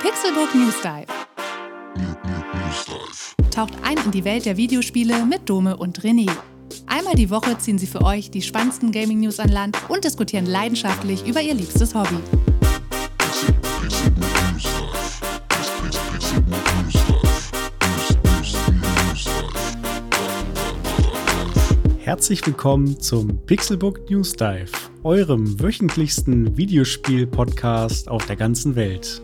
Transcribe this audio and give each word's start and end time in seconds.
Pixelbook 0.00 0.54
News 0.54 0.74
Dive. 0.82 1.06
Taucht 3.50 3.72
ein 3.82 3.96
in 4.04 4.10
die 4.10 4.24
Welt 4.24 4.44
der 4.44 4.58
Videospiele 4.58 5.24
mit 5.24 5.48
Dome 5.48 5.76
und 5.76 6.00
René. 6.00 6.30
Einmal 6.86 7.14
die 7.14 7.30
Woche 7.30 7.56
ziehen 7.56 7.78
sie 7.78 7.86
für 7.86 8.02
euch 8.02 8.30
die 8.30 8.42
spannendsten 8.42 8.92
Gaming-News 8.92 9.40
an 9.40 9.48
Land 9.48 9.78
und 9.88 10.04
diskutieren 10.04 10.44
leidenschaftlich 10.44 11.26
über 11.26 11.40
ihr 11.40 11.54
liebstes 11.54 11.94
Hobby. 11.94 12.18
Herzlich 21.98 22.46
willkommen 22.46 23.00
zum 23.00 23.38
Pixelbook 23.46 24.10
News 24.10 24.34
Dive, 24.34 24.70
eurem 25.02 25.58
wöchentlichsten 25.58 26.56
Videospiel-Podcast 26.56 28.08
auf 28.08 28.26
der 28.26 28.36
ganzen 28.36 28.76
Welt. 28.76 29.22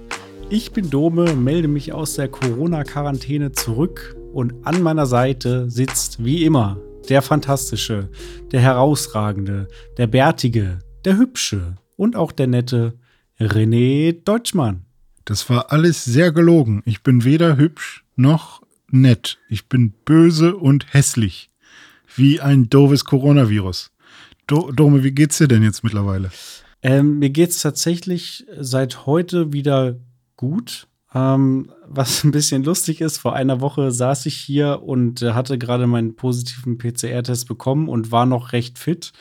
Ich 0.55 0.73
bin 0.73 0.91
Dome, 0.91 1.35
melde 1.35 1.67
mich 1.67 1.95
aus 1.95 2.17
der 2.17 2.29
Corona-Quarantäne 2.29 3.53
zurück 3.53 4.15
und 4.35 4.53
an 4.67 4.83
meiner 4.83 5.07
Seite 5.07 5.71
sitzt 5.71 6.23
wie 6.23 6.45
immer 6.45 6.79
der 7.09 7.23
Fantastische, 7.23 8.11
der 8.51 8.61
Herausragende, 8.61 9.69
der 9.97 10.09
Bärtige, 10.09 10.81
der 11.07 11.17
Hübsche 11.17 11.79
und 11.97 12.17
auch 12.17 12.33
der 12.33 12.49
nette 12.49 12.99
René 13.41 14.13
Deutschmann. 14.25 14.85
Das 15.25 15.49
war 15.49 15.73
alles 15.73 16.05
sehr 16.05 16.33
gelogen. 16.33 16.83
Ich 16.85 17.03
bin 17.03 17.25
weder 17.25 17.57
hübsch 17.57 18.05
noch 18.17 18.61
nett. 18.91 19.39
Ich 19.49 19.71
bin 19.71 19.95
böse 20.05 20.55
und 20.55 20.93
hässlich 20.93 21.49
wie 22.15 22.43
ein 22.43 22.69
doofes 22.69 23.07
Coronavirus. 23.07 23.91
Do 24.47 24.71
Dome, 24.71 25.03
wie 25.03 25.13
geht's 25.13 25.39
dir 25.39 25.49
denn 25.49 25.63
jetzt 25.63 25.83
mittlerweile? 25.83 26.31
Ähm, 26.83 27.21
mir 27.21 27.31
geht's 27.31 27.63
tatsächlich 27.63 28.45
seit 28.61 29.07
heute 29.07 29.55
wieder 29.55 29.97
gut. 30.43 30.89
Ähm, 31.15 31.71
was 31.87 32.25
ein 32.25 32.33
bisschen 32.33 32.65
lustig 32.65 33.01
ist, 33.01 33.19
vor 33.19 33.35
einer 33.35 33.61
Woche 33.61 33.93
saß 33.93 34.27
ich 34.27 34.35
hier 34.35 34.83
und 34.83 35.23
hatte 35.23 35.57
gerade 35.57 35.87
meinen 35.87 36.17
positiven 36.17 36.79
PCR-Test 36.79 37.47
bekommen 37.47 37.89
und 37.89 38.11
war 38.11 38.27
noch 38.27 38.53
recht 38.53 38.77
fit 38.79 39.13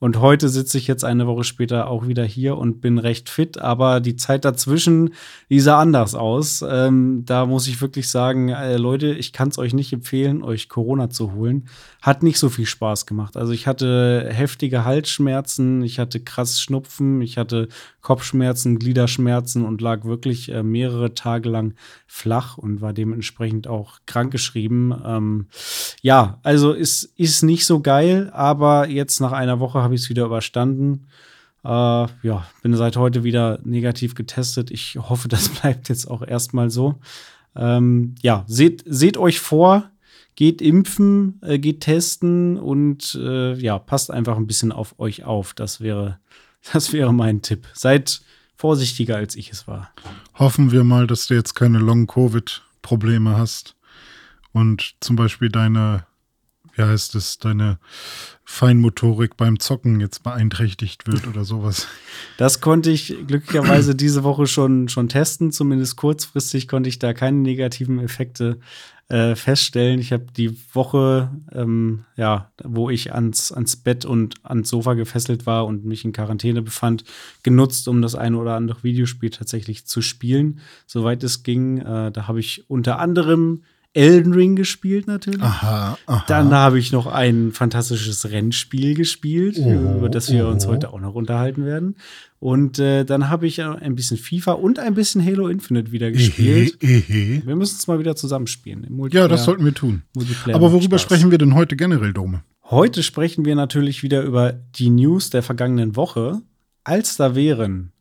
und 0.00 0.18
heute 0.18 0.48
sitze 0.48 0.78
ich 0.78 0.86
jetzt 0.86 1.04
eine 1.04 1.26
Woche 1.26 1.44
später 1.44 1.88
auch 1.88 2.08
wieder 2.08 2.24
hier 2.24 2.56
und 2.56 2.80
bin 2.80 2.96
recht 2.96 3.28
fit, 3.28 3.58
aber 3.58 4.00
die 4.00 4.16
Zeit 4.16 4.46
dazwischen, 4.46 5.12
die 5.50 5.60
sah 5.60 5.78
anders 5.78 6.14
aus. 6.14 6.64
Ähm, 6.66 7.24
da 7.26 7.44
muss 7.44 7.68
ich 7.68 7.82
wirklich 7.82 8.08
sagen, 8.08 8.48
äh, 8.48 8.78
Leute, 8.78 9.12
ich 9.12 9.34
kann 9.34 9.50
es 9.50 9.58
euch 9.58 9.74
nicht 9.74 9.92
empfehlen, 9.92 10.42
euch 10.42 10.70
Corona 10.70 11.10
zu 11.10 11.34
holen. 11.34 11.68
Hat 12.00 12.22
nicht 12.22 12.38
so 12.38 12.48
viel 12.48 12.64
Spaß 12.64 13.04
gemacht. 13.04 13.36
Also 13.36 13.52
ich 13.52 13.66
hatte 13.66 14.26
heftige 14.32 14.86
Halsschmerzen, 14.86 15.82
ich 15.82 15.98
hatte 15.98 16.18
krass 16.18 16.62
Schnupfen, 16.62 17.20
ich 17.20 17.36
hatte 17.36 17.68
Kopfschmerzen, 18.00 18.78
Gliederschmerzen 18.78 19.66
und 19.66 19.82
lag 19.82 20.04
wirklich 20.04 20.50
äh, 20.50 20.62
mehrere 20.62 21.12
Tage 21.12 21.50
lang 21.50 21.74
flach 22.06 22.56
und 22.56 22.80
war 22.80 22.94
dementsprechend 22.94 23.68
auch 23.68 23.98
krankgeschrieben. 24.06 24.94
Ähm, 25.04 25.46
ja, 26.00 26.38
also 26.42 26.72
ist, 26.72 27.12
ist 27.16 27.42
nicht 27.42 27.66
so 27.66 27.80
geil, 27.80 28.30
aber 28.32 28.88
jetzt 28.88 29.20
nach 29.20 29.32
einer 29.32 29.60
Woche 29.60 29.82
habe 29.82 29.89
ich 29.94 30.02
es 30.02 30.10
wieder 30.10 30.24
überstanden. 30.24 31.06
Äh, 31.64 31.68
ja, 31.68 32.46
bin 32.62 32.74
seit 32.74 32.96
heute 32.96 33.24
wieder 33.24 33.60
negativ 33.64 34.14
getestet. 34.14 34.70
Ich 34.70 34.96
hoffe, 34.96 35.28
das 35.28 35.48
bleibt 35.60 35.88
jetzt 35.88 36.06
auch 36.06 36.22
erstmal 36.22 36.70
so. 36.70 37.00
Ähm, 37.56 38.14
ja, 38.22 38.44
seht, 38.46 38.84
seht 38.86 39.16
euch 39.16 39.40
vor, 39.40 39.90
geht 40.36 40.62
impfen, 40.62 41.40
äh, 41.42 41.58
geht 41.58 41.80
testen 41.80 42.58
und 42.58 43.18
äh, 43.20 43.54
ja, 43.54 43.78
passt 43.78 44.10
einfach 44.10 44.36
ein 44.36 44.46
bisschen 44.46 44.72
auf 44.72 44.98
euch 44.98 45.24
auf. 45.24 45.54
Das 45.54 45.80
wäre, 45.80 46.18
das 46.72 46.92
wäre 46.92 47.12
mein 47.12 47.42
Tipp. 47.42 47.66
Seid 47.74 48.22
vorsichtiger, 48.56 49.16
als 49.16 49.36
ich 49.36 49.50
es 49.50 49.66
war. 49.66 49.90
Hoffen 50.34 50.70
wir 50.70 50.84
mal, 50.84 51.06
dass 51.06 51.26
du 51.26 51.34
jetzt 51.34 51.54
keine 51.54 51.78
Long-Covid-Probleme 51.78 53.36
hast 53.36 53.74
und 54.52 54.94
zum 55.00 55.16
Beispiel 55.16 55.48
deine 55.48 56.04
wie 56.74 56.82
heißt 56.82 57.14
es, 57.14 57.38
deine 57.38 57.78
Feinmotorik 58.44 59.36
beim 59.36 59.60
Zocken 59.60 60.00
jetzt 60.00 60.22
beeinträchtigt 60.22 61.06
wird 61.06 61.26
oder 61.26 61.44
sowas. 61.44 61.86
Das 62.36 62.60
konnte 62.60 62.90
ich 62.90 63.16
glücklicherweise 63.26 63.94
diese 63.94 64.24
Woche 64.24 64.46
schon, 64.46 64.88
schon 64.88 65.08
testen. 65.08 65.52
Zumindest 65.52 65.96
kurzfristig 65.96 66.66
konnte 66.66 66.88
ich 66.88 66.98
da 66.98 67.12
keine 67.12 67.38
negativen 67.38 68.00
Effekte 68.00 68.58
äh, 69.10 69.34
feststellen. 69.34 69.98
Ich 69.98 70.12
habe 70.12 70.26
die 70.36 70.56
Woche, 70.72 71.30
ähm, 71.52 72.04
ja, 72.16 72.52
wo 72.62 72.90
ich 72.90 73.12
ans, 73.12 73.50
ans 73.52 73.76
Bett 73.76 74.04
und 74.04 74.36
ans 74.44 74.68
Sofa 74.68 74.94
gefesselt 74.94 75.46
war 75.46 75.66
und 75.66 75.84
mich 75.84 76.04
in 76.04 76.12
Quarantäne 76.12 76.62
befand, 76.62 77.04
genutzt, 77.42 77.88
um 77.88 78.02
das 78.02 78.14
eine 78.14 78.38
oder 78.38 78.54
andere 78.54 78.82
Videospiel 78.82 79.30
tatsächlich 79.30 79.86
zu 79.86 80.00
spielen, 80.00 80.60
soweit 80.86 81.24
es 81.24 81.42
ging. 81.42 81.78
Äh, 81.78 82.12
da 82.12 82.28
habe 82.28 82.40
ich 82.40 82.64
unter 82.68 82.98
anderem 83.00 83.62
Elden 83.92 84.32
Ring 84.32 84.54
gespielt 84.54 85.06
natürlich. 85.08 85.42
Aha, 85.42 85.98
aha. 86.06 86.24
Dann 86.28 86.52
habe 86.54 86.78
ich 86.78 86.92
noch 86.92 87.06
ein 87.06 87.50
fantastisches 87.50 88.30
Rennspiel 88.30 88.94
gespielt, 88.94 89.58
Oh, 89.58 89.96
über 89.98 90.08
das 90.08 90.30
wir 90.30 90.46
oh. 90.46 90.50
uns 90.50 90.66
heute 90.66 90.92
auch 90.92 91.00
noch 91.00 91.14
unterhalten 91.14 91.64
werden. 91.64 91.96
Und 92.38 92.78
äh, 92.78 93.04
dann 93.04 93.28
habe 93.28 93.46
ich 93.46 93.60
ein 93.62 93.94
bisschen 93.96 94.16
FIFA 94.16 94.52
und 94.52 94.78
ein 94.78 94.94
bisschen 94.94 95.24
Halo 95.24 95.48
Infinite 95.48 95.92
wieder 95.92 96.10
gespielt. 96.10 96.78
Ehe, 96.80 97.02
ehe. 97.08 97.42
Wir 97.46 97.56
müssen 97.56 97.76
es 97.78 97.86
mal 97.86 97.98
wieder 97.98 98.16
zusammenspielen. 98.16 98.84
Im 98.84 99.08
Ja, 99.08 99.26
das 99.28 99.44
sollten 99.44 99.64
wir 99.64 99.74
tun. 99.74 100.02
Aber 100.46 100.72
worüber 100.72 100.98
Spaß. 100.98 101.02
sprechen 101.02 101.30
wir 101.30 101.38
denn 101.38 101.54
heute 101.54 101.76
generell, 101.76 102.12
Dome? 102.12 102.42
Heute 102.64 103.02
sprechen 103.02 103.44
wir 103.44 103.56
natürlich 103.56 104.02
wieder 104.04 104.22
über 104.22 104.52
die 104.76 104.90
News 104.90 105.30
der 105.30 105.42
vergangenen 105.42 105.96
Woche. 105.96 106.40
Als 106.84 107.16
da 107.16 107.34
wären 107.34 107.92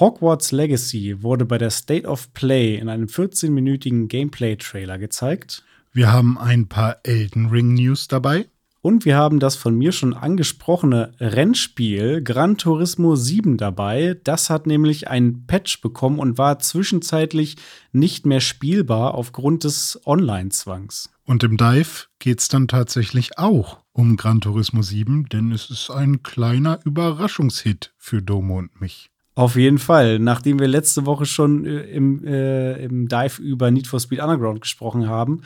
Hogwarts 0.00 0.52
Legacy 0.52 1.22
wurde 1.22 1.44
bei 1.44 1.58
der 1.58 1.70
State 1.70 2.06
of 2.06 2.32
Play 2.32 2.76
in 2.76 2.88
einem 2.88 3.06
14-minütigen 3.06 4.06
Gameplay-Trailer 4.06 4.96
gezeigt. 4.96 5.64
Wir 5.92 6.12
haben 6.12 6.38
ein 6.38 6.68
paar 6.68 6.98
Elden 7.02 7.46
Ring 7.46 7.74
News 7.74 8.06
dabei. 8.06 8.46
Und 8.80 9.04
wir 9.04 9.16
haben 9.16 9.40
das 9.40 9.56
von 9.56 9.76
mir 9.76 9.90
schon 9.90 10.14
angesprochene 10.14 11.12
Rennspiel 11.18 12.22
Gran 12.22 12.56
Turismo 12.56 13.16
7 13.16 13.56
dabei. 13.56 14.16
Das 14.22 14.50
hat 14.50 14.68
nämlich 14.68 15.08
ein 15.08 15.46
Patch 15.48 15.80
bekommen 15.80 16.20
und 16.20 16.38
war 16.38 16.60
zwischenzeitlich 16.60 17.56
nicht 17.90 18.24
mehr 18.24 18.40
spielbar 18.40 19.14
aufgrund 19.14 19.64
des 19.64 20.00
Online-Zwangs. 20.06 21.10
Und 21.24 21.42
im 21.42 21.56
Dive 21.56 22.06
geht 22.20 22.38
es 22.38 22.46
dann 22.46 22.68
tatsächlich 22.68 23.36
auch 23.36 23.80
um 23.92 24.16
Gran 24.16 24.40
Turismo 24.40 24.80
7, 24.80 25.28
denn 25.28 25.50
es 25.50 25.70
ist 25.70 25.90
ein 25.90 26.22
kleiner 26.22 26.78
Überraschungshit 26.84 27.92
für 27.98 28.22
Domo 28.22 28.58
und 28.58 28.80
mich. 28.80 29.10
Auf 29.38 29.54
jeden 29.54 29.78
Fall. 29.78 30.18
Nachdem 30.18 30.58
wir 30.58 30.66
letzte 30.66 31.06
Woche 31.06 31.24
schon 31.24 31.64
äh, 31.64 31.82
im, 31.82 32.26
äh, 32.26 32.72
im 32.82 33.06
Dive 33.06 33.40
über 33.40 33.70
Need 33.70 33.86
for 33.86 34.00
Speed 34.00 34.18
Underground 34.18 34.60
gesprochen 34.60 35.06
haben 35.08 35.42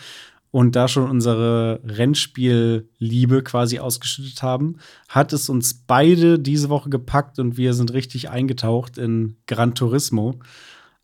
und 0.50 0.75
da 0.76 0.88
schon 0.88 1.10
unsere 1.10 1.78
Rennspielliebe 1.84 3.42
quasi 3.42 3.81
ausgeschüttet 3.81 4.42
haben, 4.42 4.78
hat 5.10 5.34
es 5.34 5.50
uns 5.50 5.75
beide 5.75 6.38
diese 6.38 6.70
Woche 6.70 6.88
gepackt 6.88 7.38
und 7.38 7.58
wir 7.58 7.75
sind 7.75 7.92
richtig 7.92 8.31
eingetaucht 8.31 8.97
in 8.97 9.36
Gran 9.47 9.75
Turismo. 9.75 10.41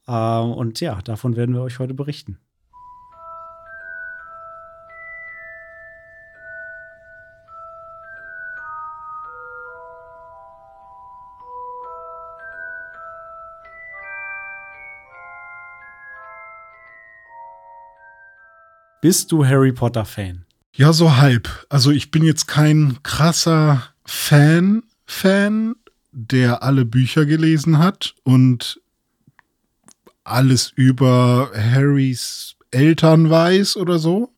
Äh, 0.07 0.39
und 0.39 0.81
ja, 0.81 1.03
davon 1.03 1.37
werden 1.37 1.55
wir 1.55 1.61
euch 1.61 1.81
heute 1.81 1.93
berichten. 1.93 2.39
Bist 19.01 19.31
du 19.31 19.47
Harry 19.47 19.71
Potter 19.71 20.05
Fan? 20.05 20.45
Ja, 20.75 20.93
so 20.93 21.17
halb. 21.17 21.49
Also 21.69 21.93
ich 21.93 22.11
bin 22.11 22.25
jetzt 22.25 22.49
kein 22.49 22.99
krasser 23.05 23.83
Fan, 24.05 24.83
Fan, 25.07 25.77
der 26.11 26.65
alle 26.65 26.85
Bücher 26.85 27.25
gelesen 27.25 27.79
hat 27.79 28.17
und 28.25 28.81
alles 30.25 30.73
über 30.75 31.53
Harrys 31.55 32.57
Eltern 32.73 33.31
weiß 33.31 33.77
oder 33.77 34.01
so. 34.01 34.35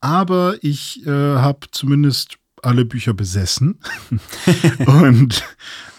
Aber 0.00 0.56
ich 0.62 1.06
äh, 1.06 1.10
habe 1.10 1.66
zumindest 1.70 2.38
alle 2.62 2.86
Bücher 2.86 3.12
besessen 3.12 3.80
und 4.86 5.44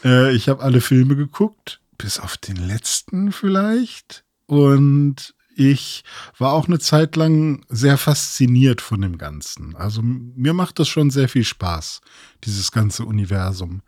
äh, 0.04 0.34
ich 0.34 0.50
habe 0.50 0.64
alle 0.64 0.82
Filme 0.82 1.16
geguckt, 1.16 1.82
bis 2.00 2.20
auf 2.20 2.36
den 2.38 2.56
letzten 2.56 3.32
vielleicht. 3.32 4.24
Und 4.48 5.35
ich 5.56 6.04
war 6.38 6.54
auch 6.54 6.68
eine 6.68 6.80
Zeit 6.80 7.16
lang 7.16 7.66
sehr 7.70 7.98
fasziniert 7.98 8.82
von 8.82 9.02
dem 9.02 9.18
Ganzen. 9.18 9.76
Also 9.76 10.02
mir 10.04 10.54
macht 10.54 10.80
das 10.80 10.88
schon 10.88 11.10
sehr 11.10 11.30
viel 11.30 11.44
Spaß, 11.44 12.02
dieses 12.44 12.72
ganze 12.72 13.06
Universum. 13.06 13.82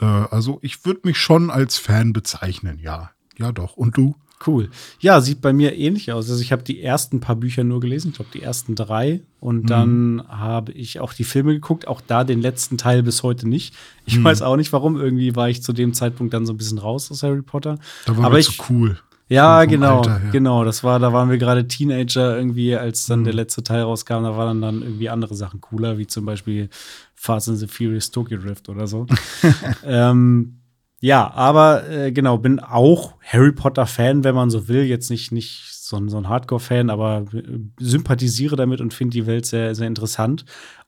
Äh, 0.00 0.04
also 0.04 0.58
ich 0.62 0.84
würde 0.84 1.00
mich 1.04 1.18
schon 1.18 1.50
als 1.50 1.78
Fan 1.78 2.12
bezeichnen, 2.12 2.78
ja. 2.78 3.10
Ja 3.38 3.52
doch. 3.52 3.76
Und 3.76 3.96
du? 3.96 4.14
Cool. 4.46 4.70
Ja, 5.00 5.20
sieht 5.20 5.42
bei 5.42 5.52
mir 5.52 5.76
ähnlich 5.76 6.12
aus. 6.12 6.30
Also 6.30 6.40
ich 6.40 6.50
habe 6.50 6.62
die 6.62 6.82
ersten 6.82 7.20
paar 7.20 7.36
Bücher 7.36 7.62
nur 7.62 7.80
gelesen, 7.80 8.08
ich 8.08 8.14
glaube 8.16 8.30
die 8.32 8.42
ersten 8.42 8.74
drei. 8.74 9.20
Und 9.38 9.68
dann 9.68 10.22
habe 10.28 10.72
ich 10.72 10.98
auch 10.98 11.12
die 11.12 11.24
Filme 11.24 11.52
geguckt, 11.52 11.86
auch 11.86 12.00
da 12.00 12.24
den 12.24 12.40
letzten 12.40 12.78
Teil 12.78 13.02
bis 13.02 13.22
heute 13.22 13.46
nicht. 13.46 13.74
Ich 14.06 14.22
weiß 14.24 14.40
auch 14.40 14.56
nicht 14.56 14.72
warum. 14.72 14.96
Irgendwie 14.98 15.36
war 15.36 15.50
ich 15.50 15.62
zu 15.62 15.74
dem 15.74 15.92
Zeitpunkt 15.92 16.32
dann 16.32 16.46
so 16.46 16.54
ein 16.54 16.56
bisschen 16.56 16.78
raus 16.78 17.10
aus 17.10 17.22
Harry 17.22 17.42
Potter. 17.42 17.78
Da 18.06 18.16
war 18.16 18.24
Aber 18.24 18.40
zu 18.40 18.52
cool. 18.70 18.98
Ja, 19.30 19.64
genau, 19.64 20.02
genau. 20.32 20.64
Das 20.64 20.82
war, 20.82 20.98
da 20.98 21.12
waren 21.12 21.30
wir 21.30 21.38
gerade 21.38 21.68
Teenager 21.68 22.36
irgendwie, 22.36 22.74
als 22.74 23.06
dann 23.06 23.20
mhm. 23.20 23.24
der 23.24 23.34
letzte 23.34 23.62
Teil 23.62 23.82
rauskam. 23.82 24.24
Da 24.24 24.36
waren 24.36 24.60
dann 24.60 24.82
irgendwie 24.82 25.08
andere 25.08 25.36
Sachen 25.36 25.60
cooler, 25.60 25.98
wie 25.98 26.08
zum 26.08 26.24
Beispiel 26.24 26.68
Fast 27.14 27.48
and 27.48 27.58
the 27.58 27.68
Furious 27.68 28.10
Tokyo 28.10 28.38
Drift 28.38 28.68
oder 28.68 28.88
so. 28.88 29.06
ähm, 29.86 30.60
ja, 30.98 31.32
aber 31.32 31.88
äh, 31.88 32.10
genau, 32.10 32.38
bin 32.38 32.58
auch 32.58 33.14
Harry 33.22 33.52
Potter-Fan, 33.52 34.24
wenn 34.24 34.34
man 34.34 34.50
so 34.50 34.66
will. 34.66 34.82
Jetzt 34.82 35.10
nicht, 35.10 35.30
nicht 35.30 35.64
so, 35.74 35.96
ein, 35.96 36.08
so 36.08 36.18
ein 36.18 36.28
Hardcore-Fan, 36.28 36.90
aber 36.90 37.24
äh, 37.32 37.60
sympathisiere 37.78 38.56
damit 38.56 38.80
und 38.80 38.92
finde 38.92 39.12
die 39.14 39.26
Welt 39.26 39.46
sehr, 39.46 39.76
sehr 39.76 39.86
interessant. 39.86 40.44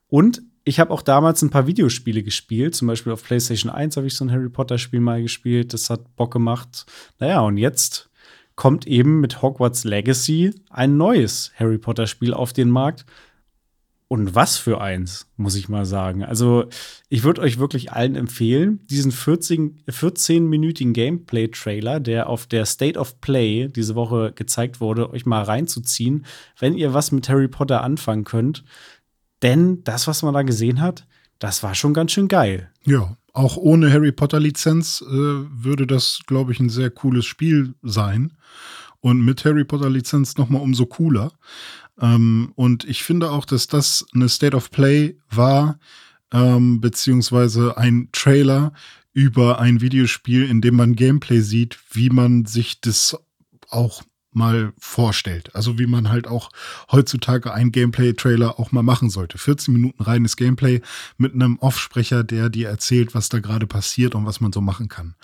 Und 0.07 0.41
ich 0.65 0.81
habe 0.81 0.91
auch 0.91 1.01
damals 1.01 1.41
ein 1.41 1.49
paar 1.49 1.65
Videospiele 1.65 2.23
gespielt. 2.23 2.75
Zum 2.75 2.89
Beispiel 2.89 3.13
auf 3.13 3.23
PlayStation 3.23 3.71
1 3.71 3.95
habe 3.95 4.07
ich 4.07 4.15
so 4.15 4.25
ein 4.25 4.31
Harry 4.31 4.49
Potter-Spiel 4.49 4.99
mal 4.99 5.21
gespielt. 5.21 5.73
Das 5.73 5.89
hat 5.89 6.15
Bock 6.17 6.33
gemacht. 6.33 6.85
Naja, 7.19 7.39
und 7.39 7.55
jetzt 7.55 8.09
kommt 8.55 8.85
eben 8.87 9.19
mit 9.19 9.41
Hogwarts 9.41 9.83
Legacy 9.83 10.53
ein 10.69 10.97
neues 10.97 11.51
Harry 11.55 11.77
Potter-Spiel 11.77 12.33
auf 12.33 12.53
den 12.53 12.69
Markt. 12.69 13.05
Und 14.09 14.35
was 14.35 14.57
für 14.57 14.79
eins, 14.79 15.27
muss 15.37 15.55
ich 15.55 15.69
mal 15.69 15.85
sagen. 15.85 16.23
Also, 16.23 16.65
ich 17.09 17.23
würde 17.23 17.41
euch 17.41 17.57
wirklich 17.57 17.93
allen 17.93 18.15
empfehlen, 18.15 18.85
diesen 18.85 19.11
14-minütigen 19.11 20.93
Gameplay-Trailer, 20.93 21.99
der 21.99 22.29
auf 22.29 22.45
der 22.45 22.67
State 22.67 22.99
of 22.99 23.21
Play 23.21 23.69
diese 23.69 23.95
Woche 23.95 24.31
gezeigt 24.35 24.79
wurde, 24.81 25.09
euch 25.09 25.25
mal 25.25 25.41
reinzuziehen, 25.41 26.27
wenn 26.59 26.75
ihr 26.75 26.93
was 26.93 27.11
mit 27.11 27.27
Harry 27.27 27.47
Potter 27.47 27.81
anfangen 27.81 28.23
könnt. 28.23 28.63
Denn 29.41 29.83
das, 29.83 30.05
was 30.05 30.21
man 30.21 30.35
da 30.35 30.43
gesehen 30.43 30.79
hat, 30.79 31.07
das 31.39 31.63
war 31.63 31.73
schon 31.73 31.95
ganz 31.95 32.11
schön 32.11 32.27
geil. 32.27 32.69
Ja, 32.85 33.17
auch 33.33 33.57
ohne 33.57 33.91
Harry 33.91 34.11
Potter-Lizenz 34.11 35.01
äh, 35.01 35.05
würde 35.11 35.87
das, 35.87 36.21
glaube 36.27 36.51
ich, 36.51 36.59
ein 36.59 36.69
sehr 36.69 36.91
cooles 36.91 37.25
Spiel 37.25 37.73
sein. 37.81 38.33
Und 38.99 39.25
mit 39.25 39.43
Harry 39.43 39.65
Potter-Lizenz 39.65 40.37
nochmal 40.37 40.61
umso 40.61 40.85
cooler. 40.85 41.33
Ähm, 41.99 42.53
und 42.55 42.85
ich 42.85 43.03
finde 43.03 43.31
auch, 43.31 43.45
dass 43.45 43.67
das 43.67 44.05
eine 44.13 44.29
State 44.29 44.55
of 44.55 44.71
Play 44.71 45.17
war, 45.29 45.79
ähm, 46.31 46.79
beziehungsweise 46.79 47.77
ein 47.77 48.09
Trailer 48.11 48.71
über 49.13 49.59
ein 49.59 49.81
Videospiel, 49.81 50.49
in 50.49 50.61
dem 50.61 50.75
man 50.75 50.95
Gameplay 50.95 51.41
sieht, 51.41 51.77
wie 51.91 52.09
man 52.09 52.45
sich 52.45 52.81
das 52.81 53.17
auch 53.69 54.03
mal 54.35 54.73
vorstellt. 54.77 55.55
Also 55.55 55.79
wie 55.79 55.87
man 55.87 56.09
halt 56.09 56.27
auch 56.27 56.49
heutzutage 56.91 57.53
einen 57.53 57.71
Gameplay-Trailer 57.71 58.59
auch 58.59 58.71
mal 58.71 58.83
machen 58.83 59.09
sollte. 59.09 59.37
14 59.37 59.73
Minuten 59.73 60.03
reines 60.03 60.35
Gameplay 60.35 60.81
mit 61.17 61.33
einem 61.33 61.57
Offsprecher, 61.59 62.23
der 62.23 62.49
dir 62.49 62.69
erzählt, 62.69 63.15
was 63.15 63.29
da 63.29 63.39
gerade 63.39 63.67
passiert 63.67 64.15
und 64.15 64.25
was 64.25 64.41
man 64.41 64.53
so 64.53 64.61
machen 64.61 64.89
kann. 64.89 65.15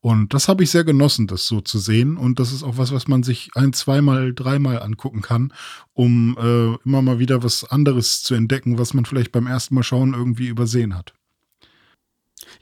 Und 0.00 0.34
das 0.34 0.48
habe 0.48 0.62
ich 0.62 0.70
sehr 0.70 0.84
genossen, 0.84 1.26
das 1.26 1.46
so 1.46 1.60
zu 1.60 1.78
sehen. 1.78 2.16
Und 2.16 2.38
das 2.38 2.52
ist 2.52 2.62
auch 2.62 2.78
was, 2.78 2.92
was 2.92 3.08
man 3.08 3.22
sich 3.22 3.50
ein, 3.54 3.72
zweimal, 3.72 4.34
dreimal 4.34 4.82
angucken 4.82 5.22
kann, 5.22 5.52
um 5.92 6.36
äh, 6.38 6.74
immer 6.84 7.02
mal 7.02 7.18
wieder 7.18 7.42
was 7.42 7.64
anderes 7.64 8.22
zu 8.22 8.34
entdecken, 8.34 8.78
was 8.78 8.94
man 8.94 9.04
vielleicht 9.04 9.32
beim 9.32 9.46
ersten 9.46 9.74
Mal 9.74 9.82
schauen 9.82 10.14
irgendwie 10.14 10.46
übersehen 10.46 10.96
hat. 10.96 11.14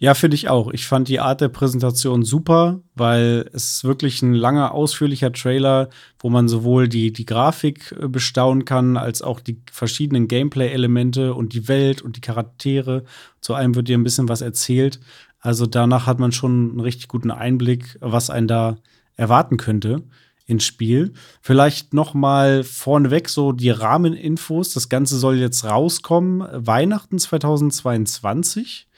Ja, 0.02 0.14
finde 0.14 0.34
ich 0.34 0.48
auch. 0.48 0.72
Ich 0.72 0.88
fand 0.88 1.06
die 1.06 1.20
Art 1.20 1.40
der 1.40 1.48
Präsentation 1.48 2.24
super, 2.24 2.80
weil 2.96 3.48
es 3.52 3.74
ist 3.74 3.84
wirklich 3.84 4.20
ein 4.20 4.34
langer, 4.34 4.74
ausführlicher 4.74 5.32
Trailer, 5.32 5.90
wo 6.18 6.28
man 6.28 6.48
sowohl 6.48 6.88
die, 6.88 7.12
die 7.12 7.24
Grafik 7.24 7.94
äh, 8.00 8.08
bestaunen 8.08 8.64
kann, 8.64 8.96
als 8.96 9.22
auch 9.22 9.38
die 9.38 9.62
verschiedenen 9.70 10.26
Gameplay-Elemente 10.26 11.34
und 11.34 11.52
die 11.52 11.68
Welt 11.68 12.02
und 12.02 12.16
die 12.16 12.20
Charaktere. 12.20 13.04
Zu 13.40 13.54
allem 13.54 13.76
wird 13.76 13.86
dir 13.86 13.96
ein 13.96 14.02
bisschen 14.02 14.28
was 14.28 14.40
erzählt. 14.40 14.98
Also 15.38 15.66
danach 15.66 16.08
hat 16.08 16.18
man 16.18 16.32
schon 16.32 16.70
einen 16.70 16.80
richtig 16.80 17.06
guten 17.06 17.30
Einblick, 17.30 17.96
was 18.00 18.28
einen 18.28 18.48
da 18.48 18.78
erwarten 19.14 19.56
könnte 19.56 20.02
ins 20.46 20.64
Spiel. 20.64 21.12
Vielleicht 21.42 21.94
noch 21.94 22.12
mal 22.12 22.64
vorneweg 22.64 23.28
so 23.28 23.52
die 23.52 23.70
Rahmeninfos. 23.70 24.72
Das 24.74 24.88
Ganze 24.88 25.16
soll 25.16 25.38
jetzt 25.38 25.64
rauskommen 25.64 26.44
Weihnachten 26.52 27.20
2022 27.20 28.88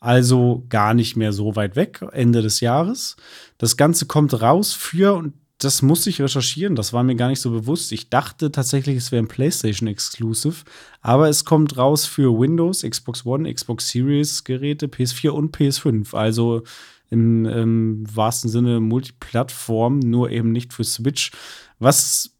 also 0.00 0.64
gar 0.70 0.94
nicht 0.94 1.16
mehr 1.16 1.32
so 1.32 1.54
weit 1.56 1.76
weg, 1.76 2.04
Ende 2.12 2.42
des 2.42 2.60
Jahres. 2.60 3.16
Das 3.58 3.76
Ganze 3.76 4.06
kommt 4.06 4.40
raus 4.40 4.72
für, 4.72 5.14
und 5.14 5.34
das 5.58 5.82
musste 5.82 6.08
ich 6.08 6.22
recherchieren, 6.22 6.74
das 6.74 6.94
war 6.94 7.02
mir 7.02 7.16
gar 7.16 7.28
nicht 7.28 7.40
so 7.40 7.50
bewusst. 7.50 7.92
Ich 7.92 8.08
dachte 8.08 8.50
tatsächlich, 8.50 8.96
es 8.96 9.12
wäre 9.12 9.22
ein 9.22 9.28
PlayStation 9.28 9.88
Exclusive, 9.88 10.64
aber 11.02 11.28
es 11.28 11.44
kommt 11.44 11.76
raus 11.76 12.06
für 12.06 12.38
Windows, 12.38 12.82
Xbox 12.82 13.26
One, 13.26 13.52
Xbox 13.52 13.90
Series 13.90 14.44
Geräte, 14.44 14.86
PS4 14.86 15.28
und 15.28 15.54
PS5. 15.54 16.16
Also 16.16 16.62
im, 17.10 17.44
im 17.44 18.04
wahrsten 18.16 18.48
Sinne 18.48 18.80
Multiplattform, 18.80 19.98
nur 19.98 20.30
eben 20.30 20.52
nicht 20.52 20.72
für 20.72 20.84
Switch. 20.84 21.32
Was 21.78 22.36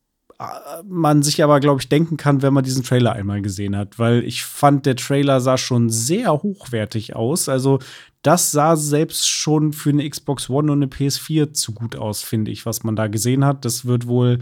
man 0.88 1.22
sich 1.22 1.42
aber, 1.44 1.60
glaube 1.60 1.80
ich, 1.80 1.88
denken 1.88 2.16
kann, 2.16 2.42
wenn 2.42 2.54
man 2.54 2.64
diesen 2.64 2.82
Trailer 2.82 3.12
einmal 3.12 3.42
gesehen 3.42 3.76
hat, 3.76 3.98
weil 3.98 4.24
ich 4.24 4.44
fand, 4.44 4.86
der 4.86 4.96
Trailer 4.96 5.40
sah 5.40 5.58
schon 5.58 5.90
sehr 5.90 6.32
hochwertig 6.32 7.14
aus. 7.14 7.48
Also, 7.48 7.78
das 8.22 8.50
sah 8.50 8.76
selbst 8.76 9.28
schon 9.28 9.72
für 9.72 9.90
eine 9.90 10.08
Xbox 10.08 10.48
One 10.48 10.72
und 10.72 10.78
eine 10.78 10.86
PS4 10.86 11.52
zu 11.52 11.72
gut 11.72 11.96
aus, 11.96 12.22
finde 12.22 12.50
ich, 12.50 12.66
was 12.66 12.84
man 12.84 12.96
da 12.96 13.06
gesehen 13.06 13.44
hat. 13.44 13.64
Das 13.64 13.84
wird 13.84 14.06
wohl 14.06 14.38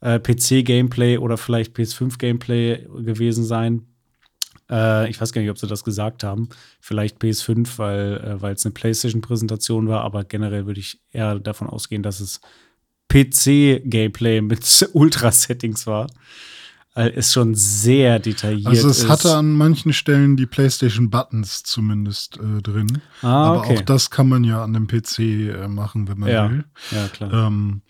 äh, 0.00 0.18
PC-Gameplay 0.18 1.18
oder 1.18 1.36
vielleicht 1.36 1.76
PS5-Gameplay 1.76 2.86
gewesen 3.04 3.44
sein. 3.44 3.86
Äh, 4.70 5.10
ich 5.10 5.20
weiß 5.20 5.32
gar 5.32 5.40
nicht, 5.42 5.50
ob 5.50 5.58
sie 5.58 5.66
das 5.66 5.84
gesagt 5.84 6.24
haben. 6.24 6.48
Vielleicht 6.80 7.22
PS5, 7.22 7.78
weil 7.78 8.38
äh, 8.42 8.52
es 8.52 8.64
eine 8.64 8.72
PlayStation-Präsentation 8.72 9.88
war, 9.88 10.02
aber 10.02 10.24
generell 10.24 10.66
würde 10.66 10.80
ich 10.80 11.00
eher 11.10 11.38
davon 11.38 11.68
ausgehen, 11.68 12.02
dass 12.02 12.20
es 12.20 12.40
PC-Gameplay 13.08 14.40
mit 14.40 14.88
Ultra-Settings 14.92 15.86
war. 15.86 16.08
Ist 16.94 17.32
schon 17.32 17.54
sehr 17.54 18.18
detailliert. 18.18 18.66
Also 18.66 18.90
es 18.90 18.98
ist. 18.98 19.08
hatte 19.08 19.34
an 19.34 19.52
manchen 19.52 19.94
Stellen 19.94 20.36
die 20.36 20.44
PlayStation-Buttons 20.44 21.62
zumindest 21.62 22.36
äh, 22.36 22.60
drin. 22.60 23.00
Ah, 23.22 23.54
okay. 23.54 23.70
Aber 23.70 23.80
auch 23.80 23.84
das 23.86 24.10
kann 24.10 24.28
man 24.28 24.44
ja 24.44 24.62
an 24.62 24.74
dem 24.74 24.88
PC 24.88 25.18
äh, 25.20 25.68
machen, 25.68 26.06
wenn 26.06 26.18
man 26.18 26.28
ja. 26.28 26.50
will. 26.50 26.64
Ja, 26.90 27.08
klar. 27.08 27.46
Ähm, 27.46 27.80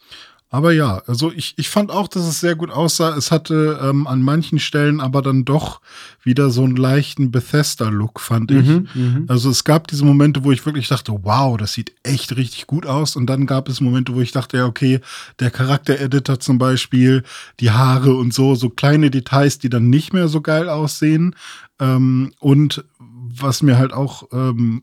aber 0.52 0.72
ja, 0.72 1.02
also 1.06 1.32
ich, 1.32 1.54
ich 1.56 1.70
fand 1.70 1.90
auch, 1.90 2.08
dass 2.08 2.26
es 2.26 2.40
sehr 2.40 2.54
gut 2.56 2.70
aussah. 2.70 3.16
Es 3.16 3.30
hatte 3.30 3.80
ähm, 3.82 4.06
an 4.06 4.20
manchen 4.20 4.58
Stellen 4.58 5.00
aber 5.00 5.22
dann 5.22 5.46
doch 5.46 5.80
wieder 6.22 6.50
so 6.50 6.62
einen 6.62 6.76
leichten 6.76 7.30
Bethesda-Look, 7.30 8.20
fand 8.20 8.50
ich. 8.50 8.66
Mhm, 8.66 8.88
mhm, 8.92 9.24
also 9.28 9.48
es 9.48 9.64
gab 9.64 9.88
diese 9.88 10.04
Momente, 10.04 10.44
wo 10.44 10.52
ich 10.52 10.66
wirklich 10.66 10.88
dachte, 10.88 11.14
wow, 11.22 11.56
das 11.56 11.72
sieht 11.72 11.94
echt 12.02 12.36
richtig 12.36 12.66
gut 12.66 12.84
aus. 12.84 13.16
Und 13.16 13.26
dann 13.28 13.46
gab 13.46 13.66
es 13.70 13.80
Momente, 13.80 14.14
wo 14.14 14.20
ich 14.20 14.32
dachte, 14.32 14.58
ja, 14.58 14.66
okay, 14.66 15.00
der 15.40 15.50
Charakter-Editor 15.50 16.38
zum 16.38 16.58
Beispiel, 16.58 17.22
die 17.58 17.70
Haare 17.70 18.14
und 18.14 18.34
so, 18.34 18.54
so 18.54 18.68
kleine 18.68 19.10
Details, 19.10 19.58
die 19.58 19.70
dann 19.70 19.88
nicht 19.88 20.12
mehr 20.12 20.28
so 20.28 20.42
geil 20.42 20.68
aussehen. 20.68 21.34
Ähm, 21.80 22.34
und 22.40 22.84
was 22.98 23.62
mir 23.62 23.78
halt 23.78 23.94
auch 23.94 24.28
ähm, 24.32 24.82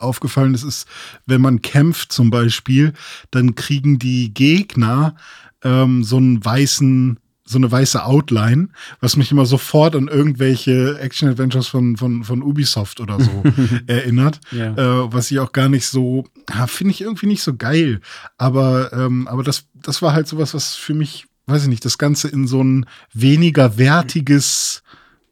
aufgefallen 0.00 0.54
ist, 0.54 0.62
ist, 0.62 0.86
wenn 1.26 1.40
man 1.40 1.62
kämpft 1.62 2.12
zum 2.12 2.30
Beispiel, 2.30 2.92
dann 3.30 3.54
kriegen 3.54 3.98
die 3.98 4.32
Gegner 4.32 5.16
ähm, 5.62 6.04
so 6.04 6.16
einen 6.16 6.44
weißen 6.44 7.18
so 7.48 7.58
eine 7.58 7.70
weiße 7.70 8.04
Outline, 8.04 8.70
was 9.00 9.16
mich 9.16 9.30
immer 9.30 9.46
sofort 9.46 9.94
an 9.94 10.08
irgendwelche 10.08 10.98
Action-Adventures 10.98 11.68
von, 11.68 11.96
von, 11.96 12.24
von 12.24 12.42
Ubisoft 12.42 12.98
oder 12.98 13.20
so 13.20 13.44
erinnert. 13.86 14.40
Ja. 14.50 14.72
Äh, 14.72 15.12
was 15.12 15.30
ich 15.30 15.38
auch 15.38 15.52
gar 15.52 15.68
nicht 15.68 15.86
so, 15.86 16.24
finde 16.66 16.90
ich 16.90 17.02
irgendwie 17.02 17.26
nicht 17.26 17.42
so 17.42 17.54
geil. 17.54 18.00
Aber, 18.36 18.92
ähm, 18.92 19.28
aber 19.28 19.44
das, 19.44 19.66
das 19.74 20.02
war 20.02 20.12
halt 20.12 20.26
sowas, 20.26 20.54
was 20.54 20.74
für 20.74 20.94
mich, 20.94 21.26
weiß 21.46 21.62
ich 21.62 21.68
nicht, 21.68 21.84
das 21.84 21.98
Ganze 21.98 22.26
in 22.26 22.48
so 22.48 22.62
ein 22.62 22.84
weniger 23.12 23.78
wertiges 23.78 24.82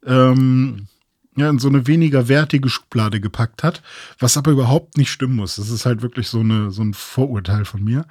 ähm, 0.06 0.86
ja, 1.36 1.50
in 1.50 1.58
so 1.58 1.68
eine 1.68 1.86
weniger 1.86 2.28
wertige 2.28 2.68
Schublade 2.68 3.20
gepackt 3.20 3.62
hat, 3.62 3.82
was 4.18 4.36
aber 4.36 4.52
überhaupt 4.52 4.96
nicht 4.96 5.10
stimmen 5.10 5.36
muss. 5.36 5.56
Das 5.56 5.68
ist 5.68 5.84
halt 5.84 6.02
wirklich 6.02 6.28
so, 6.28 6.40
eine, 6.40 6.70
so 6.70 6.82
ein 6.82 6.94
Vorurteil 6.94 7.64
von 7.64 7.82
mir. 7.82 8.06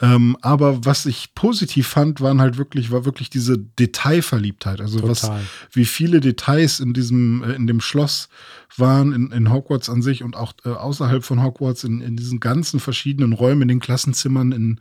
Ähm, 0.00 0.36
aber 0.40 0.84
was 0.84 1.06
ich 1.06 1.34
positiv 1.34 1.86
fand, 1.86 2.20
waren 2.20 2.40
halt 2.40 2.56
wirklich, 2.56 2.90
war 2.90 3.04
wirklich 3.04 3.30
diese 3.30 3.58
Detailverliebtheit. 3.58 4.80
Also 4.80 5.00
Total. 5.00 5.10
was, 5.10 5.30
wie 5.70 5.84
viele 5.84 6.20
Details 6.20 6.80
in 6.80 6.94
diesem, 6.94 7.42
äh, 7.42 7.52
in 7.52 7.66
dem 7.66 7.80
Schloss 7.80 8.28
waren, 8.76 9.12
in, 9.12 9.30
in 9.32 9.52
Hogwarts 9.52 9.90
an 9.90 10.00
sich 10.00 10.22
und 10.22 10.34
auch 10.34 10.54
äh, 10.64 10.70
außerhalb 10.70 11.24
von 11.24 11.42
Hogwarts, 11.42 11.84
in, 11.84 12.00
in 12.00 12.16
diesen 12.16 12.40
ganzen 12.40 12.80
verschiedenen 12.80 13.32
Räumen, 13.32 13.62
in 13.62 13.68
den 13.68 13.80
Klassenzimmern, 13.80 14.52
in 14.52 14.80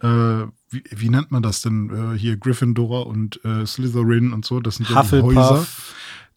äh, 0.00 0.46
wie, 0.70 0.84
wie, 0.90 1.08
nennt 1.08 1.30
man 1.30 1.42
das 1.42 1.60
denn? 1.60 2.14
Äh, 2.14 2.18
hier 2.18 2.36
Gryffindor 2.36 3.06
und 3.06 3.44
äh, 3.44 3.66
Slytherin 3.66 4.32
und 4.32 4.44
so, 4.44 4.60
das 4.60 4.76
sind 4.76 4.88
ja 4.88 5.10
Häuser. 5.10 5.66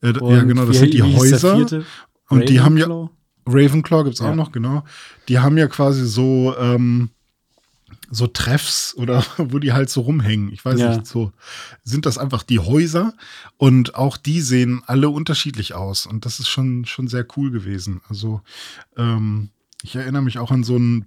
Äh, 0.02 0.14
ja, 0.14 0.44
genau, 0.44 0.66
das 0.66 0.78
sind 0.78 0.94
die 0.94 1.04
Häuser. 1.04 1.84
Und 2.30 2.50
die 2.50 2.60
haben 2.60 2.78
ja. 2.78 2.88
Ravenclaw 3.48 4.04
gibt 4.04 4.16
es 4.16 4.22
auch 4.22 4.30
ja. 4.30 4.36
noch, 4.36 4.52
genau. 4.52 4.84
Die 5.28 5.40
haben 5.40 5.58
ja 5.58 5.68
quasi 5.68 6.06
so, 6.06 6.56
ähm, 6.58 7.10
so 8.10 8.28
Treffs 8.28 8.96
oder 8.98 9.24
wo 9.38 9.60
die 9.60 9.74
halt 9.74 9.90
so 9.90 10.02
rumhängen. 10.02 10.52
Ich 10.52 10.64
weiß 10.66 10.80
ja. 10.80 10.96
nicht, 10.96 11.08
so 11.08 11.32
sind 11.84 12.06
das 12.06 12.18
einfach 12.18 12.44
die 12.44 12.60
Häuser 12.60 13.14
und 13.58 13.96
auch 13.96 14.18
die 14.18 14.42
sehen 14.42 14.82
alle 14.88 15.10
unterschiedlich 15.10 15.74
aus 15.76 16.06
und 16.06 16.26
das 16.26 16.40
ist 16.40 16.48
schon, 16.48 16.86
schon 16.86 17.08
sehr 17.08 17.26
cool 17.38 17.52
gewesen. 17.52 18.02
Also 18.10 18.42
ähm, 18.98 19.50
ich 19.84 19.96
erinnere 19.96 20.24
mich 20.24 20.40
auch 20.40 20.52
an 20.52 20.64
so 20.64 20.78
ein 20.78 21.06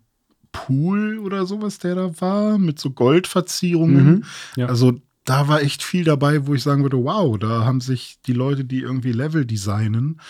Pool 0.53 1.19
oder 1.19 1.47
sowas, 1.47 1.79
der 1.79 1.95
da 1.95 2.21
war, 2.21 2.59
mit 2.59 2.79
so 2.79 2.91
Goldverzierungen. 2.91 4.07
Mhm, 4.07 4.25
ja. 4.57 4.67
Also 4.67 5.01
da 5.29 5.47
war 5.47 5.61
echt 5.61 5.83
viel 5.83 6.05
dabei, 6.05 6.47
wo 6.47 6.55
ich 6.55 6.63
sagen 6.63 6.83
würde, 6.83 7.05
wow, 7.05 7.39
da 7.39 7.67
haben 7.67 7.83
sich 7.83 8.19
die 8.25 8.33
Leute, 8.33 8.65
die 8.65 8.81
irgendwie 8.81 9.13
Level 9.13 9.45
designen, 9.45 10.21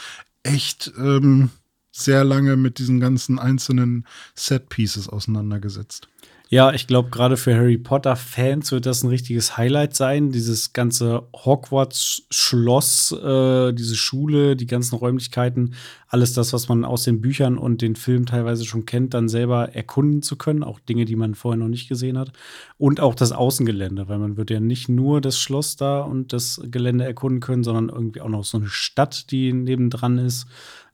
echt 0.43 0.93
ähm, 0.99 1.51
sehr 1.93 2.25
lange 2.25 2.57
mit 2.57 2.79
diesen 2.79 2.99
ganzen 2.99 3.39
einzelnen 3.39 4.07
Set-Pieces 4.35 5.09
auseinandergesetzt. 5.09 6.09
Ja, 6.51 6.73
ich 6.73 6.87
glaube, 6.87 7.11
gerade 7.11 7.37
für 7.37 7.55
Harry 7.55 7.77
Potter-Fans 7.77 8.73
wird 8.73 8.87
das 8.87 9.03
ein 9.03 9.11
richtiges 9.11 9.59
Highlight 9.59 9.95
sein. 9.95 10.31
Dieses 10.31 10.73
ganze 10.73 11.25
Hogwarts-Schloss, 11.35 13.13
äh, 13.13 13.75
diese 13.75 13.97
Schule, 13.97 14.57
die 14.57 14.67
ganzen 14.67 14.95
Räumlichkeiten, 14.95 15.75
alles 16.09 16.33
das, 16.33 16.55
was 16.55 16.71
man 16.71 16.87
aus 16.87 17.05
den 17.05 17.21
Büchern 17.21 17.59
und 17.59 17.83
den 17.83 17.97
Filmen 17.97 18.25
teilweise 18.25 18.65
schon 18.65 18.87
kennt, 18.87 19.13
dann 19.13 19.29
selber 19.29 19.75
erkunden 19.75 20.23
zu 20.23 20.37
können. 20.37 20.63
Auch 20.63 20.81
Dinge, 20.81 21.05
die 21.05 21.17
man 21.17 21.35
vorher 21.35 21.59
noch 21.59 21.69
nicht 21.69 21.87
gesehen 21.87 22.17
hat. 22.17 22.33
Und 22.79 22.99
auch 23.01 23.15
das 23.15 23.33
Außengelände, 23.33 24.09
weil 24.09 24.19
man 24.19 24.39
wird 24.39 24.49
ja 24.49 24.59
nicht 24.59 24.89
nur 24.89 25.21
das 25.21 25.39
Schloss 25.39 25.77
da 25.77 26.01
und 26.01 26.33
das 26.33 26.63
Gelände 26.65 27.05
erkunden 27.05 27.41
können, 27.41 27.63
sondern 27.63 27.91
irgendwie 27.91 28.23
auch 28.23 28.31
noch 28.31 28.45
so 28.45 28.57
eine 28.57 28.69
Stadt, 28.69 29.31
die 29.33 29.53
nebendran 29.53 30.17
ist. 30.17 30.47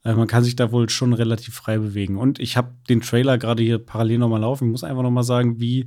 Äh, 0.04 0.14
man 0.14 0.28
kann 0.28 0.44
sich 0.44 0.54
da 0.54 0.70
wohl 0.70 0.88
schon 0.88 1.12
relativ 1.12 1.54
frei 1.54 1.78
bewegen. 1.78 2.16
Und 2.16 2.38
ich 2.38 2.56
habe 2.56 2.74
den 2.88 3.00
Trailer 3.00 3.38
gerade 3.38 3.62
hier 3.62 3.78
parallel 3.78 4.18
nochmal 4.18 4.42
laufen. 4.42 4.66
Ich 4.66 4.70
muss 4.70 4.84
einfach 4.84 5.02
nochmal 5.02 5.24
sagen, 5.24 5.58
wie, 5.60 5.86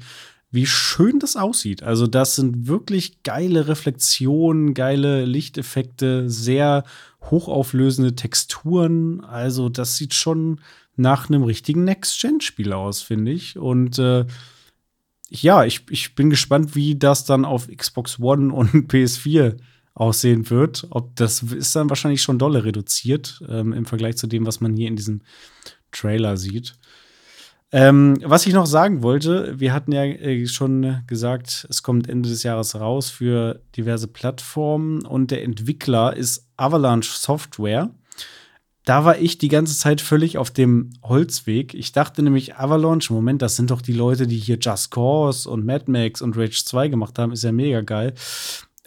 wie 0.52 0.66
schön 0.66 1.20
das 1.20 1.36
aussieht. 1.36 1.84
Also, 1.84 2.08
das 2.08 2.36
sind 2.36 2.68
wirklich 2.68 3.24
geile 3.24 3.68
Reflexionen, 3.68 4.74
geile 4.74 5.26
Lichteffekte, 5.26 6.30
sehr 6.30 6.84
hochauflösende 7.30 8.16
Texturen. 8.16 9.24
Also, 9.24 9.70
das 9.70 9.98
sieht 9.98 10.14
schon 10.14 10.60
nach 10.96 11.30
einem 11.30 11.44
richtigen 11.44 11.84
Next-Gen-Spiel 11.84 12.74
aus, 12.74 13.04
finde 13.04 13.32
ich. 13.32 13.58
Und 13.58 14.00
äh, 14.00 14.26
ja, 15.30 15.64
ich, 15.66 15.84
ich 15.90 16.16
bin 16.16 16.30
gespannt, 16.30 16.76
wie 16.76 16.96
das 16.96 17.26
dann 17.26 17.46
auf 17.46 17.68
Xbox 17.68 18.20
One 18.20 18.54
und 18.54 18.70
PS4 18.92 19.58
aussehen 19.98 20.50
wird. 20.50 20.88
Ob 20.92 21.16
das 21.16 21.42
ist 21.42 21.75
dann 21.75 21.89
wahrscheinlich 21.89 22.22
schon 22.22 22.39
dolle 22.39 22.63
reduziert 22.63 23.42
ähm, 23.50 23.74
im 23.74 23.86
Vergleich 23.86 24.16
zu 24.18 24.27
dem, 24.27 24.46
was 24.46 24.62
man 24.62 24.75
hier 24.75 24.88
in 24.88 24.96
diesem 24.96 25.22
Trailer 25.92 26.38
sieht. 26.38 26.75
Ähm, 27.72 28.18
was 28.24 28.46
ich 28.46 28.54
noch 28.54 28.68
sagen 28.68 29.04
wollte, 29.04 29.60
wir 29.60 29.74
hatten 29.74 29.92
ja 29.92 30.04
äh, 30.04 30.48
schon 30.48 31.01
gesagt, 31.06 31.68
es 31.70 31.84
kommt 31.84 32.08
Ende 32.08 32.30
des 32.30 32.44
Jahres 32.44 32.80
raus 32.80 33.10
für 33.10 33.62
diverse 33.75 34.08
Plattformen 34.08 35.06
und 35.06 35.32
der 35.32 35.44
Entwickler 35.44 36.16
ist 36.16 36.48
Avalanche 36.56 37.12
Software. 37.12 37.89
Da 38.86 39.04
war 39.04 39.18
ich 39.18 39.38
die 39.38 39.50
ganze 39.50 39.77
Zeit 39.77 40.00
völlig 40.00 40.38
auf 40.38 40.50
dem 40.50 40.92
Holzweg. 41.04 41.74
Ich 41.74 41.92
dachte 41.92 42.24
nämlich, 42.24 42.56
Avalanche, 42.56 43.12
Moment, 43.12 43.42
das 43.42 43.58
sind 43.58 43.70
doch 43.70 43.82
die 43.82 43.92
Leute, 43.92 44.27
die 44.27 44.38
hier 44.38 44.60
Just 44.62 44.92
Cause 44.92 45.50
und 45.50 45.66
Mad 45.66 45.92
Max 45.92 46.22
und 46.22 46.38
Rage 46.38 46.63
2 46.63 46.88
gemacht 46.88 47.20
haben, 47.20 47.34
ist 47.34 47.44
ja 47.44 47.51
mega 47.51 47.82
geil. 47.82 48.13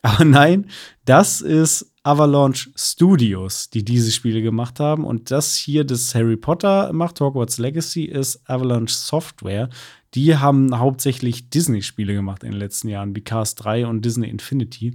Aber 0.03 0.25
nein, 0.25 0.67
das 1.05 1.41
ist 1.41 1.93
Avalanche 2.03 2.71
Studios, 2.77 3.69
die 3.69 3.85
diese 3.85 4.11
Spiele 4.11 4.41
gemacht 4.41 4.81
haben. 4.81 5.05
Und 5.05 5.31
das 5.31 5.57
hier, 5.57 5.85
das 5.85 6.15
Harry 6.15 6.37
Potter 6.37 6.93
macht, 6.93 7.21
Hogwarts 7.21 7.59
Legacy, 7.59 8.05
ist 8.05 8.49
Avalanche 8.49 8.95
Software. 8.95 9.69
Die 10.15 10.37
haben 10.37 10.77
hauptsächlich 10.79 11.51
Disney-Spiele 11.51 12.15
gemacht 12.15 12.43
in 12.43 12.53
den 12.53 12.59
letzten 12.59 12.89
Jahren, 12.89 13.15
wie 13.15 13.21
Cars 13.21 13.55
3 13.55 13.87
und 13.87 14.05
Disney 14.05 14.29
Infinity. 14.29 14.95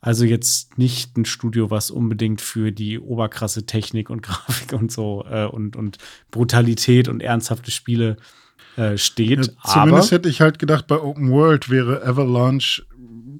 Also 0.00 0.24
jetzt 0.24 0.78
nicht 0.78 1.16
ein 1.18 1.24
Studio, 1.24 1.70
was 1.70 1.90
unbedingt 1.90 2.40
für 2.40 2.70
die 2.70 2.98
oberkrasse 3.00 3.66
Technik 3.66 4.08
und 4.08 4.22
Grafik 4.22 4.72
und 4.72 4.92
so 4.92 5.26
äh, 5.28 5.46
und, 5.46 5.74
und 5.74 5.98
Brutalität 6.30 7.08
und 7.08 7.22
ernsthafte 7.22 7.72
Spiele 7.72 8.16
äh, 8.76 8.96
steht. 8.96 9.46
Ja, 9.46 9.52
zumindest 9.64 10.12
hätte 10.12 10.28
ich 10.28 10.40
halt 10.40 10.58
gedacht, 10.58 10.86
bei 10.86 11.00
Open 11.00 11.30
World 11.30 11.70
wäre 11.70 12.06
Avalanche 12.06 12.84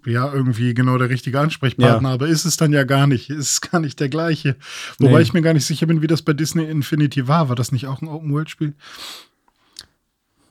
ja 0.07 0.33
irgendwie 0.33 0.75
genau 0.75 0.99
der 0.99 1.11
richtige 1.11 1.41
Ansprechpartner, 1.41 2.09
ja. 2.09 2.15
aber 2.15 2.29
ist 2.29 2.45
es 2.45 2.57
dann 2.57 2.73
ja 2.73 2.85
gar 2.85 3.07
nicht. 3.07 3.31
Ist 3.31 3.51
es 3.51 3.61
gar 3.61 3.81
nicht 3.81 4.01
der 4.01 4.09
gleiche. 4.09 4.57
Wobei 4.99 5.17
nee. 5.17 5.23
ich 5.23 5.33
mir 5.33 5.43
gar 5.43 5.55
nicht 5.55 5.67
sicher 5.67 5.87
bin, 5.87 6.03
wie 6.03 6.07
das 6.07 6.23
bei 6.23 6.33
Disney 6.33 6.65
Infinity 6.65 7.29
war. 7.29 7.49
War 7.49 7.57
das 7.57 7.73
nicht 7.73 7.87
auch 7.87 8.03
ein 8.03 8.09
Open-World-Spiel? 8.09 8.75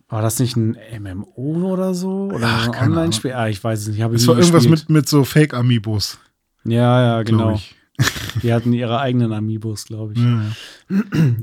War 0.07 0.21
das 0.21 0.39
nicht 0.39 0.55
ein 0.55 0.77
MMO 0.99 1.71
oder 1.73 1.93
so? 1.93 2.29
Oder 2.31 2.47
Ach, 2.47 2.69
ein 2.69 2.91
Online-Spiel? 2.91 3.33
Ah, 3.33 3.47
ich 3.47 3.63
weiß 3.63 3.81
es 3.81 3.87
nicht. 3.87 3.99
Es 3.99 4.27
war 4.27 4.37
irgendwas 4.37 4.67
mit, 4.67 4.89
mit 4.89 5.09
so 5.09 5.23
Fake-Amiibos. 5.23 6.19
Ja, 6.63 7.01
ja, 7.01 7.23
genau. 7.23 7.59
Die 8.43 8.53
hatten 8.53 8.73
ihre 8.73 8.99
eigenen 8.99 9.31
Amiibos, 9.31 9.85
glaube 9.85 10.13
ich. 10.13 10.19
Ja. 10.19 10.41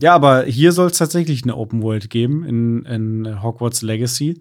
ja, 0.01 0.15
aber 0.15 0.45
hier 0.45 0.73
soll 0.73 0.89
es 0.89 0.99
tatsächlich 0.99 1.43
eine 1.43 1.57
Open 1.57 1.83
World 1.83 2.11
geben 2.11 2.45
in, 2.45 2.85
in 2.85 3.43
Hogwarts 3.43 3.83
Legacy. 3.83 4.39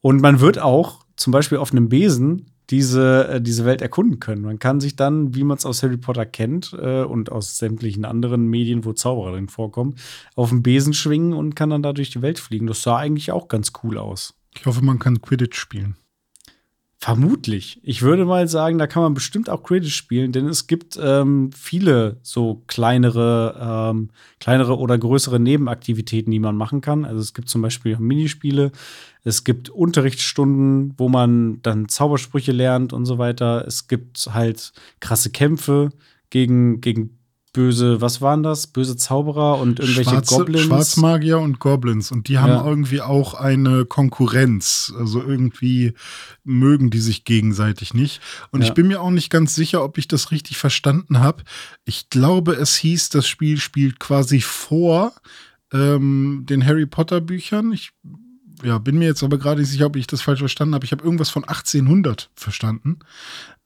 Und 0.00 0.20
man 0.20 0.40
wird 0.40 0.58
auch 0.58 1.04
zum 1.16 1.30
Beispiel 1.30 1.58
auf 1.58 1.70
einem 1.70 1.88
Besen 1.88 2.50
diese, 2.70 3.28
äh, 3.28 3.40
diese 3.40 3.64
Welt 3.64 3.82
erkunden 3.82 4.20
können. 4.20 4.42
Man 4.42 4.58
kann 4.58 4.80
sich 4.80 4.96
dann, 4.96 5.34
wie 5.34 5.44
man 5.44 5.56
es 5.56 5.66
aus 5.66 5.82
Harry 5.82 5.96
Potter 5.96 6.26
kennt 6.26 6.76
äh, 6.80 7.02
und 7.02 7.30
aus 7.30 7.58
sämtlichen 7.58 8.04
anderen 8.04 8.46
Medien, 8.46 8.84
wo 8.84 8.92
Zauberer 8.92 9.32
drin 9.32 9.48
vorkommen, 9.48 9.96
auf 10.34 10.50
den 10.50 10.62
Besen 10.62 10.92
schwingen 10.92 11.32
und 11.32 11.54
kann 11.54 11.70
dann 11.70 11.82
da 11.82 11.92
durch 11.92 12.10
die 12.10 12.22
Welt 12.22 12.38
fliegen. 12.38 12.66
Das 12.66 12.82
sah 12.82 12.96
eigentlich 12.96 13.32
auch 13.32 13.48
ganz 13.48 13.72
cool 13.82 13.98
aus. 13.98 14.34
Ich 14.56 14.66
hoffe, 14.66 14.82
man 14.84 14.98
kann 14.98 15.20
Quidditch 15.20 15.56
spielen. 15.56 15.96
Vermutlich. 17.04 17.78
Ich 17.82 18.00
würde 18.00 18.24
mal 18.24 18.48
sagen, 18.48 18.78
da 18.78 18.86
kann 18.86 19.02
man 19.02 19.12
bestimmt 19.12 19.50
auch 19.50 19.62
Quidditch 19.62 19.94
spielen, 19.94 20.32
denn 20.32 20.46
es 20.46 20.66
gibt 20.66 20.98
ähm, 20.98 21.50
viele 21.52 22.16
so 22.22 22.62
kleinere, 22.66 23.90
ähm, 23.92 24.08
kleinere 24.40 24.78
oder 24.78 24.96
größere 24.96 25.38
Nebenaktivitäten, 25.38 26.30
die 26.30 26.38
man 26.38 26.56
machen 26.56 26.80
kann. 26.80 27.04
Also 27.04 27.20
es 27.20 27.34
gibt 27.34 27.50
zum 27.50 27.60
Beispiel 27.60 27.98
Minispiele, 27.98 28.72
es 29.22 29.44
gibt 29.44 29.68
Unterrichtsstunden, 29.68 30.94
wo 30.96 31.10
man 31.10 31.60
dann 31.60 31.90
Zaubersprüche 31.90 32.52
lernt 32.52 32.94
und 32.94 33.04
so 33.04 33.18
weiter. 33.18 33.66
Es 33.66 33.86
gibt 33.86 34.30
halt 34.32 34.72
krasse 35.00 35.28
Kämpfe 35.28 35.90
gegen, 36.30 36.80
gegen 36.80 37.18
böse, 37.54 38.02
was 38.02 38.20
waren 38.20 38.42
das? 38.42 38.66
Böse 38.66 38.96
Zauberer 38.96 39.58
und 39.58 39.80
irgendwelche 39.80 40.10
Schwarze, 40.10 40.36
Goblins. 40.36 40.64
Schwarzmagier 40.64 41.38
und 41.38 41.58
Goblins. 41.60 42.12
Und 42.12 42.28
die 42.28 42.38
haben 42.38 42.52
ja. 42.52 42.66
irgendwie 42.66 43.00
auch 43.00 43.32
eine 43.32 43.86
Konkurrenz. 43.86 44.92
Also 44.98 45.22
irgendwie 45.22 45.94
mögen 46.42 46.90
die 46.90 46.98
sich 46.98 47.24
gegenseitig 47.24 47.94
nicht. 47.94 48.20
Und 48.50 48.60
ja. 48.60 48.68
ich 48.68 48.74
bin 48.74 48.88
mir 48.88 49.00
auch 49.00 49.10
nicht 49.10 49.30
ganz 49.30 49.54
sicher, 49.54 49.82
ob 49.82 49.96
ich 49.96 50.06
das 50.06 50.30
richtig 50.30 50.58
verstanden 50.58 51.20
habe. 51.20 51.44
Ich 51.86 52.10
glaube, 52.10 52.52
es 52.52 52.76
hieß, 52.76 53.08
das 53.08 53.26
Spiel 53.26 53.58
spielt 53.58 53.98
quasi 53.98 54.42
vor 54.42 55.14
ähm, 55.72 56.44
den 56.46 56.66
Harry 56.66 56.84
Potter 56.84 57.22
Büchern. 57.22 57.72
Ich 57.72 57.92
ja, 58.62 58.78
bin 58.78 58.98
mir 58.98 59.06
jetzt 59.06 59.22
aber 59.22 59.38
gerade 59.38 59.60
nicht 59.60 59.70
sicher, 59.70 59.86
ob 59.86 59.96
ich 59.96 60.06
das 60.06 60.22
falsch 60.22 60.40
verstanden 60.40 60.74
habe. 60.74 60.84
Ich 60.84 60.92
habe 60.92 61.04
irgendwas 61.04 61.30
von 61.30 61.44
1800 61.44 62.30
verstanden. 62.34 62.98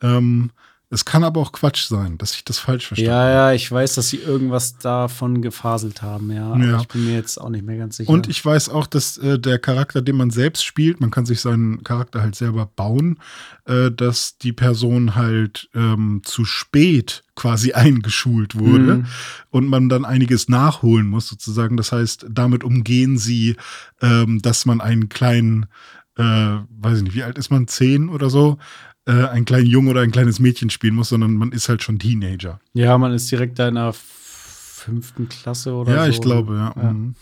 Ähm, 0.00 0.50
es 0.90 1.04
kann 1.04 1.23
aber 1.23 1.40
auch 1.42 1.52
Quatsch 1.52 1.87
sein, 1.87 2.16
dass 2.16 2.35
ich 2.35 2.45
das 2.45 2.59
falsch 2.59 2.87
verstehe. 2.87 3.09
Ja, 3.09 3.30
ja, 3.30 3.52
ich 3.52 3.71
weiß, 3.71 3.97
dass 3.97 4.09
sie 4.09 4.16
irgendwas 4.16 4.78
davon 4.78 5.42
gefaselt 5.42 6.00
haben, 6.00 6.33
ja. 6.33 6.52
Aber 6.52 6.64
ja. 6.64 6.80
ich 6.80 6.88
bin 6.88 7.04
mir 7.04 7.14
jetzt 7.14 7.38
auch 7.38 7.50
nicht 7.50 7.66
mehr 7.66 7.76
ganz 7.76 7.99
sicher. 7.99 8.09
Und 8.09 8.26
ich 8.26 8.42
weiß 8.42 8.71
auch, 8.71 8.87
dass 8.87 9.18
äh, 9.18 9.38
der 9.38 9.59
Charakter, 9.59 10.00
den 10.00 10.16
man 10.16 10.30
selbst 10.30 10.64
spielt, 10.64 11.00
man 11.00 11.11
kann 11.11 11.26
sich 11.26 11.42
seinen 11.42 11.85
Charakter 11.85 12.23
halt 12.23 12.37
selber 12.37 12.64
bauen, 12.64 13.18
äh, 13.66 13.90
dass 13.90 14.38
die 14.38 14.54
Person 14.54 15.14
halt 15.14 15.68
ähm, 15.75 16.23
zu 16.25 16.47
spät 16.47 17.23
quasi 17.35 17.73
eingeschult 17.75 18.59
wurde 18.59 18.97
mhm. 18.97 19.07
und 19.50 19.66
man 19.66 19.90
dann 19.90 20.07
einiges 20.07 20.49
nachholen 20.49 21.07
muss, 21.07 21.28
sozusagen. 21.28 21.76
Das 21.76 21.92
heißt, 21.92 22.26
damit 22.30 22.64
umgehen 22.64 23.18
sie, 23.18 23.57
ähm, 24.00 24.40
dass 24.40 24.64
man 24.64 24.80
einen 24.80 25.11
kleinen 25.11 25.66
äh, 26.18 26.59
weiß 26.80 26.99
ich 26.99 27.04
nicht, 27.04 27.14
wie 27.14 27.23
alt 27.23 27.38
ist 27.38 27.50
man, 27.50 27.68
zehn 27.68 28.09
oder 28.09 28.28
so, 28.28 28.59
äh, 29.08 29.26
einen 29.26 29.44
kleinen 29.44 29.66
Jungen 29.66 29.88
oder 29.88 30.02
ein 30.02 30.12
kleines 30.12 30.38
Mädchen 30.38 30.70
spielen 30.70 30.94
muss, 30.94 31.08
sondern 31.08 31.34
man 31.34 31.50
ist 31.50 31.68
halt 31.68 31.82
schon 31.82 31.98
Teenager. 31.98 32.60
Ja, 32.74 32.96
man 32.98 33.12
ist 33.12 33.30
direkt 33.30 33.58
da 33.58 33.66
in 33.68 33.74
der 33.74 33.92
fünften 33.92 35.28
Klasse 35.28 35.74
oder 35.74 35.90
ja, 35.90 35.98
so. 35.98 36.04
Ja, 36.04 36.10
ich 36.10 36.20
glaube, 36.20 36.54
ja. 36.54 36.74
ja. 36.76 36.92
Mhm. 36.92 37.14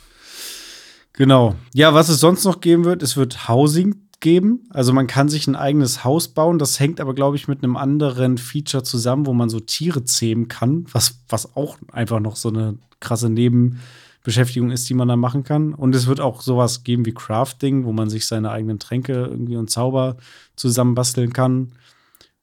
Genau. 1.15 1.55
Ja, 1.73 1.95
was 1.95 2.09
es 2.11 2.21
sonst 2.21 2.45
noch 2.45 2.61
geben 2.61 2.85
wird, 2.85 3.03
es 3.03 3.17
wird 3.17 3.49
Housing 3.49 3.95
geben. 4.21 4.69
Also 4.71 4.93
man 4.93 5.07
kann 5.07 5.29
sich 5.29 5.47
ein 5.47 5.57
eigenes 5.57 6.05
Haus 6.05 6.29
bauen. 6.29 6.59
Das 6.59 6.81
hängt 6.81 7.01
aber, 7.01 7.15
glaube 7.15 7.37
ich, 7.37 7.49
mit 7.49 7.63
einem 7.63 7.77
anderen 7.77 8.37
Feature 8.37 8.83
zusammen, 8.83 9.25
wo 9.27 9.33
man 9.33 9.49
so 9.49 9.61
Tiere 9.61 10.05
zähmen 10.05 10.49
kann, 10.49 10.85
was, 10.93 11.21
was 11.29 11.57
auch 11.57 11.79
einfach 11.93 12.21
noch 12.21 12.37
so 12.37 12.49
eine 12.49 12.79
krasse 13.01 13.31
Neben- 13.31 13.81
Beschäftigung 14.27 14.73
ist, 14.73 14.89
die 14.89 14.95
man 14.95 15.07
da 15.07 15.15
machen 15.15 15.45
kann. 15.45 15.73
Und 15.73 15.95
es 15.95 16.09
wird 16.09 16.21
auch 16.21 16.43
sowas 16.43 16.83
geben 16.83 17.07
wie 17.07 17.15
Crafting, 17.15 17.85
wo 17.85 17.93
man 17.93 18.11
sich 18.11 18.27
seine 18.27 18.51
eigenen 18.51 18.81
Tränke 18.81 19.13
irgendwie 19.13 19.57
und 19.57 19.71
Zauber 19.71 20.17
zusammenbasteln 20.57 21.33
kann. 21.33 21.71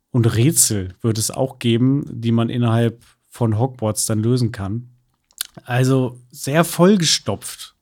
Und 0.09 0.33
Rätsel 0.33 0.95
wird 1.01 1.17
es 1.17 1.29
auch 1.29 1.59
geben, 1.59 2.05
die 2.09 2.31
man 2.31 2.47
innerhalb 2.47 3.03
von 3.29 3.59
Hogwarts 3.59 4.05
dann 4.05 4.23
lösen 4.23 4.53
kann. 4.53 4.91
Also 5.65 6.17
sehr 6.31 6.63
vollgestopft. 6.63 7.75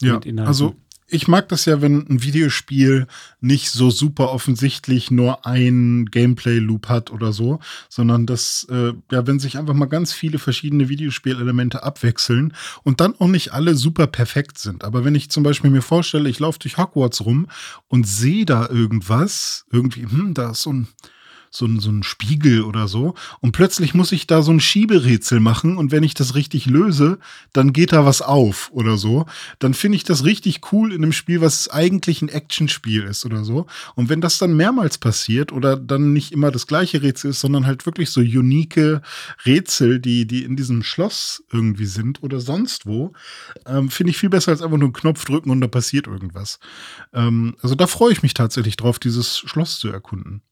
Ja, 0.00 0.20
also 0.44 0.76
ich 1.10 1.26
mag 1.26 1.48
das 1.48 1.64
ja, 1.64 1.80
wenn 1.80 2.06
ein 2.06 2.22
Videospiel 2.22 3.06
nicht 3.40 3.70
so 3.70 3.90
super 3.90 4.30
offensichtlich 4.30 5.10
nur 5.10 5.46
ein 5.46 6.06
Gameplay-Loop 6.06 6.88
hat 6.88 7.10
oder 7.10 7.32
so, 7.32 7.60
sondern 7.88 8.26
dass, 8.26 8.66
äh, 8.70 8.92
ja, 9.10 9.26
wenn 9.26 9.40
sich 9.40 9.56
einfach 9.56 9.74
mal 9.74 9.86
ganz 9.86 10.12
viele 10.12 10.38
verschiedene 10.38 10.88
Videospielelemente 10.90 11.82
abwechseln 11.82 12.52
und 12.82 13.00
dann 13.00 13.14
auch 13.18 13.28
nicht 13.28 13.52
alle 13.52 13.74
super 13.74 14.06
perfekt 14.06 14.58
sind. 14.58 14.84
Aber 14.84 15.04
wenn 15.04 15.14
ich 15.14 15.30
zum 15.30 15.42
Beispiel 15.42 15.70
mir 15.70 15.82
vorstelle, 15.82 16.28
ich 16.28 16.40
laufe 16.40 16.58
durch 16.58 16.76
Hogwarts 16.76 17.24
rum 17.24 17.48
und 17.88 18.06
sehe 18.06 18.44
da 18.44 18.68
irgendwas, 18.68 19.64
irgendwie, 19.72 20.02
hm, 20.02 20.34
da 20.34 20.50
ist 20.50 20.62
so 20.62 20.72
ein 20.72 20.88
so 21.50 21.66
ein, 21.66 21.80
so 21.80 21.90
ein 21.90 22.02
Spiegel 22.02 22.62
oder 22.62 22.88
so. 22.88 23.14
Und 23.40 23.52
plötzlich 23.52 23.94
muss 23.94 24.12
ich 24.12 24.26
da 24.26 24.42
so 24.42 24.52
ein 24.52 24.60
Schieberätsel 24.60 25.40
machen. 25.40 25.76
Und 25.76 25.92
wenn 25.92 26.02
ich 26.02 26.14
das 26.14 26.34
richtig 26.34 26.66
löse, 26.66 27.18
dann 27.52 27.72
geht 27.72 27.92
da 27.92 28.04
was 28.04 28.22
auf 28.22 28.70
oder 28.72 28.96
so. 28.96 29.26
Dann 29.58 29.74
finde 29.74 29.96
ich 29.96 30.04
das 30.04 30.24
richtig 30.24 30.72
cool 30.72 30.92
in 30.92 31.02
einem 31.02 31.12
Spiel, 31.12 31.40
was 31.40 31.68
eigentlich 31.68 32.22
ein 32.22 32.28
Actionspiel 32.28 33.04
ist 33.04 33.24
oder 33.24 33.44
so. 33.44 33.66
Und 33.94 34.08
wenn 34.08 34.20
das 34.20 34.38
dann 34.38 34.56
mehrmals 34.56 34.98
passiert 34.98 35.52
oder 35.52 35.76
dann 35.76 36.12
nicht 36.12 36.32
immer 36.32 36.50
das 36.50 36.66
gleiche 36.66 37.02
Rätsel 37.02 37.30
ist, 37.30 37.40
sondern 37.40 37.66
halt 37.66 37.86
wirklich 37.86 38.10
so 38.10 38.20
unique 38.20 39.00
Rätsel, 39.44 40.00
die, 40.00 40.26
die 40.26 40.44
in 40.44 40.56
diesem 40.56 40.82
Schloss 40.82 41.44
irgendwie 41.52 41.86
sind 41.86 42.22
oder 42.22 42.40
sonst 42.40 42.86
wo, 42.86 43.12
ähm, 43.66 43.90
finde 43.90 44.10
ich 44.10 44.18
viel 44.18 44.28
besser 44.28 44.52
als 44.52 44.62
einfach 44.62 44.78
nur 44.78 44.88
einen 44.88 44.92
Knopf 44.92 45.24
drücken 45.24 45.50
und 45.50 45.60
da 45.60 45.68
passiert 45.68 46.06
irgendwas. 46.06 46.58
Ähm, 47.12 47.56
also 47.62 47.74
da 47.74 47.86
freue 47.86 48.12
ich 48.12 48.22
mich 48.22 48.34
tatsächlich 48.34 48.76
drauf, 48.76 48.98
dieses 48.98 49.38
Schloss 49.38 49.78
zu 49.78 49.88
erkunden. 49.88 50.42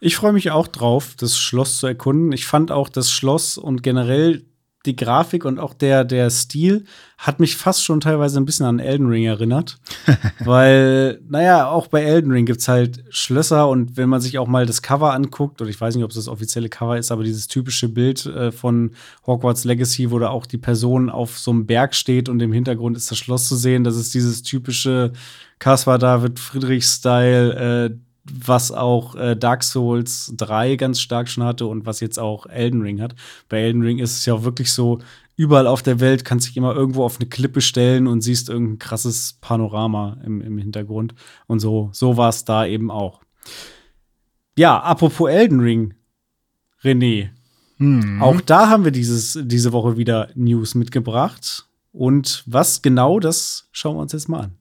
Ich 0.00 0.16
freue 0.16 0.32
mich 0.32 0.50
auch 0.50 0.68
drauf, 0.68 1.14
das 1.16 1.36
Schloss 1.38 1.78
zu 1.78 1.86
erkunden. 1.86 2.32
Ich 2.32 2.46
fand 2.46 2.70
auch 2.70 2.88
das 2.88 3.10
Schloss 3.10 3.58
und 3.58 3.82
generell 3.82 4.44
die 4.86 4.94
Grafik 4.96 5.44
und 5.44 5.58
auch 5.58 5.74
der, 5.74 6.04
der 6.04 6.30
Stil 6.30 6.84
hat 7.18 7.40
mich 7.40 7.56
fast 7.56 7.84
schon 7.84 8.00
teilweise 8.00 8.38
ein 8.38 8.44
bisschen 8.44 8.64
an 8.64 8.78
Elden 8.78 9.08
Ring 9.08 9.24
erinnert. 9.24 9.78
Weil, 10.44 11.20
naja, 11.28 11.68
auch 11.68 11.88
bei 11.88 12.02
Elden 12.02 12.30
Ring 12.30 12.46
gibt 12.46 12.60
es 12.60 12.68
halt 12.68 13.04
Schlösser 13.10 13.68
und 13.68 13.96
wenn 13.96 14.08
man 14.08 14.20
sich 14.20 14.38
auch 14.38 14.46
mal 14.46 14.66
das 14.66 14.80
Cover 14.80 15.12
anguckt, 15.12 15.60
oder 15.60 15.68
ich 15.68 15.80
weiß 15.80 15.96
nicht, 15.96 16.04
ob 16.04 16.10
es 16.10 16.16
das 16.16 16.28
offizielle 16.28 16.68
Cover 16.68 16.96
ist, 16.96 17.10
aber 17.10 17.24
dieses 17.24 17.48
typische 17.48 17.88
Bild 17.88 18.24
äh, 18.26 18.52
von 18.52 18.92
Hogwarts 19.26 19.64
Legacy, 19.64 20.12
wo 20.12 20.20
da 20.20 20.28
auch 20.28 20.46
die 20.46 20.58
Person 20.58 21.10
auf 21.10 21.38
so 21.38 21.50
einem 21.50 21.66
Berg 21.66 21.94
steht 21.94 22.28
und 22.28 22.40
im 22.40 22.52
Hintergrund 22.52 22.96
ist 22.96 23.10
das 23.10 23.18
Schloss 23.18 23.48
zu 23.48 23.56
sehen, 23.56 23.82
das 23.82 23.96
ist 23.96 24.14
dieses 24.14 24.42
typische 24.42 25.12
Caspar 25.58 25.98
David 25.98 26.38
Friedrich-Style, 26.38 27.90
äh, 27.90 28.07
was 28.32 28.72
auch 28.72 29.14
äh, 29.14 29.36
Dark 29.36 29.62
Souls 29.62 30.32
3 30.36 30.76
ganz 30.76 31.00
stark 31.00 31.28
schon 31.28 31.44
hatte 31.44 31.66
und 31.66 31.86
was 31.86 32.00
jetzt 32.00 32.18
auch 32.18 32.46
Elden 32.46 32.82
Ring 32.82 33.00
hat. 33.00 33.14
Bei 33.48 33.60
Elden 33.60 33.82
Ring 33.82 33.98
ist 33.98 34.16
es 34.16 34.26
ja 34.26 34.34
auch 34.34 34.44
wirklich 34.44 34.72
so, 34.72 34.98
überall 35.36 35.66
auf 35.66 35.82
der 35.82 36.00
Welt 36.00 36.24
kannst 36.24 36.46
du 36.46 36.48
dich 36.50 36.56
immer 36.56 36.74
irgendwo 36.74 37.04
auf 37.04 37.18
eine 37.18 37.28
Klippe 37.28 37.60
stellen 37.60 38.06
und 38.06 38.22
siehst 38.22 38.48
irgendein 38.48 38.78
krasses 38.78 39.38
Panorama 39.40 40.18
im, 40.24 40.40
im 40.40 40.58
Hintergrund. 40.58 41.14
Und 41.46 41.60
so, 41.60 41.90
so 41.92 42.16
war 42.16 42.28
es 42.28 42.44
da 42.44 42.66
eben 42.66 42.90
auch. 42.90 43.22
Ja, 44.56 44.80
apropos 44.80 45.30
Elden 45.30 45.60
Ring, 45.60 45.94
René. 46.82 47.30
Mhm. 47.78 48.20
Auch 48.20 48.40
da 48.40 48.68
haben 48.68 48.84
wir 48.84 48.90
dieses, 48.90 49.38
diese 49.40 49.72
Woche 49.72 49.96
wieder 49.96 50.28
News 50.34 50.74
mitgebracht. 50.74 51.66
Und 51.92 52.42
was 52.46 52.82
genau, 52.82 53.20
das 53.20 53.68
schauen 53.70 53.96
wir 53.96 54.02
uns 54.02 54.12
jetzt 54.12 54.28
mal 54.28 54.40
an. 54.40 54.57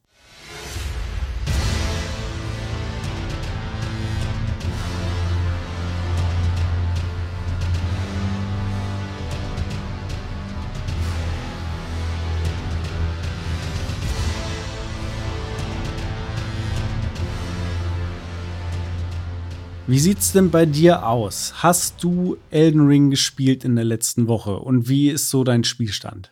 Wie 19.89 20.00
sieht's 20.00 20.34
denn 20.34 20.51
bei 20.51 20.65
dir 20.65 21.08
aus? 21.08 21.53
Hast 21.63 22.03
du 22.03 22.36
Elden 22.51 22.88
Ring 22.88 23.10
gespielt 23.10 23.63
in 23.63 23.77
der 23.77 23.86
letzten 23.86 24.27
Woche 24.27 24.58
und 24.58 24.89
wie 24.89 25.10
ist 25.10 25.29
so 25.29 25.46
dein 25.46 25.63
Spielstand? 25.63 26.29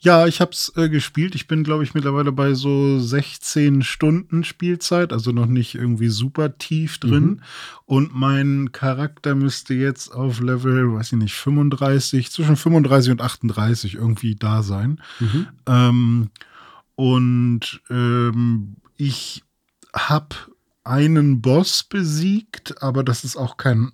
Ja, 0.00 0.26
ich 0.26 0.40
hab's 0.40 0.72
äh, 0.74 0.88
gespielt. 0.88 1.36
Ich 1.36 1.46
bin, 1.46 1.62
glaube 1.62 1.84
ich, 1.84 1.94
mittlerweile 1.94 2.32
bei 2.32 2.54
so 2.54 2.98
16 2.98 3.82
Stunden 3.82 4.42
Spielzeit, 4.42 5.12
also 5.12 5.30
noch 5.30 5.46
nicht 5.46 5.76
irgendwie 5.76 6.08
super 6.08 6.58
tief 6.58 6.98
drin. 6.98 7.24
Mhm. 7.24 7.40
Und 7.84 8.14
mein 8.16 8.72
Charakter 8.72 9.36
müsste 9.36 9.74
jetzt 9.74 10.12
auf 10.12 10.40
Level, 10.40 10.92
weiß 10.92 11.12
ich 11.12 11.18
nicht, 11.18 11.34
35, 11.34 12.32
zwischen 12.32 12.56
35 12.56 13.12
und 13.12 13.20
38 13.20 13.94
irgendwie 13.94 14.34
da 14.34 14.64
sein. 14.64 15.00
Mhm. 15.20 15.46
Ähm, 15.66 16.30
und 16.96 17.80
ähm, 17.88 18.74
ich 18.96 19.44
hab 19.94 20.50
einen 20.84 21.40
Boss 21.40 21.82
besiegt, 21.84 22.82
aber 22.82 23.04
das 23.04 23.24
ist 23.24 23.36
auch 23.36 23.56
kein 23.56 23.92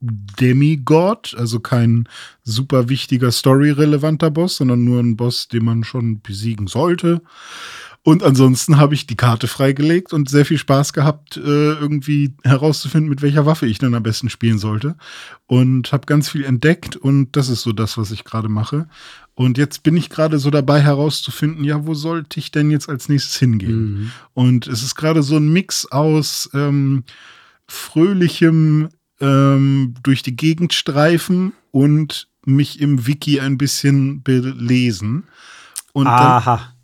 Demigod, 0.00 1.34
also 1.38 1.60
kein 1.60 2.08
super 2.42 2.88
wichtiger 2.88 3.32
story-relevanter 3.32 4.30
Boss, 4.30 4.56
sondern 4.56 4.84
nur 4.84 5.00
ein 5.00 5.16
Boss, 5.16 5.48
den 5.48 5.64
man 5.64 5.84
schon 5.84 6.20
besiegen 6.20 6.66
sollte. 6.66 7.22
Und 8.06 8.22
ansonsten 8.22 8.76
habe 8.76 8.92
ich 8.92 9.06
die 9.06 9.16
Karte 9.16 9.46
freigelegt 9.46 10.12
und 10.12 10.28
sehr 10.28 10.44
viel 10.44 10.58
Spaß 10.58 10.92
gehabt, 10.92 11.38
äh, 11.38 11.40
irgendwie 11.40 12.34
herauszufinden, 12.44 13.08
mit 13.08 13.22
welcher 13.22 13.46
Waffe 13.46 13.64
ich 13.64 13.78
dann 13.78 13.94
am 13.94 14.02
besten 14.02 14.28
spielen 14.28 14.58
sollte. 14.58 14.96
Und 15.46 15.90
habe 15.90 16.04
ganz 16.04 16.28
viel 16.28 16.44
entdeckt 16.44 16.96
und 16.96 17.34
das 17.34 17.48
ist 17.48 17.62
so 17.62 17.72
das, 17.72 17.96
was 17.96 18.10
ich 18.10 18.24
gerade 18.24 18.50
mache. 18.50 18.88
Und 19.34 19.58
jetzt 19.58 19.82
bin 19.82 19.96
ich 19.96 20.10
gerade 20.10 20.38
so 20.38 20.50
dabei 20.50 20.80
herauszufinden, 20.80 21.64
ja, 21.64 21.86
wo 21.86 21.94
sollte 21.94 22.38
ich 22.38 22.52
denn 22.52 22.70
jetzt 22.70 22.88
als 22.88 23.08
nächstes 23.08 23.36
hingehen? 23.36 23.76
Mhm. 23.76 24.10
Und 24.32 24.66
es 24.68 24.82
ist 24.82 24.94
gerade 24.94 25.22
so 25.22 25.36
ein 25.36 25.52
Mix 25.52 25.86
aus 25.86 26.48
ähm, 26.54 27.02
fröhlichem 27.66 28.90
ähm, 29.20 29.94
durch 30.02 30.22
die 30.22 30.36
Gegend 30.36 30.72
streifen 30.72 31.52
und 31.72 32.28
mich 32.46 32.80
im 32.80 33.06
Wiki 33.06 33.40
ein 33.40 33.58
bisschen 33.58 34.22
belesen. 34.22 35.24
Und 35.92 36.06
Aha. 36.06 36.74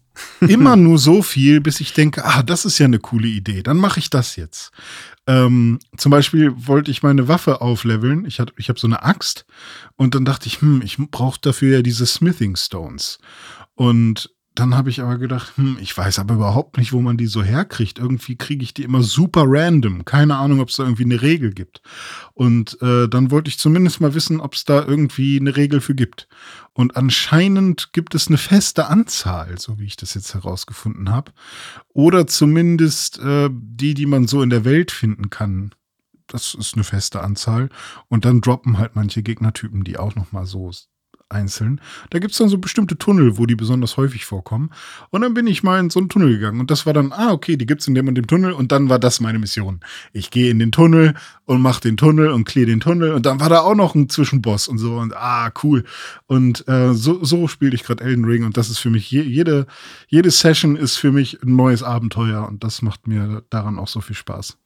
immer 0.40 0.76
nur 0.76 0.98
so 0.98 1.22
viel, 1.22 1.60
bis 1.60 1.80
ich 1.80 1.92
denke, 1.92 2.24
ah, 2.24 2.42
das 2.42 2.64
ist 2.64 2.78
ja 2.78 2.86
eine 2.86 2.98
coole 2.98 3.28
Idee, 3.28 3.62
dann 3.62 3.76
mache 3.76 4.00
ich 4.00 4.10
das 4.10 4.36
jetzt. 4.36 4.72
Ähm, 5.30 5.78
zum 5.96 6.10
Beispiel 6.10 6.52
wollte 6.56 6.90
ich 6.90 7.04
meine 7.04 7.28
Waffe 7.28 7.60
aufleveln. 7.60 8.24
Ich, 8.24 8.42
ich 8.56 8.68
habe 8.68 8.80
so 8.80 8.88
eine 8.88 9.04
Axt 9.04 9.46
und 9.94 10.16
dann 10.16 10.24
dachte 10.24 10.48
ich, 10.48 10.60
hm, 10.60 10.82
ich 10.84 10.96
brauche 10.98 11.38
dafür 11.40 11.76
ja 11.76 11.82
diese 11.82 12.04
Smithing 12.04 12.56
Stones. 12.56 13.20
Und 13.76 14.34
dann 14.54 14.74
habe 14.74 14.90
ich 14.90 15.00
aber 15.00 15.16
gedacht, 15.16 15.56
hm, 15.56 15.78
ich 15.80 15.96
weiß 15.96 16.18
aber 16.18 16.34
überhaupt 16.34 16.76
nicht, 16.76 16.92
wo 16.92 17.00
man 17.00 17.16
die 17.16 17.26
so 17.26 17.42
herkriegt. 17.42 18.00
Irgendwie 18.00 18.36
kriege 18.36 18.64
ich 18.64 18.74
die 18.74 18.82
immer 18.82 19.02
super 19.02 19.44
random. 19.46 20.04
Keine 20.04 20.36
Ahnung, 20.36 20.60
ob 20.60 20.70
es 20.70 20.76
da 20.76 20.82
irgendwie 20.82 21.04
eine 21.04 21.22
Regel 21.22 21.52
gibt. 21.52 21.82
Und 22.34 22.76
äh, 22.82 23.08
dann 23.08 23.30
wollte 23.30 23.48
ich 23.48 23.58
zumindest 23.58 24.00
mal 24.00 24.14
wissen, 24.14 24.40
ob 24.40 24.54
es 24.54 24.64
da 24.64 24.84
irgendwie 24.84 25.38
eine 25.38 25.56
Regel 25.56 25.80
für 25.80 25.94
gibt. 25.94 26.26
Und 26.72 26.96
anscheinend 26.96 27.92
gibt 27.92 28.14
es 28.14 28.26
eine 28.26 28.38
feste 28.38 28.86
Anzahl, 28.86 29.58
so 29.58 29.78
wie 29.78 29.86
ich 29.86 29.96
das 29.96 30.14
jetzt 30.14 30.34
herausgefunden 30.34 31.10
habe. 31.10 31.32
Oder 31.92 32.26
zumindest 32.26 33.20
äh, 33.20 33.50
die, 33.52 33.94
die 33.94 34.06
man 34.06 34.26
so 34.26 34.42
in 34.42 34.50
der 34.50 34.64
Welt 34.64 34.90
finden 34.90 35.30
kann. 35.30 35.74
Das 36.26 36.54
ist 36.54 36.74
eine 36.74 36.84
feste 36.84 37.22
Anzahl. 37.22 37.68
Und 38.08 38.24
dann 38.24 38.40
droppen 38.40 38.78
halt 38.78 38.96
manche 38.96 39.22
Gegnertypen, 39.22 39.84
die 39.84 39.96
auch 39.96 40.16
noch 40.16 40.32
mal 40.32 40.44
so 40.44 40.72
einzeln. 41.30 41.80
Da 42.10 42.18
gibt 42.18 42.32
es 42.32 42.38
dann 42.38 42.48
so 42.48 42.58
bestimmte 42.58 42.98
Tunnel, 42.98 43.38
wo 43.38 43.46
die 43.46 43.54
besonders 43.54 43.96
häufig 43.96 44.26
vorkommen. 44.26 44.70
Und 45.10 45.22
dann 45.22 45.34
bin 45.34 45.46
ich 45.46 45.62
mal 45.62 45.78
in 45.80 45.90
so 45.90 46.00
einen 46.00 46.08
Tunnel 46.08 46.30
gegangen. 46.30 46.60
Und 46.60 46.70
das 46.70 46.86
war 46.86 46.92
dann, 46.92 47.12
ah, 47.12 47.32
okay, 47.32 47.56
die 47.56 47.66
gibt 47.66 47.80
es 47.80 47.88
in 47.88 47.94
dem 47.94 48.08
und 48.08 48.16
dem 48.16 48.26
Tunnel. 48.26 48.52
Und 48.52 48.72
dann 48.72 48.88
war 48.88 48.98
das 48.98 49.20
meine 49.20 49.38
Mission. 49.38 49.80
Ich 50.12 50.30
gehe 50.30 50.50
in 50.50 50.58
den 50.58 50.72
Tunnel 50.72 51.14
und 51.44 51.62
mache 51.62 51.80
den 51.80 51.96
Tunnel 51.96 52.30
und 52.30 52.44
clear 52.44 52.66
den 52.66 52.80
Tunnel. 52.80 53.12
Und 53.12 53.26
dann 53.26 53.40
war 53.40 53.48
da 53.48 53.60
auch 53.60 53.74
noch 53.74 53.94
ein 53.94 54.08
Zwischenboss 54.08 54.68
und 54.68 54.78
so. 54.78 54.96
Und 54.96 55.16
ah, 55.16 55.52
cool. 55.62 55.84
Und 56.26 56.66
äh, 56.68 56.94
so, 56.94 57.24
so 57.24 57.48
spiele 57.48 57.74
ich 57.74 57.84
gerade 57.84 58.04
Elden 58.04 58.24
Ring. 58.24 58.44
Und 58.44 58.56
das 58.56 58.68
ist 58.68 58.78
für 58.78 58.90
mich, 58.90 59.10
je, 59.10 59.22
jede, 59.22 59.66
jede 60.08 60.30
Session 60.30 60.76
ist 60.76 60.96
für 60.96 61.12
mich 61.12 61.42
ein 61.42 61.56
neues 61.56 61.82
Abenteuer. 61.82 62.46
Und 62.46 62.64
das 62.64 62.82
macht 62.82 63.06
mir 63.06 63.42
daran 63.50 63.78
auch 63.78 63.88
so 63.88 64.00
viel 64.00 64.16
Spaß. 64.16 64.58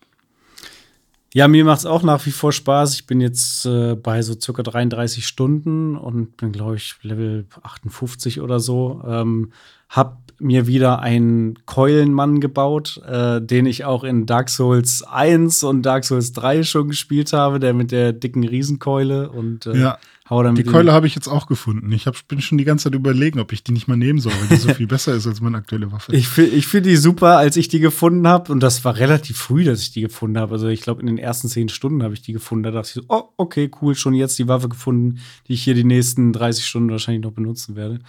Ja, 1.35 1.49
mir 1.49 1.65
macht 1.65 1.81
es 1.81 1.87
auch 1.87 2.05
nach 2.05 2.25
wie 2.27 2.31
vor 2.31 2.53
Spaß. 2.53 2.95
Ich 2.95 3.07
bin 3.07 3.21
jetzt 3.21 3.67
äh, 3.67 3.97
bei 3.97 4.23
so 4.23 4.37
circa 4.41 4.63
33 4.63 5.27
Stunden 5.27 5.97
und 5.97 6.37
bin, 6.37 6.53
glaube 6.53 6.77
ich, 6.77 6.95
Level 7.03 7.47
58 7.61 8.41
oder 8.41 8.61
so. 8.61 9.03
Ähm, 9.05 9.51
hab 9.89 10.23
mir 10.39 10.69
wieder 10.69 11.01
einen 11.01 11.59
Keulenmann 11.67 12.39
gebaut, 12.39 13.01
äh, 13.05 13.43
den 13.43 13.67
ich 13.67 13.85
auch 13.85 14.05
in 14.05 14.27
Dark 14.27 14.49
Souls 14.49 15.03
1 15.03 15.65
und 15.65 15.83
Dark 15.83 16.05
Souls 16.05 16.33
3 16.35 16.63
schon 16.63 16.89
gespielt 16.89 17.33
habe, 17.33 17.59
der 17.59 17.75
mit 17.75 17.91
der 17.91 18.13
dicken 18.13 18.45
Riesenkeule 18.45 19.29
und 19.29 19.67
äh, 19.67 19.77
ja. 19.77 19.99
Hau 20.29 20.43
dann 20.43 20.55
Die 20.55 20.65
Keule 20.65 20.93
habe 20.93 21.07
ich 21.07 21.15
jetzt 21.15 21.29
auch 21.29 21.47
gefunden. 21.47 21.93
Ich 21.93 22.07
hab, 22.07 22.17
bin 22.29 22.41
schon 22.41 22.59
die 22.59 22.65
ganze 22.65 22.85
Zeit 22.85 22.95
überlegen, 22.95 23.41
ob 23.41 23.53
ich 23.53 23.63
die 23.63 23.73
nicht 23.73 23.89
mal 23.89 23.97
nehmen 23.97 24.19
soll, 24.19 24.33
weil 24.33 24.49
die 24.49 24.57
so 24.57 24.69
viel 24.75 24.87
besser 24.87 25.15
ist 25.15 25.27
als 25.27 25.41
meine 25.41 25.59
aktuelle 25.59 25.93
Waffe. 25.93 26.15
Ich, 26.15 26.39
ich 26.39 26.67
finde 26.67 26.91
die 26.91 26.97
super, 26.97 27.37
als 27.37 27.57
ich 27.57 27.69
die 27.69 27.81
gefunden 27.81 28.27
habe 28.27 28.51
und 28.51 28.61
das 28.61 28.85
war 28.85 28.97
relativ 28.97 29.37
früh, 29.37 29.65
dass 29.65 29.83
ich 29.83 29.93
die 29.93 30.01
gefunden 30.01 30.39
habe. 30.39 30.53
Also 30.53 30.69
ich 30.69 30.81
glaube, 30.81 31.01
in 31.01 31.07
den 31.07 31.19
ersten 31.19 31.49
zehn 31.49 31.69
Stunden 31.69 32.03
habe 32.03 32.15
ich 32.15 32.23
die 32.23 32.33
gefunden. 32.33 32.65
Da 32.65 32.71
dachte 32.71 32.89
ich 32.89 32.95
so, 32.95 33.03
oh, 33.09 33.25
okay, 33.37 33.71
cool, 33.83 33.95
schon 33.95 34.15
jetzt 34.15 34.39
die 34.39 34.49
Waffe 34.49 34.69
gefunden, 34.69 35.21
die 35.49 35.55
ich 35.55 35.63
hier 35.63 35.75
die 35.75 35.85
nächsten 35.85 36.33
30 36.33 36.67
Stunden 36.67 36.91
wahrscheinlich 36.91 37.25
noch 37.25 37.33
benutzen 37.33 37.77
werde. 37.77 38.01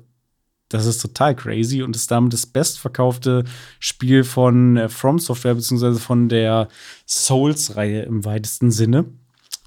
das 0.69 0.87
ist 0.87 1.01
total 1.01 1.35
crazy 1.35 1.83
und 1.83 1.95
ist 1.95 2.09
damit 2.09 2.33
das 2.33 2.47
bestverkaufte 2.47 3.43
Spiel 3.79 4.23
von 4.23 4.77
äh, 4.77 4.89
From 4.89 5.19
Software 5.19 5.53
beziehungsweise 5.53 5.99
von 5.99 6.29
der 6.29 6.67
Souls-Reihe 7.07 8.01
im 8.03 8.25
weitesten 8.25 8.71
Sinne. 8.71 9.05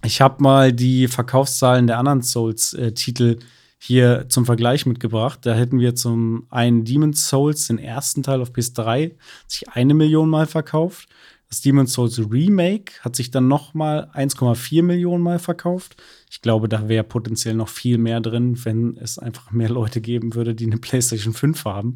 Ich 0.05 0.21
habe 0.21 0.43
mal 0.43 0.73
die 0.73 1.07
Verkaufszahlen 1.09 1.87
der 1.87 1.99
anderen 1.99 2.23
Souls-Titel 2.23 3.39
äh, 3.39 3.45
hier 3.79 4.27
zum 4.29 4.47
Vergleich 4.47 4.87
mitgebracht. 4.87 5.41
Da 5.43 5.55
hätten 5.55 5.79
wir 5.79 5.95
zum 5.95 6.47
einen 6.51 6.85
Demon's 6.85 7.29
Souls, 7.29 7.67
den 7.67 7.79
ersten 7.79 8.23
Teil 8.23 8.41
auf 8.41 8.51
PS3, 8.51 9.13
sich 9.47 9.69
eine 9.69 9.95
Million 9.95 10.29
Mal 10.29 10.47
verkauft. 10.47 11.09
Das 11.49 11.61
Demon's 11.61 11.93
Souls 11.93 12.19
Remake 12.19 12.95
hat 13.01 13.15
sich 13.15 13.31
dann 13.31 13.47
noch 13.47 13.73
mal 13.73 14.11
1,4 14.15 14.83
Millionen 14.83 15.23
Mal 15.23 15.39
verkauft. 15.39 15.97
Ich 16.31 16.43
glaube, 16.43 16.69
da 16.69 16.89
wäre 16.89 17.05
potenziell 17.05 17.55
noch 17.55 17.69
viel 17.69 17.99
mehr 17.99 18.21
drin, 18.21 18.65
wenn 18.65 18.97
es 18.97 19.19
einfach 19.19 19.53
mehr 19.53 19.69
Leute 19.69 20.01
geben 20.01 20.35
würde, 20.35 20.55
die 20.55 20.67
eine 20.67 20.79
PlayStation 20.79 21.35
5 21.35 21.65
haben. 21.65 21.95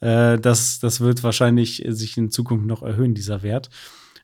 Äh, 0.00 0.38
das, 0.38 0.78
das 0.78 1.00
wird 1.00 1.24
wahrscheinlich 1.24 1.84
sich 1.88 2.16
in 2.16 2.30
Zukunft 2.30 2.66
noch 2.66 2.82
erhöhen, 2.82 3.14
dieser 3.14 3.42
Wert. 3.42 3.68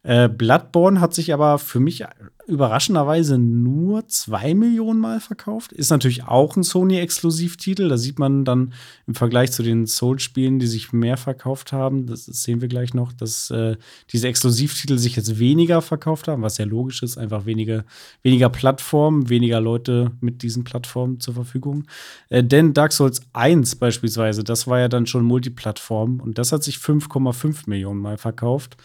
Äh, 0.03 0.29
Bloodborne 0.29 1.01
hat 1.01 1.13
sich 1.13 1.35
aber 1.35 1.59
für 1.59 1.79
mich 1.79 2.05
überraschenderweise 2.47 3.39
nur 3.39 4.09
zwei 4.09 4.55
Millionen 4.55 4.99
Mal 4.99 5.21
verkauft. 5.21 5.73
Ist 5.73 5.91
natürlich 5.91 6.25
auch 6.25 6.57
ein 6.57 6.63
Sony-Exklusivtitel. 6.63 7.89
Da 7.89 7.97
sieht 7.97 8.19
man 8.19 8.45
dann 8.45 8.73
im 9.07 9.15
Vergleich 9.15 9.53
zu 9.53 9.63
den 9.63 9.87
Souls-Spielen, 9.87 10.59
die 10.59 10.67
sich 10.67 10.93
mehr 10.93 11.17
verkauft 11.17 11.73
haben, 11.73 12.07
das 12.07 12.25
sehen 12.25 12.61
wir 12.61 12.69
gleich 12.69 12.95
noch, 12.95 13.13
dass 13.13 13.51
äh, 13.51 13.77
diese 14.13 14.29
Exklusivtitel 14.29 14.99
sich 14.99 15.17
jetzt 15.17 15.39
weniger 15.39 15.83
verkauft 15.83 16.29
haben, 16.29 16.43
was 16.43 16.59
ja 16.59 16.65
logisch 16.65 17.03
ist. 17.03 17.19
Einfach 17.19 17.47
wenige, 17.47 17.85
weniger 18.23 18.49
Plattformen, 18.49 19.29
weniger 19.29 19.61
Leute 19.61 20.13
mit 20.21 20.43
diesen 20.43 20.65
Plattformen 20.65 21.21
zur 21.21 21.35
Verfügung. 21.35 21.85
Äh, 22.31 22.43
denn 22.43 22.75
Dark 22.75 22.93
Souls 22.93 23.21
1 23.33 23.77
beispielsweise, 23.77 24.45
das 24.45 24.67
war 24.67 24.81
ja 24.81 24.89
dann 24.89 25.07
schon 25.07 25.25
Multiplattform 25.25 26.21
und 26.21 26.39
das 26.39 26.53
hat 26.53 26.65
sich 26.65 26.77
5,5 26.77 27.69
Millionen 27.69 28.01
Mal 28.01 28.19
verkauft. 28.19 28.77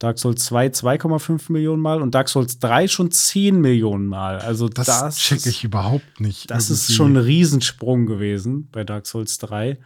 Dark 0.00 0.18
Souls 0.18 0.46
2 0.46 0.68
2,5 0.68 1.52
Millionen 1.52 1.80
Mal 1.80 2.02
und 2.02 2.14
Dark 2.14 2.28
Souls 2.28 2.58
3 2.58 2.88
schon 2.88 3.10
10 3.10 3.60
Millionen 3.60 4.06
Mal. 4.06 4.38
Also 4.38 4.68
das, 4.68 4.86
das 4.86 5.18
check 5.18 5.44
ich 5.46 5.62
überhaupt 5.62 6.20
nicht. 6.20 6.50
Das 6.50 6.64
irgendwie. 6.64 6.72
ist 6.74 6.94
schon 6.94 7.12
ein 7.12 7.16
Riesensprung 7.18 8.06
gewesen 8.06 8.68
bei 8.72 8.82
Dark 8.82 9.06
Souls 9.06 9.38
3. 9.38 9.78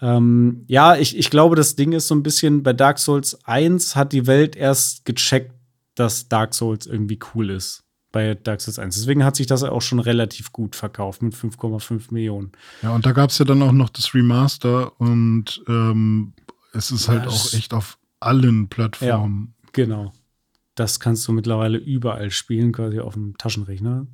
Ähm, 0.00 0.64
ja, 0.68 0.96
ich, 0.96 1.18
ich 1.18 1.28
glaube, 1.28 1.54
das 1.54 1.76
Ding 1.76 1.92
ist 1.92 2.08
so 2.08 2.14
ein 2.14 2.22
bisschen, 2.22 2.62
bei 2.62 2.72
Dark 2.72 2.98
Souls 2.98 3.44
1 3.44 3.94
hat 3.94 4.14
die 4.14 4.26
Welt 4.26 4.56
erst 4.56 5.04
gecheckt, 5.04 5.52
dass 5.94 6.28
Dark 6.28 6.54
Souls 6.54 6.86
irgendwie 6.86 7.18
cool 7.34 7.50
ist. 7.50 7.84
Bei 8.12 8.34
Dark 8.34 8.62
Souls 8.62 8.78
1. 8.78 8.96
Deswegen 8.96 9.22
hat 9.22 9.36
sich 9.36 9.46
das 9.46 9.62
auch 9.62 9.82
schon 9.82 10.00
relativ 10.00 10.50
gut 10.50 10.76
verkauft 10.76 11.20
mit 11.20 11.34
5,5 11.34 12.06
Millionen. 12.10 12.52
Ja, 12.80 12.94
und 12.94 13.04
da 13.04 13.12
gab 13.12 13.28
es 13.28 13.38
ja 13.38 13.44
dann 13.44 13.62
auch 13.62 13.72
noch 13.72 13.90
das 13.90 14.14
Remaster 14.14 14.98
und 14.98 15.62
ähm, 15.68 16.32
es 16.72 16.90
ist 16.90 17.08
halt 17.08 17.26
auch 17.26 17.52
echt 17.52 17.74
auf 17.74 17.98
allen 18.20 18.68
Plattformen. 18.68 19.54
Ja, 19.62 19.68
genau. 19.72 20.12
Das 20.76 21.00
kannst 21.00 21.26
du 21.26 21.32
mittlerweile 21.32 21.78
überall 21.78 22.30
spielen, 22.30 22.72
quasi 22.72 23.00
auf 23.00 23.14
dem 23.14 23.36
Taschenrechner. 23.36 24.06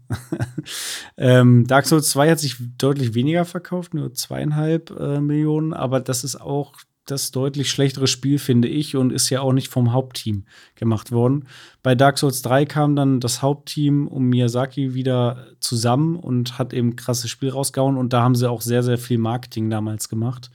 ähm, 1.16 1.66
Dark 1.66 1.86
Souls 1.86 2.08
2 2.10 2.30
hat 2.30 2.40
sich 2.40 2.56
deutlich 2.78 3.14
weniger 3.14 3.44
verkauft, 3.44 3.94
nur 3.94 4.14
zweieinhalb 4.14 4.90
äh, 4.98 5.20
Millionen, 5.20 5.74
aber 5.74 6.00
das 6.00 6.24
ist 6.24 6.40
auch 6.40 6.74
das 7.06 7.30
deutlich 7.30 7.70
schlechtere 7.70 8.08
Spiel, 8.08 8.38
finde 8.38 8.68
ich, 8.68 8.96
und 8.96 9.12
ist 9.12 9.30
ja 9.30 9.40
auch 9.40 9.52
nicht 9.52 9.68
vom 9.68 9.92
Hauptteam 9.92 10.44
gemacht 10.74 11.12
worden. 11.12 11.46
Bei 11.82 11.94
Dark 11.94 12.18
Souls 12.18 12.42
3 12.42 12.64
kam 12.66 12.96
dann 12.96 13.20
das 13.20 13.42
Hauptteam 13.42 14.08
um 14.08 14.24
Miyazaki 14.24 14.92
wieder 14.94 15.46
zusammen 15.60 16.16
und 16.16 16.58
hat 16.58 16.74
eben 16.74 16.96
krasses 16.96 17.30
Spiel 17.30 17.50
rausgehauen 17.50 17.96
und 17.96 18.12
da 18.12 18.22
haben 18.22 18.34
sie 18.34 18.50
auch 18.50 18.60
sehr, 18.60 18.82
sehr 18.82 18.98
viel 18.98 19.18
Marketing 19.18 19.70
damals 19.70 20.08
gemacht. 20.08 20.50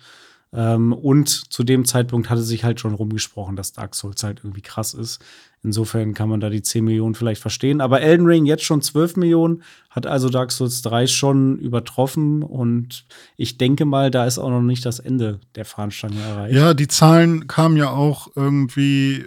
Ähm, 0.54 0.92
und 0.92 1.30
zu 1.30 1.64
dem 1.64 1.86
Zeitpunkt 1.86 2.30
hatte 2.30 2.42
sich 2.42 2.64
halt 2.64 2.80
schon 2.80 2.94
rumgesprochen, 2.94 3.56
dass 3.56 3.74
Dark 3.74 3.96
Souls 3.96 4.22
halt 4.24 4.42
irgendwie 4.44 4.62
krass 4.62 4.94
ist. 4.94 5.24
Insofern 5.64 6.14
kann 6.14 6.28
man 6.28 6.40
da 6.40 6.50
die 6.50 6.64
10 6.64 6.84
Millionen 6.84 7.16
vielleicht 7.16 7.42
verstehen. 7.42 7.82
Aber 7.82 8.02
Elden 8.02 8.26
Ring 8.26 8.46
jetzt 8.46 8.64
schon 8.64 8.82
12 8.82 9.16
Millionen, 9.16 9.64
hat 9.90 10.08
also 10.08 10.30
Dark 10.30 10.52
Souls 10.52 10.82
3 10.82 11.08
schon 11.08 11.60
übertroffen. 11.60 12.44
Und 12.44 13.06
ich 13.38 13.58
denke 13.58 13.86
mal, 13.86 14.12
da 14.12 14.26
ist 14.26 14.40
auch 14.40 14.50
noch 14.50 14.62
nicht 14.62 14.86
das 14.86 15.00
Ende 15.00 15.40
der 15.56 15.66
Fahnenstange 15.66 16.20
erreicht. 16.20 16.56
Ja, 16.56 16.74
die 16.74 16.88
Zahlen 16.88 17.48
kamen 17.48 17.78
ja 17.78 17.92
auch 17.92 18.30
irgendwie 18.36 19.26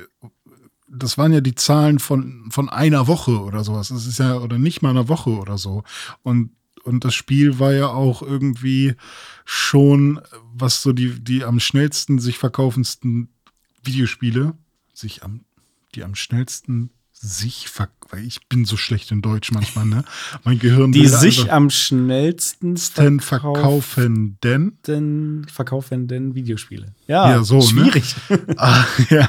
das 0.97 1.19
waren 1.19 1.33
ja 1.33 1.41
die 1.41 1.57
Zahlen 1.57 1.99
von, 1.99 2.49
von 2.51 2.69
einer 2.69 3.09
Woche 3.09 3.41
oder 3.41 3.65
sowas. 3.65 3.89
Das 3.89 4.07
ist 4.07 4.19
ja, 4.19 4.39
oder 4.39 4.59
nicht 4.59 4.81
mal 4.81 4.91
einer 4.91 5.09
Woche 5.09 5.31
oder 5.31 5.59
so. 5.59 5.83
Und 6.23 6.51
und 6.85 7.05
das 7.05 7.15
Spiel 7.15 7.59
war 7.59 7.73
ja 7.73 7.89
auch 7.89 8.23
irgendwie 8.23 8.95
schon, 9.45 10.21
was 10.53 10.83
so 10.83 10.93
die, 10.93 11.19
die 11.21 11.45
am 11.45 11.61
schnellsten 11.61 12.19
sich 12.19 12.39
verkaufendsten 12.39 13.29
Videospiele, 13.83 14.57
sich 14.93 15.23
am, 15.23 15.45
die 15.95 16.05
am 16.05 16.15
schnellsten 16.15 16.91
sich 17.25 17.69
weil 18.11 18.25
ich 18.25 18.49
bin 18.49 18.65
so 18.65 18.77
schlecht 18.77 19.11
in 19.11 19.23
Deutsch 19.23 19.51
manchmal, 19.51 19.87
ne? 19.87 20.05
Mein 20.45 20.59
Gehirn 20.59 20.93
die 20.93 21.09
sich 21.09 21.51
am 21.53 21.71
schnellsten 21.71 22.77
verkaufen 23.21 24.39
denn 24.87 25.47
verkaufen 25.51 26.07
denn 26.07 26.35
Videospiele. 26.35 26.95
Ja, 27.07 27.31
ja 27.31 27.43
so 27.43 27.57
ne? 27.57 27.63
schwierig. 27.63 28.15
Ne? 28.29 28.41
ah, 28.59 28.85
ja, 29.11 29.29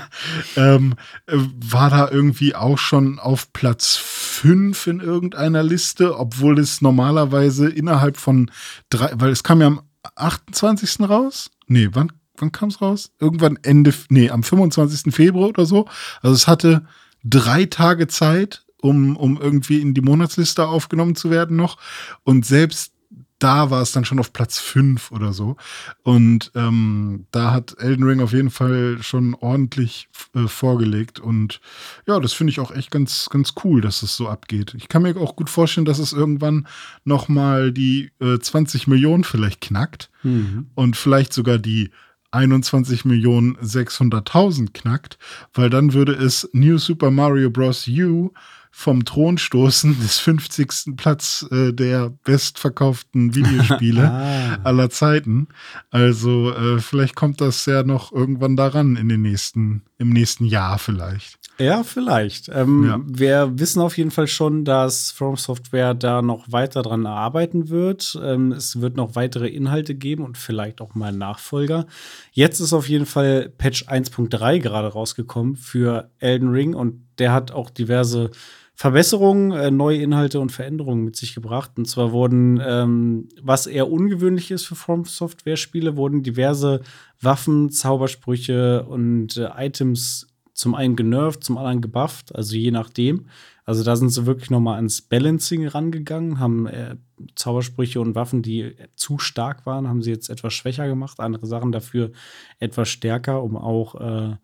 ähm, 0.55 0.95
war 1.27 1.89
da 1.89 2.09
irgendwie 2.09 2.53
auch 2.53 2.77
schon 2.77 3.17
auf 3.17 3.51
Platz 3.53 3.95
5 3.95 4.87
in 4.87 4.99
irgendeiner 4.99 5.63
Liste, 5.63 6.19
obwohl 6.19 6.59
es 6.59 6.81
normalerweise 6.81 7.69
innerhalb 7.69 8.17
von 8.17 8.51
drei, 8.89 9.11
weil 9.15 9.31
es 9.31 9.43
kam 9.43 9.61
ja 9.61 9.67
am 9.67 9.81
28. 10.15 11.01
raus. 11.09 11.49
Nee, 11.67 11.89
wann 11.93 12.11
wann 12.37 12.51
kam 12.51 12.69
es 12.69 12.81
raus? 12.81 13.11
Irgendwann 13.19 13.57
Ende, 13.63 13.93
nee, 14.09 14.29
am 14.29 14.43
25. 14.43 15.13
Februar 15.13 15.49
oder 15.49 15.65
so. 15.65 15.87
Also 16.21 16.35
es 16.35 16.47
hatte 16.47 16.85
drei 17.25 17.65
Tage 17.65 18.07
Zeit, 18.07 18.65
um, 18.81 19.17
um 19.17 19.41
irgendwie 19.41 19.81
in 19.81 19.93
die 19.93 20.01
Monatsliste 20.01 20.67
aufgenommen 20.67 21.15
zu 21.15 21.29
werden 21.29 21.57
noch. 21.57 21.77
Und 22.23 22.45
selbst 22.45 22.93
da 23.39 23.69
war 23.69 23.81
es 23.81 23.91
dann 23.91 24.05
schon 24.05 24.19
auf 24.19 24.31
Platz 24.31 24.59
5 24.59 25.11
oder 25.11 25.33
so. 25.33 25.57
Und 26.03 26.51
ähm, 26.55 27.27
da 27.31 27.51
hat 27.51 27.75
Elden 27.79 28.05
Ring 28.05 28.21
auf 28.21 28.31
jeden 28.31 28.49
Fall 28.49 28.97
schon 29.01 29.33
ordentlich 29.35 30.07
äh, 30.33 30.47
vorgelegt. 30.47 31.19
Und 31.19 31.59
ja, 32.07 32.19
das 32.19 32.33
finde 32.33 32.51
ich 32.51 32.59
auch 32.59 32.71
echt 32.71 32.91
ganz, 32.91 33.27
ganz 33.29 33.53
cool, 33.63 33.81
dass 33.81 34.03
es 34.03 34.15
so 34.15 34.29
abgeht. 34.29 34.73
Ich 34.77 34.87
kann 34.87 35.01
mir 35.01 35.17
auch 35.17 35.35
gut 35.35 35.49
vorstellen, 35.49 35.85
dass 35.85 35.99
es 35.99 36.13
irgendwann 36.13 36.67
noch 37.03 37.27
mal 37.27 37.71
die 37.73 38.11
äh, 38.21 38.39
20 38.39 38.87
Millionen 38.87 39.25
vielleicht 39.25 39.59
knackt. 39.61 40.09
Mhm. 40.23 40.67
Und 40.73 40.95
vielleicht 40.95 41.33
sogar 41.33 41.57
die 41.57 41.91
21.600.000 42.35 44.73
knackt, 44.73 45.17
weil 45.53 45.69
dann 45.69 45.93
würde 45.93 46.11
es 46.13 46.49
New 46.53 46.77
Super 46.77 47.11
Mario 47.11 47.49
Bros. 47.49 47.87
U 47.87 48.33
vom 48.77 49.05
Thron 49.05 49.37
stoßen 49.37 49.97
des 50.01 50.19
50. 50.19 50.97
Platz 50.97 51.47
äh, 51.49 51.71
der 51.71 52.09
bestverkauften 52.25 53.33
Videospiele 53.35 54.11
ah. 54.11 54.59
aller 54.65 54.89
Zeiten. 54.89 55.47
Also 55.91 56.51
äh, 56.51 56.79
vielleicht 56.79 57.15
kommt 57.15 57.39
das 57.39 57.65
ja 57.65 57.83
noch 57.83 58.11
irgendwann 58.11 58.57
daran 58.57 58.97
in 58.97 59.07
den 59.07 59.21
nächsten, 59.21 59.83
im 59.97 60.09
nächsten 60.09 60.43
Jahr 60.43 60.77
vielleicht. 60.77 61.39
Ja, 61.57 61.83
vielleicht. 61.83 62.49
Ähm, 62.49 62.83
ja. 62.85 62.99
Wir 63.05 63.57
wissen 63.57 63.81
auf 63.81 63.97
jeden 63.97 64.11
Fall 64.11 64.27
schon, 64.27 64.65
dass 64.65 65.09
From 65.11 65.37
Software 65.37 65.93
da 65.93 66.21
noch 66.21 66.51
weiter 66.51 66.81
dran 66.81 67.05
arbeiten 67.05 67.69
wird. 67.69 68.19
Ähm, 68.21 68.51
es 68.51 68.81
wird 68.81 68.97
noch 68.97 69.15
weitere 69.15 69.47
Inhalte 69.47 69.95
geben 69.95 70.25
und 70.25 70.37
vielleicht 70.37 70.81
auch 70.81 70.95
mal 70.95 71.13
Nachfolger. 71.13 71.85
Jetzt 72.33 72.59
ist 72.59 72.73
auf 72.73 72.89
jeden 72.89 73.05
Fall 73.05 73.53
Patch 73.57 73.85
1.3 73.87 74.59
gerade 74.59 74.89
rausgekommen 74.89 75.55
für 75.55 76.11
Elden 76.19 76.49
Ring 76.49 76.73
und 76.75 77.05
der 77.19 77.31
hat 77.31 77.51
auch 77.51 77.69
diverse 77.69 78.31
Verbesserungen, 78.75 79.51
äh, 79.51 79.71
neue 79.71 80.01
Inhalte 80.01 80.39
und 80.41 80.51
Veränderungen 80.51 81.05
mit 81.05 81.15
sich 81.15 81.33
gebracht. 81.33 81.71
Und 81.77 81.87
zwar 81.87 82.11
wurden, 82.11 82.61
ähm, 82.63 83.29
was 83.41 83.67
eher 83.67 83.89
ungewöhnlich 83.89 84.51
ist 84.51 84.65
für 84.65 84.75
From 84.75 85.05
Software-Spiele, 85.05 85.95
wurden 85.95 86.23
diverse 86.23 86.81
Waffen, 87.21 87.71
Zaubersprüche 87.71 88.83
und 88.83 89.37
äh, 89.37 89.49
Items 89.57 90.27
zum 90.53 90.75
einen 90.75 90.95
genervt, 90.95 91.43
zum 91.43 91.57
anderen 91.57 91.81
gebufft, 91.81 92.33
also 92.35 92.55
je 92.55 92.71
nachdem. 92.71 93.27
Also 93.65 93.83
da 93.83 93.95
sind 93.95 94.09
sie 94.09 94.25
wirklich 94.25 94.51
noch 94.51 94.59
mal 94.59 94.75
ans 94.75 95.01
Balancing 95.01 95.67
rangegangen, 95.67 96.39
haben 96.39 96.67
äh, 96.67 96.95
Zaubersprüche 97.35 97.99
und 97.99 98.13
Waffen, 98.13 98.41
die 98.41 98.75
zu 98.95 99.17
stark 99.19 99.65
waren, 99.65 99.87
haben 99.87 100.01
sie 100.01 100.11
jetzt 100.11 100.29
etwas 100.29 100.53
schwächer 100.53 100.87
gemacht. 100.87 101.19
Andere 101.19 101.45
Sachen 101.47 101.71
dafür 101.71 102.11
etwas 102.59 102.89
stärker, 102.89 103.41
um 103.41 103.57
auch 103.57 103.95
äh, 103.95 104.35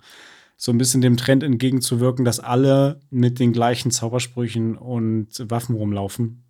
so 0.61 0.71
ein 0.71 0.77
bisschen 0.77 1.01
dem 1.01 1.17
Trend 1.17 1.41
entgegenzuwirken, 1.41 2.23
dass 2.23 2.39
alle 2.39 2.99
mit 3.09 3.39
den 3.39 3.51
gleichen 3.51 3.89
Zaubersprüchen 3.89 4.77
und 4.77 5.29
Waffen 5.49 5.73
rumlaufen. 5.73 6.43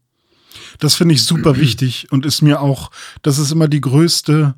Das 0.79 0.95
finde 0.95 1.15
ich 1.15 1.23
super 1.23 1.55
wichtig 1.61 2.11
und 2.11 2.25
ist 2.25 2.41
mir 2.41 2.59
auch, 2.59 2.91
das 3.21 3.37
ist 3.37 3.53
immer 3.53 3.69
die 3.69 3.79
größte 3.79 4.55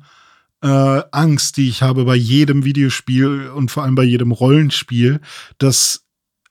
äh, 0.60 1.02
Angst, 1.12 1.56
die 1.56 1.68
ich 1.68 1.82
habe 1.82 2.04
bei 2.04 2.16
jedem 2.16 2.64
Videospiel 2.64 3.48
und 3.54 3.70
vor 3.70 3.84
allem 3.84 3.94
bei 3.94 4.02
jedem 4.02 4.32
Rollenspiel, 4.32 5.20
dass 5.58 6.03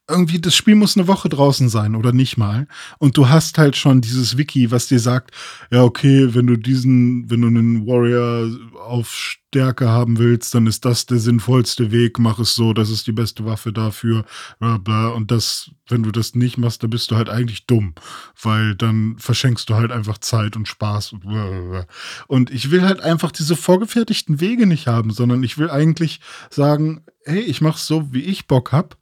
irgendwie 0.09 0.41
das 0.41 0.55
Spiel 0.55 0.75
muss 0.75 0.97
eine 0.97 1.07
Woche 1.07 1.29
draußen 1.29 1.69
sein 1.69 1.95
oder 1.95 2.11
nicht 2.11 2.37
mal. 2.37 2.67
Und 2.99 3.15
du 3.15 3.29
hast 3.29 3.57
halt 3.57 3.77
schon 3.77 4.01
dieses 4.01 4.37
Wiki, 4.37 4.69
was 4.69 4.87
dir 4.87 4.99
sagt, 4.99 5.31
ja, 5.71 5.83
okay, 5.83 6.33
wenn 6.33 6.47
du 6.47 6.57
diesen, 6.57 7.29
wenn 7.29 7.41
du 7.41 7.47
einen 7.47 7.87
Warrior 7.87 8.49
auf 8.85 9.13
Stärke 9.53 9.87
haben 9.87 10.17
willst, 10.17 10.53
dann 10.55 10.67
ist 10.67 10.83
das 10.83 11.05
der 11.05 11.19
sinnvollste 11.19 11.91
Weg, 11.91 12.19
mach 12.19 12.39
es 12.39 12.53
so, 12.53 12.73
das 12.73 12.89
ist 12.89 13.07
die 13.07 13.13
beste 13.13 13.45
Waffe 13.45 13.71
dafür, 13.71 14.25
bla 14.59 14.77
bla. 14.77 15.09
Und 15.09 15.31
das, 15.31 15.71
wenn 15.87 16.03
du 16.03 16.11
das 16.11 16.35
nicht 16.35 16.57
machst, 16.57 16.83
dann 16.83 16.89
bist 16.89 17.09
du 17.09 17.15
halt 17.15 17.29
eigentlich 17.29 17.65
dumm, 17.65 17.93
weil 18.41 18.75
dann 18.75 19.15
verschenkst 19.19 19.69
du 19.69 19.75
halt 19.75 19.91
einfach 19.93 20.17
Zeit 20.17 20.57
und 20.57 20.67
Spaß. 20.67 21.13
Und, 21.13 21.21
bla 21.21 21.85
und 22.27 22.51
ich 22.51 22.71
will 22.71 22.81
halt 22.81 22.99
einfach 22.99 23.31
diese 23.31 23.55
vorgefertigten 23.55 24.41
Wege 24.41 24.65
nicht 24.65 24.87
haben, 24.87 25.11
sondern 25.11 25.43
ich 25.43 25.57
will 25.57 25.69
eigentlich 25.69 26.19
sagen, 26.49 27.05
hey, 27.23 27.39
ich 27.39 27.61
mach's 27.61 27.87
so, 27.87 28.11
wie 28.11 28.23
ich 28.23 28.47
Bock 28.47 28.73
hab 28.73 28.97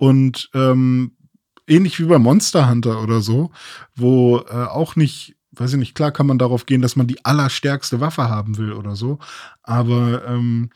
und 0.00 0.48
ähm, 0.54 1.12
ähnlich 1.66 2.00
wie 2.00 2.06
bei 2.06 2.18
Monster 2.18 2.70
Hunter 2.70 3.02
oder 3.02 3.20
so, 3.20 3.50
wo 3.94 4.38
äh, 4.38 4.64
auch 4.64 4.96
nicht, 4.96 5.36
weiß 5.52 5.74
ich 5.74 5.78
nicht, 5.78 5.94
klar 5.94 6.10
kann 6.10 6.26
man 6.26 6.38
darauf 6.38 6.64
gehen, 6.64 6.80
dass 6.80 6.96
man 6.96 7.06
die 7.06 7.22
allerstärkste 7.22 8.00
Waffe 8.00 8.30
haben 8.30 8.56
will 8.56 8.72
oder 8.72 8.96
so. 8.96 9.18
Aber 9.62 10.26
ähm, 10.26 10.70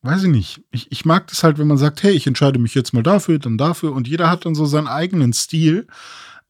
weiß 0.00 0.22
ich 0.22 0.30
nicht. 0.30 0.62
Ich, 0.70 0.90
ich 0.90 1.04
mag 1.04 1.26
das 1.26 1.44
halt, 1.44 1.58
wenn 1.58 1.66
man 1.66 1.76
sagt, 1.76 2.02
hey, 2.02 2.12
ich 2.12 2.26
entscheide 2.26 2.58
mich 2.58 2.74
jetzt 2.74 2.94
mal 2.94 3.02
dafür, 3.02 3.38
dann 3.38 3.58
dafür. 3.58 3.92
Und 3.92 4.08
jeder 4.08 4.30
hat 4.30 4.46
dann 4.46 4.54
so 4.54 4.64
seinen 4.64 4.88
eigenen 4.88 5.34
Stil. 5.34 5.86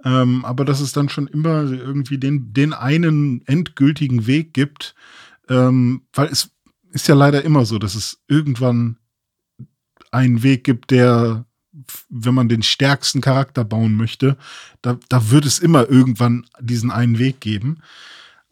Ähm, 0.04 0.44
aber 0.44 0.64
dass 0.64 0.78
es 0.78 0.92
dann 0.92 1.08
schon 1.08 1.26
immer 1.26 1.64
irgendwie 1.64 2.18
den, 2.18 2.52
den 2.52 2.72
einen 2.72 3.44
endgültigen 3.48 4.28
Weg 4.28 4.54
gibt, 4.54 4.94
ähm, 5.48 6.02
weil 6.12 6.28
es 6.28 6.52
ist 6.92 7.08
ja 7.08 7.16
leider 7.16 7.42
immer 7.42 7.64
so, 7.64 7.80
dass 7.80 7.96
es 7.96 8.22
irgendwann 8.28 8.98
einen 10.12 10.44
Weg 10.44 10.62
gibt, 10.62 10.92
der 10.92 11.46
wenn 12.08 12.34
man 12.34 12.48
den 12.48 12.62
stärksten 12.62 13.20
Charakter 13.20 13.64
bauen 13.64 13.96
möchte, 13.96 14.36
da, 14.82 14.98
da 15.08 15.30
wird 15.30 15.46
es 15.46 15.58
immer 15.58 15.88
irgendwann 15.88 16.46
diesen 16.60 16.90
einen 16.90 17.18
Weg 17.18 17.40
geben. 17.40 17.78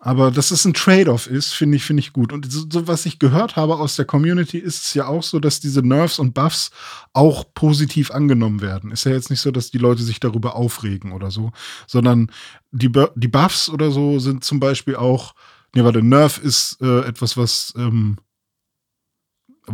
Aber 0.02 0.30
dass 0.30 0.50
es 0.50 0.64
ein 0.64 0.72
Trade-off 0.72 1.26
ist, 1.26 1.52
finde 1.52 1.76
ich, 1.76 1.85
finde 1.85 2.00
ich 2.00 2.14
gut. 2.14 2.33
Und 2.33 2.50
so, 2.50 2.64
so, 2.70 2.88
was 2.88 3.04
ich 3.04 3.18
gehört 3.18 3.56
habe 3.56 3.76
aus 3.76 3.96
der 3.96 4.06
Community, 4.06 4.56
ist 4.56 4.83
es 4.83 4.94
ja 4.94 5.06
auch 5.06 5.22
so, 5.22 5.38
dass 5.38 5.61
diese 5.61 5.83
Nerves 5.83 6.18
und 6.18 6.33
Buffs 6.33 6.70
auch 7.12 7.44
positiv 7.52 8.11
angenommen 8.11 8.62
werden. 8.62 8.92
Ist 8.92 9.04
ja 9.04 9.12
jetzt 9.12 9.28
nicht 9.28 9.42
so, 9.42 9.50
dass 9.50 9.70
die 9.70 9.78
Leute 9.78 10.02
sich 10.02 10.18
darüber 10.18 10.56
aufregen 10.56 11.12
oder 11.12 11.30
so, 11.30 11.52
sondern 11.87 12.33
die, 12.70 12.90
die 13.14 13.28
Buffs 13.28 13.68
oder 13.68 13.90
so 13.90 14.18
sind 14.18 14.42
zum 14.42 14.59
Beispiel 14.59 14.96
auch, 14.96 15.35
nee, 15.74 15.85
warte, 15.85 16.02
Nerf 16.02 16.38
ist 16.38 16.78
äh, 16.80 17.00
etwas, 17.00 17.37
was 17.37 17.74
ähm, 17.76 18.16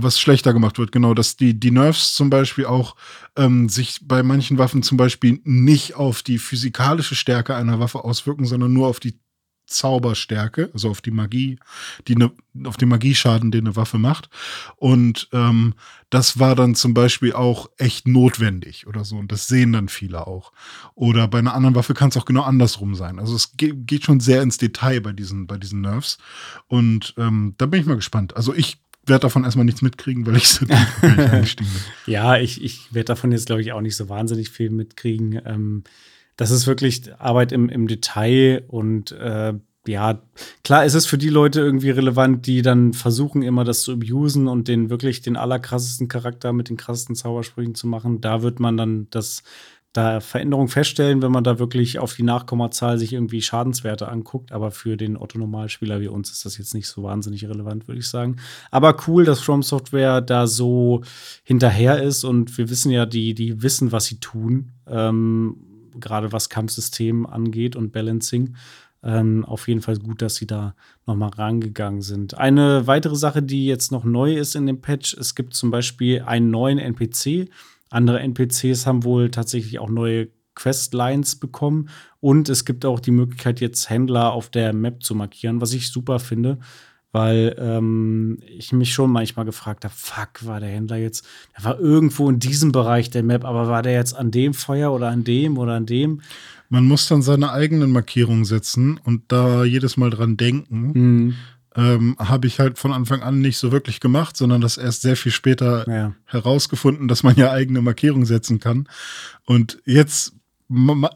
was 0.02 0.20
schlechter 0.20 0.52
gemacht 0.52 0.78
wird, 0.78 0.92
genau, 0.92 1.14
dass 1.14 1.37
die, 1.37 1.59
die 1.59 1.70
Nerfs 1.70 2.14
zum 2.14 2.30
Beispiel 2.30 2.66
auch 2.66 2.96
ähm, 3.37 3.68
sich 3.68 4.00
bei 4.02 4.22
manchen 4.22 4.59
Waffen 4.59 4.82
zum 4.82 4.96
Beispiel 4.96 5.40
nicht 5.44 5.94
auf 5.94 6.22
die 6.22 6.38
physikalische 6.38 7.14
Stärke 7.14 7.54
einer 7.54 7.80
Waffe 7.80 8.04
auswirken, 8.04 8.44
sondern 8.44 8.72
nur 8.72 8.88
auf 8.88 9.00
die 9.00 9.18
Zauberstärke, 9.66 10.70
also 10.72 10.90
auf 10.90 11.00
die 11.00 11.11
Magie, 11.11 11.59
die 12.06 12.16
ne, 12.16 12.30
auf 12.64 12.76
den 12.76 12.88
Magieschaden, 12.88 13.50
den 13.50 13.66
eine 13.66 13.76
Waffe 13.76 13.98
macht. 13.98 14.30
Und 14.76 15.28
ähm, 15.32 15.74
das 16.09 16.38
war 16.38 16.54
dann 16.54 16.74
zum 16.74 16.94
Beispiel 16.94 17.32
auch 17.32 17.68
echt 17.76 18.06
notwendig 18.06 18.87
oder 18.87 19.04
so. 19.04 19.16
Und 19.16 19.32
das 19.32 19.48
sehen 19.48 19.72
dann 19.72 19.88
viele 19.88 20.26
auch. 20.26 20.52
Oder 20.94 21.26
bei 21.26 21.38
einer 21.38 21.54
anderen 21.54 21.74
Waffe 21.74 21.94
kann 21.94 22.11
es 22.11 22.16
auch 22.16 22.24
genau 22.24 22.42
andersrum 22.42 22.94
sein. 22.94 23.18
Also 23.18 23.35
es 23.35 23.56
geht, 23.56 23.87
geht 23.87 24.04
schon 24.04 24.20
sehr 24.20 24.42
ins 24.42 24.59
Detail 24.59 25.00
bei 25.00 25.12
diesen, 25.12 25.46
bei 25.46 25.59
diesen 25.59 25.80
Nerfs. 25.80 26.18
Und 26.68 27.14
ähm, 27.18 27.54
da 27.59 27.66
bin 27.66 27.80
ich 27.80 27.87
mal 27.87 27.96
gespannt. 27.96 28.37
Also 28.37 28.54
ich 28.54 28.78
werde 29.09 29.23
davon 29.23 29.45
erstmal 29.45 29.64
nichts 29.64 29.83
mitkriegen, 29.83 30.27
weil 30.27 30.37
ich 30.37 30.49
so 30.49 30.66
eingestiegen 31.01 31.71
bin. 31.71 32.12
Ja, 32.12 32.37
ich, 32.37 32.62
ich 32.62 32.92
werde 32.95 33.07
davon 33.07 33.33
jetzt, 33.33 33.47
glaube 33.47 33.62
ich, 33.62 33.73
auch 33.73 33.81
nicht 33.81 33.97
so 33.97 34.09
wahnsinnig 34.09 34.51
viel 34.51 34.71
mitkriegen. 34.71 35.40
Ähm, 35.45 35.85
das 36.37 36.51
ist 36.51 36.66
wirklich 36.66 37.14
Arbeit 37.19 37.53
im, 37.53 37.69
im 37.69 37.88
Detail 37.88 38.64
und 38.69 39.12
äh, 39.12 39.55
ja, 39.88 40.21
klar 40.64 40.85
ist 40.85 40.95
es 40.95 41.07
für 41.07 41.19
die 41.19 41.29
Leute 41.29 41.61
irgendwie 41.61 41.90
relevant, 41.90 42.47
die 42.47 42.62
dann 42.62 42.92
versuchen, 42.92 43.42
immer 43.42 43.64
das 43.64 43.83
zu 43.83 43.92
abusen 43.92 44.49
und 44.49 44.69
den 44.69 44.90
wirklich 44.90 45.23
den 45.23 45.37
allerkrassesten 45.37 46.09
Charakter 46.09 46.53
mit 46.53 46.69
den 46.69 46.77
krassesten 46.77 47.14
Zaubersprüchen 47.14 47.75
zu 47.75 47.87
machen. 47.87 48.21
Da 48.21 48.42
wird 48.42 48.61
man 48.61 48.77
dann 48.77 49.07
das 49.11 49.42
da 49.96 50.20
Veränderungen 50.20 50.68
feststellen, 50.68 51.22
wenn 51.22 51.32
man 51.32 51.44
da 51.44 51.59
wirklich 51.59 51.98
auf 51.98 52.14
die 52.14 52.22
Nachkommazahl 52.22 52.98
sich 52.98 53.12
irgendwie 53.12 53.42
Schadenswerte 53.42 54.09
anguckt. 54.09 54.52
Aber 54.52 54.70
für 54.70 54.96
den 54.96 55.16
Otto-Normalspieler 55.16 56.00
wie 56.00 56.09
uns 56.09 56.30
ist 56.30 56.44
das 56.44 56.59
jetzt 56.59 56.74
nicht 56.74 56.88
so 56.88 57.02
wahnsinnig 57.02 57.48
relevant, 57.48 57.88
würde 57.88 58.00
ich 58.00 58.09
sagen. 58.09 58.37
Aber 58.70 58.96
cool, 59.06 59.24
dass 59.24 59.40
From 59.40 59.62
Software 59.62 60.20
da 60.20 60.46
so 60.46 61.02
hinterher 61.44 62.02
ist 62.02 62.24
und 62.24 62.56
wir 62.59 62.68
wissen 62.70 62.90
ja, 62.90 63.06
die, 63.06 63.35
die 63.35 63.62
wissen, 63.62 63.92
was 63.92 64.06
sie 64.06 64.20
tun. 64.20 64.72
Ähm, 64.87 65.56
Gerade 65.98 66.30
was 66.30 66.50
Kampfsystem 66.50 67.26
angeht 67.26 67.74
und 67.74 67.92
Balancing. 67.92 68.54
Ähm, 69.02 69.44
auf 69.44 69.68
jeden 69.68 69.82
Fall 69.82 69.98
gut, 69.98 70.20
dass 70.20 70.35
sie 70.35 70.46
da 70.46 70.74
nochmal 71.06 71.30
rangegangen 71.30 72.02
sind. 72.02 72.37
Eine 72.37 72.87
weitere 72.87 73.14
Sache, 73.14 73.42
die 73.42 73.66
jetzt 73.66 73.92
noch 73.92 74.04
neu 74.04 74.37
ist 74.37 74.56
in 74.56 74.66
dem 74.66 74.80
Patch, 74.80 75.14
es 75.14 75.35
gibt 75.35 75.54
zum 75.54 75.70
Beispiel 75.70 76.22
einen 76.22 76.50
neuen 76.50 76.78
NPC, 76.78 77.48
andere 77.96 78.20
NPCs 78.20 78.87
haben 78.87 79.04
wohl 79.04 79.30
tatsächlich 79.30 79.78
auch 79.78 79.90
neue 79.90 80.28
Questlines 80.54 81.37
bekommen 81.37 81.88
und 82.20 82.48
es 82.48 82.64
gibt 82.64 82.85
auch 82.85 83.00
die 83.00 83.11
Möglichkeit, 83.11 83.61
jetzt 83.61 83.90
Händler 83.90 84.32
auf 84.32 84.48
der 84.48 84.72
Map 84.72 85.02
zu 85.02 85.14
markieren, 85.14 85.61
was 85.61 85.72
ich 85.72 85.90
super 85.90 86.18
finde, 86.18 86.59
weil 87.12 87.54
ähm, 87.59 88.38
ich 88.46 88.72
mich 88.72 88.92
schon 88.92 89.11
manchmal 89.11 89.44
gefragt 89.44 89.85
habe: 89.85 89.94
Fuck, 89.96 90.46
war 90.46 90.61
der 90.61 90.70
Händler 90.70 90.96
jetzt, 90.96 91.26
der 91.56 91.64
war 91.64 91.78
irgendwo 91.78 92.28
in 92.28 92.38
diesem 92.38 92.72
Bereich 92.72 93.11
der 93.11 93.22
Map, 93.22 93.44
aber 93.44 93.68
war 93.68 93.82
der 93.82 93.92
jetzt 93.92 94.14
an 94.16 94.30
dem 94.30 94.54
Feuer 94.54 94.92
oder 94.92 95.09
an 95.09 95.24
dem 95.24 95.59
oder 95.59 95.74
an 95.74 95.87
dem? 95.87 96.22
Man 96.68 96.85
muss 96.85 97.06
dann 97.06 97.22
seine 97.22 97.52
eigenen 97.52 97.92
Markierungen 97.92 98.44
setzen 98.44 98.98
und 99.04 99.24
da 99.28 99.62
jedes 99.62 99.96
Mal 99.96 100.11
dran 100.11 100.37
denken. 100.37 100.92
Mhm 100.94 101.35
ähm, 101.76 102.16
habe 102.18 102.46
ich 102.46 102.58
halt 102.58 102.78
von 102.78 102.92
Anfang 102.92 103.22
an 103.22 103.40
nicht 103.40 103.58
so 103.58 103.72
wirklich 103.72 104.00
gemacht, 104.00 104.36
sondern 104.36 104.60
das 104.60 104.78
erst 104.78 105.02
sehr 105.02 105.16
viel 105.16 105.32
später 105.32 105.88
ja. 105.88 106.14
herausgefunden, 106.24 107.08
dass 107.08 107.22
man 107.22 107.36
ja 107.36 107.50
eigene 107.50 107.82
Markierung 107.82 108.24
setzen 108.24 108.60
kann. 108.60 108.88
Und 109.44 109.78
jetzt 109.84 110.32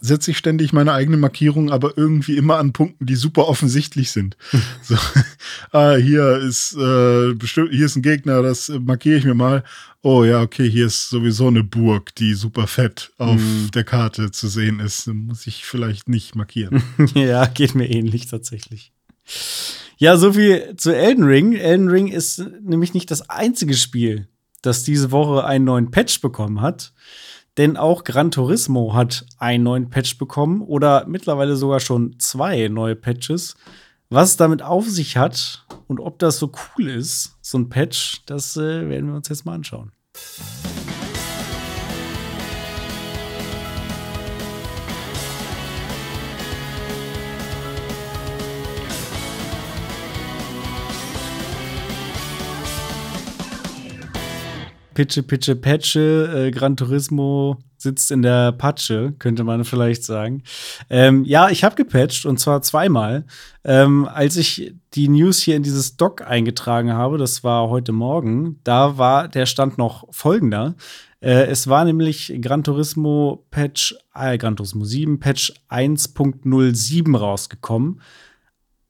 setze 0.00 0.30
ich 0.30 0.38
ständig 0.38 0.72
meine 0.72 0.92
eigene 0.92 1.16
Markierung, 1.16 1.70
aber 1.70 1.98
irgendwie 1.98 2.36
immer 2.36 2.58
an 2.58 2.72
Punkten, 2.72 3.06
die 3.06 3.16
super 3.16 3.48
offensichtlich 3.48 4.12
sind. 4.12 4.36
so, 4.82 4.96
ah, 5.72 5.96
hier 5.96 6.36
ist 6.36 6.74
äh, 6.76 7.34
bestimmt, 7.34 7.70
hier 7.72 7.86
ist 7.86 7.96
ein 7.96 8.02
Gegner, 8.02 8.42
das 8.42 8.68
markiere 8.68 9.18
ich 9.18 9.24
mir 9.24 9.34
mal. 9.34 9.64
Oh 10.02 10.24
ja, 10.24 10.40
okay, 10.40 10.70
hier 10.70 10.86
ist 10.86 11.10
sowieso 11.10 11.48
eine 11.48 11.64
Burg, 11.64 12.14
die 12.14 12.34
super 12.34 12.66
fett 12.66 13.12
auf 13.18 13.40
mm. 13.40 13.70
der 13.74 13.84
Karte 13.84 14.30
zu 14.30 14.48
sehen 14.48 14.80
ist. 14.80 15.08
Muss 15.08 15.46
ich 15.46 15.64
vielleicht 15.64 16.08
nicht 16.08 16.36
markieren. 16.36 16.82
ja, 17.14 17.44
geht 17.46 17.74
mir 17.74 17.90
ähnlich 17.90 18.26
tatsächlich. 18.26 18.92
Ja, 20.00 20.16
so 20.16 20.32
viel 20.32 20.76
zu 20.76 20.96
Elden 20.96 21.24
Ring. 21.24 21.52
Elden 21.52 21.90
Ring 21.90 22.08
ist 22.08 22.38
nämlich 22.62 22.94
nicht 22.94 23.10
das 23.10 23.28
einzige 23.28 23.74
Spiel, 23.74 24.28
das 24.62 24.82
diese 24.82 25.12
Woche 25.12 25.44
einen 25.44 25.66
neuen 25.66 25.90
Patch 25.90 26.22
bekommen 26.22 26.62
hat. 26.62 26.94
Denn 27.58 27.76
auch 27.76 28.02
Gran 28.02 28.30
Turismo 28.30 28.94
hat 28.94 29.26
einen 29.36 29.62
neuen 29.62 29.90
Patch 29.90 30.16
bekommen 30.16 30.62
oder 30.62 31.04
mittlerweile 31.06 31.54
sogar 31.54 31.80
schon 31.80 32.18
zwei 32.18 32.68
neue 32.68 32.96
Patches. 32.96 33.56
Was 34.08 34.30
es 34.30 34.36
damit 34.38 34.62
auf 34.62 34.88
sich 34.88 35.18
hat 35.18 35.66
und 35.86 36.00
ob 36.00 36.18
das 36.18 36.38
so 36.38 36.50
cool 36.50 36.88
ist, 36.88 37.36
so 37.42 37.58
ein 37.58 37.68
Patch, 37.68 38.22
das 38.24 38.56
äh, 38.56 38.88
werden 38.88 39.08
wir 39.08 39.16
uns 39.16 39.28
jetzt 39.28 39.44
mal 39.44 39.52
anschauen. 39.52 39.92
Pitsche, 54.94 55.22
Pitsche, 55.22 55.56
Patche, 55.56 56.46
äh, 56.46 56.50
Gran 56.50 56.76
Turismo 56.76 57.58
sitzt 57.76 58.10
in 58.10 58.22
der 58.22 58.52
Patsche, 58.52 59.14
könnte 59.18 59.44
man 59.44 59.64
vielleicht 59.64 60.04
sagen. 60.04 60.42
Ähm, 60.90 61.24
ja, 61.24 61.48
ich 61.48 61.64
habe 61.64 61.76
gepatcht 61.76 62.26
und 62.26 62.38
zwar 62.38 62.62
zweimal. 62.62 63.24
Ähm, 63.64 64.06
als 64.06 64.36
ich 64.36 64.74
die 64.94 65.08
News 65.08 65.38
hier 65.38 65.56
in 65.56 65.62
dieses 65.62 65.96
Doc 65.96 66.22
eingetragen 66.26 66.92
habe, 66.92 67.16
das 67.16 67.42
war 67.42 67.68
heute 67.70 67.92
Morgen, 67.92 68.60
da 68.64 68.98
war 68.98 69.28
der 69.28 69.46
Stand 69.46 69.78
noch 69.78 70.06
folgender. 70.10 70.74
Äh, 71.20 71.46
es 71.46 71.68
war 71.68 71.84
nämlich 71.84 72.32
Gran 72.40 72.64
Turismo 72.64 73.46
Patch, 73.50 73.94
äh, 74.14 74.36
Gran 74.36 74.56
Turismo 74.56 74.84
7 74.84 75.20
Patch 75.20 75.52
1.07 75.70 77.16
rausgekommen. 77.16 78.00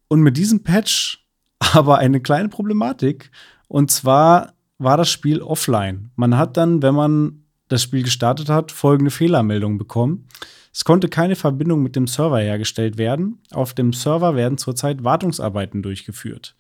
Und 0.09 0.23
mit 0.23 0.37
diesem 0.37 0.63
Patch 0.63 1.25
aber 1.75 1.99
eine 1.99 2.21
kleine 2.21 2.49
Problematik. 2.49 3.31
Und 3.69 3.91
zwar 3.91 4.55
war 4.81 4.97
das 4.97 5.11
Spiel 5.11 5.43
offline. 5.43 6.11
Man 6.17 6.37
hat 6.37 6.57
dann, 6.57 6.83
wenn 6.83 6.95
man 6.95 7.45
das 7.69 7.83
Spiel 7.83 8.03
gestartet 8.03 8.49
hat, 8.49 8.73
folgende 8.73 9.11
Fehlermeldung 9.11 9.79
bekommen. 9.79 10.27
Es 10.73 10.85
konnte 10.85 11.09
keine 11.09 11.37
Verbindung 11.37 11.83
mit 11.83 11.97
dem 11.97 12.07
Server 12.07 12.41
hergestellt 12.41 12.97
werden. 12.97 13.41
Auf 13.53 13.75
dem 13.75 13.93
Server 13.93 14.35
werden 14.37 14.59
zurzeit 14.59 15.05
Wartungsarbeiten 15.05 15.83
durchgeführt. 15.83 16.57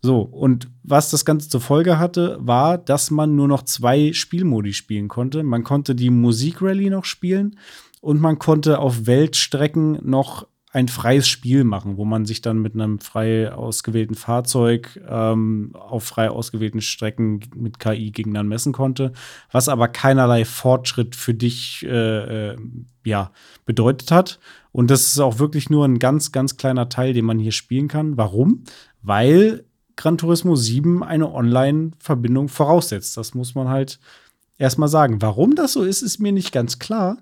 So, 0.00 0.20
und 0.20 0.68
was 0.82 1.10
das 1.10 1.24
Ganze 1.24 1.48
zur 1.48 1.60
Folge 1.60 1.98
hatte, 1.98 2.38
war, 2.40 2.78
dass 2.78 3.10
man 3.10 3.36
nur 3.36 3.48
noch 3.48 3.62
zwei 3.62 4.12
Spielmodi 4.12 4.72
spielen 4.72 5.08
konnte. 5.08 5.42
Man 5.42 5.64
konnte 5.64 5.94
die 5.94 6.10
Musikrally 6.10 6.90
noch 6.90 7.04
spielen 7.04 7.58
und 8.00 8.20
man 8.20 8.38
konnte 8.38 8.78
auf 8.78 9.06
Weltstrecken 9.06 9.98
noch 10.02 10.46
ein 10.70 10.88
freies 10.88 11.26
Spiel 11.28 11.64
machen, 11.64 11.96
wo 11.96 12.04
man 12.04 12.26
sich 12.26 12.42
dann 12.42 12.58
mit 12.58 12.74
einem 12.74 12.98
frei 12.98 13.52
ausgewählten 13.52 14.14
Fahrzeug 14.14 15.00
ähm, 15.08 15.70
auf 15.74 16.04
frei 16.04 16.28
ausgewählten 16.30 16.82
Strecken 16.82 17.40
mit 17.54 17.78
KI 17.78 18.10
gegeneinander 18.10 18.50
messen 18.50 18.72
konnte, 18.72 19.12
was 19.50 19.68
aber 19.68 19.88
keinerlei 19.88 20.44
Fortschritt 20.44 21.16
für 21.16 21.32
dich 21.32 21.86
äh, 21.86 22.50
äh, 22.50 22.56
ja, 23.04 23.32
bedeutet 23.64 24.10
hat. 24.10 24.38
Und 24.70 24.90
das 24.90 25.06
ist 25.06 25.18
auch 25.20 25.38
wirklich 25.38 25.70
nur 25.70 25.86
ein 25.86 25.98
ganz, 25.98 26.32
ganz 26.32 26.58
kleiner 26.58 26.90
Teil, 26.90 27.14
den 27.14 27.24
man 27.24 27.38
hier 27.38 27.52
spielen 27.52 27.88
kann. 27.88 28.18
Warum? 28.18 28.64
Weil 29.00 29.64
Gran 29.96 30.18
Turismo 30.18 30.54
7 30.54 31.02
eine 31.02 31.32
Online-Verbindung 31.32 32.48
voraussetzt. 32.48 33.16
Das 33.16 33.34
muss 33.34 33.54
man 33.54 33.68
halt 33.68 33.98
erstmal 34.58 34.88
sagen. 34.88 35.22
Warum 35.22 35.54
das 35.54 35.72
so 35.72 35.82
ist, 35.82 36.02
ist 36.02 36.18
mir 36.18 36.32
nicht 36.32 36.52
ganz 36.52 36.78
klar 36.78 37.16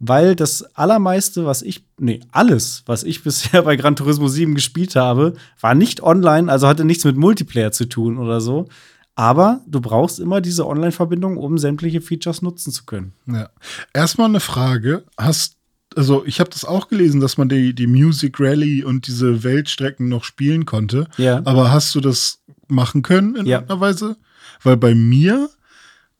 weil 0.00 0.36
das 0.36 0.62
allermeiste, 0.76 1.44
was 1.44 1.62
ich, 1.62 1.84
nee, 1.98 2.20
alles, 2.30 2.82
was 2.86 3.02
ich 3.04 3.22
bisher 3.24 3.62
bei 3.62 3.76
Gran 3.76 3.96
Turismo 3.96 4.28
7 4.28 4.54
gespielt 4.54 4.94
habe, 4.96 5.34
war 5.60 5.74
nicht 5.74 6.02
online, 6.02 6.50
also 6.50 6.68
hatte 6.68 6.84
nichts 6.84 7.04
mit 7.04 7.16
Multiplayer 7.16 7.72
zu 7.72 7.86
tun 7.86 8.18
oder 8.18 8.40
so. 8.40 8.68
Aber 9.14 9.62
du 9.66 9.80
brauchst 9.80 10.20
immer 10.20 10.40
diese 10.40 10.64
Online-Verbindung, 10.64 11.38
um 11.38 11.58
sämtliche 11.58 12.00
Features 12.00 12.40
nutzen 12.40 12.70
zu 12.72 12.84
können. 12.84 13.12
Ja. 13.26 13.48
Erstmal 13.92 14.28
eine 14.28 14.38
Frage. 14.38 15.02
Hast, 15.18 15.56
also 15.96 16.24
ich 16.24 16.38
habe 16.38 16.50
das 16.50 16.64
auch 16.64 16.86
gelesen, 16.88 17.20
dass 17.20 17.36
man 17.36 17.48
die, 17.48 17.74
die 17.74 17.88
Music 17.88 18.38
Rally 18.38 18.84
und 18.84 19.08
diese 19.08 19.42
Weltstrecken 19.42 20.08
noch 20.08 20.22
spielen 20.22 20.66
konnte. 20.66 21.08
Ja. 21.16 21.42
Aber 21.46 21.72
hast 21.72 21.92
du 21.96 22.00
das 22.00 22.38
machen 22.68 23.02
können 23.02 23.34
in 23.34 23.46
Ja. 23.46 23.56
irgendeiner 23.56 23.80
Weise? 23.80 24.16
Weil 24.62 24.76
bei 24.76 24.94
mir 24.94 25.50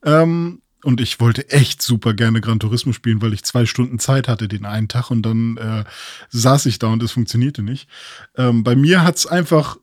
ähm, 0.05 0.61
und 0.89 1.01
ich 1.03 1.21
wollte 1.21 1.51
echt 1.51 1.83
super 1.83 2.15
gerne 2.15 2.41
Gran 2.41 2.59
Turismo 2.61 2.93
spielen, 2.93 3.21
weil 3.21 3.35
ich 3.35 3.45
zwei 3.45 3.67
Stunden 3.67 3.99
Zeit 3.99 4.27
hatte 4.27 4.49
den 4.49 4.65
einen 4.65 4.89
Tag 4.89 5.11
und 5.11 5.23
dann 5.23 5.57
äh, 5.59 5.85
saß 6.31 6.65
ich 6.67 6.79
da 6.79 6.87
und 6.89 7.03
es 7.03 7.13
funktionierte 7.13 7.63
nicht. 7.63 7.89
Ähm, 8.37 8.65
bei 8.65 8.75
mir 8.75 9.05
hat 9.05 9.17
es 9.17 9.27
einfach 9.27 9.77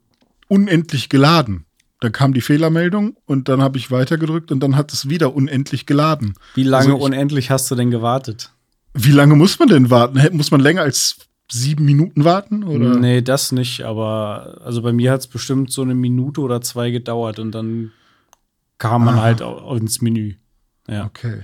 unendlich 0.47 1.07
geladen. 1.09 1.65
Da 2.01 2.09
kam 2.09 2.33
die 2.33 2.41
Fehlermeldung 2.41 3.15
und 3.25 3.47
dann 3.49 3.61
habe 3.61 3.77
ich 3.77 3.91
weitergedrückt 3.91 4.51
und 4.51 4.59
dann 4.61 4.75
hat 4.75 4.91
es 4.93 5.07
wieder 5.07 5.33
unendlich 5.35 5.85
geladen. 5.85 6.33
Wie 6.55 6.63
lange 6.63 6.85
Also 6.85 6.97
ich- 6.97 7.03
unendlich 7.03 7.51
hast 7.51 7.69
du 7.71 7.75
denn 7.75 7.91
gewartet? 7.91 8.51
Wie 8.93 9.11
lange 9.11 9.35
muss 9.35 9.59
man 9.59 9.67
denn 9.69 9.89
warten? 9.89 10.19
Muss 10.35 10.51
man 10.51 10.59
länger 10.61 10.81
als 10.81 11.17
sieben 11.51 11.85
Minuten 11.85 12.23
warten? 12.23 12.63
Oder? 12.63 12.95
Nee, 12.97 13.21
das 13.21 13.51
nicht, 13.51 13.83
aber 13.83 14.59
also 14.65 14.81
bei 14.81 14.91
mir 14.93 15.11
hat 15.11 15.19
es 15.21 15.27
bestimmt 15.27 15.71
so 15.71 15.83
eine 15.83 15.93
Minute 15.95 16.41
oder 16.41 16.61
zwei 16.61 16.89
gedauert 16.91 17.37
und 17.39 17.51
dann 17.51 17.91
kam 18.77 19.05
man 19.05 19.19
Ah. 19.19 19.21
halt 19.21 19.41
ins 19.79 20.01
Menü. 20.01 20.35
Ja. 20.87 21.05
Okay. 21.05 21.43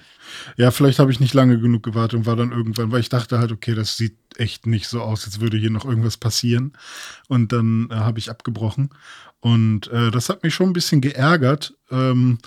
Ja, 0.55 0.71
vielleicht 0.71 0.99
habe 0.99 1.11
ich 1.11 1.19
nicht 1.19 1.33
lange 1.33 1.59
genug 1.59 1.83
gewartet 1.83 2.19
und 2.19 2.25
war 2.25 2.35
dann 2.35 2.51
irgendwann, 2.51 2.91
weil 2.91 2.99
ich 2.99 3.09
dachte 3.09 3.39
halt, 3.39 3.51
okay, 3.51 3.73
das 3.73 3.97
sieht 3.97 4.17
echt 4.37 4.67
nicht 4.67 4.87
so 4.87 5.01
aus, 5.01 5.25
als 5.25 5.39
würde 5.39 5.57
hier 5.57 5.71
noch 5.71 5.85
irgendwas 5.85 6.17
passieren. 6.17 6.73
Und 7.27 7.51
dann 7.51 7.89
äh, 7.89 7.95
habe 7.95 8.19
ich 8.19 8.29
abgebrochen. 8.29 8.89
Und 9.39 9.87
äh, 9.87 10.11
das 10.11 10.29
hat 10.29 10.43
mich 10.43 10.53
schon 10.53 10.69
ein 10.69 10.73
bisschen 10.73 11.01
geärgert. 11.01 11.73
Ähm, 11.89 12.37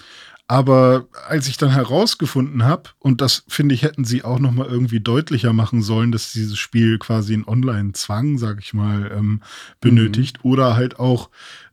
aber 0.47 1.09
als 1.27 1.49
ich 1.49 1.57
dann 1.57 1.71
herausgefunden 1.71 2.65
habe, 2.65 2.91
und 2.99 3.21
das 3.21 3.45
finde 3.49 3.75
ich, 3.75 3.83
hätten 3.83 4.05
sie 4.05 4.25
auch 4.25 4.39
noch 4.39 4.53
mal 4.53 4.67
irgendwie 4.67 5.01
deutlicher 5.01 5.53
machen 5.53 5.83
sollen, 5.83 6.13
dass 6.13 6.33
dieses 6.33 6.59
Spiel 6.59 6.99
quasi 6.99 7.33
einen 7.33 7.49
Online-Zwang, 7.49 8.39
sag 8.39 8.61
ich 8.61 8.75
mal, 8.75 9.11
ähm, 9.17 9.41
benötigt. 9.81 10.45
Oder 10.45 10.77
halt 10.77 10.99
auch, 10.99 11.31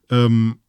ähm, 0.10 0.60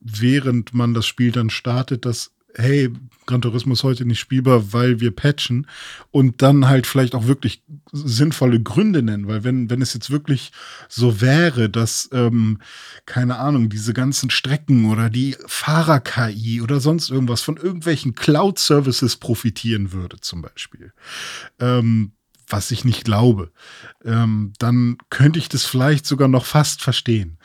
während 0.00 0.74
man 0.74 0.92
das 0.92 1.06
Spiel 1.06 1.30
dann 1.30 1.50
startet, 1.50 2.04
dass, 2.04 2.32
hey, 2.56 2.90
Gran 3.26 3.42
Turismo 3.42 3.72
ist 3.72 3.82
heute 3.82 4.04
nicht 4.04 4.20
spielbar, 4.20 4.72
weil 4.72 5.00
wir 5.00 5.10
patchen 5.10 5.66
und 6.10 6.42
dann 6.42 6.68
halt 6.68 6.86
vielleicht 6.86 7.14
auch 7.14 7.26
wirklich 7.26 7.62
sinnvolle 7.92 8.62
Gründe 8.62 9.02
nennen, 9.02 9.26
weil 9.26 9.42
wenn, 9.42 9.68
wenn 9.68 9.82
es 9.82 9.94
jetzt 9.94 10.10
wirklich 10.10 10.52
so 10.88 11.20
wäre, 11.20 11.68
dass, 11.68 12.08
ähm, 12.12 12.60
keine 13.04 13.38
Ahnung, 13.38 13.68
diese 13.68 13.92
ganzen 13.92 14.30
Strecken 14.30 14.90
oder 14.90 15.10
die 15.10 15.36
Fahrer-KI 15.46 16.62
oder 16.62 16.80
sonst 16.80 17.10
irgendwas 17.10 17.42
von 17.42 17.56
irgendwelchen 17.56 18.14
Cloud-Services 18.14 19.16
profitieren 19.16 19.92
würde, 19.92 20.18
zum 20.20 20.40
Beispiel, 20.40 20.92
ähm, 21.58 22.12
was 22.48 22.70
ich 22.70 22.84
nicht 22.84 23.04
glaube, 23.04 23.50
ähm, 24.04 24.52
dann 24.58 24.98
könnte 25.10 25.40
ich 25.40 25.48
das 25.48 25.64
vielleicht 25.64 26.06
sogar 26.06 26.28
noch 26.28 26.44
fast 26.44 26.80
verstehen. 26.80 27.38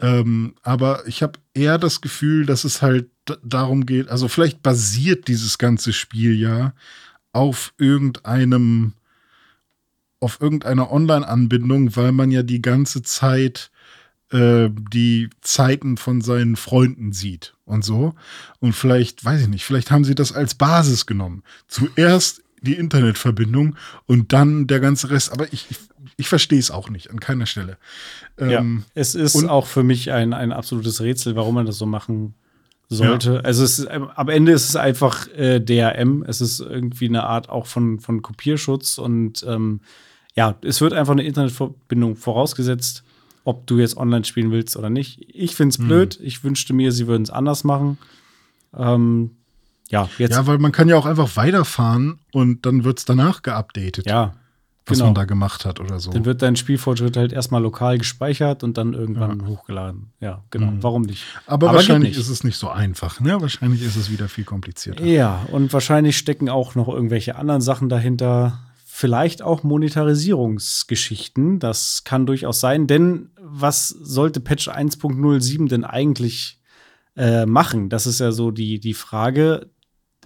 Ähm, 0.00 0.54
aber 0.62 1.06
ich 1.06 1.22
habe 1.22 1.38
eher 1.54 1.78
das 1.78 2.00
Gefühl, 2.00 2.46
dass 2.46 2.64
es 2.64 2.82
halt 2.82 3.08
darum 3.42 3.84
geht, 3.84 4.08
also 4.08 4.28
vielleicht 4.28 4.62
basiert 4.62 5.28
dieses 5.28 5.58
ganze 5.58 5.92
Spiel 5.92 6.38
ja 6.38 6.72
auf 7.32 7.74
irgendeinem, 7.78 8.92
auf 10.20 10.40
irgendeiner 10.40 10.90
Online-Anbindung, 10.90 11.94
weil 11.96 12.12
man 12.12 12.30
ja 12.30 12.42
die 12.42 12.62
ganze 12.62 13.02
Zeit 13.02 13.70
äh, 14.30 14.68
die 14.92 15.30
Zeiten 15.40 15.96
von 15.96 16.20
seinen 16.20 16.56
Freunden 16.56 17.12
sieht 17.12 17.54
und 17.64 17.84
so. 17.84 18.14
Und 18.60 18.74
vielleicht, 18.74 19.24
weiß 19.24 19.42
ich 19.42 19.48
nicht, 19.48 19.64
vielleicht 19.64 19.90
haben 19.90 20.04
sie 20.04 20.14
das 20.14 20.32
als 20.32 20.54
Basis 20.54 21.06
genommen. 21.06 21.42
Zuerst 21.66 22.42
die 22.60 22.74
Internetverbindung 22.74 23.76
und 24.06 24.32
dann 24.32 24.66
der 24.66 24.80
ganze 24.80 25.10
Rest. 25.10 25.32
Aber 25.32 25.52
ich, 25.52 25.66
ich, 25.70 25.78
ich 26.18 26.28
verstehe 26.28 26.58
es 26.58 26.70
auch 26.70 26.90
nicht, 26.90 27.10
an 27.10 27.20
keiner 27.20 27.46
Stelle. 27.46 27.78
Ja, 28.38 28.58
Ähm, 28.58 28.84
es 28.94 29.14
ist 29.14 29.44
auch 29.48 29.66
für 29.66 29.82
mich 29.84 30.10
ein, 30.12 30.32
ein 30.34 30.52
absolutes 30.52 31.00
Rätsel, 31.00 31.36
warum 31.36 31.54
man 31.54 31.64
das 31.64 31.78
so 31.78 31.86
machen 31.86 32.34
sollte. 32.88 33.44
Also 33.44 33.64
es 33.64 33.78
ist, 33.78 33.88
am 33.88 34.28
Ende 34.28 34.52
ist 34.52 34.68
es 34.68 34.76
einfach 34.76 35.28
äh, 35.28 35.60
DRM. 35.60 36.24
Es 36.26 36.40
ist 36.40 36.60
irgendwie 36.60 37.06
eine 37.08 37.24
Art 37.24 37.48
auch 37.48 37.66
von, 37.66 38.00
von 38.00 38.20
Kopierschutz 38.22 38.98
und 38.98 39.44
ähm, 39.46 39.80
ja, 40.34 40.56
es 40.62 40.80
wird 40.80 40.92
einfach 40.92 41.12
eine 41.12 41.24
Internetverbindung 41.24 42.16
vorausgesetzt, 42.16 43.04
ob 43.44 43.66
du 43.66 43.78
jetzt 43.78 43.96
online 43.96 44.24
spielen 44.24 44.50
willst 44.50 44.76
oder 44.76 44.90
nicht. 44.90 45.20
Ich 45.34 45.54
finde 45.54 45.72
es 45.74 45.78
Hm. 45.78 45.86
blöd. 45.86 46.18
Ich 46.22 46.42
wünschte 46.44 46.72
mir, 46.74 46.92
sie 46.92 47.06
würden 47.06 47.22
es 47.22 47.30
anders 47.30 47.62
machen. 47.64 47.98
Ähm, 48.76 49.36
ja, 49.90 50.08
jetzt. 50.18 50.32
Ja, 50.32 50.46
weil 50.46 50.58
man 50.58 50.72
kann 50.72 50.88
ja 50.88 50.96
auch 50.96 51.06
einfach 51.06 51.36
weiterfahren 51.36 52.18
und 52.32 52.66
dann 52.66 52.84
wird 52.84 52.98
es 52.98 53.04
danach 53.04 53.42
geupdatet, 53.42 54.06
ja, 54.06 54.34
was 54.88 54.98
genau. 54.98 55.06
man 55.06 55.14
da 55.14 55.24
gemacht 55.24 55.64
hat 55.64 55.80
oder 55.80 55.98
so. 56.00 56.10
Dann 56.10 56.24
wird 56.24 56.42
dein 56.42 56.56
Spielfortschritt 56.56 57.16
halt 57.16 57.32
erstmal 57.32 57.62
lokal 57.62 57.98
gespeichert 57.98 58.62
und 58.64 58.78
dann 58.78 58.94
irgendwann 58.94 59.46
hochgeladen. 59.46 60.12
Ja, 60.20 60.44
genau. 60.50 60.72
Mhm. 60.72 60.82
Warum 60.82 61.02
nicht? 61.02 61.24
aber, 61.46 61.68
aber 61.68 61.76
wahrscheinlich 61.76 62.10
nicht. 62.10 62.20
ist 62.20 62.28
es 62.28 62.44
nicht 62.44 62.56
so 62.56 62.68
einfach. 62.68 63.20
Ne? 63.20 63.40
Wahrscheinlich 63.40 63.82
ist 63.82 63.96
es 63.96 64.10
wieder 64.10 64.28
viel 64.28 64.44
komplizierter. 64.44 65.04
Ja, 65.04 65.46
und 65.52 65.72
wahrscheinlich 65.72 66.16
stecken 66.16 66.48
auch 66.48 66.74
noch 66.74 66.88
irgendwelche 66.88 67.36
anderen 67.36 67.60
Sachen 67.60 67.88
dahinter. 67.88 68.60
Vielleicht 68.84 69.42
auch 69.42 69.62
Monetarisierungsgeschichten. 69.62 71.58
Das 71.60 72.02
kann 72.04 72.26
durchaus 72.26 72.60
sein. 72.60 72.86
Denn 72.86 73.30
was 73.40 73.88
sollte 73.88 74.40
Patch 74.40 74.68
1.07 74.68 75.68
denn 75.68 75.84
eigentlich 75.84 76.60
äh, 77.16 77.46
machen? 77.46 77.88
Das 77.90 78.06
ist 78.06 78.20
ja 78.20 78.32
so 78.32 78.50
die, 78.50 78.80
die 78.80 78.94
Frage. 78.94 79.70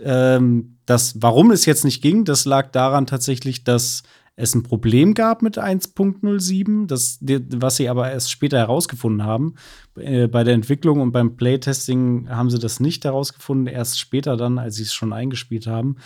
Ähm, 0.00 0.78
das, 0.86 1.14
warum 1.20 1.50
es 1.50 1.66
jetzt 1.66 1.84
nicht 1.84 2.02
ging, 2.02 2.24
das 2.24 2.44
lag 2.44 2.70
daran 2.70 3.06
tatsächlich, 3.06 3.64
dass 3.64 4.02
es 4.36 4.54
ein 4.54 4.62
Problem 4.62 5.14
gab 5.14 5.42
mit 5.42 5.58
1.07, 5.58 6.86
das, 6.86 7.18
die- 7.20 7.44
was 7.54 7.76
sie 7.76 7.88
aber 7.88 8.10
erst 8.10 8.30
später 8.30 8.58
herausgefunden 8.58 9.24
haben. 9.24 9.54
Äh, 9.96 10.26
bei 10.28 10.42
der 10.44 10.54
Entwicklung 10.54 11.00
und 11.00 11.12
beim 11.12 11.36
Playtesting 11.36 12.28
haben 12.30 12.50
sie 12.50 12.58
das 12.58 12.80
nicht 12.80 13.04
herausgefunden, 13.04 13.66
erst 13.66 13.98
später 13.98 14.36
dann, 14.36 14.58
als 14.58 14.76
sie 14.76 14.82
es 14.84 14.94
schon 14.94 15.12
eingespielt 15.12 15.66
haben, 15.66 15.96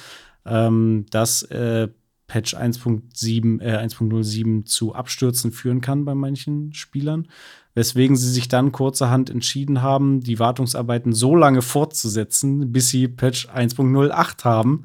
ähm, 0.45 1.07
dass 1.11 1.43
äh, 1.45 1.89
Patch 2.27 2.55
1.7, 2.57 3.61
äh, 3.61 3.77
1.07 3.79 4.64
zu 4.64 4.95
Abstürzen 4.95 5.53
führen 5.53 5.81
kann 5.81 6.05
bei 6.05 6.14
manchen 6.14 6.72
Spielern. 6.72 7.29
Weswegen 7.74 8.16
sie 8.16 8.31
sich 8.31 8.49
dann 8.49 8.72
kurzerhand 8.72 9.31
entschieden 9.31 9.83
haben, 9.83 10.20
die 10.20 10.39
Wartungsarbeiten 10.39 11.12
so 11.12 11.37
lange 11.37 11.62
fortzusetzen, 11.62 12.72
bis 12.72 12.89
sie 12.89 13.07
Patch 13.07 13.49
1.08 13.49 14.45
haben. 14.45 14.85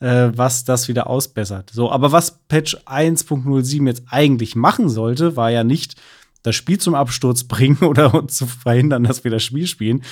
Äh, 0.00 0.30
was 0.34 0.64
das 0.64 0.88
wieder 0.88 1.08
ausbessert. 1.08 1.70
So, 1.72 1.90
aber 1.90 2.12
was 2.12 2.40
Patch 2.48 2.76
1.07 2.86 3.86
jetzt 3.86 4.02
eigentlich 4.08 4.56
machen 4.56 4.88
sollte, 4.88 5.36
war 5.36 5.50
ja 5.50 5.64
nicht 5.64 5.96
das 6.42 6.54
Spiel 6.54 6.78
zum 6.78 6.94
Absturz 6.94 7.44
bringen 7.48 7.78
oder 7.78 8.26
zu 8.28 8.46
verhindern, 8.46 9.04
dass 9.04 9.24
wir 9.24 9.30
das 9.30 9.42
Spiel 9.42 9.66
spielen, 9.66 10.02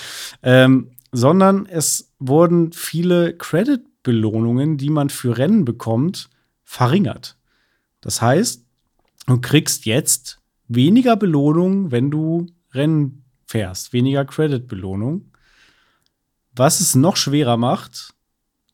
ähm, 0.43 0.91
sondern 1.12 1.66
es 1.66 2.12
wurden 2.18 2.72
viele 2.72 3.37
Credit-Belohnungen, 3.37 4.78
die 4.78 4.91
man 4.91 5.11
für 5.11 5.39
Rennen 5.39 5.64
bekommt, 5.64 6.28
verringert. 6.64 7.37
Das 8.01 8.20
heißt, 8.20 8.64
du 9.26 9.41
kriegst 9.41 9.87
jetzt 9.87 10.41
weniger 10.66 11.16
Belohnung, 11.16 11.91
wenn 11.93 12.11
du 12.11 12.47
Rennen 12.72 13.22
fährst, 13.47 13.93
weniger 13.93 14.24
Credit-Belohnung. 14.24 15.30
Was 16.57 16.80
es 16.80 16.95
noch 16.95 17.16
schwerer 17.16 17.57
macht, 17.57 18.14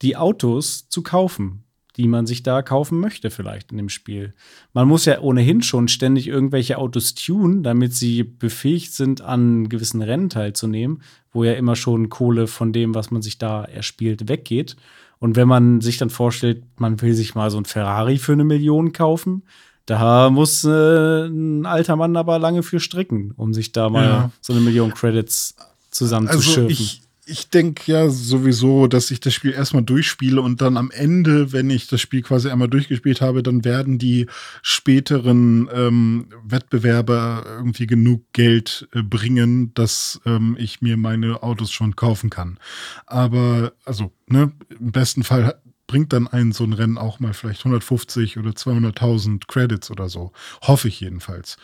die 0.03 0.17
Autos 0.17 0.89
zu 0.89 1.03
kaufen, 1.03 1.65
die 1.97 2.09
man 2.09 2.27
sich 2.27 2.43
da 2.43 2.63
kaufen 2.63 2.99
möchte, 2.99 3.31
vielleicht 3.31 3.73
in 3.73 3.77
dem 3.77 3.89
Spiel. 3.89 4.35
Man 4.73 4.89
muss 4.89 5.05
ja 5.05 5.21
ohnehin 5.21 5.63
schon 5.63 5.89
ständig 5.89 6.29
irgendwelche 6.29 6.79
Autos 6.79 7.15
tunen, 7.15 7.63
damit 7.63 7.95
sie 7.95 8.23
befähigt 8.23 8.95
sind, 8.95 9.21
an 9.21 9.69
gewissen 9.69 10.01
Rennen 10.01 10.31
teilzunehmen, 10.31 11.03
wo 11.33 11.45
ja 11.45 11.53
immer 11.55 11.77
schon 11.77 12.09
Kohle 12.09 12.47
von 12.47 12.73
dem, 12.73 12.95
was 12.95 13.11
man 13.11 13.23
sich 13.23 13.39
da 13.39 13.65
erspielt, 13.65 14.29
weggeht. 14.29 14.77
Und 15.19 15.37
wenn 15.37 15.49
man 15.49 15.81
sich 15.81 15.99
dann 15.99 16.11
vorstellt, 16.11 16.63
man 16.79 17.01
will 17.03 17.13
sich 17.13 17.35
mal 17.35 17.51
so 17.51 17.59
ein 17.59 17.67
Ferrari 17.67 18.17
für 18.19 18.33
eine 18.33 18.45
Million 18.45 18.93
kaufen, 18.93 19.43
da 19.85 20.31
muss 20.31 20.65
äh, 20.65 21.27
ein 21.27 21.67
alter 21.67 21.97
Mann 21.97 22.17
aber 22.17 22.39
lange 22.39 22.63
für 22.63 22.81
stricken, 22.81 23.33
um 23.37 23.53
sich 23.53 23.73
da 23.73 23.91
mal 23.91 24.05
ja. 24.05 24.31
so 24.41 24.53
eine 24.53 24.63
Million 24.63 24.95
Credits 24.95 25.57
zusammenzuschürfen. 25.91 26.69
Also 26.69 27.10
ich, 27.31 27.51
denke 27.51 27.91
ja 27.91 28.09
sowieso, 28.09 28.87
dass 28.87 29.11
ich 29.11 29.21
das 29.21 29.35
Spiel 29.35 29.53
erstmal 29.53 29.83
durchspiele 29.83 30.41
und 30.41 30.61
dann 30.61 30.77
am 30.77 30.91
Ende, 30.91 31.53
wenn 31.53 31.71
ich 31.71 31.87
das 31.87 32.01
Spiel 32.01 32.23
quasi 32.23 32.51
einmal 32.51 32.69
durchgespielt 32.69 33.21
habe, 33.21 33.43
dann 33.43 33.65
werden 33.65 33.99
die 33.99 34.27
späteren 34.63 35.69
ähm, 35.73 36.27
Wettbewerber 36.45 37.45
irgendwie 37.47 37.87
genug 37.87 38.25
Geld 38.33 38.89
äh, 38.93 39.03
bringen, 39.03 39.73
dass 39.75 40.21
ähm, 40.27 40.57
ich 40.59 40.83
mir 40.83 40.97
meine 40.97 41.43
Autos 41.43 41.71
schon 41.73 41.97
kaufen 41.97 42.31
kann. 42.31 42.59
Aber, 43.07 43.73
also, 43.85 44.13
ne, 44.27 44.53
im 44.79 44.93
besten 44.93 45.23
Fall 45.23 45.61
bringt 45.91 46.13
dann 46.13 46.29
ein 46.29 46.53
so 46.53 46.63
ein 46.63 46.73
Rennen 46.73 46.99
auch 46.99 47.19
mal 47.19 47.35
vielleicht 47.35 47.63
150 47.63 48.39
oder 48.39 48.51
200.000 48.51 49.49
Credits 49.49 49.91
oder 49.91 50.09
so. 50.09 50.31
Hoffe 50.63 50.87
ich 50.87 51.01
jedenfalls. 51.01 51.57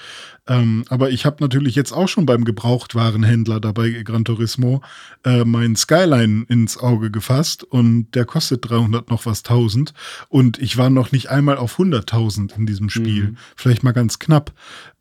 Ähm, 0.49 0.85
aber 0.89 1.11
ich 1.11 1.25
habe 1.25 1.37
natürlich 1.39 1.77
jetzt 1.77 1.93
auch 1.93 2.09
schon 2.09 2.27
beim 2.27 2.45
Gebrauchtwarenhändler 2.45 3.61
dabei 3.61 3.91
Gran 3.91 4.25
Turismo 4.25 4.83
äh, 5.25 5.45
meinen 5.45 5.77
Skyline 5.77 6.45
ins 6.49 6.77
Auge 6.77 7.13
gefasst 7.13 7.63
und 7.63 8.11
der 8.17 8.25
kostet 8.25 8.69
300 8.69 9.11
noch 9.11 9.27
was 9.27 9.45
1000 9.45 9.95
und 10.29 10.59
ich 10.59 10.77
war 10.77 10.91
noch 10.91 11.13
nicht 11.13 11.31
einmal 11.31 11.57
auf 11.57 11.79
100.000 11.79 12.57
in 12.57 12.67
diesem 12.67 12.91
Spiel. 12.91 13.29
Mhm. 13.29 13.37
Vielleicht 13.55 13.85
mal 13.85 13.93
ganz 13.93 14.19
knapp. 14.19 14.53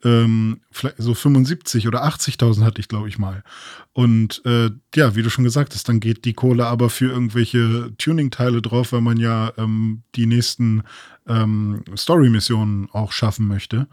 Ähm, 0.06 0.62
so 0.98 1.16
75 1.16 1.88
oder 1.88 2.06
80.000 2.06 2.64
hatte 2.64 2.80
ich, 2.80 2.88
glaube 2.88 3.10
ich, 3.10 3.18
mal. 3.18 3.44
Und 3.92 4.42
äh, 4.46 4.70
ja, 4.94 5.16
wie 5.16 5.24
du 5.24 5.30
schon 5.30 5.44
gesagt 5.44 5.74
hast, 5.74 5.90
dann 5.90 6.00
geht 6.00 6.26
die 6.26 6.34
Kohle 6.34 6.68
aber 6.68 6.90
für 6.92 7.12
irgendwelche 7.12 7.92
Tuning-Teile 7.98 8.62
drauf, 8.62 8.92
weil 8.92 9.02
man 9.02 9.18
ja 9.18 9.52
ähm, 9.58 10.04
die 10.16 10.28
nächsten 10.28 10.84
ähm, 11.28 11.84
Story-Missionen 11.98 12.88
auch 12.92 13.12
schaffen 13.12 13.48
möchte. 13.48 13.88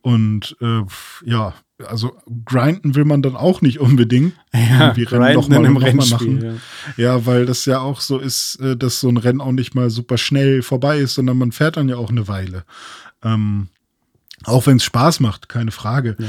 Und 0.00 0.56
äh, 0.62 0.82
ja, 1.24 1.52
also 1.86 2.16
grinden 2.46 2.94
will 2.94 3.04
man 3.04 3.20
dann 3.20 3.36
auch 3.36 3.60
nicht 3.60 3.78
unbedingt. 3.78 4.34
Ja, 4.54 4.88
Irgendwie 4.88 5.02
Rennen 5.02 5.34
nochmal 5.34 5.60
noch 5.60 5.80
mal 5.80 5.94
machen. 5.94 6.42
Ja. 6.96 7.04
ja. 7.04 7.26
weil 7.26 7.44
das 7.44 7.66
ja 7.66 7.80
auch 7.80 8.00
so 8.00 8.18
ist, 8.18 8.56
äh, 8.56 8.76
dass 8.76 9.00
so 9.00 9.08
ein 9.08 9.18
Rennen 9.18 9.42
auch 9.42 9.52
nicht 9.52 9.74
mal 9.74 9.90
super 9.90 10.16
schnell 10.16 10.62
vorbei 10.62 10.98
ist, 10.98 11.14
sondern 11.14 11.36
man 11.36 11.52
fährt 11.52 11.76
dann 11.76 11.88
ja 11.88 11.96
auch 11.96 12.10
eine 12.10 12.26
Weile. 12.26 12.64
Ähm, 13.22 13.68
auch 14.44 14.66
wenn 14.66 14.76
es 14.76 14.84
Spaß 14.84 15.20
macht, 15.20 15.48
keine 15.48 15.70
Frage. 15.70 16.16
Ja 16.18 16.26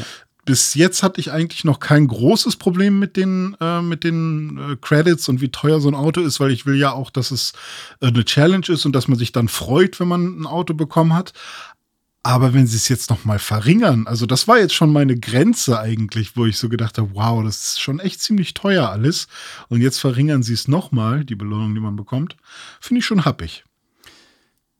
bis 0.49 0.73
jetzt 0.73 1.03
hatte 1.03 1.21
ich 1.21 1.31
eigentlich 1.31 1.63
noch 1.63 1.79
kein 1.79 2.07
großes 2.07 2.55
Problem 2.55 2.97
mit 2.97 3.17
den, 3.17 3.55
äh, 3.61 3.83
mit 3.83 4.03
den 4.03 4.57
äh, 4.57 4.75
Credits 4.81 5.29
und 5.29 5.41
wie 5.41 5.49
teuer 5.49 5.79
so 5.79 5.87
ein 5.89 5.93
Auto 5.93 6.21
ist, 6.21 6.39
weil 6.39 6.49
ich 6.49 6.65
will 6.65 6.75
ja 6.75 6.91
auch, 6.91 7.11
dass 7.11 7.29
es 7.29 7.53
äh, 8.01 8.07
eine 8.07 8.25
Challenge 8.25 8.65
ist 8.67 8.83
und 8.83 8.93
dass 8.93 9.07
man 9.07 9.19
sich 9.19 9.31
dann 9.31 9.47
freut, 9.47 9.99
wenn 9.99 10.07
man 10.07 10.41
ein 10.41 10.47
Auto 10.47 10.73
bekommen 10.73 11.13
hat. 11.13 11.33
Aber 12.23 12.55
wenn 12.55 12.65
sie 12.65 12.77
es 12.77 12.89
jetzt 12.89 13.11
noch 13.11 13.25
mal 13.25 13.37
verringern, 13.37 14.07
also 14.07 14.25
das 14.25 14.47
war 14.47 14.57
jetzt 14.57 14.73
schon 14.73 14.91
meine 14.91 15.19
Grenze 15.19 15.79
eigentlich, 15.79 16.35
wo 16.35 16.47
ich 16.47 16.57
so 16.57 16.67
gedacht 16.67 16.97
habe, 16.97 17.11
wow, 17.13 17.43
das 17.43 17.67
ist 17.67 17.81
schon 17.81 17.99
echt 17.99 18.19
ziemlich 18.19 18.55
teuer 18.55 18.89
alles. 18.89 19.27
Und 19.67 19.81
jetzt 19.81 19.99
verringern 19.99 20.41
sie 20.41 20.53
es 20.53 20.67
noch 20.67 20.91
mal, 20.91 21.25
die 21.25 21.35
Belohnung, 21.35 21.75
die 21.75 21.81
man 21.81 21.95
bekommt, 21.95 22.37
finde 22.81 23.01
ich 23.01 23.05
schon 23.05 23.23
happig. 23.23 23.65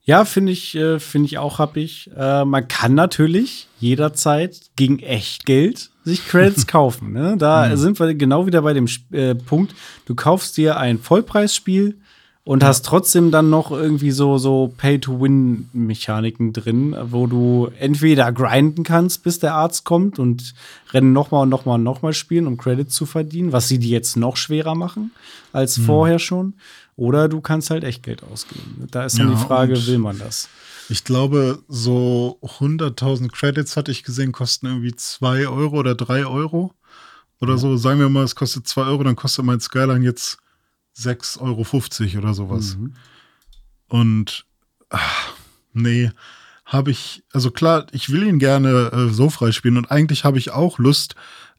Ja, 0.09 0.25
finde 0.25 0.51
ich, 0.51 0.73
äh, 0.73 0.97
finde 0.97 1.27
ich 1.27 1.37
auch 1.37 1.59
happig. 1.59 2.09
Äh, 2.17 2.43
man 2.43 2.67
kann 2.67 2.95
natürlich 2.95 3.67
jederzeit 3.79 4.59
gegen 4.75 4.97
echt 4.97 5.45
Geld 5.45 5.91
sich 6.03 6.27
Credits 6.27 6.65
kaufen. 6.67 7.13
Ne? 7.13 7.35
Da 7.37 7.67
mhm. 7.67 7.77
sind 7.77 7.99
wir 7.99 8.15
genau 8.15 8.47
wieder 8.47 8.63
bei 8.63 8.73
dem 8.73 8.87
äh, 9.11 9.35
Punkt. 9.35 9.75
Du 10.07 10.15
kaufst 10.15 10.57
dir 10.57 10.77
ein 10.77 10.97
Vollpreisspiel 10.97 11.95
und 12.43 12.63
ja. 12.63 12.69
hast 12.69 12.85
trotzdem 12.87 13.29
dann 13.29 13.51
noch 13.51 13.69
irgendwie 13.69 14.09
so, 14.09 14.39
so 14.39 14.73
Pay-to-Win-Mechaniken 14.77 16.53
drin, 16.53 16.95
wo 17.11 17.27
du 17.27 17.69
entweder 17.77 18.31
grinden 18.31 18.81
kannst, 18.83 19.21
bis 19.21 19.37
der 19.37 19.53
Arzt 19.53 19.85
kommt 19.85 20.17
und 20.17 20.55
Rennen 20.91 21.13
nochmal 21.13 21.43
und 21.43 21.49
nochmal 21.49 21.75
und 21.75 21.83
nochmal 21.83 22.13
spielen, 22.13 22.47
um 22.47 22.57
Credits 22.57 22.95
zu 22.95 23.05
verdienen, 23.05 23.51
was 23.51 23.67
sie 23.67 23.77
dir 23.77 23.91
jetzt 23.91 24.17
noch 24.17 24.37
schwerer 24.37 24.73
machen 24.73 25.11
als 25.53 25.77
mhm. 25.77 25.83
vorher 25.83 26.17
schon. 26.17 26.55
Oder 26.99 27.29
du 27.29 27.39
kannst 27.39 27.69
halt 27.69 27.85
echt 27.85 28.03
Geld 28.03 28.23
ausgeben. 28.23 28.85
Da 28.91 29.05
ist 29.05 29.17
dann 29.17 29.29
ja, 29.31 29.35
die 29.35 29.41
Frage, 29.41 29.87
will 29.87 29.99
man 29.99 30.19
das? 30.19 30.49
Ich 30.89 31.05
glaube, 31.05 31.63
so 31.69 32.37
100.000 32.41 33.31
Credits 33.31 33.77
hatte 33.77 33.89
ich 33.89 34.03
gesehen, 34.03 34.33
kosten 34.33 34.65
irgendwie 34.65 34.93
2 34.93 35.47
Euro 35.47 35.77
oder 35.77 35.95
3 35.95 36.25
Euro. 36.25 36.73
Oder 37.39 37.53
ja. 37.53 37.57
so. 37.57 37.77
Sagen 37.77 38.01
wir 38.01 38.09
mal, 38.09 38.25
es 38.25 38.35
kostet 38.35 38.67
2 38.67 38.81
Euro, 38.81 39.03
dann 39.03 39.15
kostet 39.15 39.45
mein 39.45 39.61
Skyline 39.61 40.03
jetzt 40.03 40.39
6,50 40.97 41.39
Euro 41.39 42.17
oder 42.17 42.33
sowas. 42.33 42.75
Mhm. 42.75 42.95
Und 43.87 44.45
ach, 44.89 45.33
nee, 45.71 46.11
habe 46.65 46.91
ich, 46.91 47.23
also 47.31 47.49
klar, 47.49 47.87
ich 47.93 48.09
will 48.09 48.23
ihn 48.23 48.39
gerne 48.39 48.91
äh, 48.91 49.13
so 49.13 49.29
freispielen 49.29 49.77
und 49.77 49.89
eigentlich 49.89 50.25
habe 50.25 50.37
ich 50.37 50.51
auch 50.51 50.79
Lust, 50.79 51.15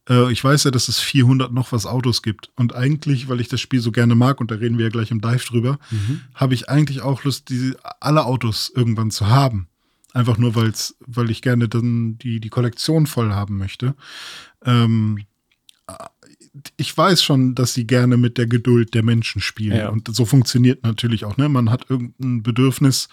äh, 0.09 0.31
ich 0.31 0.43
weiß 0.43 0.63
ja, 0.65 0.71
dass 0.71 0.87
es 0.87 0.99
400 0.99 1.51
noch 1.51 1.71
was 1.71 1.85
Autos 1.85 2.21
gibt. 2.21 2.49
Und 2.55 2.75
eigentlich, 2.75 3.29
weil 3.29 3.41
ich 3.41 3.47
das 3.47 3.61
Spiel 3.61 3.81
so 3.81 3.91
gerne 3.91 4.15
mag, 4.15 4.41
und 4.41 4.51
da 4.51 4.55
reden 4.55 4.77
wir 4.77 4.85
ja 4.85 4.91
gleich 4.91 5.11
im 5.11 5.21
Dive 5.21 5.45
drüber, 5.45 5.79
mhm. 5.89 6.21
habe 6.33 6.53
ich 6.53 6.69
eigentlich 6.69 7.01
auch 7.01 7.23
Lust, 7.23 7.49
diese, 7.49 7.77
alle 7.99 8.25
Autos 8.25 8.71
irgendwann 8.75 9.11
zu 9.11 9.27
haben. 9.27 9.67
Einfach 10.13 10.37
nur, 10.37 10.55
weil's, 10.55 10.95
weil 10.99 11.29
ich 11.29 11.41
gerne 11.41 11.69
dann 11.69 12.17
die, 12.17 12.39
die 12.39 12.49
Kollektion 12.49 13.07
voll 13.07 13.31
haben 13.31 13.57
möchte. 13.57 13.95
Ähm, 14.65 15.19
ich 16.75 16.97
weiß 16.97 17.23
schon, 17.23 17.55
dass 17.55 17.73
sie 17.73 17.87
gerne 17.87 18.17
mit 18.17 18.37
der 18.37 18.45
Geduld 18.45 18.93
der 18.93 19.03
Menschen 19.03 19.41
spielen. 19.41 19.77
Ja. 19.77 19.89
Und 19.89 20.13
so 20.13 20.25
funktioniert 20.25 20.83
natürlich 20.83 21.23
auch. 21.23 21.37
Ne? 21.37 21.47
Man 21.47 21.69
hat 21.69 21.85
irgendein 21.89 22.43
Bedürfnis 22.43 23.07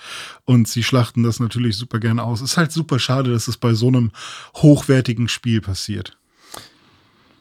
und 0.45 0.66
sie 0.66 0.82
schlachten 0.82 1.22
das 1.22 1.39
natürlich 1.39 1.76
super 1.76 2.01
gerne 2.01 2.24
aus. 2.24 2.41
Ist 2.41 2.57
halt 2.57 2.72
super 2.72 2.99
schade, 2.99 3.30
dass 3.30 3.47
es 3.47 3.57
bei 3.57 3.74
so 3.74 3.89
einem 3.89 4.11
hochwertigen 4.57 5.28
Spiel 5.28 5.61
passiert. 5.61 6.18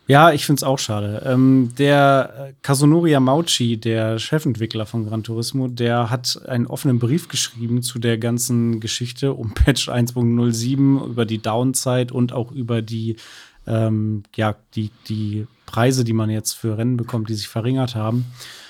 Ja, 0.08 0.32
ich 0.32 0.46
finde 0.46 0.60
es 0.60 0.64
auch 0.64 0.80
schade. 0.80 1.22
Ähm, 1.26 1.74
der 1.78 2.34
äh, 2.50 2.54
Kazunori 2.62 3.12
Yamauchi, 3.12 3.78
der 3.78 4.20
Chefentwickler 4.20 4.86
von 4.86 5.06
Gran 5.06 5.24
Turismo, 5.24 5.68
der 5.68 6.10
hat 6.10 6.42
einen 6.48 6.66
offenen 6.66 6.98
Brief 6.98 7.28
geschrieben 7.28 7.82
zu 7.82 8.00
der 8.00 8.18
ganzen 8.18 8.80
Geschichte 8.80 9.34
um 9.34 9.54
Patch 9.54 9.90
1.07, 9.90 11.06
über 11.06 11.26
die 11.26 11.42
Downside 11.42 12.14
und 12.14 12.32
auch 12.32 12.52
über 12.52 12.82
die, 12.82 13.18
ähm, 13.68 14.24
ja, 14.36 14.56
die, 14.76 14.92
die 15.10 15.46
Preise, 15.66 16.06
die 16.06 16.14
man 16.14 16.30
jetzt 16.30 16.54
für 16.54 16.78
Rennen 16.78 16.96
bekommt, 16.96 17.28
die 17.28 17.36
sich 17.36 17.50
verringert 17.50 17.96
haben. 17.96 18.26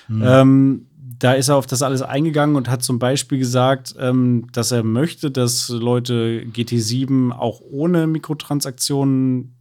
Mhm. 0.08 0.24
Ähm, 0.26 0.88
da 1.20 1.34
ist 1.34 1.50
er 1.50 1.56
auf 1.56 1.68
das 1.68 1.82
alles 1.82 2.02
eingegangen 2.02 2.56
und 2.56 2.70
hat 2.70 2.84
zum 2.84 3.00
Beispiel 3.00 3.38
gesagt, 3.38 3.96
ähm, 4.00 4.48
dass 4.54 4.72
er 4.72 4.84
möchte, 4.84 5.32
dass 5.32 5.70
Leute 5.70 6.44
GT7 6.54 7.32
auch 7.32 7.62
ohne 7.62 8.08
Mikrotransaktionen 8.08 9.57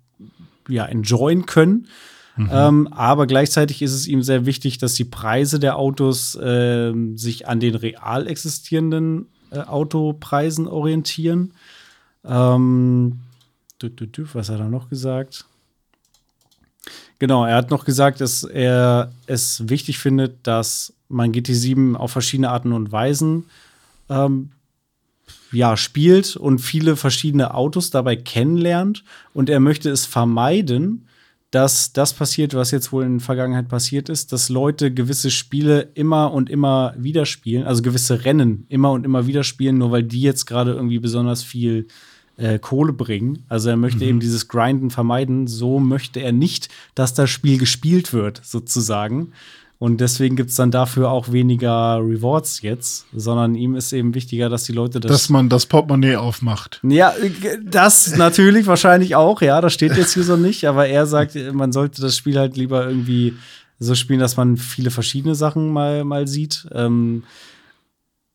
ja, 0.68 0.84
enjoyen 0.84 1.46
können. 1.46 1.88
Mhm. 2.36 2.50
Ähm, 2.52 2.88
aber 2.92 3.26
gleichzeitig 3.26 3.82
ist 3.82 3.94
es 3.94 4.06
ihm 4.06 4.22
sehr 4.22 4.44
wichtig, 4.44 4.78
dass 4.78 4.94
die 4.94 5.04
Preise 5.04 5.58
der 5.58 5.78
Autos 5.78 6.34
äh, 6.34 6.92
sich 7.14 7.48
an 7.48 7.60
den 7.60 7.74
real 7.74 8.26
existierenden 8.26 9.28
äh, 9.50 9.60
Autopreisen 9.60 10.68
orientieren. 10.68 11.54
Ähm, 12.24 13.20
was 13.80 14.48
hat 14.48 14.60
er 14.60 14.68
noch 14.68 14.88
gesagt? 14.88 15.46
Genau, 17.18 17.46
er 17.46 17.56
hat 17.56 17.70
noch 17.70 17.84
gesagt, 17.84 18.20
dass 18.20 18.42
er 18.42 19.12
es 19.26 19.68
wichtig 19.68 19.98
findet, 19.98 20.46
dass 20.46 20.92
man 21.08 21.32
GT7 21.32 21.94
auf 21.94 22.12
verschiedene 22.12 22.50
Arten 22.50 22.72
und 22.72 22.92
Weisen 22.92 23.44
ähm, 24.08 24.50
ja, 25.56 25.76
spielt 25.76 26.36
und 26.36 26.58
viele 26.58 26.96
verschiedene 26.96 27.54
Autos 27.54 27.90
dabei 27.90 28.16
kennenlernt. 28.16 29.04
Und 29.32 29.50
er 29.50 29.60
möchte 29.60 29.90
es 29.90 30.06
vermeiden, 30.06 31.06
dass 31.50 31.92
das 31.92 32.12
passiert, 32.12 32.54
was 32.54 32.70
jetzt 32.70 32.92
wohl 32.92 33.04
in 33.04 33.18
der 33.18 33.24
Vergangenheit 33.24 33.68
passiert 33.68 34.08
ist, 34.08 34.32
dass 34.32 34.48
Leute 34.48 34.92
gewisse 34.92 35.30
Spiele 35.30 35.90
immer 35.94 36.32
und 36.32 36.50
immer 36.50 36.94
wieder 36.98 37.24
spielen, 37.24 37.64
also 37.64 37.82
gewisse 37.82 38.24
Rennen 38.24 38.66
immer 38.68 38.90
und 38.90 39.04
immer 39.04 39.26
wieder 39.26 39.44
spielen, 39.44 39.78
nur 39.78 39.90
weil 39.90 40.02
die 40.02 40.20
jetzt 40.20 40.46
gerade 40.46 40.72
irgendwie 40.72 40.98
besonders 40.98 41.42
viel 41.42 41.86
äh, 42.36 42.58
Kohle 42.58 42.92
bringen. 42.92 43.44
Also 43.48 43.70
er 43.70 43.76
möchte 43.76 44.04
mhm. 44.04 44.10
eben 44.10 44.20
dieses 44.20 44.48
Grinden 44.48 44.90
vermeiden. 44.90 45.46
So 45.46 45.78
möchte 45.78 46.20
er 46.20 46.32
nicht, 46.32 46.68
dass 46.94 47.14
das 47.14 47.30
Spiel 47.30 47.58
gespielt 47.58 48.12
wird, 48.12 48.40
sozusagen. 48.44 49.32
Und 49.78 50.00
deswegen 50.00 50.36
gibt 50.36 50.50
es 50.50 50.56
dann 50.56 50.70
dafür 50.70 51.10
auch 51.10 51.32
weniger 51.32 51.98
Rewards 52.00 52.62
jetzt, 52.62 53.06
sondern 53.14 53.54
ihm 53.54 53.74
ist 53.74 53.92
eben 53.92 54.14
wichtiger, 54.14 54.48
dass 54.48 54.64
die 54.64 54.72
Leute 54.72 55.00
das. 55.00 55.12
Dass 55.12 55.28
man 55.28 55.50
das 55.50 55.66
Portemonnaie 55.66 56.16
aufmacht. 56.16 56.80
Ja, 56.82 57.12
das 57.62 58.16
natürlich 58.16 58.66
wahrscheinlich 58.66 59.16
auch, 59.16 59.42
ja, 59.42 59.60
das 59.60 59.74
steht 59.74 59.96
jetzt 59.96 60.14
hier 60.14 60.24
so 60.24 60.36
nicht, 60.36 60.64
aber 60.66 60.86
er 60.86 61.06
sagt, 61.06 61.36
man 61.52 61.72
sollte 61.72 62.00
das 62.00 62.16
Spiel 62.16 62.38
halt 62.38 62.56
lieber 62.56 62.88
irgendwie 62.88 63.34
so 63.78 63.94
spielen, 63.94 64.20
dass 64.20 64.38
man 64.38 64.56
viele 64.56 64.90
verschiedene 64.90 65.34
Sachen 65.34 65.70
mal, 65.70 66.04
mal 66.04 66.26
sieht. 66.26 66.66
Ähm, 66.72 67.24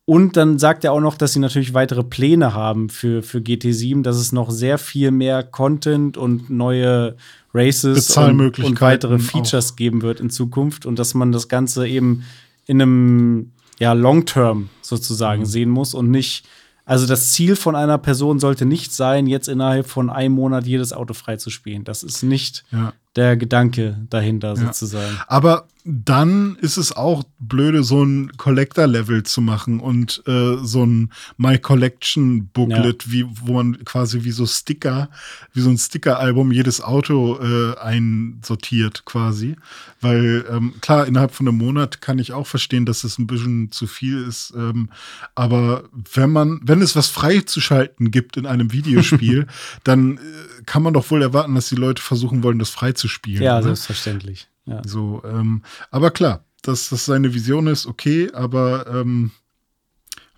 und 0.05 0.35
dann 0.35 0.57
sagt 0.57 0.83
er 0.83 0.93
auch 0.93 0.99
noch, 0.99 1.15
dass 1.15 1.33
sie 1.33 1.39
natürlich 1.39 1.73
weitere 1.73 2.03
Pläne 2.03 2.53
haben 2.53 2.89
für, 2.89 3.21
für 3.21 3.37
GT7, 3.37 4.01
dass 4.01 4.17
es 4.17 4.31
noch 4.31 4.49
sehr 4.49 4.77
viel 4.77 5.11
mehr 5.11 5.43
Content 5.43 6.17
und 6.17 6.49
neue 6.49 7.15
Races 7.53 8.17
und, 8.17 8.59
und, 8.59 8.81
weitere 8.81 9.19
Features 9.19 9.71
auch. 9.71 9.75
geben 9.75 10.01
wird 10.01 10.19
in 10.19 10.29
Zukunft 10.29 10.85
und 10.85 10.97
dass 10.97 11.13
man 11.13 11.31
das 11.31 11.47
Ganze 11.47 11.87
eben 11.87 12.23
in 12.65 12.81
einem 12.81 13.51
ja, 13.79 13.93
Long-Term 13.93 14.69
sozusagen 14.81 15.41
mhm. 15.41 15.47
sehen 15.47 15.69
muss 15.69 15.93
und 15.93 16.09
nicht, 16.09 16.47
also 16.85 17.05
das 17.05 17.31
Ziel 17.31 17.55
von 17.55 17.75
einer 17.75 17.97
Person 17.97 18.39
sollte 18.39 18.65
nicht 18.65 18.93
sein, 18.93 19.27
jetzt 19.27 19.47
innerhalb 19.47 19.87
von 19.87 20.09
einem 20.09 20.35
Monat 20.35 20.65
jedes 20.65 20.93
Auto 20.93 21.13
freizuspielen. 21.13 21.83
Das 21.83 22.03
ist 22.03 22.23
nicht 22.23 22.63
ja. 22.71 22.93
Der 23.15 23.37
Gedanke 23.37 23.97
dahinter 24.09 24.49
ja. 24.49 24.55
sozusagen. 24.55 25.17
Aber 25.27 25.67
dann 25.83 26.57
ist 26.61 26.77
es 26.77 26.95
auch 26.95 27.23
blöde, 27.39 27.83
so 27.83 28.03
ein 28.03 28.31
Collector-Level 28.37 29.23
zu 29.23 29.41
machen 29.41 29.79
und 29.79 30.21
äh, 30.27 30.57
so 30.61 30.85
ein 30.85 31.11
My 31.37 31.57
Collection 31.57 32.47
Booklet, 32.47 33.05
ja. 33.05 33.11
wie, 33.11 33.25
wo 33.41 33.53
man 33.53 33.83
quasi 33.83 34.23
wie 34.23 34.31
so 34.31 34.45
Sticker, 34.45 35.09
wie 35.53 35.61
so 35.61 35.69
ein 35.69 35.77
Sticker-Album 35.77 36.51
jedes 36.51 36.81
Auto 36.81 37.39
äh, 37.39 37.77
einsortiert 37.79 39.05
quasi. 39.05 39.55
Weil 40.01 40.45
ähm, 40.51 40.75
klar, 40.81 41.07
innerhalb 41.07 41.33
von 41.33 41.47
einem 41.47 41.57
Monat 41.57 42.01
kann 42.01 42.19
ich 42.19 42.33
auch 42.33 42.47
verstehen, 42.47 42.85
dass 42.85 43.03
es 43.03 43.17
ein 43.17 43.27
bisschen 43.27 43.71
zu 43.71 43.87
viel 43.87 44.23
ist. 44.23 44.53
Ähm, 44.55 44.89
aber 45.33 45.85
wenn 46.13 46.31
man, 46.31 46.59
wenn 46.63 46.81
es 46.81 46.95
was 46.95 47.07
freizuschalten 47.07 48.11
gibt 48.11 48.37
in 48.37 48.45
einem 48.45 48.71
Videospiel, 48.71 49.47
dann 49.83 50.17
äh, 50.17 50.19
kann 50.65 50.83
man 50.83 50.93
doch 50.93 51.09
wohl 51.09 51.23
erwarten, 51.23 51.55
dass 51.55 51.69
die 51.69 51.75
Leute 51.75 52.03
versuchen 52.03 52.43
wollen, 52.43 52.59
das 52.59 52.69
freizuspielen. 53.01 53.43
Ja, 53.43 53.57
oder? 53.57 53.63
selbstverständlich. 53.63 54.47
Ja. 54.65 54.81
So, 54.85 55.21
ähm, 55.25 55.63
aber 55.89 56.11
klar, 56.11 56.45
dass 56.61 56.89
das 56.89 57.05
seine 57.05 57.33
Vision 57.33 57.67
ist, 57.67 57.87
okay, 57.87 58.29
aber 58.33 58.87
ähm, 58.87 59.31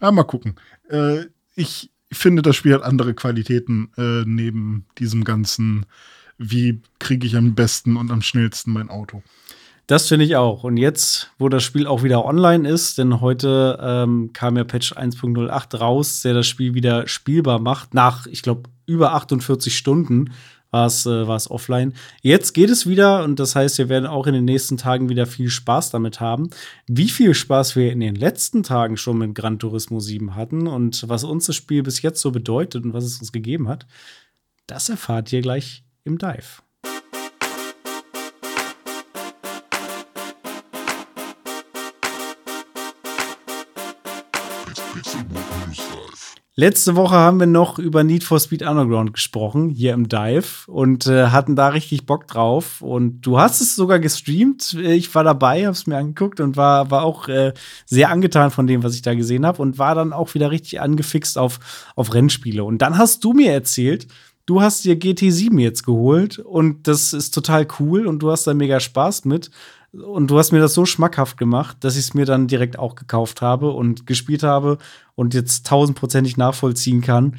ja, 0.02 0.12
mal 0.12 0.24
gucken. 0.24 0.56
Äh, 0.90 1.26
ich 1.56 1.92
finde, 2.12 2.42
das 2.42 2.56
Spiel 2.56 2.74
hat 2.74 2.84
andere 2.84 3.14
Qualitäten 3.14 3.92
äh, 3.98 4.24
neben 4.26 4.86
diesem 4.98 5.24
ganzen, 5.24 5.86
wie 6.38 6.82
kriege 7.00 7.28
ich 7.28 7.36
am 7.36 7.56
besten 7.56 7.98
und 7.98 8.12
am 8.12 8.22
schnellsten 8.22 8.72
mein 8.72 8.90
Auto. 8.90 9.24
Das 9.88 10.08
finde 10.08 10.24
ich 10.24 10.38
auch. 10.38 10.64
Und 10.64 10.78
jetzt, 10.78 11.32
wo 11.38 11.50
das 11.50 11.64
Spiel 11.64 11.88
auch 11.88 12.04
wieder 12.04 12.24
online 12.24 12.68
ist, 12.68 12.98
denn 12.98 13.20
heute 13.20 13.78
ähm, 13.82 14.32
kam 14.32 14.56
ja 14.56 14.64
Patch 14.64 14.94
1.08 14.94 15.78
raus, 15.78 16.22
der 16.22 16.34
das 16.34 16.48
Spiel 16.48 16.74
wieder 16.74 17.08
spielbar 17.10 17.60
macht, 17.60 17.94
nach, 17.94 18.26
ich 18.26 18.42
glaube, 18.42 18.70
über 18.86 19.14
48 19.14 19.78
Stunden 19.78 20.32
war 20.74 20.88
es 20.88 21.06
äh, 21.06 21.24
offline. 21.52 21.94
Jetzt 22.22 22.54
geht 22.54 22.72
es 22.72 22.88
wieder 22.88 23.24
und 23.24 23.40
das 23.40 23.56
heißt, 23.56 23.78
wir 23.78 23.90
werden 23.90 24.08
auch 24.08 24.26
in 24.26 24.34
den 24.34 24.46
nächsten 24.46 24.76
Tagen 24.76 25.08
wieder 25.08 25.28
viel 25.28 25.50
Spaß 25.50 25.92
damit 25.92 26.20
haben. 26.20 26.50
Wie 26.88 27.10
viel 27.10 27.36
Spaß 27.36 27.76
wir 27.76 27.92
in 27.92 28.00
den 28.00 28.16
letzten 28.16 28.64
Tagen 28.64 28.98
schon 28.98 29.20
mit 29.20 29.36
Gran 29.36 29.60
Turismo 29.60 30.00
7 30.00 30.36
hatten 30.36 30.68
und 30.68 31.08
was 31.08 31.24
uns 31.24 31.46
das 31.46 31.56
Spiel 31.56 31.84
bis 31.84 32.02
jetzt 32.02 32.20
so 32.20 32.32
bedeutet 32.32 32.84
und 32.84 32.94
was 32.94 33.06
es 33.06 33.20
uns 33.20 33.32
gegeben 33.32 33.70
hat, 33.70 33.86
das 34.66 34.90
erfahrt 34.90 35.32
ihr 35.32 35.42
gleich 35.42 35.84
im 36.04 36.18
Dive. 36.18 36.64
Letzte 46.56 46.96
Woche 46.96 47.16
haben 47.16 47.40
wir 47.40 47.48
noch 47.48 47.80
über 47.80 48.04
Need 48.04 48.24
for 48.24 48.40
Speed 48.40 48.62
Underground 48.62 49.12
gesprochen, 49.12 49.70
hier 49.70 49.94
im 49.94 50.08
Dive, 50.08 50.68
und 50.68 51.08
äh, 51.08 51.28
hatten 51.28 51.56
da 51.56 51.70
richtig 51.70 52.06
Bock 52.06 52.28
drauf. 52.28 52.84
Und 52.84 53.22
du 53.22 53.40
hast 53.40 53.60
es 53.60 53.76
sogar 53.76 53.98
gestreamt. 53.98 54.76
Ich 54.76 55.16
war 55.16 55.24
dabei, 55.24 55.66
hab's 55.66 55.88
mir 55.88 55.98
angeguckt 55.98 56.40
und 56.40 56.56
war, 56.56 56.92
war 56.92 57.06
auch 57.06 57.28
äh, 57.28 57.54
sehr 57.88 58.12
angetan 58.12 58.52
von 58.52 58.68
dem, 58.68 58.84
was 58.84 58.94
ich 58.94 59.02
da 59.02 59.16
gesehen 59.16 59.48
habe 59.48 59.64
und 59.64 59.80
war 59.80 59.96
dann 59.96 60.14
auch 60.14 60.36
wieder 60.36 60.52
richtig 60.52 60.80
angefixt 60.80 61.40
auf, 61.40 61.60
auf 61.96 62.14
Rennspiele. 62.14 62.64
Und 62.64 62.84
dann 62.84 63.00
hast 63.00 63.24
du 63.24 63.34
mir 63.34 63.52
erzählt, 63.52 64.06
du 64.46 64.62
hast 64.62 64.86
dir 64.86 64.96
GT7 64.96 65.60
jetzt 65.60 65.84
geholt 65.88 66.38
und 66.38 66.88
das 66.88 67.14
ist 67.14 67.34
total 67.34 67.66
cool 67.80 68.06
und 68.06 68.20
du 68.20 68.30
hast 68.30 68.46
da 68.46 68.54
mega 68.54 68.80
Spaß 68.80 69.26
mit. 69.26 69.50
Und 69.94 70.28
du 70.32 70.40
hast 70.40 70.52
mir 70.52 70.60
das 70.60 70.74
so 70.74 70.86
schmackhaft 70.86 71.38
gemacht, 71.38 71.78
dass 71.82 71.96
ich 71.96 72.06
es 72.06 72.14
mir 72.14 72.26
dann 72.26 72.48
direkt 72.48 72.80
auch 72.80 72.96
gekauft 72.96 73.42
habe 73.42 73.72
und 73.72 74.08
gespielt 74.08 74.42
habe 74.42 74.80
und 75.16 75.36
jetzt 75.36 75.68
tausendprozentig 75.68 76.36
nachvollziehen 76.36 77.02
kann, 77.02 77.38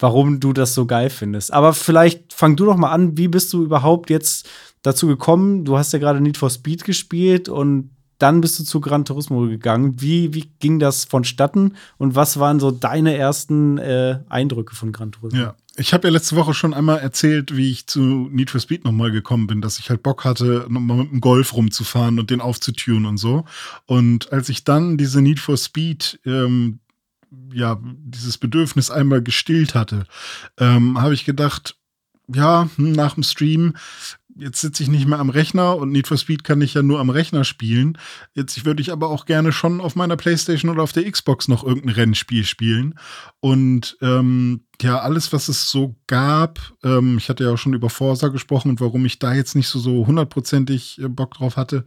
warum 0.00 0.40
du 0.40 0.52
das 0.52 0.74
so 0.74 0.86
geil 0.86 1.08
findest. 1.08 1.52
Aber 1.52 1.72
vielleicht 1.72 2.32
fang 2.32 2.56
du 2.56 2.64
doch 2.64 2.76
mal 2.76 2.90
an, 2.90 3.16
wie 3.16 3.28
bist 3.28 3.52
du 3.52 3.62
überhaupt 3.62 4.10
jetzt 4.10 4.48
dazu 4.82 5.06
gekommen? 5.06 5.64
Du 5.64 5.78
hast 5.78 5.92
ja 5.92 6.00
gerade 6.00 6.20
Need 6.20 6.36
for 6.36 6.50
Speed 6.50 6.84
gespielt 6.84 7.48
und 7.48 7.90
dann 8.18 8.40
bist 8.40 8.58
du 8.58 8.64
zu 8.64 8.80
Gran 8.80 9.04
Turismo 9.04 9.42
gegangen. 9.42 10.00
Wie, 10.00 10.34
wie 10.34 10.50
ging 10.58 10.80
das 10.80 11.04
vonstatten 11.04 11.74
und 11.98 12.16
was 12.16 12.40
waren 12.40 12.58
so 12.58 12.72
deine 12.72 13.16
ersten 13.16 13.78
äh, 13.78 14.18
Eindrücke 14.28 14.74
von 14.74 14.90
Gran 14.90 15.12
Turismo? 15.12 15.40
Ja, 15.40 15.54
ich 15.76 15.92
habe 15.92 16.06
ja 16.06 16.12
letzte 16.12 16.36
Woche 16.36 16.54
schon 16.54 16.74
einmal 16.74 16.98
erzählt, 16.98 17.56
wie 17.56 17.70
ich 17.70 17.86
zu 17.86 18.28
Need 18.30 18.50
for 18.50 18.60
Speed 18.60 18.84
nochmal 18.84 19.10
gekommen 19.10 19.46
bin, 19.46 19.60
dass 19.60 19.78
ich 19.78 19.90
halt 19.90 20.02
Bock 20.02 20.24
hatte, 20.24 20.66
nochmal 20.68 20.98
mit 20.98 21.10
dem 21.10 21.20
Golf 21.20 21.54
rumzufahren 21.54 22.18
und 22.18 22.30
den 22.30 22.40
aufzutunen 22.40 23.06
und 23.06 23.16
so. 23.16 23.44
Und 23.86 24.32
als 24.32 24.48
ich 24.48 24.64
dann 24.64 24.96
diese 24.96 25.20
Need 25.20 25.40
for 25.40 25.56
Speed, 25.56 26.20
ähm, 26.24 26.78
ja, 27.52 27.80
dieses 27.82 28.38
Bedürfnis 28.38 28.90
einmal 28.90 29.22
gestillt 29.22 29.74
hatte, 29.74 30.06
ähm, 30.58 31.00
habe 31.00 31.14
ich 31.14 31.24
gedacht, 31.24 31.76
ja, 32.32 32.68
hm, 32.76 32.92
nach 32.92 33.14
dem 33.14 33.24
Stream 33.24 33.74
jetzt 34.36 34.60
sitze 34.60 34.82
ich 34.82 34.88
nicht 34.88 35.06
mehr 35.06 35.18
am 35.18 35.30
Rechner 35.30 35.76
und 35.76 35.92
Need 35.92 36.08
for 36.08 36.16
Speed 36.16 36.44
kann 36.44 36.60
ich 36.60 36.74
ja 36.74 36.82
nur 36.82 37.00
am 37.00 37.10
Rechner 37.10 37.44
spielen. 37.44 37.98
Jetzt 38.32 38.64
würde 38.64 38.82
ich 38.82 38.92
aber 38.92 39.08
auch 39.08 39.26
gerne 39.26 39.52
schon 39.52 39.80
auf 39.80 39.96
meiner 39.96 40.16
Playstation 40.16 40.70
oder 40.70 40.82
auf 40.82 40.92
der 40.92 41.10
Xbox 41.10 41.48
noch 41.48 41.64
irgendein 41.64 41.94
Rennspiel 41.94 42.44
spielen. 42.44 42.98
Und 43.40 43.96
ähm, 44.00 44.64
ja, 44.82 44.98
alles, 44.98 45.32
was 45.32 45.48
es 45.48 45.70
so 45.70 45.94
gab, 46.06 46.60
ähm, 46.82 47.18
ich 47.18 47.28
hatte 47.28 47.44
ja 47.44 47.50
auch 47.50 47.56
schon 47.56 47.74
über 47.74 47.90
Forza 47.90 48.28
gesprochen 48.28 48.70
und 48.70 48.80
warum 48.80 49.04
ich 49.06 49.18
da 49.18 49.34
jetzt 49.34 49.54
nicht 49.54 49.68
so, 49.68 49.78
so 49.78 50.06
hundertprozentig 50.06 51.00
äh, 51.00 51.08
Bock 51.08 51.34
drauf 51.34 51.56
hatte, 51.56 51.84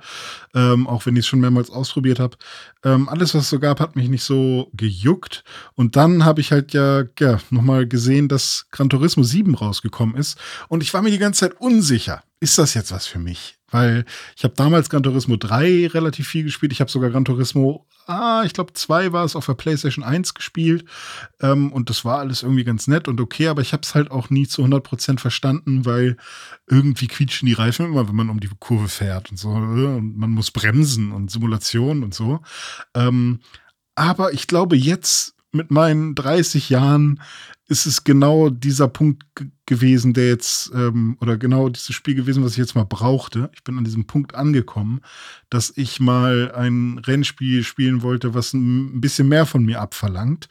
ähm, 0.54 0.88
auch 0.88 1.06
wenn 1.06 1.16
ich 1.16 1.22
es 1.22 1.28
schon 1.28 1.40
mehrmals 1.40 1.70
ausprobiert 1.70 2.20
habe. 2.20 2.38
Ähm, 2.84 3.10
alles, 3.10 3.34
was 3.34 3.44
es 3.44 3.50
so 3.50 3.60
gab, 3.60 3.80
hat 3.80 3.96
mich 3.96 4.10
nicht 4.10 4.24
so 4.24 4.70
gejuckt. 4.74 5.44
Und 5.76 5.96
dann 5.96 6.26
habe 6.26 6.42
ich 6.42 6.52
halt 6.52 6.74
ja, 6.74 7.04
ja 7.20 7.40
nochmal 7.50 7.88
gesehen, 7.88 8.28
dass 8.28 8.68
Gran 8.72 8.90
Turismo 8.90 9.24
7 9.24 9.56
rausgekommen 9.56 10.16
ist. 10.16 10.38
Und 10.68 10.84
ich 10.84 10.94
war 10.94 11.02
mir 11.02 11.12
die 11.12 11.18
ganze 11.18 11.42
Zeit 11.42 11.60
unsicher 11.60 12.24
ist 12.40 12.58
das 12.58 12.74
jetzt 12.74 12.92
was 12.92 13.08
für 13.08 13.20
mich? 13.20 13.57
Weil 13.70 14.06
ich 14.36 14.44
habe 14.44 14.54
damals 14.56 14.90
Gran 14.90 15.04
Turismo 15.04 15.36
3 15.36 15.88
relativ 15.88 16.28
viel 16.28 16.44
gespielt. 16.44 16.72
Ich 16.72 16.80
habe 16.80 16.90
sogar 16.90 17.10
Gran 17.10 17.26
Turismo, 17.26 17.86
ah, 18.06 18.44
ich 18.46 18.54
glaube 18.54 18.74
2 18.74 19.12
war 19.12 19.26
es 19.26 19.36
auf 19.36 19.46
der 19.46 19.56
PlayStation 19.56 20.06
1 20.06 20.34
gespielt. 20.34 20.86
Ähm, 21.42 21.72
und 21.74 21.90
das 21.90 22.06
war 22.06 22.20
alles 22.20 22.44
irgendwie 22.44 22.64
ganz 22.64 22.88
nett 22.88 23.08
und 23.08 23.20
okay, 23.20 23.48
aber 23.48 23.62
ich 23.62 23.74
habe 23.74 23.82
es 23.84 23.94
halt 23.94 24.10
auch 24.10 24.30
nie 24.30 24.48
zu 24.48 24.64
100% 24.64 25.20
verstanden, 25.20 25.86
weil 25.86 26.16
irgendwie 26.68 27.08
quietschen 27.08 27.46
die 27.46 27.54
Reifen 27.54 27.88
immer, 27.88 28.08
wenn 28.08 28.16
man 28.16 28.30
um 28.30 28.40
die 28.40 28.50
Kurve 28.60 28.88
fährt 28.88 29.32
und 29.32 29.38
so. 29.38 29.50
Und 29.50 30.18
man 30.18 30.30
muss 30.30 30.52
bremsen 30.52 31.12
und 31.12 31.30
Simulation 31.30 32.04
und 32.04 32.14
so. 32.14 32.40
Ähm, 32.94 33.42
aber 33.96 34.32
ich 34.32 34.48
glaube, 34.48 34.78
jetzt 34.78 35.36
mit 35.52 35.72
meinen 35.72 36.16
30 36.16 36.70
Jahren 36.70 37.20
ist 37.68 37.86
es 37.86 38.04
genau 38.04 38.50
dieser 38.50 38.88
Punkt 38.88 39.24
gewesen, 39.66 40.14
der 40.14 40.30
jetzt, 40.30 40.72
ähm, 40.74 41.18
oder 41.20 41.38
genau 41.38 41.68
dieses 41.68 41.94
Spiel 41.94 42.16
gewesen, 42.16 42.44
was 42.44 42.54
ich 42.54 42.58
jetzt 42.58 42.76
mal 42.76 42.86
brauchte. 42.86 43.50
Ich 43.54 43.64
bin 43.64 43.78
an 43.78 43.84
diesem 43.84 44.08
Punkt 44.08 44.36
angekommen, 44.36 45.02
dass 45.50 45.74
ich 45.76 46.00
mal 46.00 46.52
ein 46.54 46.98
Rennspiel 47.00 47.64
spielen 47.64 48.02
wollte, 48.02 48.34
was 48.34 48.54
ein 48.54 49.02
bisschen 49.02 49.28
mehr 49.28 49.46
von 49.46 49.66
mir 49.66 49.82
abverlangt. 49.82 50.48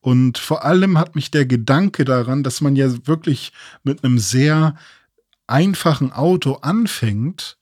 Und 0.00 0.38
vor 0.38 0.64
allem 0.64 0.96
hat 0.96 1.16
mich 1.16 1.32
der 1.32 1.44
Gedanke 1.44 2.04
daran, 2.04 2.44
dass 2.44 2.60
man 2.60 2.76
ja 2.76 2.88
wirklich 3.06 3.52
mit 3.82 4.04
einem 4.04 4.18
sehr 4.18 4.76
einfachen 5.48 6.12
Auto 6.12 6.54
anfängt 6.54 7.58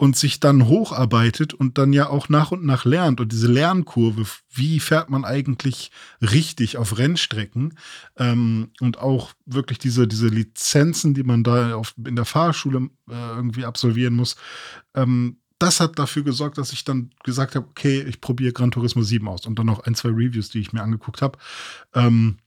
und 0.00 0.16
sich 0.16 0.40
dann 0.40 0.66
hocharbeitet 0.66 1.52
und 1.52 1.76
dann 1.76 1.92
ja 1.92 2.08
auch 2.08 2.30
nach 2.30 2.52
und 2.52 2.64
nach 2.64 2.86
lernt. 2.86 3.20
Und 3.20 3.32
diese 3.32 3.48
Lernkurve, 3.48 4.24
wie 4.48 4.80
fährt 4.80 5.10
man 5.10 5.26
eigentlich 5.26 5.90
richtig 6.22 6.78
auf 6.78 6.96
Rennstrecken 6.96 7.76
ähm, 8.16 8.70
und 8.80 8.98
auch 8.98 9.34
wirklich 9.44 9.78
diese, 9.78 10.08
diese 10.08 10.28
Lizenzen, 10.28 11.12
die 11.12 11.22
man 11.22 11.44
da 11.44 11.74
auf, 11.74 11.92
in 12.02 12.16
der 12.16 12.24
Fahrschule 12.24 12.88
äh, 13.10 13.12
irgendwie 13.36 13.66
absolvieren 13.66 14.14
muss, 14.14 14.36
ähm, 14.94 15.36
das 15.58 15.80
hat 15.80 15.98
dafür 15.98 16.22
gesorgt, 16.22 16.56
dass 16.56 16.72
ich 16.72 16.84
dann 16.84 17.10
gesagt 17.22 17.54
habe, 17.54 17.66
okay, 17.68 18.00
ich 18.00 18.22
probiere 18.22 18.54
Gran 18.54 18.70
Turismo 18.70 19.02
7 19.02 19.28
aus 19.28 19.44
und 19.44 19.58
dann 19.58 19.66
noch 19.66 19.80
ein, 19.80 19.94
zwei 19.94 20.08
Reviews, 20.08 20.48
die 20.48 20.60
ich 20.60 20.72
mir 20.72 20.82
angeguckt 20.82 21.20
habe. 21.20 21.38
Ähm, 21.92 22.38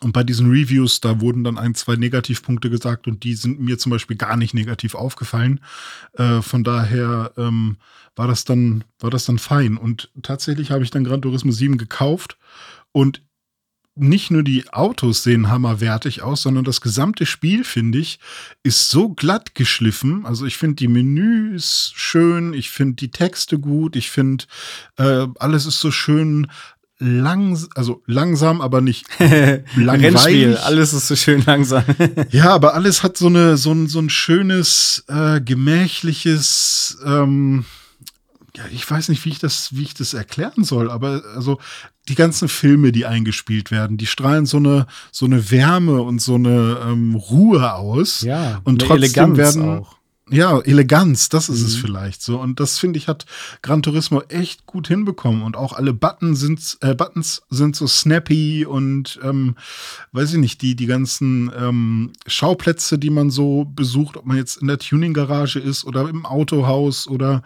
und 0.00 0.12
bei 0.12 0.24
diesen 0.24 0.50
Reviews, 0.50 1.00
da 1.00 1.20
wurden 1.20 1.44
dann 1.44 1.58
ein, 1.58 1.74
zwei 1.74 1.96
Negativpunkte 1.96 2.68
gesagt 2.68 3.06
und 3.06 3.24
die 3.24 3.34
sind 3.34 3.60
mir 3.60 3.78
zum 3.78 3.90
Beispiel 3.90 4.16
gar 4.16 4.36
nicht 4.36 4.52
negativ 4.52 4.94
aufgefallen. 4.94 5.60
Äh, 6.12 6.42
von 6.42 6.64
daher 6.64 7.32
ähm, 7.36 7.76
war 8.14 8.28
das 8.28 8.44
dann, 8.44 8.84
war 8.98 9.10
das 9.10 9.24
dann 9.24 9.38
fein. 9.38 9.76
Und 9.76 10.10
tatsächlich 10.22 10.70
habe 10.70 10.84
ich 10.84 10.90
dann 10.90 11.04
Gran 11.04 11.22
Turismo 11.22 11.50
7 11.50 11.78
gekauft 11.78 12.36
und 12.92 13.22
nicht 13.98 14.30
nur 14.30 14.42
die 14.42 14.68
Autos 14.68 15.22
sehen 15.22 15.48
hammerwertig 15.48 16.22
aus, 16.22 16.42
sondern 16.42 16.64
das 16.64 16.82
gesamte 16.82 17.24
Spiel, 17.24 17.64
finde 17.64 17.98
ich, 17.98 18.20
ist 18.62 18.90
so 18.90 19.08
glatt 19.08 19.54
geschliffen. 19.54 20.26
Also 20.26 20.44
ich 20.44 20.58
finde 20.58 20.76
die 20.76 20.88
Menüs 20.88 21.92
schön, 21.94 22.52
ich 22.52 22.70
finde 22.70 22.96
die 22.96 23.10
Texte 23.10 23.58
gut, 23.58 23.96
ich 23.96 24.10
finde 24.10 24.44
äh, 24.98 25.26
alles 25.38 25.64
ist 25.64 25.80
so 25.80 25.90
schön 25.90 26.48
lang, 26.98 27.58
also 27.74 28.02
langsam, 28.06 28.60
aber 28.60 28.80
nicht 28.80 29.06
langweilig. 29.18 30.04
Rennspiel, 30.04 30.56
alles 30.56 30.92
ist 30.92 31.08
so 31.08 31.16
schön 31.16 31.42
langsam. 31.44 31.84
ja, 32.30 32.54
aber 32.54 32.74
alles 32.74 33.02
hat 33.02 33.16
so 33.16 33.26
eine 33.26 33.56
so 33.56 33.72
ein, 33.72 33.86
so 33.86 33.98
ein 33.98 34.10
schönes 34.10 35.04
äh, 35.08 35.40
gemächliches 35.40 36.98
ähm, 37.04 37.64
ja, 38.56 38.64
ich 38.72 38.90
weiß 38.90 39.10
nicht, 39.10 39.24
wie 39.24 39.30
ich 39.30 39.38
das, 39.38 39.76
wie 39.76 39.82
ich 39.82 39.92
das 39.92 40.14
erklären 40.14 40.64
soll, 40.64 40.90
aber 40.90 41.22
also 41.34 41.58
die 42.08 42.14
ganzen 42.14 42.48
Filme, 42.48 42.90
die 42.90 43.04
eingespielt 43.04 43.70
werden, 43.70 43.98
die 43.98 44.06
strahlen 44.06 44.46
so 44.46 44.56
eine, 44.56 44.86
so 45.12 45.26
eine 45.26 45.50
Wärme 45.50 46.00
und 46.00 46.20
so 46.22 46.36
eine 46.36 46.78
ähm, 46.86 47.14
Ruhe 47.16 47.74
aus. 47.74 48.22
Ja, 48.22 48.60
und 48.64 48.80
trotzdem 48.80 48.96
Eleganz 48.96 49.36
werden 49.36 49.68
auch 49.68 49.95
ja, 50.28 50.58
Eleganz, 50.60 51.28
das 51.28 51.48
ist 51.48 51.60
mhm. 51.60 51.66
es 51.66 51.76
vielleicht 51.76 52.20
so. 52.20 52.40
Und 52.40 52.58
das 52.58 52.78
finde 52.78 52.98
ich 52.98 53.06
hat 53.06 53.26
Gran 53.62 53.82
Turismo 53.82 54.22
echt 54.22 54.66
gut 54.66 54.88
hinbekommen. 54.88 55.42
Und 55.42 55.56
auch 55.56 55.72
alle 55.72 55.92
Button 55.92 56.34
sind, 56.34 56.78
äh, 56.80 56.96
Buttons 56.96 57.42
sind 57.48 57.76
so 57.76 57.86
snappy 57.86 58.66
und 58.66 59.20
ähm, 59.22 59.54
weiß 60.10 60.32
ich 60.32 60.38
nicht, 60.38 60.62
die, 60.62 60.74
die 60.74 60.86
ganzen 60.86 61.52
ähm, 61.56 62.12
Schauplätze, 62.26 62.98
die 62.98 63.10
man 63.10 63.30
so 63.30 63.66
besucht, 63.66 64.16
ob 64.16 64.26
man 64.26 64.36
jetzt 64.36 64.56
in 64.56 64.66
der 64.66 64.78
Tuning-Garage 64.78 65.60
ist 65.60 65.84
oder 65.84 66.08
im 66.08 66.26
Autohaus 66.26 67.06
oder 67.06 67.42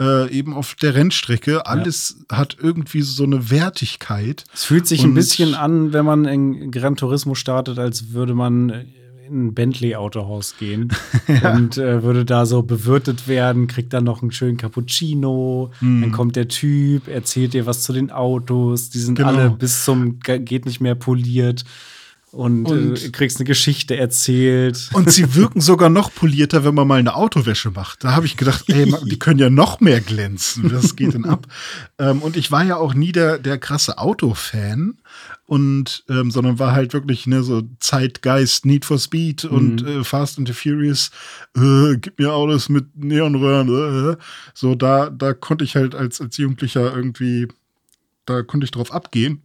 äh, 0.00 0.30
eben 0.32 0.54
auf 0.54 0.74
der 0.76 0.94
Rennstrecke, 0.94 1.66
alles 1.66 2.16
ja. 2.30 2.38
hat 2.38 2.56
irgendwie 2.58 3.02
so 3.02 3.24
eine 3.24 3.50
Wertigkeit. 3.50 4.44
Es 4.54 4.64
fühlt 4.64 4.86
sich 4.86 5.04
und 5.04 5.10
ein 5.10 5.14
bisschen 5.14 5.54
an, 5.54 5.92
wenn 5.92 6.06
man 6.06 6.24
in 6.24 6.70
Gran 6.70 6.96
Turismo 6.96 7.34
startet, 7.34 7.78
als 7.78 8.12
würde 8.12 8.32
man 8.32 8.86
in 9.26 9.46
ein 9.46 9.54
Bentley-Autohaus 9.54 10.56
gehen 10.58 10.88
ja. 11.28 11.54
und 11.54 11.78
äh, 11.78 12.02
würde 12.02 12.24
da 12.24 12.46
so 12.46 12.62
bewirtet 12.62 13.28
werden, 13.28 13.66
kriegt 13.66 13.92
dann 13.92 14.04
noch 14.04 14.22
einen 14.22 14.32
schönen 14.32 14.56
Cappuccino, 14.56 15.70
mm. 15.80 16.00
dann 16.02 16.12
kommt 16.12 16.36
der 16.36 16.48
Typ, 16.48 17.08
erzählt 17.08 17.54
dir 17.54 17.66
was 17.66 17.82
zu 17.82 17.92
den 17.92 18.10
Autos, 18.10 18.90
die 18.90 18.98
sind 18.98 19.16
genau. 19.16 19.28
alle 19.28 19.50
bis 19.50 19.84
zum 19.84 20.18
geht 20.20 20.66
nicht 20.66 20.80
mehr 20.80 20.94
poliert. 20.94 21.64
Und, 22.32 22.64
und 22.64 23.04
äh, 23.04 23.10
kriegst 23.10 23.36
eine 23.36 23.44
Geschichte 23.44 23.98
erzählt. 23.98 24.88
Und 24.94 25.10
sie 25.10 25.34
wirken 25.34 25.60
sogar 25.60 25.90
noch 25.90 26.12
polierter, 26.14 26.64
wenn 26.64 26.74
man 26.74 26.88
mal 26.88 26.98
eine 26.98 27.14
Autowäsche 27.14 27.70
macht. 27.70 28.04
Da 28.04 28.16
habe 28.16 28.24
ich 28.24 28.38
gedacht, 28.38 28.64
ey, 28.68 28.90
die 29.04 29.18
können 29.18 29.38
ja 29.38 29.50
noch 29.50 29.80
mehr 29.80 30.00
glänzen. 30.00 30.72
Was 30.72 30.96
geht 30.96 31.12
denn 31.12 31.26
ab? 31.26 31.46
ähm, 31.98 32.22
und 32.22 32.38
ich 32.38 32.50
war 32.50 32.64
ja 32.64 32.76
auch 32.76 32.94
nie 32.94 33.12
der, 33.12 33.36
der 33.36 33.58
krasse 33.58 33.98
Autofan 33.98 34.94
und 35.46 36.04
ähm, 36.08 36.30
sondern 36.30 36.58
war 36.58 36.72
halt 36.72 36.92
wirklich 36.92 37.26
ne, 37.26 37.42
so 37.42 37.62
Zeitgeist, 37.80 38.64
Need 38.64 38.84
for 38.84 38.98
Speed 38.98 39.44
und 39.44 39.82
mhm. 39.82 39.88
äh, 40.00 40.04
Fast 40.04 40.38
and 40.38 40.48
the 40.48 40.54
Furious, 40.54 41.10
äh, 41.56 41.96
gib 41.96 42.18
mir 42.18 42.32
Autos 42.32 42.68
mit 42.68 42.96
Neonröhren, 42.96 44.12
äh, 44.12 44.16
so 44.54 44.74
da, 44.74 45.10
da 45.10 45.34
konnte 45.34 45.64
ich 45.64 45.76
halt 45.76 45.94
als, 45.94 46.20
als 46.20 46.36
Jugendlicher 46.36 46.94
irgendwie, 46.94 47.48
da 48.24 48.42
konnte 48.42 48.64
ich 48.64 48.70
drauf 48.70 48.92
abgehen. 48.92 49.42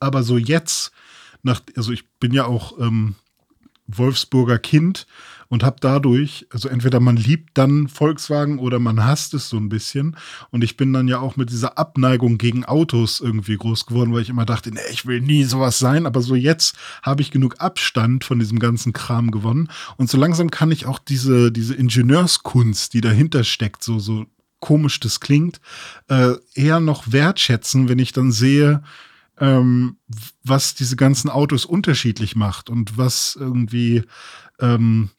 Aber 0.00 0.22
so 0.22 0.36
jetzt, 0.36 0.92
nach, 1.42 1.60
also 1.76 1.92
ich 1.92 2.08
bin 2.18 2.32
ja 2.32 2.46
auch 2.46 2.78
ähm, 2.80 3.14
Wolfsburger 3.86 4.58
Kind 4.58 5.06
und 5.52 5.64
habe 5.64 5.76
dadurch, 5.80 6.46
also 6.48 6.70
entweder 6.70 6.98
man 6.98 7.14
liebt 7.14 7.58
dann 7.58 7.86
Volkswagen 7.86 8.58
oder 8.58 8.78
man 8.78 9.04
hasst 9.04 9.34
es 9.34 9.50
so 9.50 9.58
ein 9.58 9.68
bisschen. 9.68 10.16
Und 10.48 10.64
ich 10.64 10.78
bin 10.78 10.94
dann 10.94 11.08
ja 11.08 11.18
auch 11.18 11.36
mit 11.36 11.50
dieser 11.50 11.76
Abneigung 11.76 12.38
gegen 12.38 12.64
Autos 12.64 13.20
irgendwie 13.20 13.58
groß 13.58 13.84
geworden, 13.84 14.14
weil 14.14 14.22
ich 14.22 14.30
immer 14.30 14.46
dachte, 14.46 14.70
nee, 14.72 14.80
ich 14.90 15.04
will 15.04 15.20
nie 15.20 15.44
sowas 15.44 15.78
sein. 15.78 16.06
Aber 16.06 16.22
so 16.22 16.34
jetzt 16.36 16.78
habe 17.02 17.20
ich 17.20 17.30
genug 17.30 17.56
Abstand 17.60 18.24
von 18.24 18.38
diesem 18.38 18.60
ganzen 18.60 18.94
Kram 18.94 19.30
gewonnen. 19.30 19.68
Und 19.98 20.08
so 20.08 20.16
langsam 20.16 20.50
kann 20.50 20.70
ich 20.70 20.86
auch 20.86 20.98
diese, 20.98 21.52
diese 21.52 21.74
Ingenieurskunst, 21.74 22.94
die 22.94 23.02
dahinter 23.02 23.44
steckt, 23.44 23.84
so, 23.84 23.98
so 23.98 24.24
komisch 24.58 25.00
das 25.00 25.20
klingt, 25.20 25.60
äh, 26.08 26.32
eher 26.54 26.80
noch 26.80 27.12
wertschätzen, 27.12 27.90
wenn 27.90 27.98
ich 27.98 28.14
dann 28.14 28.32
sehe, 28.32 28.82
ähm, 29.38 29.98
was 30.44 30.74
diese 30.74 30.96
ganzen 30.96 31.28
Autos 31.28 31.66
unterschiedlich 31.66 32.36
macht 32.36 32.70
und 32.70 32.96
was 32.96 33.36
irgendwie 33.38 34.04
ähm, 34.58 35.10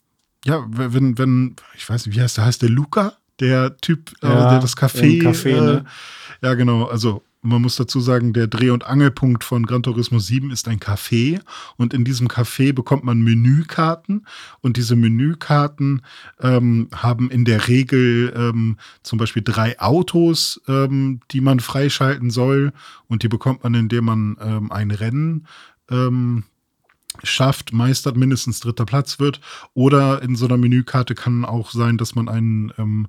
ja, 0.46 0.66
wenn, 0.68 1.18
wenn, 1.18 1.56
ich 1.76 1.90
weiß 1.90 2.06
nicht, 2.06 2.16
wie 2.16 2.22
heißt 2.22 2.38
der, 2.38 2.46
heißt 2.46 2.62
der 2.62 2.70
Luca? 2.70 3.14
Der 3.40 3.78
Typ, 3.78 4.12
äh, 4.22 4.28
ja, 4.28 4.48
äh, 4.48 4.50
der 4.52 4.60
das 4.60 4.78
Café. 4.78 5.22
Café 5.22 5.50
äh, 5.50 5.62
ne? 5.62 5.86
Ja, 6.42 6.54
genau. 6.54 6.86
Also 6.86 7.24
man 7.44 7.62
muss 7.62 7.76
dazu 7.76 8.00
sagen, 8.00 8.32
der 8.32 8.48
Dreh- 8.48 8.70
und 8.70 8.86
Angelpunkt 8.86 9.44
von 9.44 9.66
Gran 9.66 9.84
Turismo 9.84 10.18
7 10.18 10.50
ist 10.50 10.68
ein 10.68 10.80
Café 10.80 11.42
und 11.76 11.94
in 11.94 12.06
diesem 12.06 12.28
Café 12.28 12.74
bekommt 12.74 13.04
man 13.04 13.22
Menükarten 13.22 14.26
und 14.62 14.78
diese 14.78 14.96
Menükarten 14.96 16.04
ähm, 16.40 16.88
haben 16.96 17.30
in 17.30 17.44
der 17.44 17.68
Regel 17.68 18.34
ähm, 18.36 18.78
zum 19.04 19.20
Beispiel 19.20 19.44
drei 19.44 19.78
Autos, 19.80 20.62
ähm, 20.70 21.20
die 21.32 21.42
man 21.42 21.60
freischalten 21.60 22.30
soll 22.30 22.72
und 23.08 23.24
die 23.24 23.30
bekommt 23.30 23.64
man, 23.64 23.74
indem 23.74 24.06
man 24.06 24.38
ähm, 24.42 24.72
ein 24.72 24.92
Rennen 24.92 25.46
ähm, 25.90 26.46
schafft, 27.24 27.74
meistert, 27.74 28.18
mindestens 28.18 28.60
dritter 28.60 28.86
Platz 28.86 29.20
wird. 29.20 29.40
Oder 29.74 30.22
in 30.22 30.36
so 30.36 30.46
einer 30.46 30.58
Menükarte 30.58 31.16
kann 31.16 31.46
auch 31.46 31.72
sein, 31.72 31.98
dass 31.98 32.16
man 32.16 32.30
ein, 32.30 32.74
ähm, 32.78 33.08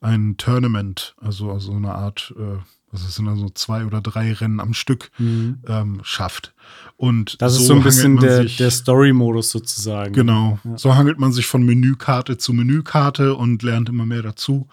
ein 0.00 0.36
Tournament, 0.36 1.14
also, 1.20 1.50
also 1.50 1.72
eine 1.72 1.94
Art, 1.94 2.34
äh, 2.36 2.58
was 2.90 3.14
sind 3.14 3.26
dann 3.26 3.36
so 3.36 3.48
zwei 3.48 3.84
oder 3.84 4.00
drei 4.00 4.32
Rennen 4.32 4.60
am 4.60 4.72
Stück, 4.74 5.10
mhm. 5.18 5.58
ähm, 5.66 6.00
schafft. 6.02 6.54
Und 6.96 7.40
das 7.42 7.54
so 7.54 7.60
ist 7.60 7.66
so 7.66 7.74
ein 7.74 7.82
bisschen 7.82 8.18
der, 8.18 8.44
der 8.44 8.70
Story-Modus 8.70 9.50
sozusagen. 9.50 10.12
Genau. 10.12 10.58
Ja. 10.64 10.78
So 10.78 10.94
hangelt 10.94 11.18
man 11.18 11.32
sich 11.32 11.46
von 11.46 11.64
Menükarte 11.64 12.38
zu 12.38 12.52
Menükarte 12.52 13.34
und 13.34 13.62
lernt 13.62 13.88
immer 13.88 14.06
mehr 14.06 14.22
dazu. 14.22 14.68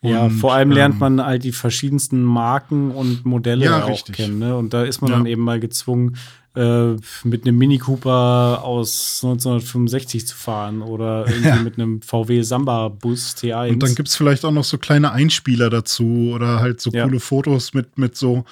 Und, 0.00 0.10
ja, 0.10 0.28
vor 0.28 0.54
allem 0.54 0.70
lernt 0.70 0.94
ähm, 0.94 1.00
man 1.00 1.20
all 1.20 1.38
die 1.38 1.52
verschiedensten 1.52 2.22
Marken 2.22 2.90
und 2.90 3.24
Modelle 3.24 3.64
ja, 3.64 3.82
auch 3.82 3.88
richtig. 3.88 4.16
kennen. 4.16 4.38
Ne? 4.38 4.56
Und 4.56 4.72
da 4.72 4.84
ist 4.84 5.00
man 5.00 5.10
ja. 5.10 5.16
dann 5.16 5.26
eben 5.26 5.42
mal 5.42 5.58
gezwungen, 5.58 6.16
äh, 6.56 6.96
mit 7.24 7.46
einem 7.46 7.58
Mini 7.58 7.78
Cooper 7.78 8.62
aus 8.64 9.20
1965 9.22 10.26
zu 10.26 10.36
fahren 10.36 10.80
oder 10.80 11.26
irgendwie 11.28 11.48
ja. 11.48 11.56
mit 11.56 11.74
einem 11.74 12.00
VW 12.00 12.40
Samba 12.40 12.88
Bus 12.88 13.34
T1. 13.36 13.72
Und 13.72 13.82
dann 13.82 13.94
gibt 13.94 14.08
es 14.08 14.16
vielleicht 14.16 14.44
auch 14.44 14.52
noch 14.52 14.64
so 14.64 14.78
kleine 14.78 15.12
Einspieler 15.12 15.68
dazu 15.68 16.32
oder 16.34 16.60
halt 16.60 16.80
so 16.80 16.90
ja. 16.90 17.04
coole 17.04 17.20
Fotos 17.20 17.74
mit, 17.74 17.98
mit 17.98 18.16
so, 18.16 18.44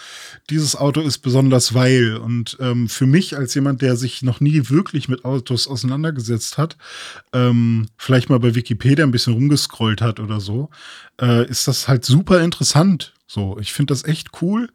dieses 0.50 0.76
Auto 0.76 1.00
ist 1.00 1.18
besonders 1.18 1.72
weil. 1.72 2.16
Und 2.16 2.59
ähm, 2.61 2.90
für 2.90 3.07
mich 3.07 3.38
als 3.38 3.55
jemand, 3.55 3.80
der 3.80 3.96
sich 3.96 4.20
noch 4.22 4.40
nie 4.40 4.68
wirklich 4.68 5.09
mit 5.09 5.24
Autos 5.24 5.66
auseinandergesetzt 5.66 6.59
hat, 6.59 6.76
ähm, 7.32 7.86
vielleicht 7.96 8.28
mal 8.28 8.38
bei 8.38 8.55
Wikipedia 8.55 9.05
ein 9.05 9.12
bisschen 9.12 9.32
rumgescrollt 9.32 10.02
hat 10.02 10.20
oder 10.20 10.40
so, 10.40 10.68
äh, 11.20 11.48
ist 11.48 11.66
das 11.68 11.88
halt 11.88 12.05
super 12.05 12.42
interessant 12.42 13.13
so, 13.26 13.56
ich 13.58 13.72
finde 13.72 13.92
das 13.92 14.04
echt 14.04 14.42
cool 14.42 14.68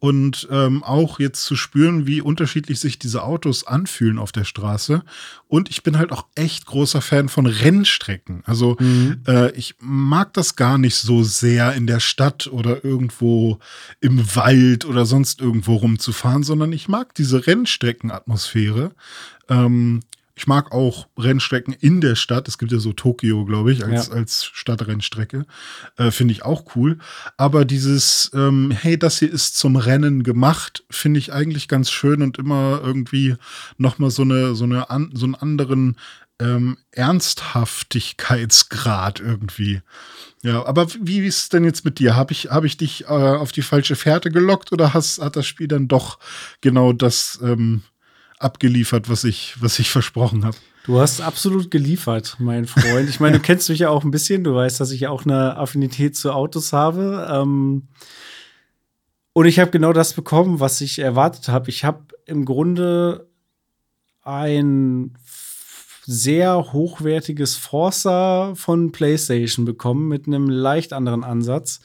und 0.00 0.48
ähm, 0.50 0.82
auch 0.82 1.20
jetzt 1.20 1.44
zu 1.44 1.54
spüren, 1.54 2.04
wie 2.04 2.20
unterschiedlich 2.20 2.80
sich 2.80 2.98
diese 2.98 3.22
Autos 3.22 3.64
anfühlen 3.64 4.18
auf 4.18 4.32
der 4.32 4.42
Straße. 4.42 5.04
Und 5.46 5.70
ich 5.70 5.84
bin 5.84 5.96
halt 5.96 6.10
auch 6.10 6.26
echt 6.34 6.66
großer 6.66 7.00
Fan 7.00 7.28
von 7.28 7.46
Rennstrecken. 7.46 8.42
Also 8.44 8.76
mhm. 8.80 9.22
äh, 9.28 9.52
ich 9.52 9.76
mag 9.78 10.32
das 10.32 10.56
gar 10.56 10.78
nicht 10.78 10.96
so 10.96 11.22
sehr 11.22 11.74
in 11.74 11.86
der 11.86 12.00
Stadt 12.00 12.48
oder 12.48 12.84
irgendwo 12.84 13.60
im 14.00 14.34
Wald 14.34 14.84
oder 14.84 15.06
sonst 15.06 15.40
irgendwo 15.40 15.76
rumzufahren, 15.76 16.42
sondern 16.42 16.72
ich 16.72 16.88
mag 16.88 17.14
diese 17.14 17.46
Rennstreckenatmosphäre. 17.46 18.90
Ähm, 19.48 20.00
ich 20.34 20.46
mag 20.46 20.72
auch 20.72 21.08
Rennstrecken 21.18 21.74
in 21.74 22.00
der 22.00 22.14
Stadt. 22.14 22.48
Es 22.48 22.56
gibt 22.56 22.72
ja 22.72 22.78
so 22.78 22.92
Tokio, 22.92 23.44
glaube 23.44 23.72
ich, 23.72 23.84
als, 23.84 24.08
ja. 24.08 24.14
als 24.14 24.44
Stadtrennstrecke. 24.44 25.44
Äh, 25.96 26.10
Finde 26.10 26.32
ich 26.32 26.44
auch 26.44 26.74
cool. 26.74 26.98
Aber 27.36 27.64
dieses, 27.64 28.30
ähm, 28.34 28.70
hey, 28.70 28.98
das 28.98 29.18
hier 29.18 29.30
ist 29.30 29.58
zum 29.58 29.76
Rennen 29.76 30.22
gemacht, 30.22 30.84
finde 30.90 31.18
ich 31.18 31.32
eigentlich 31.32 31.68
ganz 31.68 31.90
schön 31.90 32.22
und 32.22 32.38
immer 32.38 32.80
irgendwie 32.82 33.36
nochmal 33.76 34.10
so 34.10 34.22
eine, 34.22 34.54
so 34.54 34.64
eine 34.64 34.88
an, 34.88 35.10
so 35.12 35.26
einen 35.26 35.34
anderen 35.34 35.98
ähm, 36.40 36.78
Ernsthaftigkeitsgrad 36.92 39.20
irgendwie. 39.20 39.82
Ja, 40.42 40.64
aber 40.66 40.86
wie 41.00 41.18
ist 41.18 41.38
es 41.38 41.48
denn 41.50 41.64
jetzt 41.64 41.84
mit 41.84 41.98
dir? 41.98 42.16
Habe 42.16 42.32
ich, 42.32 42.50
hab 42.50 42.64
ich 42.64 42.76
dich 42.76 43.04
äh, 43.04 43.06
auf 43.06 43.52
die 43.52 43.62
falsche 43.62 43.96
Fährte 43.96 44.30
gelockt 44.30 44.72
oder 44.72 44.94
hast, 44.94 45.20
hat 45.20 45.36
das 45.36 45.46
Spiel 45.46 45.68
dann 45.68 45.88
doch 45.88 46.18
genau 46.60 46.92
das 46.92 47.38
ähm, 47.42 47.82
abgeliefert, 48.42 49.08
was 49.08 49.24
ich, 49.24 49.54
was 49.60 49.78
ich 49.78 49.90
versprochen 49.90 50.44
habe? 50.44 50.56
Du 50.84 50.98
hast 50.98 51.20
absolut 51.20 51.70
geliefert, 51.70 52.36
mein 52.38 52.66
Freund. 52.66 53.08
Ich 53.08 53.20
meine, 53.20 53.38
du 53.38 53.42
kennst 53.42 53.68
mich 53.68 53.80
ja 53.80 53.90
auch 53.90 54.04
ein 54.04 54.10
bisschen. 54.10 54.44
Du 54.44 54.54
weißt, 54.54 54.80
dass 54.80 54.90
ich 54.90 55.00
ja 55.00 55.10
auch 55.10 55.24
eine 55.24 55.56
Affinität 55.56 56.16
zu 56.16 56.32
Autos 56.32 56.72
habe. 56.72 57.28
Ähm 57.30 57.88
und 59.32 59.46
ich 59.46 59.58
habe 59.58 59.70
genau 59.70 59.92
das 59.92 60.12
bekommen, 60.12 60.60
was 60.60 60.80
ich 60.80 60.98
erwartet 60.98 61.48
habe. 61.48 61.70
Ich 61.70 61.84
habe 61.84 62.04
im 62.26 62.44
Grunde 62.44 63.28
ein 64.22 65.16
sehr 66.04 66.72
hochwertiges 66.72 67.56
Forza 67.56 68.54
von 68.56 68.92
PlayStation 68.92 69.64
bekommen 69.64 70.08
mit 70.08 70.26
einem 70.26 70.48
leicht 70.48 70.92
anderen 70.92 71.24
Ansatz. 71.24 71.80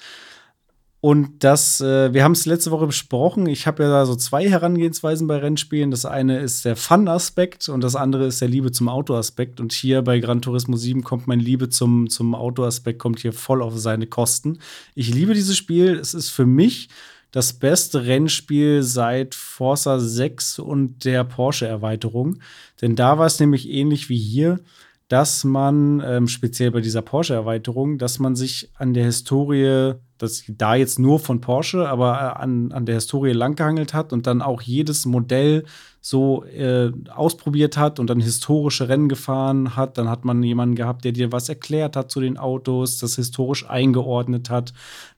Und 1.08 1.42
das, 1.46 1.80
äh, 1.80 2.14
wir 2.14 2.26
haben 2.26 2.34
es 2.34 2.46
letzte 2.46 2.70
Woche 2.70 2.86
besprochen. 2.86 3.48
Ich 3.48 3.66
habe 3.66 3.84
ja 3.84 3.90
da 3.90 4.06
so 4.06 4.14
zwei 4.18 4.50
Herangehensweisen 4.50 5.26
bei 5.26 5.38
Rennspielen. 5.38 5.90
Das 5.90 6.06
eine 6.06 6.40
ist 6.40 6.66
der 6.66 6.76
Fun-Aspekt 6.76 7.70
und 7.70 7.80
das 7.80 7.96
andere 7.96 8.26
ist 8.26 8.42
der 8.42 8.50
Liebe 8.50 8.74
zum 8.74 8.90
Auto-Aspekt. 8.90 9.62
Und 9.62 9.72
hier 9.72 10.02
bei 10.02 10.20
Gran 10.20 10.42
Turismo 10.42 10.76
7 10.76 11.06
kommt 11.06 11.26
mein 11.26 11.40
Liebe 11.40 11.70
zum, 11.70 12.10
zum 12.10 12.36
Auto-Aspekt, 12.36 13.00
kommt 13.00 13.22
hier 13.22 13.32
voll 13.32 13.62
auf 13.62 13.78
seine 13.78 14.06
Kosten. 14.06 14.60
Ich 14.96 15.08
liebe 15.14 15.34
dieses 15.34 15.56
Spiel. 15.56 15.96
Es 15.96 16.14
ist 16.14 16.30
für 16.30 16.46
mich 16.46 16.90
das 17.32 17.54
beste 17.54 18.06
Rennspiel 18.06 18.84
seit 18.84 19.34
Forza 19.34 20.02
6 20.02 20.60
und 20.60 21.06
der 21.06 21.24
Porsche-Erweiterung. 21.24 22.40
Denn 22.82 22.98
da 22.98 23.18
war 23.18 23.28
es 23.28 23.40
nämlich 23.40 23.70
ähnlich 23.70 24.10
wie 24.10 24.20
hier, 24.20 24.60
dass 25.08 25.46
man, 25.46 26.04
ähm, 26.06 26.28
speziell 26.28 26.72
bei 26.72 26.82
dieser 26.82 27.02
Porsche-Erweiterung, 27.02 27.98
dass 27.98 28.20
man 28.20 28.36
sich 28.36 28.70
an 28.76 28.94
der 28.94 29.06
Historie, 29.06 29.94
das 30.18 30.44
da 30.50 30.76
jetzt 30.76 31.00
nur 31.00 31.20
von 31.20 31.40
Porsche, 31.40 31.88
aber 31.88 32.16
äh, 32.16 32.42
an, 32.42 32.74
an 32.74 32.86
der 32.86 32.96
Historie 32.96 33.32
langgehangelt 33.32 33.94
hat 33.94 34.12
und 34.12 34.28
dann 34.28 34.42
auch 34.42 34.62
jedes 34.62 35.06
Modell 35.06 35.64
so 36.02 36.44
äh, 36.44 36.92
ausprobiert 37.10 37.78
hat 37.78 38.00
und 38.00 38.10
dann 38.10 38.20
historische 38.20 38.90
Rennen 38.90 39.08
gefahren 39.08 39.78
hat. 39.78 39.98
Dann 39.98 40.10
hat 40.10 40.26
man 40.26 40.44
jemanden 40.44 40.76
gehabt, 40.76 41.06
der 41.06 41.14
dir 41.14 41.32
was 41.32 41.48
erklärt 41.48 41.96
hat 41.96 42.12
zu 42.12 42.20
den 42.20 42.38
Autos, 42.38 42.98
das 42.98 43.16
historisch 43.16 43.70
eingeordnet 43.70 44.50
hat, 44.50 44.74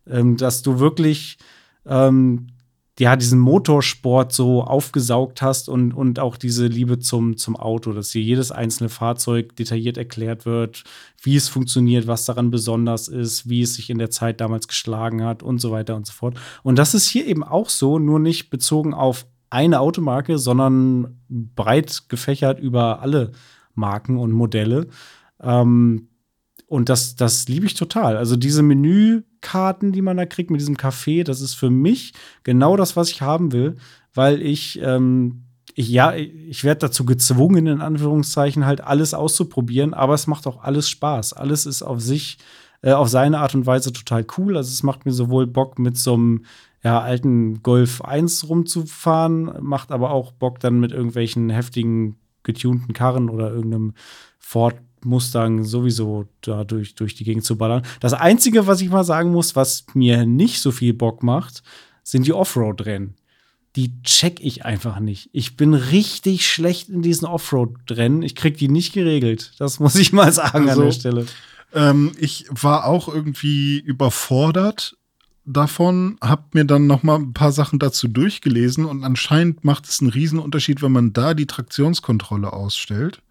ähm, 0.08 0.38
dass 0.38 0.62
du 0.62 0.80
wirklich 0.80 1.40
ähm, 1.88 2.48
ja, 3.00 3.16
diesen 3.16 3.40
Motorsport 3.40 4.34
so 4.34 4.62
aufgesaugt 4.62 5.42
hast 5.42 5.70
und, 5.70 5.94
und 5.94 6.20
auch 6.20 6.36
diese 6.36 6.68
Liebe 6.68 7.00
zum, 7.00 7.38
zum 7.38 7.56
Auto, 7.56 7.94
dass 7.94 8.10
dir 8.10 8.22
jedes 8.22 8.52
einzelne 8.52 8.90
Fahrzeug 8.90 9.56
detailliert 9.56 9.98
erklärt 9.98 10.46
wird, 10.46 10.84
wie 11.22 11.38
es 11.38 11.48
funktioniert, 11.48 12.08
was 12.08 12.26
daran 12.26 12.52
besonders 12.52 13.08
ist, 13.08 13.48
wie 13.48 13.62
es 13.62 13.76
sich 13.76 13.90
in 13.90 14.00
der 14.00 14.10
Zeit 14.10 14.42
damals 14.42 14.68
geschlagen 14.68 15.24
hat 15.24 15.44
und 15.44 15.60
so 15.60 15.72
weiter 15.72 15.96
und 15.96 16.06
so 16.06 16.12
fort. 16.12 16.38
Und 16.62 16.78
das 16.78 16.94
ist 16.94 17.08
hier 17.08 17.26
eben 17.26 17.44
auch 17.44 17.70
so, 17.70 18.00
nur 18.00 18.20
nicht 18.20 18.50
bezogen 18.50 18.94
auf 18.94 19.26
eine 19.50 19.80
Automarke, 19.80 20.38
sondern 20.38 21.22
breit 21.30 22.10
gefächert 22.10 22.60
über 22.60 23.02
alle 23.02 23.32
Marken 23.76 24.18
und 24.18 24.34
Modelle. 24.34 24.88
Ähm, 25.42 26.10
und 26.68 26.90
das, 26.90 27.16
das 27.16 27.48
liebe 27.48 27.66
ich 27.66 27.76
total. 27.76 28.18
Also 28.18 28.36
diese 28.36 28.62
Menü, 28.62 29.24
Karten, 29.42 29.92
die 29.92 30.02
man 30.02 30.18
da 30.18 30.26
kriegt 30.26 30.52
mit 30.52 30.60
diesem 30.60 30.76
Café, 30.76 31.24
das 31.24 31.42
ist 31.42 31.54
für 31.54 31.70
mich 31.70 32.14
genau 32.44 32.76
das, 32.76 32.96
was 32.96 33.10
ich 33.10 33.22
haben 33.22 33.52
will, 33.52 33.78
weil 34.14 34.42
ich, 34.42 34.80
ähm, 34.82 35.44
ich 35.76 35.90
ja, 35.90 36.14
ich 36.16 36.64
werde 36.64 36.80
dazu 36.80 37.06
gezwungen, 37.06 37.68
in 37.68 37.82
Anführungszeichen, 37.82 38.66
halt 38.66 38.82
alles 38.82 39.14
auszuprobieren, 39.14 39.94
aber 39.94 40.14
es 40.14 40.28
macht 40.28 40.48
auch 40.48 40.64
alles 40.64 40.90
Spaß. 40.90 41.34
Alles 41.34 41.66
ist 41.66 41.84
auf 41.84 42.02
sich, 42.02 42.38
äh, 42.82 42.92
auf 42.92 43.10
seine 43.10 43.40
Art 43.40 43.56
und 43.56 43.66
Weise 43.66 43.94
total 43.94 44.26
cool. 44.38 44.58
Also 44.58 44.70
es 44.70 44.84
macht 44.84 45.06
mir 45.06 45.14
sowohl 45.14 45.48
Bock 45.48 45.80
mit 45.80 45.98
so 45.98 46.16
einem 46.16 46.46
ja, 46.84 47.02
alten 47.02 47.62
Golf 47.62 48.02
1 48.02 48.48
rumzufahren, 48.48 49.52
macht 49.62 49.92
aber 49.92 50.12
auch 50.12 50.32
Bock 50.32 50.60
dann 50.60 50.80
mit 50.80 50.92
irgendwelchen 50.92 51.50
heftigen 51.50 52.18
getunten 52.44 52.94
Karren 52.94 53.30
oder 53.30 53.52
irgendeinem 53.52 53.94
Ford 54.40 54.76
Mustang 55.06 55.64
sowieso 55.64 56.28
da 56.42 56.64
durch, 56.64 56.96
durch 56.96 57.16
die 57.16 57.24
Gegend 57.24 57.46
zu 57.46 57.58
ballern. 57.58 57.84
Das 58.00 58.14
Einzige, 58.14 58.68
was 58.68 58.82
ich 58.82 58.90
mal 58.90 59.04
sagen 59.04 59.32
muss, 59.32 59.56
was 59.56 59.86
mir 59.94 60.26
nicht 60.26 60.62
so 60.62 60.72
viel 60.72 60.94
Bock 60.94 61.24
macht, 61.24 61.64
sind 62.04 62.26
die 62.26 62.34
Offroad-Rennen. 62.34 63.16
Die 63.76 64.02
check 64.02 64.40
ich 64.40 64.66
einfach 64.66 65.00
nicht. 65.00 65.30
Ich 65.32 65.56
bin 65.56 65.74
richtig 65.74 66.52
schlecht 66.52 66.90
in 66.90 67.02
diesen 67.02 67.28
Offroad-Rennen. 67.28 68.24
Ich 68.24 68.36
krieg 68.36 68.58
die 68.58 68.68
nicht 68.68 68.94
geregelt. 68.94 69.54
Das 69.60 69.80
muss 69.80 69.96
ich 69.96 70.12
mal 70.12 70.32
sagen 70.32 70.68
also, 70.68 70.82
an 70.82 70.88
der 70.88 70.94
Stelle. 70.94 71.26
Ähm, 71.74 72.12
ich 72.18 72.48
war 72.50 72.86
auch 72.86 73.08
irgendwie 73.08 73.80
überfordert 73.80 74.98
davon, 75.46 76.18
habe 76.22 76.44
mir 76.54 76.66
dann 76.66 76.88
noch 76.88 77.04
mal 77.04 77.16
ein 77.16 77.34
paar 77.34 77.52
Sachen 77.52 77.80
dazu 77.80 78.08
durchgelesen 78.08 78.86
und 78.86 79.04
anscheinend 79.04 79.64
macht 79.66 79.88
es 79.88 80.00
einen 80.00 80.12
Riesenunterschied, 80.12 80.82
wenn 80.82 80.92
man 80.92 81.14
da 81.14 81.34
die 81.34 81.48
Traktionskontrolle 81.48 82.54
ausstellt. 82.54 83.22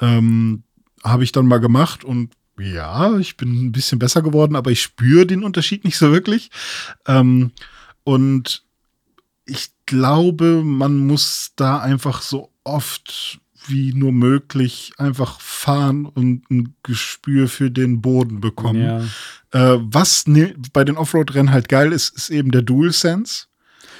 Ähm, 0.00 0.63
habe 1.04 1.24
ich 1.24 1.32
dann 1.32 1.46
mal 1.46 1.58
gemacht 1.58 2.04
und 2.04 2.32
ja, 2.58 3.16
ich 3.18 3.36
bin 3.36 3.66
ein 3.66 3.72
bisschen 3.72 3.98
besser 3.98 4.22
geworden, 4.22 4.56
aber 4.56 4.70
ich 4.70 4.80
spüre 4.80 5.26
den 5.26 5.42
Unterschied 5.42 5.84
nicht 5.84 5.96
so 5.96 6.12
wirklich. 6.12 6.50
Ähm, 7.06 7.50
und 8.04 8.64
ich 9.44 9.70
glaube, 9.86 10.62
man 10.64 10.96
muss 10.98 11.52
da 11.56 11.78
einfach 11.80 12.22
so 12.22 12.50
oft 12.62 13.40
wie 13.66 13.92
nur 13.94 14.12
möglich 14.12 14.92
einfach 14.98 15.40
fahren 15.40 16.06
und 16.06 16.48
ein 16.50 16.74
Gespür 16.82 17.48
für 17.48 17.70
den 17.70 18.02
Boden 18.02 18.40
bekommen. 18.40 18.82
Ja. 18.82 19.74
Äh, 19.74 19.78
was 19.80 20.26
ne, 20.26 20.54
bei 20.72 20.84
den 20.84 20.96
Offroad-Rennen 20.96 21.50
halt 21.50 21.68
geil 21.68 21.92
ist, 21.92 22.14
ist 22.14 22.30
eben 22.30 22.50
der 22.50 22.62
DualSense. 22.62 23.46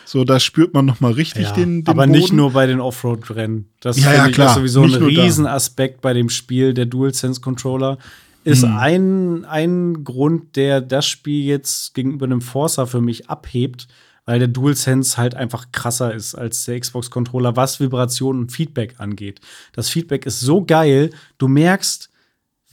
So, 0.05 0.25
da 0.25 0.39
spürt 0.41 0.75
man 0.75 0.85
noch 0.85 1.01
mal 1.01 1.13
richtig 1.13 1.45
ja, 1.45 1.53
den, 1.53 1.85
den, 1.85 1.89
Aber 1.89 2.07
Boden. 2.07 2.19
nicht 2.19 2.33
nur 2.33 2.53
bei 2.53 2.67
den 2.67 2.81
Offroad-Rennen. 2.81 3.71
Das 3.81 3.99
ja, 3.99 4.13
ja, 4.13 4.29
klar. 4.29 4.49
ist 4.49 4.55
sowieso 4.55 4.85
nicht 4.85 4.97
ein 4.97 5.05
Riesenaspekt 5.05 6.01
bei 6.01 6.13
dem 6.13 6.29
Spiel, 6.29 6.75
der 6.75 6.87
DualSense-Controller. 6.87 7.99
Ist 8.45 8.63
hm. 8.63 8.77
ein, 8.77 9.45
ein 9.47 10.05
Grund, 10.05 10.57
der 10.57 10.81
das 10.81 11.07
Spiel 11.07 11.45
jetzt 11.45 11.95
gegenüber 11.95 12.27
einem 12.27 12.43
Forza 12.43 12.87
für 12.87 13.01
mich 13.01 13.31
abhebt, 13.31 13.89
weil 14.27 14.39
der 14.39 14.49
DualSense 14.49 15.17
halt 15.17 15.35
einfach 15.35 15.73
krasser 15.73 16.15
ist 16.15 16.35
als 16.35 16.65
der 16.65 16.79
Xbox-Controller, 16.81 17.57
was 17.57 17.81
Vibration 17.81 18.39
und 18.41 18.53
Feedback 18.53 18.97
angeht. 18.99 19.41
Das 19.73 19.89
Feedback 19.89 20.27
ist 20.27 20.41
so 20.41 20.65
geil, 20.65 21.11
du 21.39 21.49
merkst, 21.49 22.11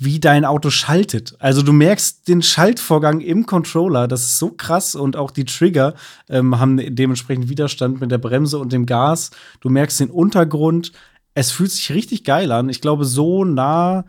wie 0.04 0.20
dein 0.20 0.46
Auto 0.46 0.72
schaltet. 0.72 1.36
Also 1.38 1.62
du 1.62 1.72
merkst 1.74 2.28
den 2.28 2.42
Schaltvorgang 2.42 3.22
im 3.22 3.46
Controller, 3.46 4.08
das 4.08 4.24
ist 4.24 4.40
so 4.40 4.50
krass 4.50 4.96
und 4.96 5.16
auch 5.16 5.30
die 5.30 5.46
Trigger 5.46 5.94
ähm, 6.28 6.60
haben 6.60 6.96
dementsprechend 6.96 7.50
Widerstand 7.50 8.02
mit 8.02 8.10
der 8.10 8.18
Bremse 8.18 8.58
und 8.58 8.74
dem 8.74 8.88
Gas. 8.88 9.30
Du 9.60 9.70
merkst 9.70 10.00
den 10.00 10.10
Untergrund. 10.10 10.92
Es 11.36 11.52
fühlt 11.52 11.72
sich 11.72 11.92
richtig 11.92 12.24
geil 12.24 12.52
an. 12.52 12.68
Ich 12.68 12.82
glaube, 12.82 13.06
so 13.06 13.46
nah 13.46 14.06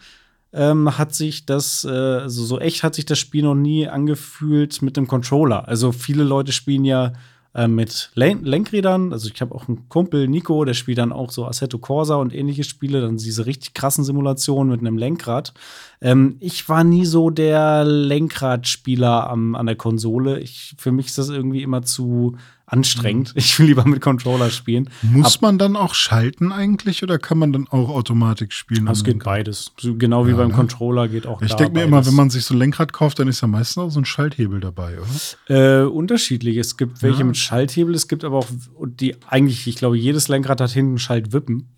ähm, 0.54 0.96
hat 0.96 1.14
sich 1.14 1.44
das, 1.44 1.84
äh, 1.84 1.90
also 1.90 2.42
so 2.42 2.58
echt 2.58 2.82
hat 2.82 2.94
sich 2.94 3.04
das 3.04 3.18
Spiel 3.18 3.42
noch 3.42 3.54
nie 3.54 3.86
angefühlt 3.86 4.80
mit 4.80 4.96
dem 4.96 5.06
Controller. 5.06 5.68
Also 5.68 5.92
viele 5.92 6.24
Leute 6.24 6.52
spielen 6.52 6.86
ja 6.86 7.12
äh, 7.54 7.68
mit 7.68 8.10
Len 8.14 8.44
Lenkrädern. 8.44 9.12
Also 9.12 9.28
ich 9.32 9.40
habe 9.40 9.54
auch 9.54 9.68
einen 9.68 9.88
Kumpel, 9.88 10.28
Nico, 10.28 10.64
der 10.64 10.74
spielt 10.74 10.98
dann 10.98 11.12
auch 11.12 11.30
so 11.30 11.46
Assetto 11.46 11.78
Corsa 11.78 12.16
und 12.16 12.34
ähnliche 12.34 12.64
Spiele, 12.64 13.00
dann 13.00 13.16
diese 13.16 13.46
richtig 13.46 13.74
krassen 13.74 14.04
Simulationen 14.04 14.70
mit 14.70 14.80
einem 14.80 14.98
Lenkrad. 14.98 15.52
Ähm, 16.00 16.36
ich 16.40 16.68
war 16.68 16.84
nie 16.84 17.04
so 17.04 17.30
der 17.30 17.84
Lenkradspieler 17.84 19.28
an 19.30 19.66
der 19.66 19.76
Konsole. 19.76 20.40
Ich, 20.40 20.74
für 20.78 20.92
mich 20.92 21.06
ist 21.06 21.18
das 21.18 21.28
irgendwie 21.28 21.62
immer 21.62 21.82
zu 21.82 22.36
anstrengend. 22.72 23.34
Mhm. 23.34 23.38
Ich 23.38 23.58
will 23.58 23.66
lieber 23.66 23.86
mit 23.86 24.00
Controller 24.00 24.50
spielen. 24.50 24.88
Muss 25.02 25.36
Ab 25.36 25.42
man 25.42 25.58
dann 25.58 25.76
auch 25.76 25.94
schalten 25.94 26.52
eigentlich 26.52 27.02
oder 27.02 27.18
kann 27.18 27.38
man 27.38 27.52
dann 27.52 27.68
auch 27.68 27.90
Automatik 27.90 28.52
spielen? 28.52 28.88
Es 28.88 29.04
geht 29.04 29.22
beides. 29.22 29.72
Genau 29.82 30.26
wie 30.26 30.30
ja, 30.30 30.36
beim 30.36 30.48
ne? 30.48 30.54
Controller 30.54 31.08
geht 31.08 31.26
auch 31.26 31.42
Ich 31.42 31.54
denke 31.54 31.74
mir 31.74 31.84
immer, 31.84 32.04
wenn 32.06 32.14
man 32.14 32.30
sich 32.30 32.44
so 32.44 32.54
ein 32.54 32.58
Lenkrad 32.58 32.92
kauft, 32.92 33.18
dann 33.18 33.28
ist 33.28 33.42
ja 33.42 33.48
meistens 33.48 33.82
auch 33.82 33.90
so 33.90 34.00
ein 34.00 34.04
Schalthebel 34.04 34.60
dabei, 34.60 34.96
oder? 34.98 35.82
Äh, 35.82 35.86
unterschiedlich. 35.86 36.56
Es 36.56 36.76
gibt 36.76 37.02
welche 37.02 37.20
ja. 37.20 37.24
mit 37.24 37.36
Schalthebel, 37.36 37.94
es 37.94 38.08
gibt 38.08 38.24
aber 38.24 38.38
auch 38.38 38.46
die 38.84 39.16
eigentlich, 39.26 39.66
ich 39.66 39.76
glaube, 39.76 39.98
jedes 39.98 40.28
Lenkrad 40.28 40.60
hat 40.60 40.70
hinten 40.70 40.98
Schaltwippen. 40.98 41.68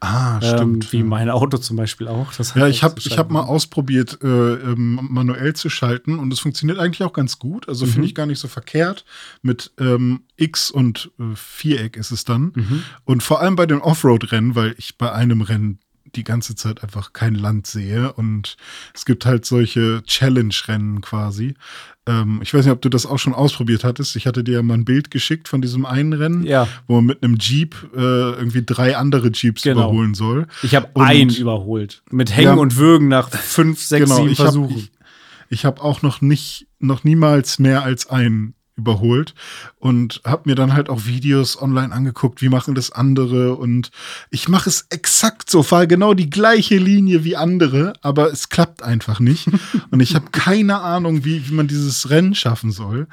Ah, 0.00 0.40
ähm, 0.42 0.48
stimmt. 0.48 0.84
Ähm, 0.84 0.92
wie 0.92 1.02
mein 1.02 1.28
Auto 1.28 1.58
zum 1.58 1.76
Beispiel 1.76 2.08
auch. 2.08 2.32
ja, 2.54 2.66
ich 2.68 2.82
habe 2.82 2.94
ich 2.98 3.18
hab 3.18 3.30
mal 3.30 3.42
ausprobiert, 3.42 4.18
äh, 4.22 4.26
ähm, 4.26 4.98
manuell 5.10 5.54
zu 5.54 5.68
schalten 5.68 6.18
und 6.18 6.32
es 6.32 6.40
funktioniert 6.40 6.78
eigentlich 6.78 7.02
auch 7.02 7.12
ganz 7.12 7.38
gut. 7.38 7.68
Also 7.68 7.84
mhm. 7.84 7.90
finde 7.90 8.08
ich 8.08 8.14
gar 8.14 8.26
nicht 8.26 8.38
so 8.38 8.48
verkehrt. 8.48 9.04
Mit 9.42 9.72
ähm, 9.78 10.22
X 10.36 10.70
und 10.70 11.10
äh, 11.18 11.34
Viereck 11.34 11.98
ist 11.98 12.10
es 12.12 12.24
dann. 12.24 12.52
Mhm. 12.54 12.82
Und 13.04 13.22
vor 13.22 13.40
allem 13.40 13.56
bei 13.56 13.66
den 13.66 13.80
Offroad-Rennen, 13.80 14.54
weil 14.54 14.74
ich 14.78 14.96
bei 14.96 15.12
einem 15.12 15.42
Rennen 15.42 15.80
die 16.16 16.24
ganze 16.24 16.54
Zeit 16.54 16.82
einfach 16.82 17.12
kein 17.12 17.34
Land 17.34 17.66
sehe. 17.66 18.12
Und 18.12 18.56
es 18.94 19.04
gibt 19.04 19.26
halt 19.26 19.44
solche 19.44 20.02
Challenge-Rennen 20.04 21.00
quasi. 21.00 21.54
Ähm, 22.06 22.40
ich 22.42 22.52
weiß 22.54 22.64
nicht, 22.64 22.72
ob 22.72 22.80
du 22.82 22.88
das 22.88 23.06
auch 23.06 23.18
schon 23.18 23.34
ausprobiert 23.34 23.84
hattest. 23.84 24.16
Ich 24.16 24.26
hatte 24.26 24.42
dir 24.42 24.54
ja 24.54 24.62
mal 24.62 24.74
ein 24.74 24.84
Bild 24.84 25.10
geschickt 25.10 25.48
von 25.48 25.60
diesem 25.60 25.84
einen 25.86 26.12
Rennen, 26.12 26.44
Ja. 26.44 26.66
wo 26.86 26.96
man 26.96 27.06
mit 27.06 27.22
einem 27.22 27.36
Jeep 27.38 27.74
äh, 27.94 27.98
irgendwie 28.00 28.62
drei 28.64 28.96
andere 28.96 29.30
Jeeps 29.32 29.62
Genau. 29.62 29.82
überholen 29.88 30.14
soll. 30.14 30.46
Ich 30.62 30.74
habe 30.74 30.88
einen 31.00 31.30
überholt. 31.34 32.02
Mit 32.10 32.34
Hängen 32.34 32.56
Ja. 32.56 32.60
und 32.62 32.76
Würgen 32.76 33.08
nach 33.08 33.28
fünf, 33.30 33.80
sechs, 33.80 34.08
sieben 34.08 34.16
Genau, 34.18 34.30
ich 34.32 34.38
hab- 34.38 34.46
Versuchen. 34.46 34.76
Ich, 34.76 34.90
ich 35.50 35.64
habe 35.64 35.82
auch 35.82 36.02
noch 36.02 36.20
nicht, 36.20 36.66
noch 36.78 37.04
niemals 37.04 37.58
mehr 37.58 37.82
als 37.82 38.08
einen 38.08 38.54
überholt 38.80 39.34
und 39.78 40.20
habe 40.24 40.48
mir 40.48 40.54
dann 40.54 40.74
halt 40.74 40.88
auch 40.88 41.06
Videos 41.06 41.60
online 41.60 41.92
angeguckt, 41.92 42.42
wie 42.42 42.48
machen 42.48 42.74
das 42.74 42.90
andere 42.90 43.54
und 43.56 43.90
ich 44.30 44.48
mache 44.48 44.68
es 44.68 44.86
exakt 44.90 45.50
so, 45.50 45.62
fahre 45.62 45.86
genau 45.86 46.14
die 46.14 46.30
gleiche 46.30 46.78
Linie 46.78 47.24
wie 47.24 47.36
andere, 47.36 47.92
aber 48.02 48.32
es 48.32 48.48
klappt 48.48 48.82
einfach 48.82 49.20
nicht 49.20 49.48
und 49.90 50.00
ich 50.00 50.14
habe 50.14 50.26
keine 50.32 50.80
Ahnung, 50.80 51.24
wie, 51.24 51.48
wie 51.48 51.54
man 51.54 51.68
dieses 51.68 52.10
Rennen 52.10 52.34
schaffen 52.34 52.72
soll 52.72 53.06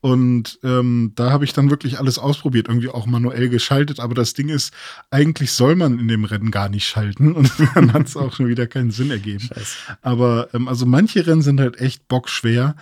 und 0.00 0.58
ähm, 0.64 1.12
da 1.14 1.30
habe 1.30 1.44
ich 1.44 1.52
dann 1.52 1.70
wirklich 1.70 1.98
alles 1.98 2.18
ausprobiert, 2.18 2.68
irgendwie 2.68 2.88
auch 2.88 3.06
manuell 3.06 3.48
geschaltet, 3.48 4.00
aber 4.00 4.14
das 4.14 4.34
Ding 4.34 4.48
ist, 4.48 4.72
eigentlich 5.10 5.52
soll 5.52 5.76
man 5.76 5.98
in 5.98 6.08
dem 6.08 6.24
Rennen 6.24 6.50
gar 6.50 6.68
nicht 6.68 6.86
schalten 6.86 7.32
und 7.32 7.50
dann 7.74 7.92
hat 7.92 8.08
es 8.08 8.16
auch 8.16 8.34
schon 8.34 8.48
wieder 8.48 8.66
keinen 8.66 8.90
Sinn 8.90 9.10
ergeben. 9.10 9.40
Scheiße. 9.40 9.76
Aber 10.02 10.48
ähm, 10.54 10.68
also 10.68 10.86
manche 10.86 11.26
Rennen 11.26 11.42
sind 11.42 11.60
halt 11.60 11.80
echt 11.80 12.08
bockschwer. 12.08 12.74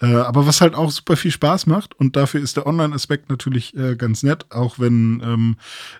Äh, 0.00 0.14
aber 0.14 0.46
was 0.46 0.60
halt 0.60 0.74
auch 0.74 0.90
super 0.90 1.16
viel 1.16 1.30
Spaß 1.30 1.66
macht 1.66 1.98
und 1.98 2.16
dafür 2.16 2.42
ist 2.42 2.56
der 2.58 2.66
Online-Aspekt 2.66 3.30
natürlich 3.30 3.74
äh, 3.74 3.96
ganz 3.96 4.22
nett, 4.22 4.44
auch 4.50 4.78
wenn 4.78 5.22
ähm, 5.24 5.56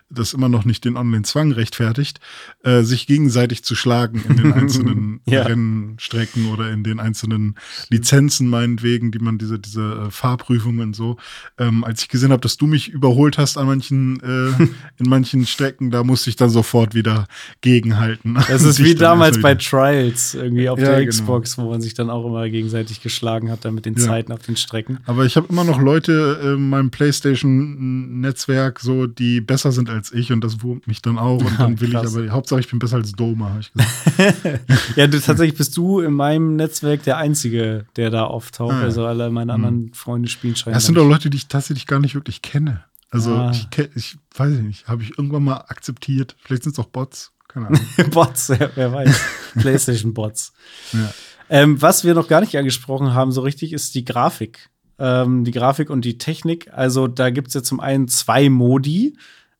das 0.09 0.33
immer 0.33 0.49
noch 0.49 0.65
nicht 0.65 0.85
den 0.85 0.97
Online-Zwang 0.97 1.51
rechtfertigt, 1.51 2.19
äh, 2.63 2.83
sich 2.83 3.07
gegenseitig 3.07 3.63
zu 3.63 3.73
schlagen 3.73 4.23
in 4.29 4.37
den 4.37 4.53
einzelnen 4.53 5.21
Ja. 5.25 5.43
Rennstrecken 5.43 6.51
oder 6.51 6.69
in 6.69 6.83
den 6.83 6.99
einzelnen 6.99 7.55
Lizenzen 7.89 8.49
meinetwegen, 8.49 9.11
die 9.11 9.17
man 9.17 9.39
diese, 9.39 9.57
diese 9.57 10.07
äh, 10.07 10.11
Fahrprüfungen 10.11 10.93
so. 10.93 11.17
Ähm, 11.57 11.83
als 11.83 12.03
ich 12.03 12.09
gesehen 12.09 12.31
habe, 12.31 12.41
dass 12.41 12.57
du 12.57 12.67
mich 12.67 12.89
überholt 12.89 13.39
hast 13.39 13.57
an 13.57 13.65
manchen, 13.65 14.19
äh, 14.21 14.63
in 14.97 15.09
manchen 15.09 15.47
Strecken, 15.47 15.89
da 15.89 16.03
musste 16.03 16.29
ich 16.29 16.35
dann 16.35 16.51
sofort 16.51 16.93
wieder 16.93 17.27
gegenhalten. 17.61 18.35
Das 18.47 18.61
ist 18.63 18.83
wie 18.83 18.93
damals 18.93 19.41
bei 19.41 19.55
Trials, 19.55 20.35
irgendwie 20.35 20.69
auf 20.69 20.77
Ja, 20.77 20.85
der 20.89 20.99
genau. 20.99 21.09
Xbox, 21.09 21.57
wo 21.57 21.71
man 21.71 21.81
sich 21.81 21.95
dann 21.95 22.11
auch 22.11 22.27
immer 22.27 22.47
gegenseitig 22.47 23.01
geschlagen 23.01 23.49
hat, 23.49 23.65
dann 23.65 23.73
mit 23.73 23.86
den 23.87 23.95
Ja. 23.95 24.05
Zeiten 24.05 24.31
auf 24.31 24.41
den 24.43 24.55
Strecken. 24.57 24.99
Aber 25.05 25.25
ich 25.25 25.35
habe 25.37 25.47
immer 25.49 25.63
noch 25.63 25.81
Leute 25.81 26.39
in 26.55 26.69
meinem 26.69 26.91
PlayStation-Netzwerk, 26.91 28.79
so, 28.79 29.07
die 29.07 29.41
besser 29.41 29.71
sind 29.71 29.89
als 29.89 30.11
ich 30.11 30.31
und 30.31 30.43
das 30.43 30.61
wurmt 30.61 30.87
mich 30.87 31.01
dann 31.01 31.17
auch. 31.17 31.39
Und 31.43 31.51
dann 31.59 31.79
will 31.81 31.89
ich 31.89 31.93
Krass. 31.95 32.15
aber, 32.15 32.29
Hauptsache 32.29 32.59
ich 32.59 32.69
bin 32.69 32.79
besser 32.79 32.97
als 32.97 33.11
Doma, 33.13 33.49
habe 33.49 33.59
ich 33.61 33.71
gesagt. 33.73 34.61
Ja, 34.95 35.07
du, 35.07 35.19
tatsächlich 35.19 35.57
bist 35.57 35.75
du 35.77 35.99
in 36.01 36.13
meinem 36.13 36.55
Netzwerk 36.55 37.03
der 37.03 37.17
Einzige, 37.17 37.85
der 37.95 38.09
da 38.09 38.23
auftaucht. 38.25 38.73
Ah, 38.73 38.79
ja. 38.79 38.83
Also 38.83 39.05
alle 39.05 39.29
meine 39.29 39.53
anderen 39.53 39.93
Freunde 39.93 40.27
spielen 40.29 40.55
scheinbar. 40.55 40.75
Das 40.75 40.85
sind 40.85 40.95
doch 40.95 41.07
Leute, 41.07 41.29
die 41.29 41.37
ich 41.37 41.47
tatsächlich 41.47 41.87
gar 41.87 41.99
nicht 41.99 42.15
wirklich 42.15 42.41
kenne. 42.41 42.83
Also 43.09 43.33
Ah. 43.35 43.51
ich, 43.51 43.67
ich 43.95 44.17
weiß 44.35 44.51
nicht, 44.59 44.87
habe 44.87 45.03
ich 45.03 45.17
irgendwann 45.17 45.43
mal 45.43 45.57
akzeptiert. 45.67 46.35
Vielleicht 46.43 46.63
sind 46.63 46.73
es 46.73 46.79
auch 46.79 46.87
Bots, 46.87 47.31
keine 47.47 47.67
Ahnung. 47.67 47.79
Bots, 48.11 48.49
wer, 48.49 48.69
wer 48.75 48.91
weiß. 48.91 49.21
PlayStation-Bots. 49.59 50.53
ja. 50.93 51.13
Ähm, 51.49 51.81
was 51.81 52.03
wir 52.03 52.13
noch 52.13 52.27
gar 52.27 52.41
nicht 52.41 52.57
angesprochen 52.57 53.13
haben, 53.13 53.31
so 53.31 53.41
richtig, 53.41 53.73
ist 53.73 53.95
die 53.95 54.05
Grafik. 54.05 54.69
Ähm, 54.99 55.43
die 55.43 55.51
Grafik 55.51 55.89
und 55.89 56.03
die 56.03 56.17
Technik. 56.17 56.73
Also, 56.73 57.07
da 57.07 57.29
gibt 57.29 57.49
es 57.49 57.53
ja 57.53 57.63
zum 57.63 57.79
einen 57.79 58.07
zwei 58.07 58.49
Modi, 58.49 59.17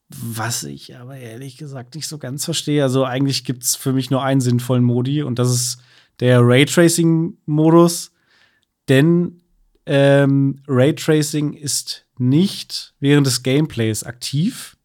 was 0.09 0.63
ich 0.63 0.97
aber 0.97 1.17
ehrlich 1.17 1.57
gesagt 1.57 1.95
nicht 1.95 2.07
so 2.07 2.17
ganz 2.17 2.45
verstehe. 2.45 2.83
Also, 2.83 3.05
eigentlich 3.05 3.43
gibt 3.43 3.63
es 3.63 3.75
für 3.75 3.93
mich 3.93 4.09
nur 4.09 4.23
einen 4.23 4.41
sinnvollen 4.41 4.83
Modi 4.83 5.23
und 5.23 5.39
das 5.39 5.51
ist 5.51 5.77
der 6.19 6.41
Raytracing-Modus. 6.41 8.11
Denn 8.89 9.41
ähm, 9.85 10.61
Raytracing 10.67 11.53
ist 11.53 12.05
nicht 12.17 12.93
während 12.99 13.27
des 13.27 13.43
Gameplays 13.43 14.03
aktiv. 14.03 14.77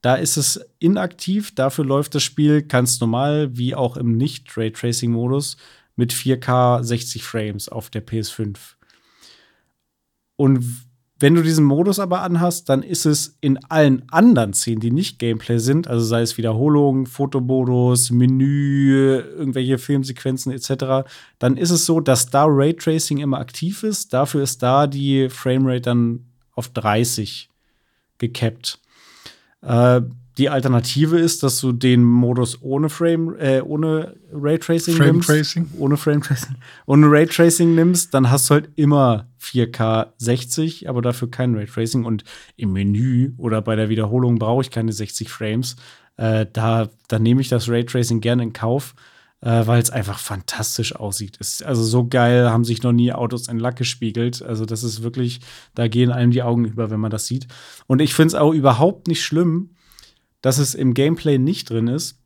Da 0.00 0.16
ist 0.16 0.36
es 0.36 0.60
inaktiv, 0.80 1.54
dafür 1.54 1.84
läuft 1.84 2.16
das 2.16 2.24
Spiel 2.24 2.62
ganz 2.62 3.00
normal, 3.00 3.56
wie 3.56 3.76
auch 3.76 3.96
im 3.96 4.16
Nicht-Raytracing-Modus 4.16 5.56
mit 5.96 6.12
4K 6.12 6.82
60 6.82 7.22
Frames 7.22 7.68
auf 7.68 7.90
der 7.90 8.06
PS5. 8.06 8.56
Und 10.36 10.64
wenn 11.22 11.36
du 11.36 11.42
diesen 11.42 11.64
Modus 11.64 12.00
aber 12.00 12.22
anhast, 12.22 12.68
dann 12.68 12.82
ist 12.82 13.06
es 13.06 13.36
in 13.40 13.56
allen 13.66 14.02
anderen 14.10 14.54
Szenen, 14.54 14.80
die 14.80 14.90
nicht 14.90 15.20
Gameplay 15.20 15.58
sind, 15.58 15.86
also 15.86 16.04
sei 16.04 16.20
es 16.20 16.36
Wiederholung, 16.36 17.06
Fotomodus, 17.06 18.10
Menü, 18.10 19.20
irgendwelche 19.20 19.78
Filmsequenzen 19.78 20.50
etc., 20.50 21.08
dann 21.38 21.56
ist 21.56 21.70
es 21.70 21.86
so, 21.86 22.00
dass 22.00 22.26
da 22.26 22.44
Raytracing 22.48 23.18
immer 23.18 23.38
aktiv 23.38 23.84
ist. 23.84 24.12
Dafür 24.12 24.42
ist 24.42 24.64
da 24.64 24.88
die 24.88 25.28
Framerate 25.28 25.82
dann 25.82 26.26
auf 26.54 26.70
30 26.70 27.48
gekappt. 28.18 28.80
Äh, 29.60 30.00
die 30.38 30.48
Alternative 30.48 31.18
ist, 31.18 31.42
dass 31.42 31.60
du 31.60 31.72
den 31.72 32.04
Modus 32.04 32.62
ohne 32.62 32.88
Frame, 32.88 33.36
äh, 33.38 33.60
ohne 33.60 34.16
Raytracing 34.32 34.96
Frame 34.96 35.12
nimmst. 35.12 35.28
Tracing? 35.28 35.70
Ohne 35.78 35.96
Frame 35.96 36.22
Tracing. 36.22 36.56
Ohne 36.86 37.10
Raytracing 37.10 37.74
nimmst, 37.74 38.14
dann 38.14 38.30
hast 38.30 38.48
du 38.48 38.54
halt 38.54 38.70
immer 38.76 39.26
4K 39.40 40.12
60, 40.16 40.88
aber 40.88 41.02
dafür 41.02 41.30
kein 41.30 41.54
Raytracing. 41.54 42.04
Und 42.04 42.24
im 42.56 42.72
Menü 42.72 43.32
oder 43.36 43.60
bei 43.60 43.76
der 43.76 43.90
Wiederholung 43.90 44.38
brauche 44.38 44.62
ich 44.62 44.70
keine 44.70 44.92
60 44.92 45.28
Frames. 45.28 45.76
Äh, 46.16 46.46
da, 46.50 46.88
da 47.08 47.18
nehme 47.18 47.42
ich 47.42 47.48
das 47.48 47.68
Raytracing 47.68 48.20
gerne 48.22 48.42
in 48.42 48.52
Kauf, 48.54 48.94
äh, 49.42 49.66
weil 49.66 49.82
es 49.82 49.90
einfach 49.90 50.18
fantastisch 50.18 50.96
aussieht. 50.96 51.36
Ist 51.38 51.62
also 51.62 51.82
so 51.82 52.06
geil, 52.06 52.48
haben 52.50 52.64
sich 52.64 52.82
noch 52.82 52.92
nie 52.92 53.12
Autos 53.12 53.48
in 53.48 53.58
Lack 53.58 53.76
gespiegelt. 53.76 54.40
Also, 54.40 54.64
das 54.64 54.82
ist 54.82 55.02
wirklich, 55.02 55.40
da 55.74 55.88
gehen 55.88 56.10
einem 56.10 56.30
die 56.30 56.42
Augen 56.42 56.64
über, 56.64 56.90
wenn 56.90 57.00
man 57.00 57.10
das 57.10 57.26
sieht. 57.26 57.48
Und 57.86 58.00
ich 58.00 58.14
finde 58.14 58.28
es 58.28 58.34
auch 58.34 58.52
überhaupt 58.52 59.08
nicht 59.08 59.22
schlimm, 59.22 59.70
dass 60.42 60.58
es 60.58 60.74
im 60.74 60.92
Gameplay 60.92 61.38
nicht 61.38 61.70
drin 61.70 61.88
ist, 61.88 62.20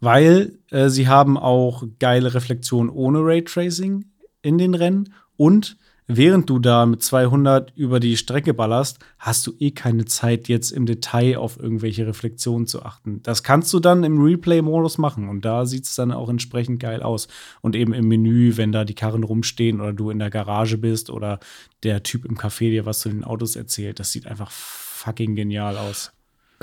weil 0.00 0.58
äh, 0.70 0.88
sie 0.88 1.08
haben 1.08 1.36
auch 1.36 1.84
geile 1.98 2.34
Reflexionen 2.34 2.90
ohne 2.90 3.18
Raytracing 3.20 4.04
in 4.42 4.58
den 4.58 4.74
Rennen 4.74 5.12
und 5.36 5.76
während 6.06 6.50
du 6.50 6.58
da 6.58 6.86
mit 6.86 7.02
200 7.02 7.72
über 7.76 8.00
die 8.00 8.16
Strecke 8.16 8.54
ballerst, 8.54 8.98
hast 9.18 9.46
du 9.46 9.52
eh 9.58 9.70
keine 9.70 10.04
Zeit, 10.04 10.48
jetzt 10.48 10.70
im 10.70 10.86
Detail 10.86 11.38
auf 11.38 11.58
irgendwelche 11.58 12.06
Reflexionen 12.06 12.66
zu 12.66 12.82
achten. 12.82 13.22
Das 13.22 13.42
kannst 13.42 13.72
du 13.72 13.80
dann 13.80 14.04
im 14.04 14.22
Replay-Modus 14.22 14.98
machen 14.98 15.28
und 15.28 15.44
da 15.44 15.66
sieht 15.66 15.84
es 15.84 15.94
dann 15.94 16.12
auch 16.12 16.28
entsprechend 16.28 16.80
geil 16.80 17.02
aus. 17.02 17.28
Und 17.60 17.76
eben 17.76 17.92
im 17.94 18.08
Menü, 18.08 18.56
wenn 18.56 18.72
da 18.72 18.84
die 18.84 18.94
Karren 18.94 19.24
rumstehen 19.24 19.80
oder 19.80 19.92
du 19.92 20.10
in 20.10 20.18
der 20.18 20.30
Garage 20.30 20.78
bist 20.78 21.10
oder 21.10 21.38
der 21.82 22.02
Typ 22.02 22.24
im 22.24 22.36
Café 22.36 22.70
dir 22.70 22.86
was 22.86 23.00
zu 23.00 23.08
den 23.08 23.24
Autos 23.24 23.56
erzählt, 23.56 24.00
das 24.00 24.12
sieht 24.12 24.26
einfach 24.26 24.50
fucking 24.50 25.34
genial 25.34 25.76
aus. 25.76 26.12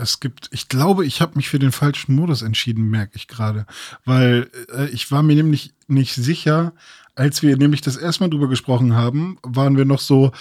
Es 0.02 0.20
gibt, 0.20 0.50
ich 0.52 0.70
glaube, 0.70 1.06
ich 1.06 1.22
habe 1.22 1.36
mich 1.36 1.50
für 1.50 1.60
den 1.60 1.72
falschen 1.72 2.16
Modus 2.16 2.42
entschieden, 2.42 2.90
merke 2.90 3.16
ich 3.16 3.28
gerade. 3.28 3.66
Weil 4.06 4.50
äh, 4.74 4.88
ich 4.90 5.12
war 5.12 5.24
mir 5.24 5.36
nämlich 5.36 5.74
nicht 5.88 6.16
sicher, 6.16 6.74
als 7.16 7.44
wir 7.44 7.58
nämlich 7.58 7.82
das 7.82 7.98
erste 7.98 8.24
Mal 8.24 8.30
drüber 8.30 8.48
gesprochen 8.48 8.94
haben, 8.94 9.38
waren 9.44 9.76
wir 9.76 9.86
noch 9.86 10.00
so, 10.00 10.32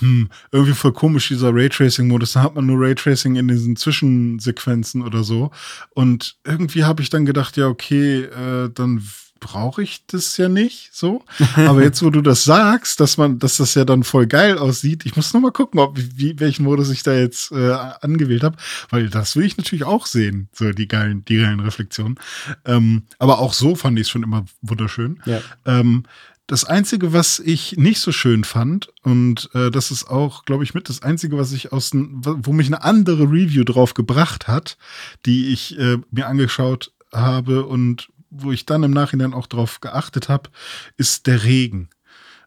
hm, 0.00 0.28
irgendwie 0.52 0.74
voll 0.74 0.92
komisch, 0.92 1.28
dieser 1.28 1.54
Raytracing-Modus. 1.54 2.32
Da 2.32 2.42
hat 2.42 2.54
man 2.54 2.66
nur 2.66 2.80
Raytracing 2.80 3.36
in 3.36 3.48
diesen 3.48 3.76
Zwischensequenzen 3.76 5.02
oder 5.02 5.24
so. 5.24 5.50
Und 5.94 6.36
irgendwie 6.44 6.84
habe 6.84 7.02
ich 7.02 7.10
dann 7.10 7.24
gedacht, 7.24 7.56
ja, 7.56 7.66
okay, 7.66 8.24
äh, 8.24 8.70
dann 8.72 9.02
brauche 9.40 9.82
ich 9.82 10.04
das 10.06 10.36
ja 10.36 10.48
nicht 10.48 10.90
so. 10.92 11.24
Aber 11.56 11.82
jetzt, 11.82 12.02
wo 12.02 12.10
du 12.10 12.20
das 12.22 12.44
sagst, 12.44 13.00
dass 13.00 13.16
man, 13.16 13.38
dass 13.38 13.56
das 13.56 13.74
ja 13.74 13.84
dann 13.84 14.02
voll 14.02 14.26
geil 14.26 14.58
aussieht, 14.58 15.06
ich 15.06 15.16
muss 15.16 15.32
noch 15.32 15.40
mal 15.40 15.52
gucken, 15.52 15.80
ob 15.80 15.98
wie, 15.98 16.38
welchen 16.40 16.64
Modus 16.64 16.90
ich 16.90 17.02
da 17.02 17.14
jetzt 17.14 17.52
äh, 17.52 17.72
angewählt 18.00 18.42
habe, 18.42 18.56
weil 18.90 19.08
das 19.08 19.36
will 19.36 19.44
ich 19.44 19.56
natürlich 19.56 19.84
auch 19.84 20.06
sehen, 20.06 20.48
so 20.52 20.72
die 20.72 20.88
geilen, 20.88 21.24
die 21.24 21.38
geilen 21.38 21.60
Reflexionen. 21.60 22.18
Ähm, 22.64 23.02
aber 23.18 23.38
auch 23.38 23.52
so 23.52 23.74
fand 23.74 23.98
ich 23.98 24.06
es 24.06 24.10
schon 24.10 24.22
immer 24.22 24.44
wunderschön. 24.62 25.20
Ja. 25.26 25.40
Ähm, 25.64 26.04
das 26.48 26.64
Einzige, 26.64 27.12
was 27.12 27.40
ich 27.40 27.76
nicht 27.76 28.00
so 28.00 28.10
schön 28.10 28.42
fand, 28.42 28.88
und 29.02 29.50
äh, 29.52 29.70
das 29.70 29.90
ist 29.90 30.08
auch, 30.08 30.46
glaube 30.46 30.64
ich, 30.64 30.72
mit 30.72 30.88
das 30.88 31.02
Einzige, 31.02 31.36
was 31.36 31.52
ich 31.52 31.72
aus, 31.72 31.90
wo 31.92 32.52
mich 32.54 32.68
eine 32.68 32.82
andere 32.82 33.24
Review 33.24 33.64
drauf 33.64 33.92
gebracht 33.92 34.48
hat, 34.48 34.78
die 35.26 35.48
ich 35.48 35.78
äh, 35.78 35.98
mir 36.10 36.26
angeschaut 36.26 36.90
habe 37.12 37.66
und 37.66 38.08
wo 38.30 38.52
ich 38.52 38.66
dann 38.66 38.82
im 38.82 38.90
Nachhinein 38.92 39.34
auch 39.34 39.46
drauf 39.46 39.80
geachtet 39.80 40.28
habe, 40.28 40.50
ist 40.96 41.26
der 41.26 41.44
Regen. 41.44 41.88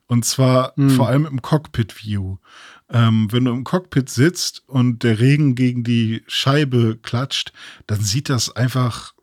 Und 0.07 0.25
zwar 0.25 0.73
Hm. 0.75 0.89
vor 0.89 1.07
allem 1.07 1.25
im 1.25 1.41
Cockpit-View. 1.41 2.37
Ähm, 2.89 3.27
wenn 3.31 3.45
du 3.45 3.51
im 3.51 3.63
Cockpit 3.63 4.09
sitzt 4.09 4.63
und 4.67 5.03
der 5.03 5.19
Regen 5.19 5.55
gegen 5.55 5.83
die 5.85 6.23
Scheibe 6.27 6.97
klatscht, 7.01 7.53
dann 7.87 8.01
sieht 8.01 8.29
das 8.29 8.53
einfach 8.55 9.13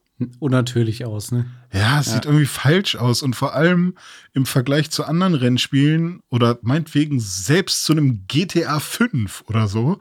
Unnatürlich 0.40 1.04
aus, 1.04 1.30
ne? 1.30 1.46
Ja, 1.72 2.00
es 2.00 2.06
Ja. 2.06 2.14
sieht 2.14 2.24
irgendwie 2.24 2.46
falsch 2.46 2.96
aus 2.96 3.22
und 3.22 3.36
vor 3.36 3.54
allem 3.54 3.94
im 4.32 4.46
Vergleich 4.46 4.90
zu 4.90 5.04
anderen 5.04 5.34
Rennspielen 5.34 6.22
oder 6.28 6.59
meinetwegen 6.62 7.20
selbst 7.20 7.84
zu 7.84 7.92
einem 7.92 8.26
GTA 8.26 8.80
5 8.80 9.44
oder 9.46 9.68
so. 9.68 10.00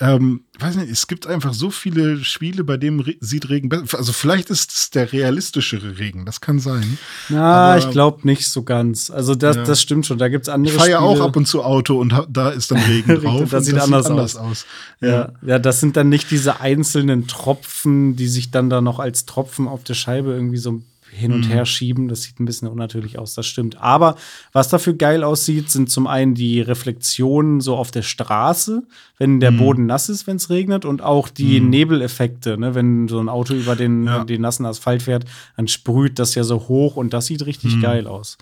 Ähm, 0.00 0.42
weiß 0.60 0.76
nicht, 0.76 0.90
es 0.90 1.06
gibt 1.08 1.26
einfach 1.26 1.52
so 1.54 1.70
viele 1.70 2.22
Spiele, 2.24 2.62
bei 2.62 2.76
denen 2.76 3.00
Re 3.00 3.14
sieht 3.20 3.48
Regen 3.48 3.68
besser. 3.68 3.98
Also 3.98 4.12
vielleicht 4.12 4.48
ist 4.48 4.72
es 4.72 4.90
der 4.90 5.12
realistischere 5.12 5.98
Regen, 5.98 6.24
das 6.24 6.40
kann 6.40 6.60
sein. 6.60 6.98
Na, 7.28 7.72
Aber- 7.74 7.78
ich 7.78 7.90
glaube 7.90 8.20
nicht 8.26 8.46
so 8.48 8.62
ganz. 8.62 9.10
Also 9.10 9.34
das, 9.34 9.56
Ja. 9.56 9.64
das 9.64 9.82
stimmt 9.82 10.06
schon. 10.06 10.18
Da 10.18 10.28
gibt 10.28 10.44
es 10.44 10.48
andere 10.48 10.72
Ich 10.74 10.78
fahre 10.78 10.90
ja 10.90 10.98
auch 11.00 11.12
Spiele. 11.16 11.24
ab 11.24 11.36
und 11.36 11.46
zu 11.46 11.64
Auto 11.64 11.98
und 12.00 12.14
da 12.28 12.50
ist 12.50 12.70
dann 12.70 12.78
Regen 12.78 13.14
drauf. 13.22 13.50
das 13.50 13.60
und 13.60 13.64
sieht 13.64 13.78
anders 13.80 14.36
aus. 14.36 14.66
Ja, 15.00 15.32
ja, 15.42 15.58
das 15.58 15.80
sind 15.80 15.96
dann 15.96 16.08
nicht 16.08 16.30
diese 16.30 16.60
einzelnen 16.60 17.26
Tropfen, 17.26 18.14
die 18.16 18.28
sich 18.28 18.50
dann 18.52 18.70
da 18.70 18.80
noch 18.80 19.00
als 19.00 19.26
Tropfen 19.26 19.66
auf 19.66 19.82
der 19.84 19.94
Scheibe 19.94 20.30
irgendwie 20.32 20.58
so 20.58 20.80
hin 21.18 21.32
und 21.32 21.46
Mhm. 21.46 21.50
her 21.50 21.66
schieben. 21.66 22.08
Das 22.08 22.22
sieht 22.22 22.38
ein 22.40 22.44
bisschen 22.44 22.68
unnatürlich 22.68 23.18
aus, 23.18 23.34
das 23.34 23.46
stimmt. 23.46 23.80
Aber 23.80 24.16
was 24.52 24.68
dafür 24.68 24.94
geil 24.94 25.24
aussieht, 25.24 25.70
sind 25.70 25.90
zum 25.90 26.06
einen 26.06 26.34
die 26.34 26.60
Reflexionen 26.60 27.60
so 27.60 27.76
auf 27.76 27.90
der 27.90 28.02
Straße, 28.02 28.82
wenn 29.18 29.40
der 29.40 29.50
Mhm. 29.50 29.58
Boden 29.58 29.86
nass 29.86 30.08
ist, 30.08 30.26
wenn 30.26 30.36
es 30.36 30.48
regnet, 30.50 30.84
und 30.84 31.02
auch 31.02 31.28
die 31.28 31.60
Nebeleffekte, 31.60 32.56
ne? 32.58 32.74
wenn 32.74 33.08
so 33.08 33.18
ein 33.20 33.28
Auto 33.28 33.54
über 33.54 33.76
den, 33.76 34.04
Ja. 34.06 34.24
den 34.24 34.40
nassen 34.40 34.64
Asphalt 34.66 35.02
fährt, 35.02 35.24
dann 35.56 35.68
sprüht 35.68 36.18
das 36.18 36.34
ja 36.34 36.44
so 36.44 36.68
hoch 36.68 36.96
und 36.96 37.12
das 37.12 37.26
sieht 37.26 37.44
richtig 37.44 37.76
Mhm. 37.76 37.80
geil 37.82 38.06
aus. 38.06 38.38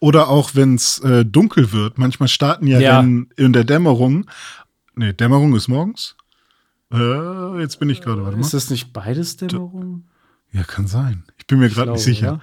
Oder 0.00 0.28
auch 0.28 0.52
wenn 0.54 0.76
es 0.76 0.98
äh, 1.00 1.24
dunkel 1.26 1.72
wird. 1.72 1.98
Manchmal 1.98 2.28
starten 2.28 2.66
ja, 2.66 2.80
Ja. 2.80 3.00
Rennen 3.00 3.28
in 3.36 3.52
der 3.52 3.64
Dämmerung. 3.64 4.24
Nee, 4.96 5.12
Dämmerung 5.12 5.54
ist 5.54 5.68
morgens. 5.68 6.16
Äh, 6.90 7.60
jetzt 7.60 7.78
bin 7.78 7.90
ich 7.90 8.00
gerade, 8.00 8.22
warte 8.22 8.36
mal. 8.38 8.40
Ist 8.40 8.54
das 8.54 8.70
nicht 8.70 8.94
beides 8.94 9.36
Dämmerung? 9.36 10.04
Ja, 10.52 10.62
kann 10.64 10.86
sein. 10.86 11.24
Ich 11.38 11.46
bin 11.46 11.58
mir 11.58 11.68
gerade 11.68 11.92
nicht 11.92 12.02
sicher. 12.04 12.40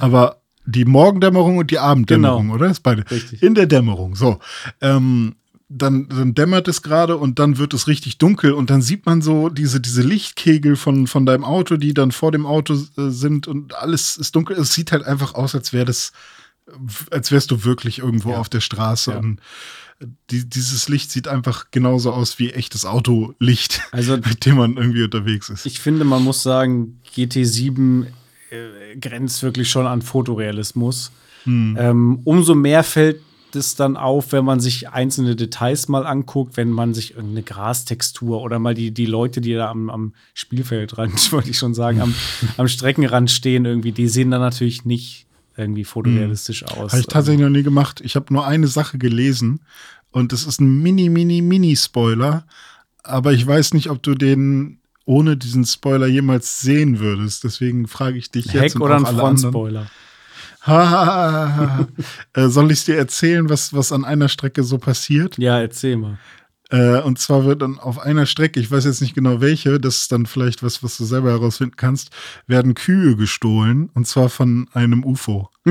Aber 0.00 0.40
die 0.66 0.84
Morgendämmerung 0.84 1.58
und 1.58 1.70
die 1.70 1.78
Abenddämmerung, 1.78 2.44
Genau. 2.44 2.54
oder? 2.54 2.70
Ist 2.70 2.80
beide. 2.82 3.08
Richtig. 3.10 3.42
In 3.42 3.54
der 3.54 3.66
Dämmerung, 3.66 4.14
so. 4.16 4.38
Ähm, 4.80 5.36
dann, 5.68 6.08
dann 6.08 6.34
dämmert 6.34 6.68
es 6.68 6.82
gerade 6.82 7.16
und 7.16 7.38
dann 7.38 7.58
wird 7.58 7.74
es 7.74 7.86
richtig 7.88 8.18
dunkel 8.18 8.52
und 8.52 8.70
dann 8.70 8.80
sieht 8.82 9.06
man 9.06 9.22
so 9.22 9.48
diese, 9.48 9.80
diese 9.80 10.02
Lichtkegel 10.02 10.76
von, 10.76 11.06
von 11.06 11.26
deinem 11.26 11.44
Auto, 11.44 11.76
die 11.76 11.94
dann 11.94 12.12
vor 12.12 12.30
dem 12.32 12.46
Auto 12.46 12.74
äh, 12.74 13.08
sind 13.10 13.48
und 13.48 13.74
alles 13.74 14.16
ist 14.16 14.36
dunkel. 14.36 14.56
Es 14.56 14.72
sieht 14.74 14.92
halt 14.92 15.04
einfach 15.04 15.34
aus, 15.34 15.54
als 15.54 15.72
wäre 15.72 15.84
das, 15.86 16.12
als 17.10 17.30
wärst 17.32 17.50
du 17.50 17.64
wirklich 17.64 17.98
irgendwo 17.98 18.30
Ja. 18.32 18.38
auf 18.38 18.48
der 18.48 18.60
Straße 18.60 19.12
Ja. 19.12 19.18
und 19.18 19.40
die, 20.30 20.48
dieses 20.48 20.88
Licht 20.88 21.10
sieht 21.10 21.28
einfach 21.28 21.70
genauso 21.70 22.12
aus 22.12 22.38
wie 22.38 22.50
echtes 22.50 22.84
Autolicht, 22.84 23.82
Also 23.92 24.16
mit 24.28 24.44
dem 24.46 24.56
man 24.56 24.76
irgendwie 24.76 25.04
unterwegs 25.04 25.48
ist. 25.48 25.66
Ich 25.66 25.80
finde, 25.80 26.04
man 26.04 26.22
muss 26.22 26.42
sagen, 26.42 27.00
GT7 27.14 28.06
äh, 28.50 28.96
grenzt 29.00 29.42
wirklich 29.42 29.70
schon 29.70 29.86
an 29.86 30.02
Fotorealismus. 30.02 31.12
Hm. 31.44 31.76
Ähm, 31.78 32.20
umso 32.24 32.54
mehr 32.54 32.82
fällt 32.84 33.20
es 33.54 33.76
dann 33.76 33.96
auf, 33.96 34.32
wenn 34.32 34.44
man 34.44 34.60
sich 34.60 34.88
einzelne 34.88 35.36
Details 35.36 35.88
mal 35.88 36.06
anguckt, 36.06 36.56
wenn 36.56 36.70
man 36.70 36.92
sich 36.92 37.14
irgendeine 37.14 37.42
Grastextur 37.42 38.40
oder 38.42 38.58
mal 38.58 38.74
die, 38.74 38.90
die 38.90 39.06
Leute, 39.06 39.40
die 39.40 39.54
da 39.54 39.70
am, 39.70 39.90
am 39.90 40.14
Spielfeldrand, 40.34 41.32
wollte 41.32 41.50
ich 41.50 41.58
schon 41.58 41.74
sagen, 41.74 42.00
am, 42.00 42.14
am 42.56 42.68
Streckenrand 42.68 43.30
stehen, 43.30 43.64
irgendwie, 43.64 43.92
die 43.92 44.08
sehen 44.08 44.30
dann 44.30 44.40
natürlich 44.40 44.84
nicht 44.84 45.23
irgendwie 45.56 45.84
fotorealistisch 45.84 46.64
aus. 46.64 46.92
Habe 46.92 47.00
ich 47.00 47.06
tatsächlich 47.06 47.42
noch 47.42 47.50
nie 47.50 47.62
gemacht. 47.62 48.00
Ich 48.02 48.16
habe 48.16 48.32
nur 48.32 48.46
eine 48.46 48.66
Sache 48.66 48.98
gelesen 48.98 49.60
und 50.10 50.32
das 50.32 50.44
ist 50.44 50.60
ein 50.60 50.82
mini, 50.82 51.08
mini, 51.08 51.42
mini 51.42 51.76
Spoiler. 51.76 52.46
Aber 53.02 53.32
ich 53.32 53.46
weiß 53.46 53.74
nicht, 53.74 53.90
ob 53.90 54.02
du 54.02 54.14
den 54.14 54.78
ohne 55.04 55.36
diesen 55.36 55.64
Spoiler 55.64 56.06
jemals 56.06 56.60
sehen 56.60 56.98
würdest. 56.98 57.44
Deswegen 57.44 57.86
frage 57.88 58.16
ich 58.16 58.30
dich 58.30 58.48
Ein 58.48 58.62
jetzt. 58.62 58.74
Heck 58.74 58.80
oder 58.80 58.96
ein. 58.96 59.06
Frontspoiler. 59.06 59.86
Äh, 62.32 62.48
soll 62.48 62.70
ich 62.70 62.86
dir 62.86 62.96
erzählen, 62.96 63.50
was, 63.50 63.74
was 63.74 63.92
an 63.92 64.06
einer 64.06 64.30
Strecke 64.30 64.62
so 64.62 64.78
passiert? 64.78 65.36
Ja, 65.36 65.60
erzähl 65.60 65.98
mal. 65.98 66.18
Äh, 66.74 67.00
und 67.02 67.20
zwar 67.20 67.44
wird 67.44 67.62
dann 67.62 67.78
auf 67.78 68.00
einer 68.00 68.26
Strecke, 68.26 68.58
ich 68.58 68.68
weiß 68.68 68.84
jetzt 68.84 69.00
nicht 69.00 69.14
genau 69.14 69.40
welche, 69.40 69.78
das 69.78 69.98
ist 69.98 70.12
dann 70.12 70.26
vielleicht 70.26 70.64
was, 70.64 70.82
was 70.82 70.96
du 70.96 71.04
selber 71.04 71.30
herausfinden 71.30 71.76
kannst, 71.76 72.10
werden 72.48 72.74
Kühe 72.74 73.14
gestohlen 73.14 73.90
und 73.94 74.08
zwar 74.08 74.28
von 74.28 74.66
einem 74.72 75.04
UFO. 75.04 75.50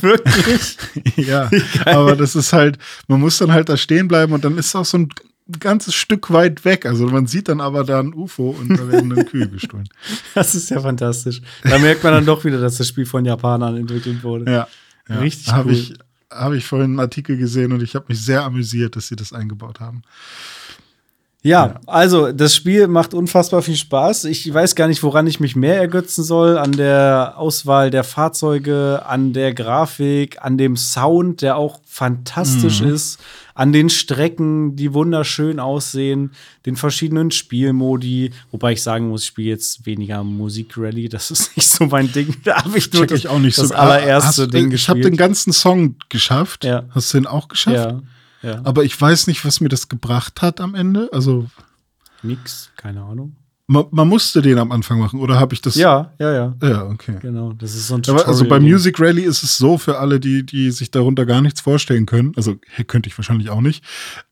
Wirklich? 0.00 0.76
ja, 1.16 1.50
aber 1.86 2.14
das 2.14 2.36
ist 2.36 2.52
halt, 2.52 2.78
man 3.08 3.20
muss 3.20 3.38
dann 3.38 3.50
halt 3.50 3.68
da 3.68 3.76
stehen 3.76 4.06
bleiben 4.06 4.32
und 4.32 4.44
dann 4.44 4.56
ist 4.58 4.76
auch 4.76 4.84
so 4.84 4.98
ein 4.98 5.08
ganzes 5.58 5.96
Stück 5.96 6.30
weit 6.30 6.64
weg. 6.64 6.86
Also 6.86 7.08
man 7.08 7.26
sieht 7.26 7.48
dann 7.48 7.60
aber 7.60 7.82
da 7.82 7.98
ein 7.98 8.14
UFO 8.14 8.50
und 8.50 8.78
da 8.78 8.86
werden 8.92 9.10
dann 9.10 9.26
Kühe 9.26 9.48
gestohlen. 9.48 9.88
Das 10.34 10.54
ist 10.54 10.70
ja 10.70 10.80
fantastisch. 10.80 11.42
Da 11.64 11.78
merkt 11.78 12.04
man 12.04 12.12
dann 12.12 12.26
doch 12.26 12.44
wieder, 12.44 12.60
dass 12.60 12.76
das 12.76 12.86
Spiel 12.86 13.06
von 13.06 13.24
Japanern 13.24 13.76
entwickelt 13.76 14.22
wurde. 14.22 14.44
Ja, 14.44 14.68
ja. 15.08 15.18
Richtig 15.18 15.52
Habe 15.52 15.70
cool. 15.70 15.74
ich, 15.74 15.94
hab 16.30 16.52
ich 16.52 16.66
vorhin 16.66 16.90
einen 16.92 17.00
Artikel 17.00 17.36
gesehen 17.36 17.72
und 17.72 17.82
ich 17.82 17.94
habe 17.94 18.06
mich 18.08 18.22
sehr 18.24 18.42
amüsiert, 18.42 18.96
dass 18.96 19.08
sie 19.08 19.16
das 19.16 19.32
eingebaut 19.32 19.80
haben. 19.80 20.02
Ja, 21.44 21.76
also 21.86 22.32
das 22.32 22.56
Spiel 22.56 22.88
macht 22.88 23.14
unfassbar 23.14 23.62
viel 23.62 23.76
Spaß. 23.76 24.24
Ich 24.24 24.52
weiß 24.52 24.74
gar 24.74 24.88
nicht, 24.88 25.04
woran 25.04 25.28
ich 25.28 25.38
mich 25.38 25.54
mehr 25.54 25.76
ergötzen 25.78 26.24
soll. 26.24 26.58
An 26.58 26.72
der 26.72 27.34
Auswahl 27.36 27.90
der 27.90 28.02
Fahrzeuge, 28.02 29.02
an 29.06 29.32
der 29.32 29.54
Grafik, 29.54 30.38
an 30.42 30.58
dem 30.58 30.76
Sound, 30.76 31.40
der 31.42 31.56
auch 31.56 31.78
fantastisch 31.86 32.80
ist, 32.80 33.20
an 33.54 33.72
den 33.72 33.88
Strecken, 33.88 34.74
die 34.74 34.92
wunderschön 34.94 35.60
aussehen, 35.60 36.32
den 36.66 36.74
verschiedenen 36.74 37.30
Spielmodi. 37.30 38.32
Wobei 38.50 38.72
ich 38.72 38.82
sagen 38.82 39.08
muss, 39.08 39.22
ich 39.22 39.28
spiele 39.28 39.50
jetzt 39.50 39.86
weniger 39.86 40.24
Musikrally. 40.24 41.08
Das 41.08 41.30
ist 41.30 41.52
nicht 41.56 41.68
so 41.68 41.86
mein 41.86 42.10
Ding. 42.12 42.34
Da 42.42 42.64
habe 42.64 42.76
ich 42.78 42.92
nur 42.92 43.06
Check 43.06 43.16
ich 43.16 43.28
auch 43.28 43.38
nicht 43.38 43.58
das 43.58 43.68
so. 43.68 43.74
allererste 43.76 44.42
Hast- 44.42 44.52
Ding 44.54 44.72
Ich 44.72 44.88
habe 44.88 44.98
gespielt. 44.98 45.04
den 45.04 45.16
ganzen 45.16 45.52
Song 45.52 45.94
geschafft. 46.08 46.64
Ja. 46.64 46.82
Hast 46.90 47.14
du 47.14 47.18
den 47.18 47.26
auch 47.28 47.46
geschafft? 47.46 47.76
ja, 47.76 48.00
ja. 48.42 48.60
Aber 48.64 48.84
ich 48.84 49.00
weiß 49.00 49.26
nicht, 49.26 49.44
was 49.44 49.60
mir 49.60 49.68
das 49.68 49.88
gebracht 49.88 50.42
hat 50.42 50.60
am 50.60 50.74
Ende. 50.74 51.08
Also 51.12 51.46
Nix, 52.22 52.70
keine 52.76 53.02
Ahnung. 53.02 53.36
man, 53.68 53.84
man 53.90 54.08
musste 54.08 54.42
den 54.42 54.58
am 54.58 54.72
Anfang 54.72 54.98
machen 54.98 55.20
oder 55.20 55.38
habe 55.38 55.54
ich 55.54 55.60
das? 55.60 55.76
Ja, 55.76 56.12
ja, 56.18 56.32
ja. 56.32 56.56
Ja, 56.62 56.86
okay. 56.86 57.16
Genau. 57.20 57.52
Das 57.52 57.74
ist 57.74 57.88
so 57.88 57.94
ein 57.94 58.02
Aber 58.08 58.26
also 58.26 58.46
bei. 58.46 58.58
Music 58.58 58.98
Rally 58.98 59.22
ist 59.22 59.42
es 59.42 59.56
so, 59.56 59.78
für 59.78 59.98
alle, 59.98 60.18
die, 60.18 60.44
die 60.44 60.70
sich 60.70 60.90
darunter 60.90 61.26
gar 61.26 61.42
nichts 61.42 61.60
vorstellen 61.60 62.06
können, 62.06 62.32
also 62.36 62.56
könnte 62.86 63.08
ich 63.08 63.16
wahrscheinlich 63.16 63.50
auch 63.50 63.60
nicht, 63.60 63.84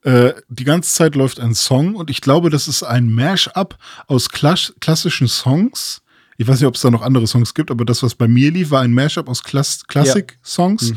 äh, 0.03 0.33
die 0.49 0.65
ganze 0.65 0.93
Zeit 0.93 1.15
läuft 1.15 1.39
ein 1.39 1.55
Song 1.55 1.95
und 1.95 2.11
ich 2.11 2.21
glaube, 2.21 2.51
das 2.51 2.67
ist 2.67 2.83
ein 2.83 3.09
Mash-up 3.09 3.79
aus 4.07 4.31
klass 4.31 4.75
klassischen 4.81 5.29
Songs. 5.29 6.03
Ich 6.39 6.47
weiß 6.47 6.61
nicht, 6.61 6.69
ob 6.69 6.75
es 6.75 6.83
da 6.83 6.91
noch 6.91 7.03
andere 7.03 7.27
Songs 7.27 7.55
gibt, 7.55 7.71
aber 7.71 7.85
das, 7.85 8.03
was 8.03 8.15
bei 8.15 8.29
mir 8.29 8.51
lief, 8.51 8.71
war 8.71 8.83
ein 8.83 8.93
Mashup 8.93 9.29
aus 9.29 9.43
Klass 9.43 9.87
Classic-Songs 9.87 10.93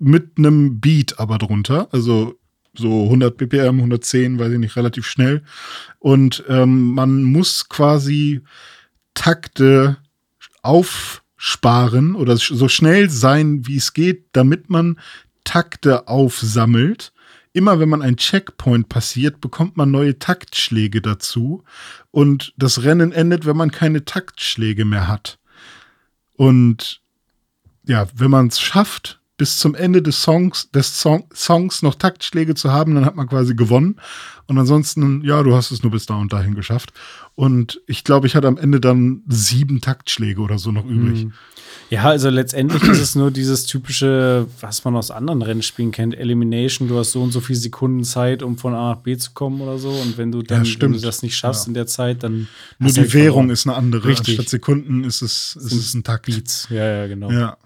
mit 0.00 0.32
einem 0.36 0.80
Beat 0.80 1.18
aber 1.20 1.38
drunter. 1.38 1.88
Also 1.92 2.39
so 2.74 3.04
100 3.04 3.36
BPM, 3.36 3.76
110, 3.78 4.38
weiß 4.38 4.52
ich 4.52 4.58
nicht, 4.58 4.76
relativ 4.76 5.06
schnell. 5.06 5.42
Und 5.98 6.44
ähm, 6.48 6.92
man 6.92 7.22
muss 7.24 7.68
quasi 7.68 8.42
Takte 9.14 9.98
aufsparen 10.62 12.14
oder 12.14 12.36
so 12.36 12.68
schnell 12.68 13.10
sein, 13.10 13.66
wie 13.66 13.76
es 13.76 13.92
geht, 13.92 14.26
damit 14.32 14.70
man 14.70 14.98
Takte 15.44 16.08
aufsammelt. 16.08 17.12
Immer 17.52 17.80
wenn 17.80 17.88
man 17.88 18.02
einen 18.02 18.16
Checkpoint 18.16 18.88
passiert, 18.88 19.40
bekommt 19.40 19.76
man 19.76 19.90
neue 19.90 20.18
Taktschläge 20.18 21.02
dazu. 21.02 21.64
Und 22.12 22.54
das 22.56 22.84
Rennen 22.84 23.10
endet, 23.10 23.44
wenn 23.44 23.56
man 23.56 23.72
keine 23.72 24.04
Taktschläge 24.04 24.84
mehr 24.84 25.08
hat. 25.08 25.38
Und 26.36 27.00
ja, 27.84 28.06
wenn 28.14 28.30
man 28.30 28.46
es 28.46 28.60
schafft, 28.60 29.19
bis 29.40 29.56
zum 29.56 29.74
Ende 29.74 30.02
des 30.02 30.20
Songs, 30.20 30.70
des 30.70 31.00
Song, 31.00 31.24
Songs 31.34 31.80
noch 31.80 31.94
Taktschläge 31.94 32.54
zu 32.54 32.70
haben, 32.70 32.94
dann 32.94 33.06
hat 33.06 33.16
man 33.16 33.26
quasi 33.26 33.54
gewonnen. 33.54 33.96
Und 34.46 34.58
ansonsten, 34.58 35.22
ja, 35.24 35.42
du 35.42 35.54
hast 35.54 35.70
es 35.70 35.82
nur 35.82 35.92
bis 35.92 36.04
da 36.04 36.16
und 36.16 36.30
dahin 36.34 36.54
geschafft. 36.54 36.92
Und 37.36 37.80
ich 37.86 38.04
glaube, 38.04 38.26
ich 38.26 38.34
hatte 38.34 38.48
am 38.48 38.58
Ende 38.58 38.80
dann 38.80 39.22
sieben 39.28 39.80
Taktschläge 39.80 40.42
oder 40.42 40.58
so 40.58 40.72
noch 40.72 40.84
übrig. 40.84 41.24
Mhm. 41.24 41.32
Ja, 41.88 42.04
also 42.04 42.28
letztendlich 42.28 42.82
ist 42.82 43.00
es 43.00 43.14
nur 43.14 43.30
dieses 43.30 43.64
typische, 43.64 44.46
was 44.60 44.84
man 44.84 44.94
aus 44.94 45.10
anderen 45.10 45.40
Rennspielen 45.40 45.90
kennt, 45.90 46.14
Elimination. 46.14 46.86
Du 46.86 46.98
hast 46.98 47.12
so 47.12 47.22
und 47.22 47.32
so 47.32 47.40
viele 47.40 47.58
Sekunden 47.58 48.04
Zeit, 48.04 48.42
um 48.42 48.58
von 48.58 48.74
A 48.74 48.90
nach 48.94 49.00
B 49.02 49.16
zu 49.16 49.30
kommen 49.32 49.62
oder 49.62 49.78
so. 49.78 49.88
Und 49.88 50.18
wenn 50.18 50.30
du 50.30 50.42
dann 50.42 50.58
wenn 50.58 50.66
stimmt. 50.66 50.96
du 50.96 51.00
das 51.00 51.22
nicht 51.22 51.34
schaffst 51.36 51.64
Ja. 51.64 51.68
in 51.68 51.74
der 51.74 51.86
Zeit, 51.86 52.22
dann 52.24 52.46
Nur 52.78 52.92
die 52.92 53.00
halt 53.00 53.14
Währung 53.14 53.32
verloren. 53.46 53.50
ist 53.50 53.66
eine 53.66 53.76
andere. 53.76 54.04
Richtig. 54.06 54.38
Anstatt 54.38 54.50
Sekunden 54.50 55.04
ist 55.04 55.22
es, 55.22 55.56
ist 55.56 55.72
es 55.72 55.94
ein 55.94 56.04
Takt. 56.04 56.26
Beats. 56.26 56.66
Ja, 56.68 56.84
ja, 56.84 57.06
genau. 57.06 57.30
Ja. 57.30 57.56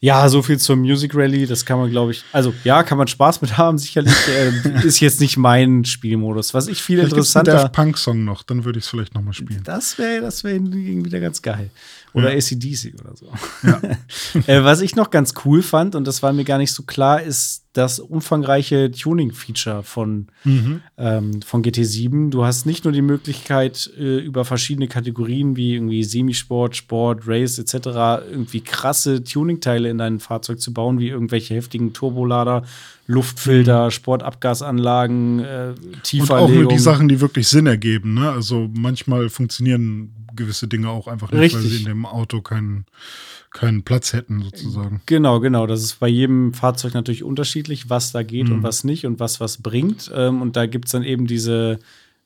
Ja, 0.00 0.28
so 0.28 0.42
viel 0.42 0.58
zur 0.58 0.74
Music 0.76 1.14
Rally. 1.14 1.46
Das 1.46 1.64
kann 1.64 1.78
man, 1.78 1.90
glaube 1.90 2.10
ich, 2.10 2.24
also 2.32 2.52
ja, 2.64 2.82
kann 2.82 2.98
man 2.98 3.06
Spaß 3.06 3.40
mit 3.40 3.56
haben. 3.56 3.78
Sicherlich 3.78 4.14
äh, 4.28 4.84
ist 4.86 5.00
jetzt 5.00 5.20
nicht 5.20 5.36
mein 5.36 5.84
Spielmodus. 5.84 6.54
Was 6.54 6.66
ich 6.66 6.82
viel 6.82 6.98
Vielleicht 6.98 7.12
interessanter. 7.12 7.52
Daft 7.52 7.72
Punk-Song 7.72 8.24
noch, 8.24 8.42
dann 8.42 8.64
würde 8.64 8.80
ich 8.80 8.84
es 8.86 8.90
vielleicht 8.90 9.14
noch 9.14 9.22
mal 9.22 9.32
spielen. 9.32 9.62
Das 9.64 9.98
wäre 9.98 10.20
das 10.20 10.42
wär 10.42 10.54
irgendwie 10.54 11.04
wieder 11.04 11.20
ganz 11.20 11.40
geil. 11.40 11.70
Oder 12.14 12.30
Ja. 12.32 12.36
ACDC 12.38 12.94
oder 13.00 13.14
so. 13.16 13.26
äh, 14.46 14.62
was 14.64 14.80
ich 14.82 14.96
noch 14.96 15.10
ganz 15.10 15.34
cool 15.44 15.62
fand, 15.62 15.94
und 15.94 16.06
das 16.06 16.22
war 16.22 16.32
mir 16.32 16.44
gar 16.44 16.58
nicht 16.58 16.72
so 16.72 16.82
klar, 16.82 17.22
ist 17.22 17.60
das 17.72 17.98
umfangreiche 18.00 18.90
Tuning-Feature 18.90 19.82
von, 19.82 20.26
Mhm. 20.44 20.82
ähm, 20.98 21.40
von 21.40 21.62
GT7. 21.62 22.28
Du 22.28 22.44
hast 22.44 22.66
nicht 22.66 22.84
nur 22.84 22.92
die 22.92 23.00
Möglichkeit, 23.00 23.90
äh, 23.98 24.18
über 24.18 24.44
verschiedene 24.44 24.88
Kategorien 24.88 25.56
wie 25.56 25.72
irgendwie 25.74 26.04
Semisport, 26.04 26.76
Sport, 26.76 27.22
Race 27.26 27.58
etc. 27.58 28.20
irgendwie 28.30 28.60
krasse 28.60 29.24
Tuning-Teile 29.24 29.88
in 29.88 29.96
dein 29.96 30.20
Fahrzeug 30.20 30.60
zu 30.60 30.74
bauen, 30.74 30.98
wie 30.98 31.08
irgendwelche 31.08 31.54
heftigen 31.54 31.94
Turbolader, 31.94 32.64
Luftfilter, 33.06 33.90
Sportabgasanlagen, 33.90 35.40
äh, 35.40 35.68
Mhm. 36.12 36.20
Und 36.20 36.30
auch 36.30 36.48
nur 36.48 36.68
die 36.68 36.78
Sachen, 36.78 37.08
die 37.08 37.20
wirklich 37.20 37.48
Sinn 37.48 37.66
ergeben. 37.66 38.14
Ne? 38.14 38.30
Also 38.30 38.68
manchmal 38.74 39.28
funktionieren 39.30 40.10
gewisse 40.34 40.68
Dinge 40.68 40.88
auch 40.90 41.06
einfach 41.08 41.30
nicht, 41.30 41.54
weil 41.54 41.60
Richtig. 41.62 41.70
sie 41.70 41.78
in 41.82 41.88
dem 41.88 42.06
Auto 42.06 42.40
keinen, 42.40 42.86
keinen 43.50 43.82
Platz 43.82 44.12
hätten, 44.12 44.42
sozusagen. 44.42 45.00
Genau, 45.06 45.40
genau. 45.40 45.66
Das 45.66 45.82
ist 45.82 46.00
bei 46.00 46.08
jedem 46.08 46.54
Fahrzeug 46.54 46.94
natürlich 46.94 47.22
unterschiedlich, 47.22 47.90
was 47.90 48.12
da 48.12 48.22
geht 48.22 48.48
und 48.50 48.58
Mhm. 48.58 48.62
was 48.62 48.84
nicht 48.84 49.06
und 49.06 49.20
was 49.20 49.40
was 49.40 49.58
bringt. 49.62 50.10
Ähm, 50.14 50.42
und 50.42 50.56
da 50.56 50.66
gibt 50.66 50.86
es 50.86 50.92
dann 50.92 51.02
eben 51.04 51.26
diese, 51.26 51.78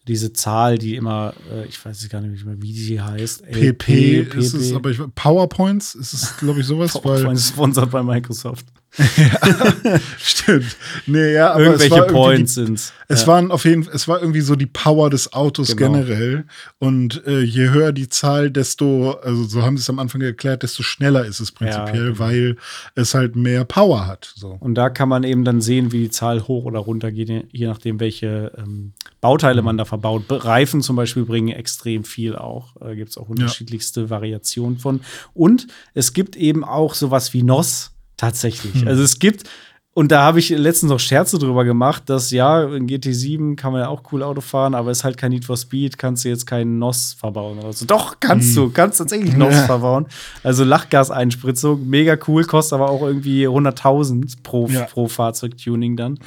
diese 0.07 0.33
Zahl, 0.33 0.79
die 0.79 0.95
immer, 0.95 1.35
äh, 1.53 1.67
ich 1.67 1.85
weiß 1.85 2.09
gar 2.09 2.21
nicht 2.21 2.45
mehr, 2.45 2.63
wie 2.63 2.73
die 2.73 3.01
heißt. 3.01 3.43
PP, 3.51 4.21
ist 4.37 4.55
es, 4.55 4.73
aber 4.73 4.91
ich, 4.91 5.01
PowerPoints 5.17 5.95
ist 5.97 6.13
es, 6.13 6.37
glaube 6.37 6.61
ich, 6.61 6.67
sowas, 6.67 6.95
weil 6.95 7.03
PowerPoint 7.03 7.39
ist 7.39 7.49
sponsert 7.49 7.91
bei 7.91 8.03
Microsoft. 8.03 8.67
stimmt. 10.19 10.77
Nee, 11.07 11.35
ja, 11.35 11.53
aber 11.53 11.75
es 11.75 11.83
Irgendwelche 11.83 12.13
Points 12.13 12.55
die, 12.55 12.65
sind's. 12.65 12.93
Es 13.09 13.23
Ja. 13.23 13.27
waren 13.29 13.51
auf 13.51 13.65
jeden 13.65 13.87
es 13.93 14.09
war 14.09 14.21
irgendwie 14.21 14.41
so 14.41 14.57
die 14.57 14.67
Power 14.67 15.11
des 15.11 15.33
Autos 15.33 15.77
Genau. 15.77 15.93
generell. 15.93 16.45
Und 16.79 17.25
äh, 17.27 17.41
je 17.41 17.71
höher 17.71 17.93
die 17.93 18.09
Zahl, 18.09 18.51
desto, 18.51 19.13
also 19.23 19.45
so 19.45 19.63
haben 19.63 19.77
sie 19.77 19.83
es 19.83 19.91
am 19.91 19.99
Anfang 19.99 20.21
erklärt, 20.21 20.63
desto 20.63 20.83
schneller 20.83 21.25
ist 21.25 21.41
es 21.41 21.53
prinzipiell, 21.53 22.07
genau. 22.13 22.19
weil 22.19 22.57
es 22.95 23.15
halt 23.15 23.37
mehr 23.37 23.65
Power 23.65 24.07
hat. 24.07 24.33
So. 24.35 24.57
Und 24.61 24.75
da 24.75 24.89
kann 24.91 25.09
man 25.09 25.25
eben 25.25 25.45
dann 25.45 25.61
sehen, 25.61 25.93
wie 25.93 26.03
die 26.05 26.11
Zahl 26.11 26.43
hoch 26.49 26.65
oder 26.65 26.79
runter 26.81 27.13
geht, 27.13 27.27
je 27.53 27.67
nachdem, 27.67 28.01
welche 28.01 28.53
ähm, 28.57 28.93
Bauteile 29.21 29.63
man 29.63 29.77
da 29.77 29.85
verbaut. 29.85 30.25
Reifen 30.29 30.81
zum 30.83 30.97
Beispiel 30.97 31.25
bringen 31.25 31.49
extrem 31.49 32.05
viel 32.05 32.37
auch. 32.37 32.77
Äh, 32.81 32.97
gibt 32.97 33.11
es 33.11 33.19
auch 33.19 33.29
unterschiedlichste 33.29 34.11
Variationen 34.11 34.79
von. 34.79 35.01
Und 35.35 35.67
es 35.95 36.13
gibt 36.13 36.37
eben 36.37 36.65
auch 36.65 36.95
sowas 36.95 37.33
wie 37.33 37.43
NOS 37.43 37.93
tatsächlich. 38.17 38.75
Hm. 38.83 38.89
Also 38.89 39.03
es 39.03 39.19
gibt, 39.19 39.45
und 39.93 40.13
da 40.13 40.21
habe 40.23 40.39
ich 40.41 40.51
letztens 40.51 40.91
noch 40.93 41.01
Scherze 41.01 41.39
drüber 41.39 41.65
gemacht, 41.65 42.03
dass 42.11 42.31
ja, 42.31 42.65
in 42.65 42.87
GT7 42.87 43.57
kann 43.57 43.73
man 43.73 43.81
ja 43.81 43.89
auch 43.89 44.03
cool 44.13 44.23
Auto 44.23 44.43
fahren, 44.43 44.75
aber 44.75 44.91
ist 44.91 45.05
halt 45.05 45.17
kein 45.17 45.31
Need 45.31 45.47
for 45.47 45.57
Speed, 45.57 45.97
kannst 45.97 46.25
du 46.25 46.29
jetzt 46.29 46.47
keinen 46.47 46.79
NOS 46.79 47.17
verbauen 47.19 47.59
oder 47.59 47.73
so. 47.73 47.87
Doch, 47.87 48.21
kannst 48.21 48.55
du, 48.57 48.69
kannst 48.69 48.99
tatsächlich 48.99 49.35
NOS 49.37 49.53
Hm. 49.55 49.61
Ja. 49.61 49.67
verbauen. 49.67 50.07
Also 50.43 50.65
Lachgaseinspritzung, 50.65 51.89
mega 51.89 52.17
cool, 52.29 52.45
kostet 52.45 52.75
aber 52.75 52.91
auch 52.91 53.03
irgendwie 53.03 53.47
100.000 53.49 54.43
pro, 54.43 54.69
Ja. 54.69 54.83
pro 54.83 55.09
Fahrzeugtuning 55.09 55.97
dann. 55.97 56.19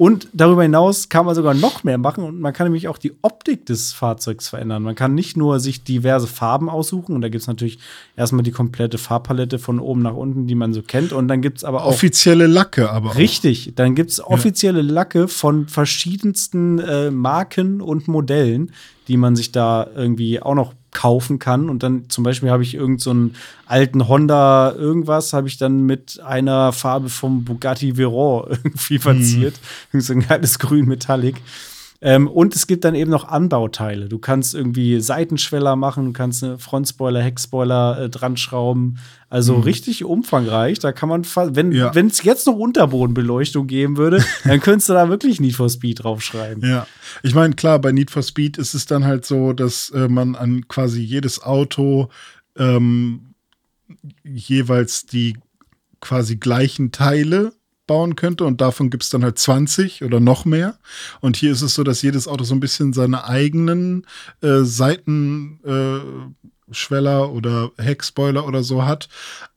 Und 0.00 0.28
darüber 0.32 0.62
hinaus 0.62 1.10
kann 1.10 1.26
man 1.26 1.34
sogar 1.34 1.52
noch 1.52 1.84
mehr 1.84 1.98
machen 1.98 2.24
und 2.24 2.40
man 2.40 2.54
kann 2.54 2.66
nämlich 2.66 2.88
auch 2.88 2.96
die 2.96 3.12
Optik 3.20 3.66
des 3.66 3.92
Fahrzeugs 3.92 4.48
verändern. 4.48 4.82
Man 4.82 4.94
kann 4.94 5.14
nicht 5.14 5.36
nur 5.36 5.60
sich 5.60 5.84
diverse 5.84 6.26
Farben 6.26 6.70
aussuchen 6.70 7.14
und 7.14 7.20
da 7.20 7.28
gibt 7.28 7.42
es 7.42 7.48
natürlich 7.48 7.78
erstmal 8.16 8.42
die 8.42 8.50
komplette 8.50 8.96
Farbpalette 8.96 9.58
von 9.58 9.78
oben 9.78 10.00
nach 10.00 10.14
unten, 10.14 10.46
die 10.46 10.54
man 10.54 10.72
so 10.72 10.80
kennt. 10.80 11.12
Und 11.12 11.28
dann 11.28 11.42
gibt 11.42 11.58
es 11.58 11.64
aber 11.64 11.84
auch 11.84 11.88
Offizielle 11.88 12.46
Lacke, 12.46 12.90
aber 12.90 13.10
auch. 13.10 13.16
Richtig, 13.16 13.74
dann 13.76 13.94
gibt 13.94 14.10
es 14.10 14.24
offizielle 14.24 14.80
Lacke 14.80 15.28
von 15.28 15.68
verschiedensten 15.68 16.78
äh, 16.78 17.10
Marken 17.10 17.82
und 17.82 18.08
Modellen, 18.08 18.72
die 19.06 19.18
man 19.18 19.36
sich 19.36 19.52
da 19.52 19.86
irgendwie 19.94 20.40
auch 20.40 20.54
noch 20.54 20.72
kaufen 20.92 21.38
kann. 21.38 21.70
Und 21.70 21.82
dann 21.82 22.08
zum 22.08 22.24
Beispiel 22.24 22.50
habe 22.50 22.62
ich 22.62 22.74
irgendeinen 22.74 22.98
so 22.98 23.10
einen 23.10 23.34
alten 23.66 24.08
Honda 24.08 24.72
irgendwas, 24.72 25.32
habe 25.32 25.48
ich 25.48 25.58
dann 25.58 25.84
mit 25.84 26.20
einer 26.24 26.72
Farbe 26.72 27.08
vom 27.08 27.44
Bugatti 27.44 27.96
Veyron 27.96 28.46
irgendwie 28.50 28.98
verziert. 28.98 29.54
Irgend 29.92 30.04
So 30.04 30.12
ein 30.12 30.26
geiles 30.26 30.58
Grün 30.58 30.86
Metallic. 30.86 31.36
Ähm, 32.02 32.28
und 32.28 32.56
es 32.56 32.66
gibt 32.66 32.84
dann 32.84 32.94
eben 32.94 33.10
noch 33.10 33.28
Anbauteile. 33.28 34.08
Du 34.08 34.18
kannst 34.18 34.54
irgendwie 34.54 35.00
Seitenschweller 35.00 35.76
machen, 35.76 36.06
du 36.06 36.12
kannst 36.12 36.42
eine 36.42 36.58
Frontspoiler, 36.58 37.20
Heckspoiler 37.20 38.00
äh, 38.04 38.08
dran 38.08 38.38
schrauben. 38.38 38.96
Also 39.28 39.56
richtig 39.60 40.04
umfangreich. 40.04 40.78
Da 40.78 40.92
kann 40.92 41.08
man, 41.10 41.24
wenn 41.54 41.72
Ja. 41.72 41.92
es 41.94 42.22
jetzt 42.22 42.46
noch 42.46 42.54
Unterbodenbeleuchtung 42.56 43.66
geben 43.66 43.96
würde, 43.98 44.24
dann 44.44 44.60
könntest 44.60 44.88
du 44.88 44.94
da 44.94 45.08
wirklich 45.10 45.40
Need 45.40 45.54
for 45.56 45.68
Speed 45.68 46.02
draufschreiben. 46.02 46.66
Ja, 46.68 46.86
ich 47.22 47.34
meine, 47.34 47.54
klar, 47.54 47.78
bei 47.78 47.92
Need 47.92 48.10
for 48.10 48.22
Speed 48.22 48.56
ist 48.56 48.72
es 48.74 48.86
dann 48.86 49.04
halt 49.04 49.26
so, 49.26 49.52
dass 49.52 49.90
äh, 49.90 50.08
man 50.08 50.34
an 50.36 50.66
quasi 50.68 51.02
jedes 51.02 51.42
Auto 51.42 52.08
ähm, 52.56 53.34
jeweils 54.24 55.04
die 55.06 55.36
quasi 56.00 56.36
gleichen 56.36 56.92
Teile 56.92 57.52
bauen 57.90 58.14
könnte 58.14 58.44
und 58.44 58.60
davon 58.60 58.88
gibt 58.88 59.02
es 59.02 59.10
dann 59.10 59.24
halt 59.24 59.36
20 59.36 60.04
oder 60.04 60.20
noch 60.20 60.44
mehr. 60.44 60.78
Und 61.20 61.36
hier 61.36 61.50
ist 61.50 61.60
es 61.60 61.74
so, 61.74 61.82
dass 61.82 62.02
jedes 62.02 62.28
Auto 62.28 62.44
so 62.44 62.54
ein 62.54 62.60
bisschen 62.60 62.92
seine 62.92 63.24
eigenen 63.24 64.06
äh, 64.42 64.60
Seitenschweller 64.60 65.98
äh, 65.98 66.72
Schweller 66.72 67.32
oder 67.32 67.72
Heckspoiler 67.78 68.46
oder 68.46 68.62
so 68.62 68.84
hat. 68.84 69.08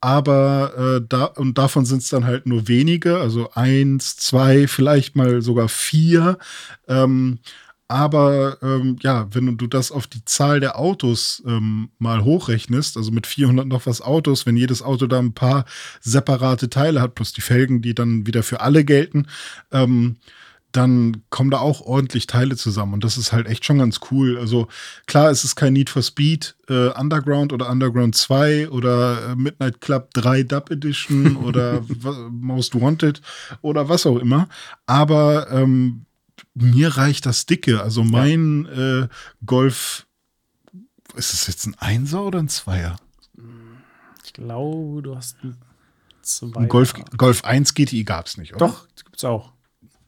Aber 0.02 0.74
äh, 0.76 1.06
da 1.08 1.26
und 1.26 1.60
davon 1.60 1.86
sind 1.86 2.02
es 2.02 2.10
dann 2.10 2.26
halt 2.26 2.48
nur 2.48 2.68
wenige, 2.68 3.20
also 3.20 3.52
eins, 3.54 4.18
zwei, 4.18 4.68
vielleicht 4.68 5.16
mal 5.16 5.44
sogar 5.44 5.70
vier. 5.70 6.40
Ähm, 6.88 7.38
aber 7.94 8.58
ähm, 8.64 8.98
ja, 9.04 9.28
wenn 9.36 9.56
du 9.56 9.68
das 9.68 9.92
auf 9.92 10.08
die 10.08 10.26
Zahl 10.26 10.60
der 10.60 10.80
Autos 10.80 11.44
ähm, 11.46 11.90
mal 12.00 12.24
hochrechnest, 12.24 12.98
also 12.98 13.12
mit 13.12 13.28
400 13.28 13.68
noch 13.68 13.86
was 13.86 14.02
Autos, 14.02 14.48
wenn 14.48 14.58
jedes 14.58 14.82
Auto 14.82 15.06
da 15.06 15.20
ein 15.20 15.36
paar 15.36 15.66
separate 16.02 16.72
Teile 16.72 17.02
hat, 17.02 17.14
plus 17.14 17.34
die 17.34 17.42
Felgen, 17.42 17.84
die 17.84 17.94
dann 17.94 18.26
wieder 18.26 18.42
für 18.42 18.62
alle 18.62 18.84
gelten, 18.84 19.28
ähm, 19.72 20.16
dann 20.72 21.22
kommen 21.30 21.52
da 21.52 21.60
auch 21.60 21.82
ordentlich 21.82 22.26
Teile 22.26 22.56
zusammen. 22.56 22.96
Und 22.96 23.04
das 23.04 23.16
ist 23.16 23.32
halt 23.32 23.46
echt 23.46 23.64
schon 23.64 23.78
ganz 23.78 24.00
cool. 24.10 24.40
Also 24.40 24.70
klar, 25.06 25.30
es 25.30 25.44
ist 25.44 25.56
kein 25.56 25.74
Need 25.74 25.92
for 25.92 26.02
Speed 26.02 26.56
äh, 26.70 26.88
Underground 27.00 27.54
oder 27.54 27.70
Underground 27.70 28.16
2 28.16 28.72
oder 28.72 29.20
äh, 29.30 29.36
Midnight 29.36 29.82
Club 29.82 30.16
3 30.16 30.42
Dub 30.42 30.72
Edition 30.72 31.36
oder 31.46 31.84
Most 32.32 32.74
Wanted 32.74 33.22
oder 33.62 33.88
was 33.88 34.08
auch 34.08 34.18
immer. 34.18 34.50
Aber 34.88 35.52
ähm, 35.52 36.08
mir 36.56 36.90
reicht 36.98 37.26
das 37.26 37.46
Dicke. 37.46 37.82
Also 37.82 38.04
mein 38.04 38.66
äh, 38.68 39.08
Golf, 39.46 40.06
ist 41.16 41.34
es 41.34 41.48
jetzt 41.48 41.66
ein 41.68 41.76
Einser 41.80 42.24
oder 42.24 42.40
ein 42.40 42.50
Zweier? 42.50 42.96
Ich 44.26 44.34
glaube, 44.34 45.02
du 45.02 45.16
hast 45.16 45.38
einen 45.44 45.58
zwei. 46.22 46.60
Ein 46.62 46.68
Golf, 46.70 46.94
Golf 47.18 47.44
1 47.44 47.74
GTI 47.74 48.04
gab 48.04 48.28
es 48.28 48.38
nicht, 48.38 48.56
oder? 48.56 48.68
Doch, 48.68 48.88
gibt's 49.04 49.24
auch. 49.24 49.52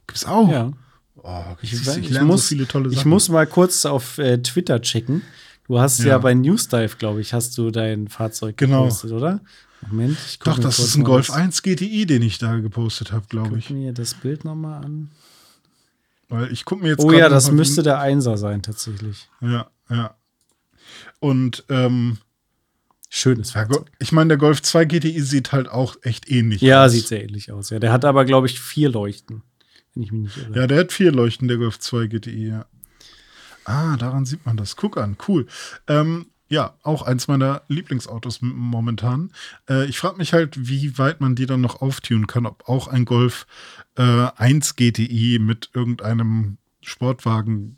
Gibt's 0.08 0.26
auch. 0.26 0.50
Ja. 0.50 0.72
Oh, 1.18 1.44
Ich, 1.62 1.74
ich 1.74 1.88
ich, 1.88 2.10
lerne 2.10 2.28
muss, 2.28 2.42
so 2.44 2.56
viele 2.56 2.68
tolle 2.68 2.90
Sachen. 2.90 3.00
ich 3.00 3.06
muss 3.06 3.30
mal 3.30 3.48
kurz 3.48 3.86
auf 3.86 4.18
äh, 4.20 4.38
Twitter 4.42 4.82
checken. 4.82 5.22
Du 5.68 5.80
hast 5.80 6.00
ja, 6.00 6.08
Ja. 6.10 6.18
bei 6.20 6.34
Newsdive, 6.36 6.98
glaube 6.98 7.22
ich, 7.22 7.34
hast 7.34 7.58
du 7.58 7.72
dein 7.72 8.08
Fahrzeug 8.08 8.58
Genau. 8.58 8.84
gepostet, 8.84 9.12
oder? 9.12 9.42
Moment, 9.88 10.18
ich 10.28 10.40
guck 10.40 10.56
Doch, 10.56 10.60
das 10.62 10.78
ist 10.80 10.96
ein 10.96 11.04
Golf 11.04 11.28
das- 11.28 11.36
1 11.36 11.62
GTI, 11.64 12.06
den 12.06 12.22
ich 12.22 12.38
da 12.38 12.58
gepostet 12.58 13.12
habe, 13.12 13.26
glaube 13.30 13.50
Guck 13.50 13.58
ich. 13.58 13.70
mir 13.72 13.92
das 13.94 14.14
Bild 14.14 14.46
noch 14.46 14.56
mal 14.56 14.78
an. 14.84 15.12
Weil 16.30 16.52
ich 16.52 16.66
gucke 16.66 16.82
mir 16.84 16.90
jetzt 16.90 17.04
Oh 17.04 17.12
ja, 17.12 17.30
das 17.30 17.52
müsste 17.52 17.76
den- 17.82 17.86
der 17.86 18.00
Einser 18.00 18.38
sein, 18.38 18.62
tatsächlich. 18.62 19.30
Ja, 19.42 19.70
ja. 19.90 20.16
Und 21.20 21.64
ähm, 21.70 22.18
Schönes 23.10 23.54
ja, 23.54 23.66
Fahrzeug. 23.66 23.92
Ich 24.00 24.12
meine, 24.12 24.30
der 24.30 24.38
Golf 24.38 24.62
2 24.62 24.86
GTI 24.86 25.22
sieht 25.22 25.52
halt 25.52 25.70
auch 25.70 25.96
echt 26.02 26.30
ähnlich 26.30 26.62
Ja, 26.62 26.86
aus. 26.86 26.92
sieht 26.92 27.08
sehr 27.08 27.24
ähnlich 27.24 27.52
aus. 27.52 27.70
Ja, 27.70 27.80
der 27.80 27.92
hat 27.92 28.04
aber, 28.06 28.26
glaube 28.26 28.48
ich, 28.48 28.60
vier 28.60 28.90
Leuchten. 28.90 29.44
Wenn 29.94 30.04
ich 30.04 30.12
mich 30.12 30.22
nicht 30.36 30.38
irre. 30.50 30.60
Ja, 30.60 30.68
der 30.68 30.80
hat 30.80 30.92
vier 30.92 31.12
Leuchten, 31.12 31.48
der 31.48 31.58
Golf 31.58 31.80
2 31.80 32.08
GTI, 32.08 32.48
ja. 32.50 32.66
Ah, 33.64 33.96
daran 33.98 34.26
sieht 34.26 34.46
man 34.46 34.58
das. 34.58 34.76
Guck 34.76 34.98
an, 34.98 35.18
cool. 35.28 35.48
Ähm, 35.88 36.28
ja, 36.48 36.76
auch 36.84 37.02
eins 37.02 37.28
meiner 37.28 37.64
Lieblingsautos 37.68 38.40
momentan. 38.42 39.32
Äh, 39.70 39.86
ich 39.86 39.98
frage 39.98 40.18
mich 40.18 40.34
halt, 40.34 40.68
wie 40.70 40.98
weit 40.98 41.20
man 41.22 41.36
die 41.36 41.46
dann 41.48 41.62
noch 41.62 41.82
auftunen 41.82 42.28
kann. 42.28 42.46
Ob 42.46 42.70
auch 42.70 42.88
ein 42.88 43.06
Golf 43.06 43.48
äh, 43.98 44.02
1 44.36 44.76
GTI 44.76 45.40
mit 45.42 45.70
irgendeinem 45.74 46.58
Sportwagen, 46.82 47.78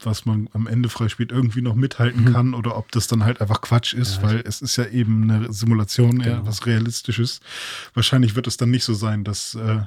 was 0.00 0.26
man 0.26 0.48
am 0.52 0.66
Ende 0.66 0.88
freispielt, 0.90 1.32
irgendwie 1.32 1.62
noch 1.62 1.74
mithalten 1.74 2.24
Mhm. 2.24 2.32
kann 2.32 2.54
oder 2.54 2.76
ob 2.76 2.92
das 2.92 3.06
dann 3.06 3.24
halt 3.24 3.40
einfach 3.40 3.60
Quatsch 3.62 3.94
ist, 3.94 4.22
weil 4.22 4.42
es 4.44 4.60
ist 4.62 4.76
ja 4.76 4.86
eben 4.86 5.30
eine 5.30 5.52
Simulation, 5.52 6.20
eher 6.20 6.36
Genau. 6.36 6.46
was 6.46 6.66
Realistisches. 6.66 7.40
Wahrscheinlich 7.94 8.36
wird 8.36 8.46
es 8.46 8.56
dann 8.56 8.70
nicht 8.70 8.84
so 8.84 8.92
sein, 8.94 9.24
dass 9.24 9.54
äh, 9.54 9.80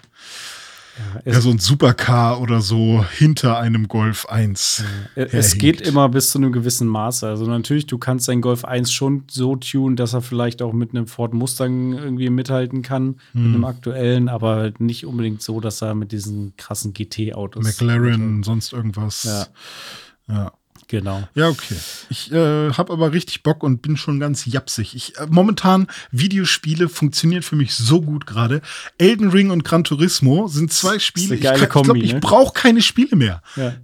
Ja, 0.98 1.22
es, 1.26 1.36
ja, 1.36 1.42
so 1.42 1.50
ein 1.52 1.60
Supercar 1.60 2.42
oder 2.42 2.62
so 2.62 3.06
hinter 3.12 3.60
einem 3.60 3.88
Golf 3.88 4.26
1. 4.26 4.84
es 5.16 5.32
herhinkt. 5.34 5.60
geht 5.60 5.82
immer 5.82 6.10
bis 6.10 6.32
zu 6.32 6.40
einem 6.40 6.52
gewissen 6.52 6.88
Maße. 6.88 7.28
Also 7.28 7.46
natürlich, 7.46 7.86
du 7.86 7.98
kannst 7.98 8.28
deinen 8.28 8.42
Golf 8.42 8.66
1 8.66 8.92
schon 8.92 9.24
so 9.30 9.56
tunen, 9.56 9.96
dass 9.96 10.14
er 10.14 10.22
vielleicht 10.22 10.62
auch 10.62 10.74
mit 10.74 10.92
einem 10.92 11.08
Ford 11.08 11.34
Mustang 11.34 11.94
irgendwie 11.94 12.30
mithalten 12.30 12.82
kann, 12.82 13.18
mit 13.34 13.44
Hm. 13.44 13.54
einem 13.56 13.66
aktuellen, 13.66 14.30
aber 14.30 14.72
nicht 14.80 15.06
unbedingt 15.06 15.42
so, 15.42 15.60
dass 15.60 15.82
er 15.82 15.94
mit 15.96 16.12
diesen 16.12 16.54
krassen 16.58 16.94
GT-Autos. 16.94 17.64
McLaren, 17.64 18.44
sonst 18.44 18.74
irgendwas. 18.74 19.24
Ja. 19.24 19.48
Ja. 20.30 20.52
Genau. 20.90 21.28
Ja, 21.36 21.50
okay. 21.50 21.76
Ich 22.10 22.32
äh, 22.32 22.72
habe 22.72 22.94
aber 22.94 23.12
richtig 23.12 23.44
Bock 23.44 23.62
und 23.64 23.82
bin 23.82 23.98
schon 23.98 24.20
ganz 24.22 24.46
japsig. 24.46 24.96
Ich, 24.96 25.18
äh, 25.18 25.28
momentan, 25.30 25.88
Videospiele 26.12 26.88
funktionieren 26.88 27.44
für 27.44 27.58
mich 27.58 27.76
so 27.76 28.02
gut 28.02 28.26
gerade. 28.26 28.62
Elden 28.98 29.30
Ring 29.30 29.50
und 29.50 29.64
Gran 29.66 29.84
Turismo 29.84 30.48
sind 30.48 30.72
zwei 30.72 30.98
Spiele. 31.00 31.36
ich 31.36 31.42
glaube, 31.42 31.68
Kombi, 31.68 32.02
ich 32.02 32.14
ne? 32.14 32.20
brauche 32.22 32.54
keine 32.54 32.82
Spiele 32.82 33.16
mehr. 33.18 33.42
Ja. 33.58 33.76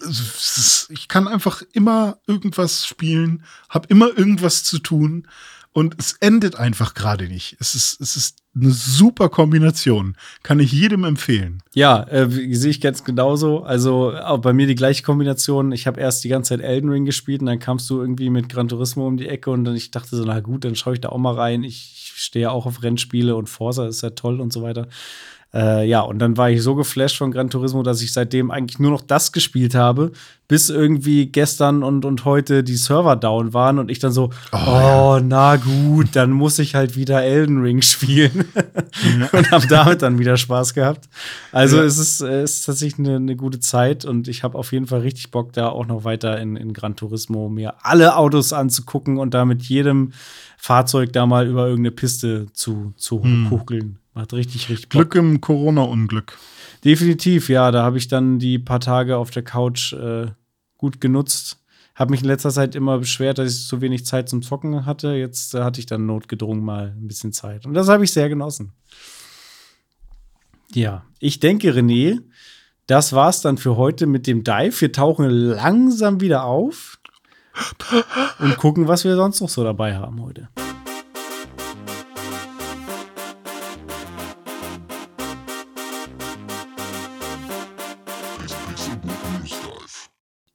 Ist- 0.00 0.88
Ich 0.90 1.08
kann 1.08 1.28
einfach 1.28 1.62
immer 1.72 2.18
irgendwas 2.26 2.86
spielen, 2.86 3.44
habe 3.68 3.86
immer 3.88 4.08
irgendwas 4.16 4.62
zu 4.64 4.78
tun 4.78 5.26
und 5.72 5.94
es 5.98 6.14
endet 6.20 6.56
einfach 6.56 6.94
gerade 6.94 7.28
nicht. 7.28 7.56
Es 7.60 7.74
ist, 7.74 8.00
es 8.00 8.16
ist 8.16 8.38
eine 8.56 8.70
super 8.70 9.28
Kombination. 9.28 10.16
Kann 10.42 10.58
ich 10.58 10.72
jedem 10.72 11.04
empfehlen. 11.04 11.62
Ja, 11.72 12.02
äh, 12.04 12.28
sehe 12.28 12.70
ich 12.70 12.80
ganz 12.80 13.04
genauso. 13.04 13.62
Also 13.62 14.12
auch 14.12 14.38
bei 14.38 14.52
mir 14.52 14.66
die 14.66 14.74
gleiche 14.74 15.04
Kombination. 15.04 15.70
Ich 15.70 15.86
habe 15.86 16.00
erst 16.00 16.24
die 16.24 16.28
ganze 16.28 16.50
Zeit 16.50 16.60
Elden 16.60 16.90
Ring 16.90 17.04
gespielt 17.04 17.40
und 17.40 17.46
dann 17.46 17.60
kamst 17.60 17.88
du 17.88 18.00
irgendwie 18.00 18.30
mit 18.30 18.48
Gran 18.48 18.66
Turismo 18.66 19.06
um 19.06 19.16
die 19.16 19.28
Ecke 19.28 19.50
und 19.50 19.64
dann 19.64 19.76
ich 19.76 19.92
dachte 19.92 20.16
so, 20.16 20.24
na 20.24 20.40
gut, 20.40 20.64
dann 20.64 20.74
schaue 20.74 20.94
ich 20.94 21.00
da 21.00 21.10
auch 21.10 21.18
mal 21.18 21.34
rein. 21.34 21.62
Ich 21.62 22.12
stehe 22.16 22.44
ja 22.44 22.50
auch 22.50 22.66
auf 22.66 22.82
Rennspiele 22.82 23.36
und 23.36 23.48
Forza 23.48 23.86
ist 23.86 24.02
ja 24.02 24.10
toll 24.10 24.40
und 24.40 24.52
so 24.52 24.62
weiter. 24.62 24.88
Äh, 25.52 25.88
ja, 25.88 26.00
und 26.00 26.20
dann 26.20 26.36
war 26.36 26.48
ich 26.50 26.62
so 26.62 26.76
geflasht 26.76 27.16
von 27.18 27.32
Gran 27.32 27.50
Turismo, 27.50 27.82
dass 27.82 28.02
ich 28.02 28.12
seitdem 28.12 28.50
eigentlich 28.52 28.78
nur 28.78 28.92
noch 28.92 29.00
das 29.00 29.32
gespielt 29.32 29.74
habe, 29.74 30.12
bis 30.46 30.68
irgendwie 30.68 31.26
gestern 31.26 31.82
und, 31.82 32.04
und 32.04 32.24
heute 32.24 32.62
die 32.62 32.76
Server 32.76 33.16
down 33.16 33.52
waren 33.52 33.78
und 33.80 33.90
ich 33.90 33.98
dann 33.98 34.12
so, 34.12 34.30
oh, 34.52 35.18
na 35.22 35.56
gut, 35.56 36.08
dann 36.14 36.30
muss 36.30 36.58
ich 36.60 36.74
halt 36.76 36.94
wieder 36.96 37.22
Elden 37.22 37.62
Ring 37.62 37.82
spielen. 37.82 38.44
und 39.32 39.50
habe 39.50 39.66
damit 39.66 40.02
dann 40.02 40.18
wieder 40.20 40.36
Spaß 40.36 40.74
gehabt. 40.74 41.08
Also 41.50 41.78
Ja. 41.78 41.84
es, 41.84 41.98
ist, 41.98 42.20
äh, 42.20 42.42
es 42.42 42.56
ist 42.60 42.66
tatsächlich 42.66 43.04
eine, 43.04 43.16
eine 43.16 43.36
gute 43.36 43.58
Zeit 43.58 44.04
und 44.04 44.28
ich 44.28 44.44
habe 44.44 44.56
auf 44.56 44.70
jeden 44.72 44.86
Fall 44.86 45.00
richtig 45.00 45.30
Bock, 45.32 45.52
da 45.52 45.68
auch 45.68 45.86
noch 45.86 46.04
weiter 46.04 46.38
in, 46.38 46.56
in 46.56 46.72
Gran 46.72 46.94
Turismo 46.94 47.48
mir 47.48 47.74
alle 47.84 48.16
Autos 48.16 48.52
anzugucken 48.52 49.18
und 49.18 49.34
da 49.34 49.44
mit 49.44 49.62
jedem 49.64 50.12
Fahrzeug 50.60 51.12
da 51.14 51.24
mal 51.24 51.46
über 51.48 51.66
irgendeine 51.66 51.92
Piste 51.92 52.46
zu, 52.52 52.92
zu 52.96 53.22
huckeln. 53.50 53.98
Macht 54.12 54.34
richtig, 54.34 54.68
richtig 54.68 54.90
Bock. 54.90 55.10
Glück 55.10 55.14
im 55.14 55.40
Corona-Unglück. 55.40 56.36
Definitiv, 56.84 57.48
ja. 57.48 57.70
Da 57.70 57.82
habe 57.82 57.96
ich 57.96 58.08
dann 58.08 58.38
die 58.38 58.58
paar 58.58 58.80
Tage 58.80 59.16
auf 59.16 59.30
der 59.30 59.42
Couch 59.42 59.94
äh, 59.94 60.26
gut 60.76 61.00
genutzt. 61.00 61.64
Habe 61.94 62.10
mich 62.10 62.20
in 62.20 62.26
letzter 62.26 62.50
Zeit 62.50 62.74
immer 62.74 62.98
beschwert, 62.98 63.38
dass 63.38 63.54
ich 63.54 63.66
zu 63.66 63.80
wenig 63.80 64.04
Zeit 64.04 64.28
zum 64.28 64.42
Zocken 64.42 64.84
hatte. 64.84 65.14
Jetzt 65.14 65.54
äh, 65.54 65.62
hatte 65.62 65.80
ich 65.80 65.86
dann 65.86 66.04
notgedrungen 66.04 66.62
mal 66.62 66.94
ein 66.94 67.08
bisschen 67.08 67.32
Zeit. 67.32 67.64
Und 67.64 67.72
das 67.72 67.88
habe 67.88 68.04
ich 68.04 68.12
sehr 68.12 68.28
genossen. 68.28 68.72
Ja, 70.74 71.06
ich 71.20 71.40
denke, 71.40 71.72
René, 71.72 72.20
das 72.86 73.14
war's 73.14 73.40
dann 73.40 73.56
für 73.56 73.78
heute 73.78 74.06
mit 74.06 74.26
dem 74.26 74.44
Dive. 74.44 74.78
Wir 74.78 74.92
tauchen 74.92 75.24
langsam 75.30 76.20
wieder 76.20 76.44
auf 76.44 76.99
und 78.38 78.56
gucken, 78.56 78.88
was 78.88 79.04
wir 79.04 79.16
sonst 79.16 79.40
noch 79.40 79.48
so 79.48 79.64
dabei 79.64 79.96
haben 79.96 80.22
heute. 80.22 80.48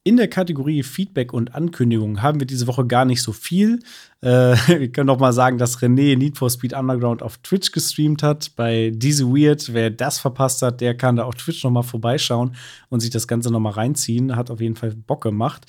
In 0.08 0.18
der 0.18 0.28
Kategorie 0.28 0.84
Feedback 0.84 1.34
und 1.34 1.56
Ankündigungen 1.56 2.22
haben 2.22 2.40
wir 2.40 2.46
diese 2.46 2.68
Woche 2.68 2.86
gar 2.86 3.06
nicht 3.06 3.24
so 3.24 3.34
viel. 3.34 3.80
Äh, 4.22 4.28
wir 4.68 4.92
können 4.92 5.08
noch 5.08 5.18
mal 5.18 5.34
sagen, 5.34 5.58
dass 5.58 5.80
René 5.80 6.16
Need 6.16 6.38
for 6.38 6.48
Speed 6.52 6.74
Underground 6.74 7.24
auf 7.24 7.40
Twitch 7.40 7.72
gestreamt 7.72 8.22
hat. 8.22 8.52
Bei 8.56 8.92
Diese 8.94 9.26
Weird, 9.26 9.74
wer 9.74 9.90
das 9.90 10.20
verpasst 10.20 10.62
hat, 10.62 10.80
der 10.80 10.96
kann 10.96 11.16
da 11.16 11.24
auf 11.24 11.34
Twitch 11.34 11.64
noch 11.64 11.72
mal 11.72 11.82
vorbeischauen 11.82 12.56
und 12.90 13.00
sich 13.00 13.10
das 13.10 13.28
Ganze 13.28 13.50
noch 13.50 13.60
mal 13.60 13.72
reinziehen. 13.72 14.36
Hat 14.36 14.52
auf 14.52 14.62
jeden 14.62 14.76
Fall 14.76 14.92
Bock 14.92 15.24
gemacht. 15.24 15.66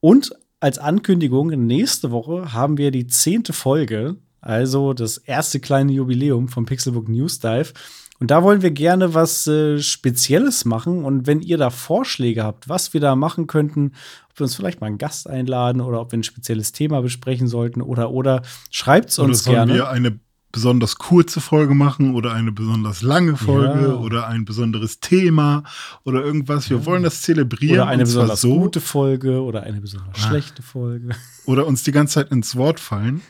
Und 0.00 0.30
als 0.64 0.78
Ankündigung, 0.78 1.48
nächste 1.48 2.10
Woche 2.10 2.54
haben 2.54 2.78
wir 2.78 2.90
die 2.90 3.06
zehnte 3.06 3.52
Folge, 3.52 4.16
also 4.40 4.94
das 4.94 5.18
erste 5.18 5.60
kleine 5.60 5.92
Jubiläum 5.92 6.48
vom 6.48 6.64
Pixelbook 6.64 7.06
News 7.06 7.38
Dive. 7.38 7.74
Und 8.18 8.30
da 8.30 8.42
wollen 8.42 8.62
wir 8.62 8.70
gerne 8.70 9.12
was 9.12 9.46
äh, 9.46 9.78
Spezielles 9.82 10.64
machen. 10.64 11.04
Und 11.04 11.26
wenn 11.26 11.42
ihr 11.42 11.58
da 11.58 11.68
Vorschläge 11.68 12.44
habt, 12.44 12.66
was 12.66 12.94
wir 12.94 13.02
da 13.02 13.14
machen 13.14 13.46
könnten, 13.46 13.92
ob 14.30 14.38
wir 14.40 14.44
uns 14.44 14.54
vielleicht 14.54 14.80
mal 14.80 14.86
einen 14.86 14.96
Gast 14.96 15.28
einladen 15.28 15.82
oder 15.82 16.00
ob 16.00 16.12
wir 16.12 16.18
ein 16.18 16.22
spezielles 16.22 16.72
Thema 16.72 17.02
besprechen 17.02 17.46
sollten 17.46 17.82
oder 17.82 18.10
oder 18.10 18.40
schreibt 18.70 19.10
es 19.10 19.18
Oder 19.18 19.28
uns 19.28 19.44
sollen 19.44 19.56
gerne. 19.56 19.74
wir 19.74 19.90
eine 19.90 20.18
besonders 20.54 20.96
kurze 20.96 21.40
Folge 21.40 21.74
machen 21.74 22.14
oder 22.14 22.32
eine 22.32 22.52
besonders 22.52 23.02
lange 23.02 23.36
Folge 23.36 23.88
Ja. 23.88 23.94
oder 23.94 24.28
ein 24.28 24.44
besonderes 24.44 25.00
Thema 25.00 25.64
oder 26.04 26.22
irgendwas. 26.24 26.70
Wir 26.70 26.86
wollen 26.86 27.02
das 27.02 27.22
zelebrieren. 27.22 27.80
Oder 27.80 27.88
eine 27.88 28.04
besonders 28.04 28.40
so, 28.40 28.60
gute 28.60 28.80
Folge 28.80 29.42
oder 29.42 29.64
eine 29.64 29.80
besonders 29.80 30.14
Ah. 30.14 30.18
schlechte 30.28 30.62
Folge. 30.62 31.08
Oder 31.46 31.66
uns 31.66 31.82
die 31.82 31.90
ganze 31.92 32.14
Zeit 32.14 32.30
ins 32.30 32.54
Wort 32.56 32.78
fallen. 32.80 33.20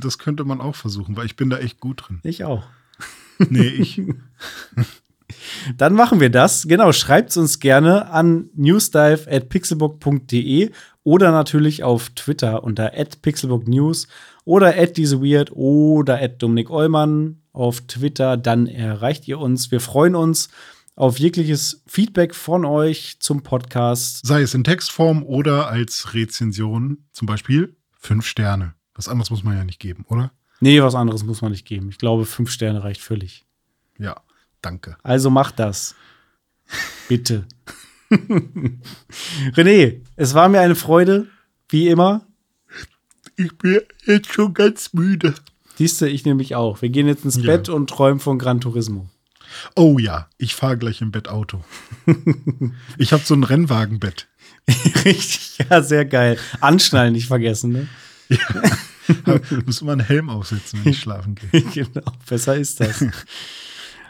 Das 0.00 0.18
könnte 0.18 0.44
man 0.44 0.60
auch 0.60 0.76
versuchen, 0.76 1.16
weil 1.16 1.24
ich 1.26 1.36
bin 1.36 1.48
da 1.48 1.56
echt 1.56 1.80
gut 1.80 2.04
drin. 2.06 2.20
Ich 2.22 2.44
auch. 2.44 2.64
Nee, 3.48 3.66
ich. 3.66 4.00
Dann 5.78 5.94
machen 5.94 6.20
wir 6.20 6.28
das. 6.30 6.68
Genau, 6.68 6.92
schreibt 6.92 7.30
es 7.30 7.36
uns 7.38 7.58
gerne 7.58 8.10
an 8.10 8.50
newsdive.pixelbook.de 8.54 10.70
oder 11.04 11.30
natürlich 11.30 11.84
auf 11.84 12.10
Twitter 12.10 12.64
unter 12.64 12.90
@pixelbooknews 12.90 14.08
oder 14.44 14.72
@dieseweird 14.86 15.52
oder 15.52 16.26
@dominik 16.28 16.70
Eulmann 16.70 17.42
auf 17.52 17.82
Twitter. 17.82 18.36
Dann 18.36 18.66
erreicht 18.66 19.28
ihr 19.28 19.38
uns. 19.38 19.70
Wir 19.70 19.80
freuen 19.80 20.16
uns 20.16 20.48
auf 20.96 21.18
jegliches 21.18 21.82
Feedback 21.86 22.34
von 22.34 22.64
euch 22.64 23.16
zum 23.20 23.42
Podcast. 23.42 24.26
Sei 24.26 24.42
es 24.42 24.54
in 24.54 24.64
Textform 24.64 25.22
oder 25.22 25.68
als 25.68 26.14
Rezension, 26.14 27.04
zum 27.12 27.26
Beispiel 27.26 27.76
fünf 27.98 28.26
Sterne. 28.26 28.74
Was 28.94 29.08
anderes 29.08 29.30
muss 29.30 29.44
man 29.44 29.56
ja 29.56 29.64
nicht 29.64 29.80
geben, 29.80 30.04
oder? 30.08 30.32
Nee, 30.60 30.80
was 30.80 30.94
anderes 30.94 31.24
muss 31.24 31.42
man 31.42 31.50
nicht 31.50 31.66
geben. 31.66 31.88
Ich 31.90 31.98
glaube, 31.98 32.24
fünf 32.24 32.50
Sterne 32.50 32.82
reicht 32.84 33.02
völlig. 33.02 33.44
Ja, 33.98 34.22
danke. 34.62 34.96
Also 35.02 35.30
macht 35.30 35.58
das. 35.58 35.94
Bitte. 37.08 37.46
René, 39.56 40.00
es 40.16 40.34
war 40.34 40.48
mir 40.48 40.60
eine 40.60 40.74
Freude, 40.74 41.26
wie 41.68 41.88
immer. 41.88 42.26
Ich 43.36 43.56
bin 43.58 43.80
jetzt 44.06 44.32
schon 44.32 44.54
ganz 44.54 44.92
müde. 44.92 45.34
Siehste, 45.76 46.08
ich 46.08 46.24
nehme 46.24 46.36
mich 46.36 46.54
auch. 46.54 46.82
Wir 46.82 46.88
gehen 46.88 47.06
jetzt 47.08 47.24
ins 47.24 47.36
Ja. 47.36 47.42
Bett 47.42 47.68
und 47.68 47.90
träumen 47.90 48.20
von 48.20 48.38
Gran 48.38 48.60
Turismo. 48.60 49.08
Oh 49.76 49.98
ja, 49.98 50.28
ich 50.38 50.54
fahre 50.54 50.78
gleich 50.78 51.00
im 51.00 51.10
Bett 51.10 51.28
Auto. 51.28 51.62
ich 52.98 53.12
habe 53.12 53.22
so 53.24 53.34
ein 53.34 53.44
Rennwagenbett. 53.44 54.28
Richtig, 55.04 55.58
ja, 55.68 55.82
sehr 55.82 56.04
geil. 56.04 56.38
Anschnallen 56.60 57.12
nicht 57.12 57.26
vergessen, 57.26 57.72
ne? 57.72 57.88
Muss 59.66 59.82
immer 59.82 59.92
einen 59.92 60.00
Helm 60.00 60.30
aufsetzen, 60.30 60.80
wenn 60.82 60.92
ich 60.92 61.00
schlafen 61.00 61.34
gehe. 61.34 61.60
genau, 61.62 62.10
besser 62.28 62.56
ist 62.56 62.80
das. 62.80 63.04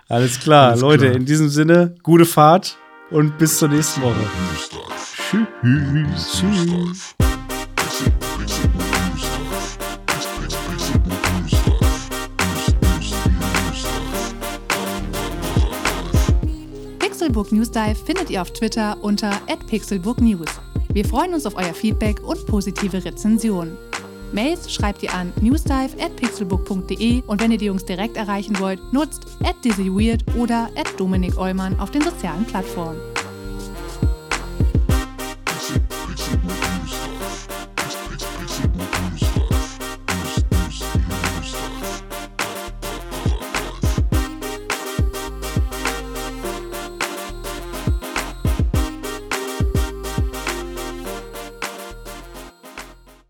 Alles 0.09 0.39
klar, 0.39 0.70
Alles 0.70 0.81
Leute, 0.82 1.05
klar. 1.06 1.16
in 1.16 1.24
diesem 1.26 1.48
Sinne, 1.48 1.94
gute 2.02 2.26
Fahrt 2.26 2.78
und 3.14 3.38
bis 3.38 3.58
zur 3.58 3.68
nächsten 3.68 4.02
Woche. 4.02 4.28
Tschüss. 5.30 6.32
Tschüss. 6.32 7.14
Pixelbook 16.98 17.52
News 17.52 17.70
Dive 17.70 17.94
findet 17.94 18.30
ihr 18.30 18.42
auf 18.42 18.52
Twitter 18.52 18.96
unter 19.00 19.30
@pixelbooknews. 19.68 20.48
Wir 20.92 21.04
freuen 21.04 21.34
uns 21.34 21.46
auf 21.46 21.54
euer 21.54 21.72
Feedback 21.72 22.20
und 22.20 22.44
positive 22.46 23.04
Rezensionen. 23.04 23.78
Mails 24.35 24.73
schreibt 24.73 25.02
ihr 25.02 25.15
an 25.15 25.32
newsdive@pixelbook.de 25.40 27.23
und 27.27 27.40
wenn 27.40 27.52
ihr 27.52 27.59
die 27.59 27.66
Jungs 27.66 27.85
direkt 27.85 28.16
erreichen 28.16 28.59
wollt, 28.59 28.81
nutzt 28.93 29.27
@dizzyweird 29.65 30.24
oder 30.36 30.69
@dominik 30.98 31.39
Eulmann 31.39 31.78
auf 31.78 31.93
den 31.93 32.02
sozialen 32.02 32.44
Plattformen. 32.44 33.13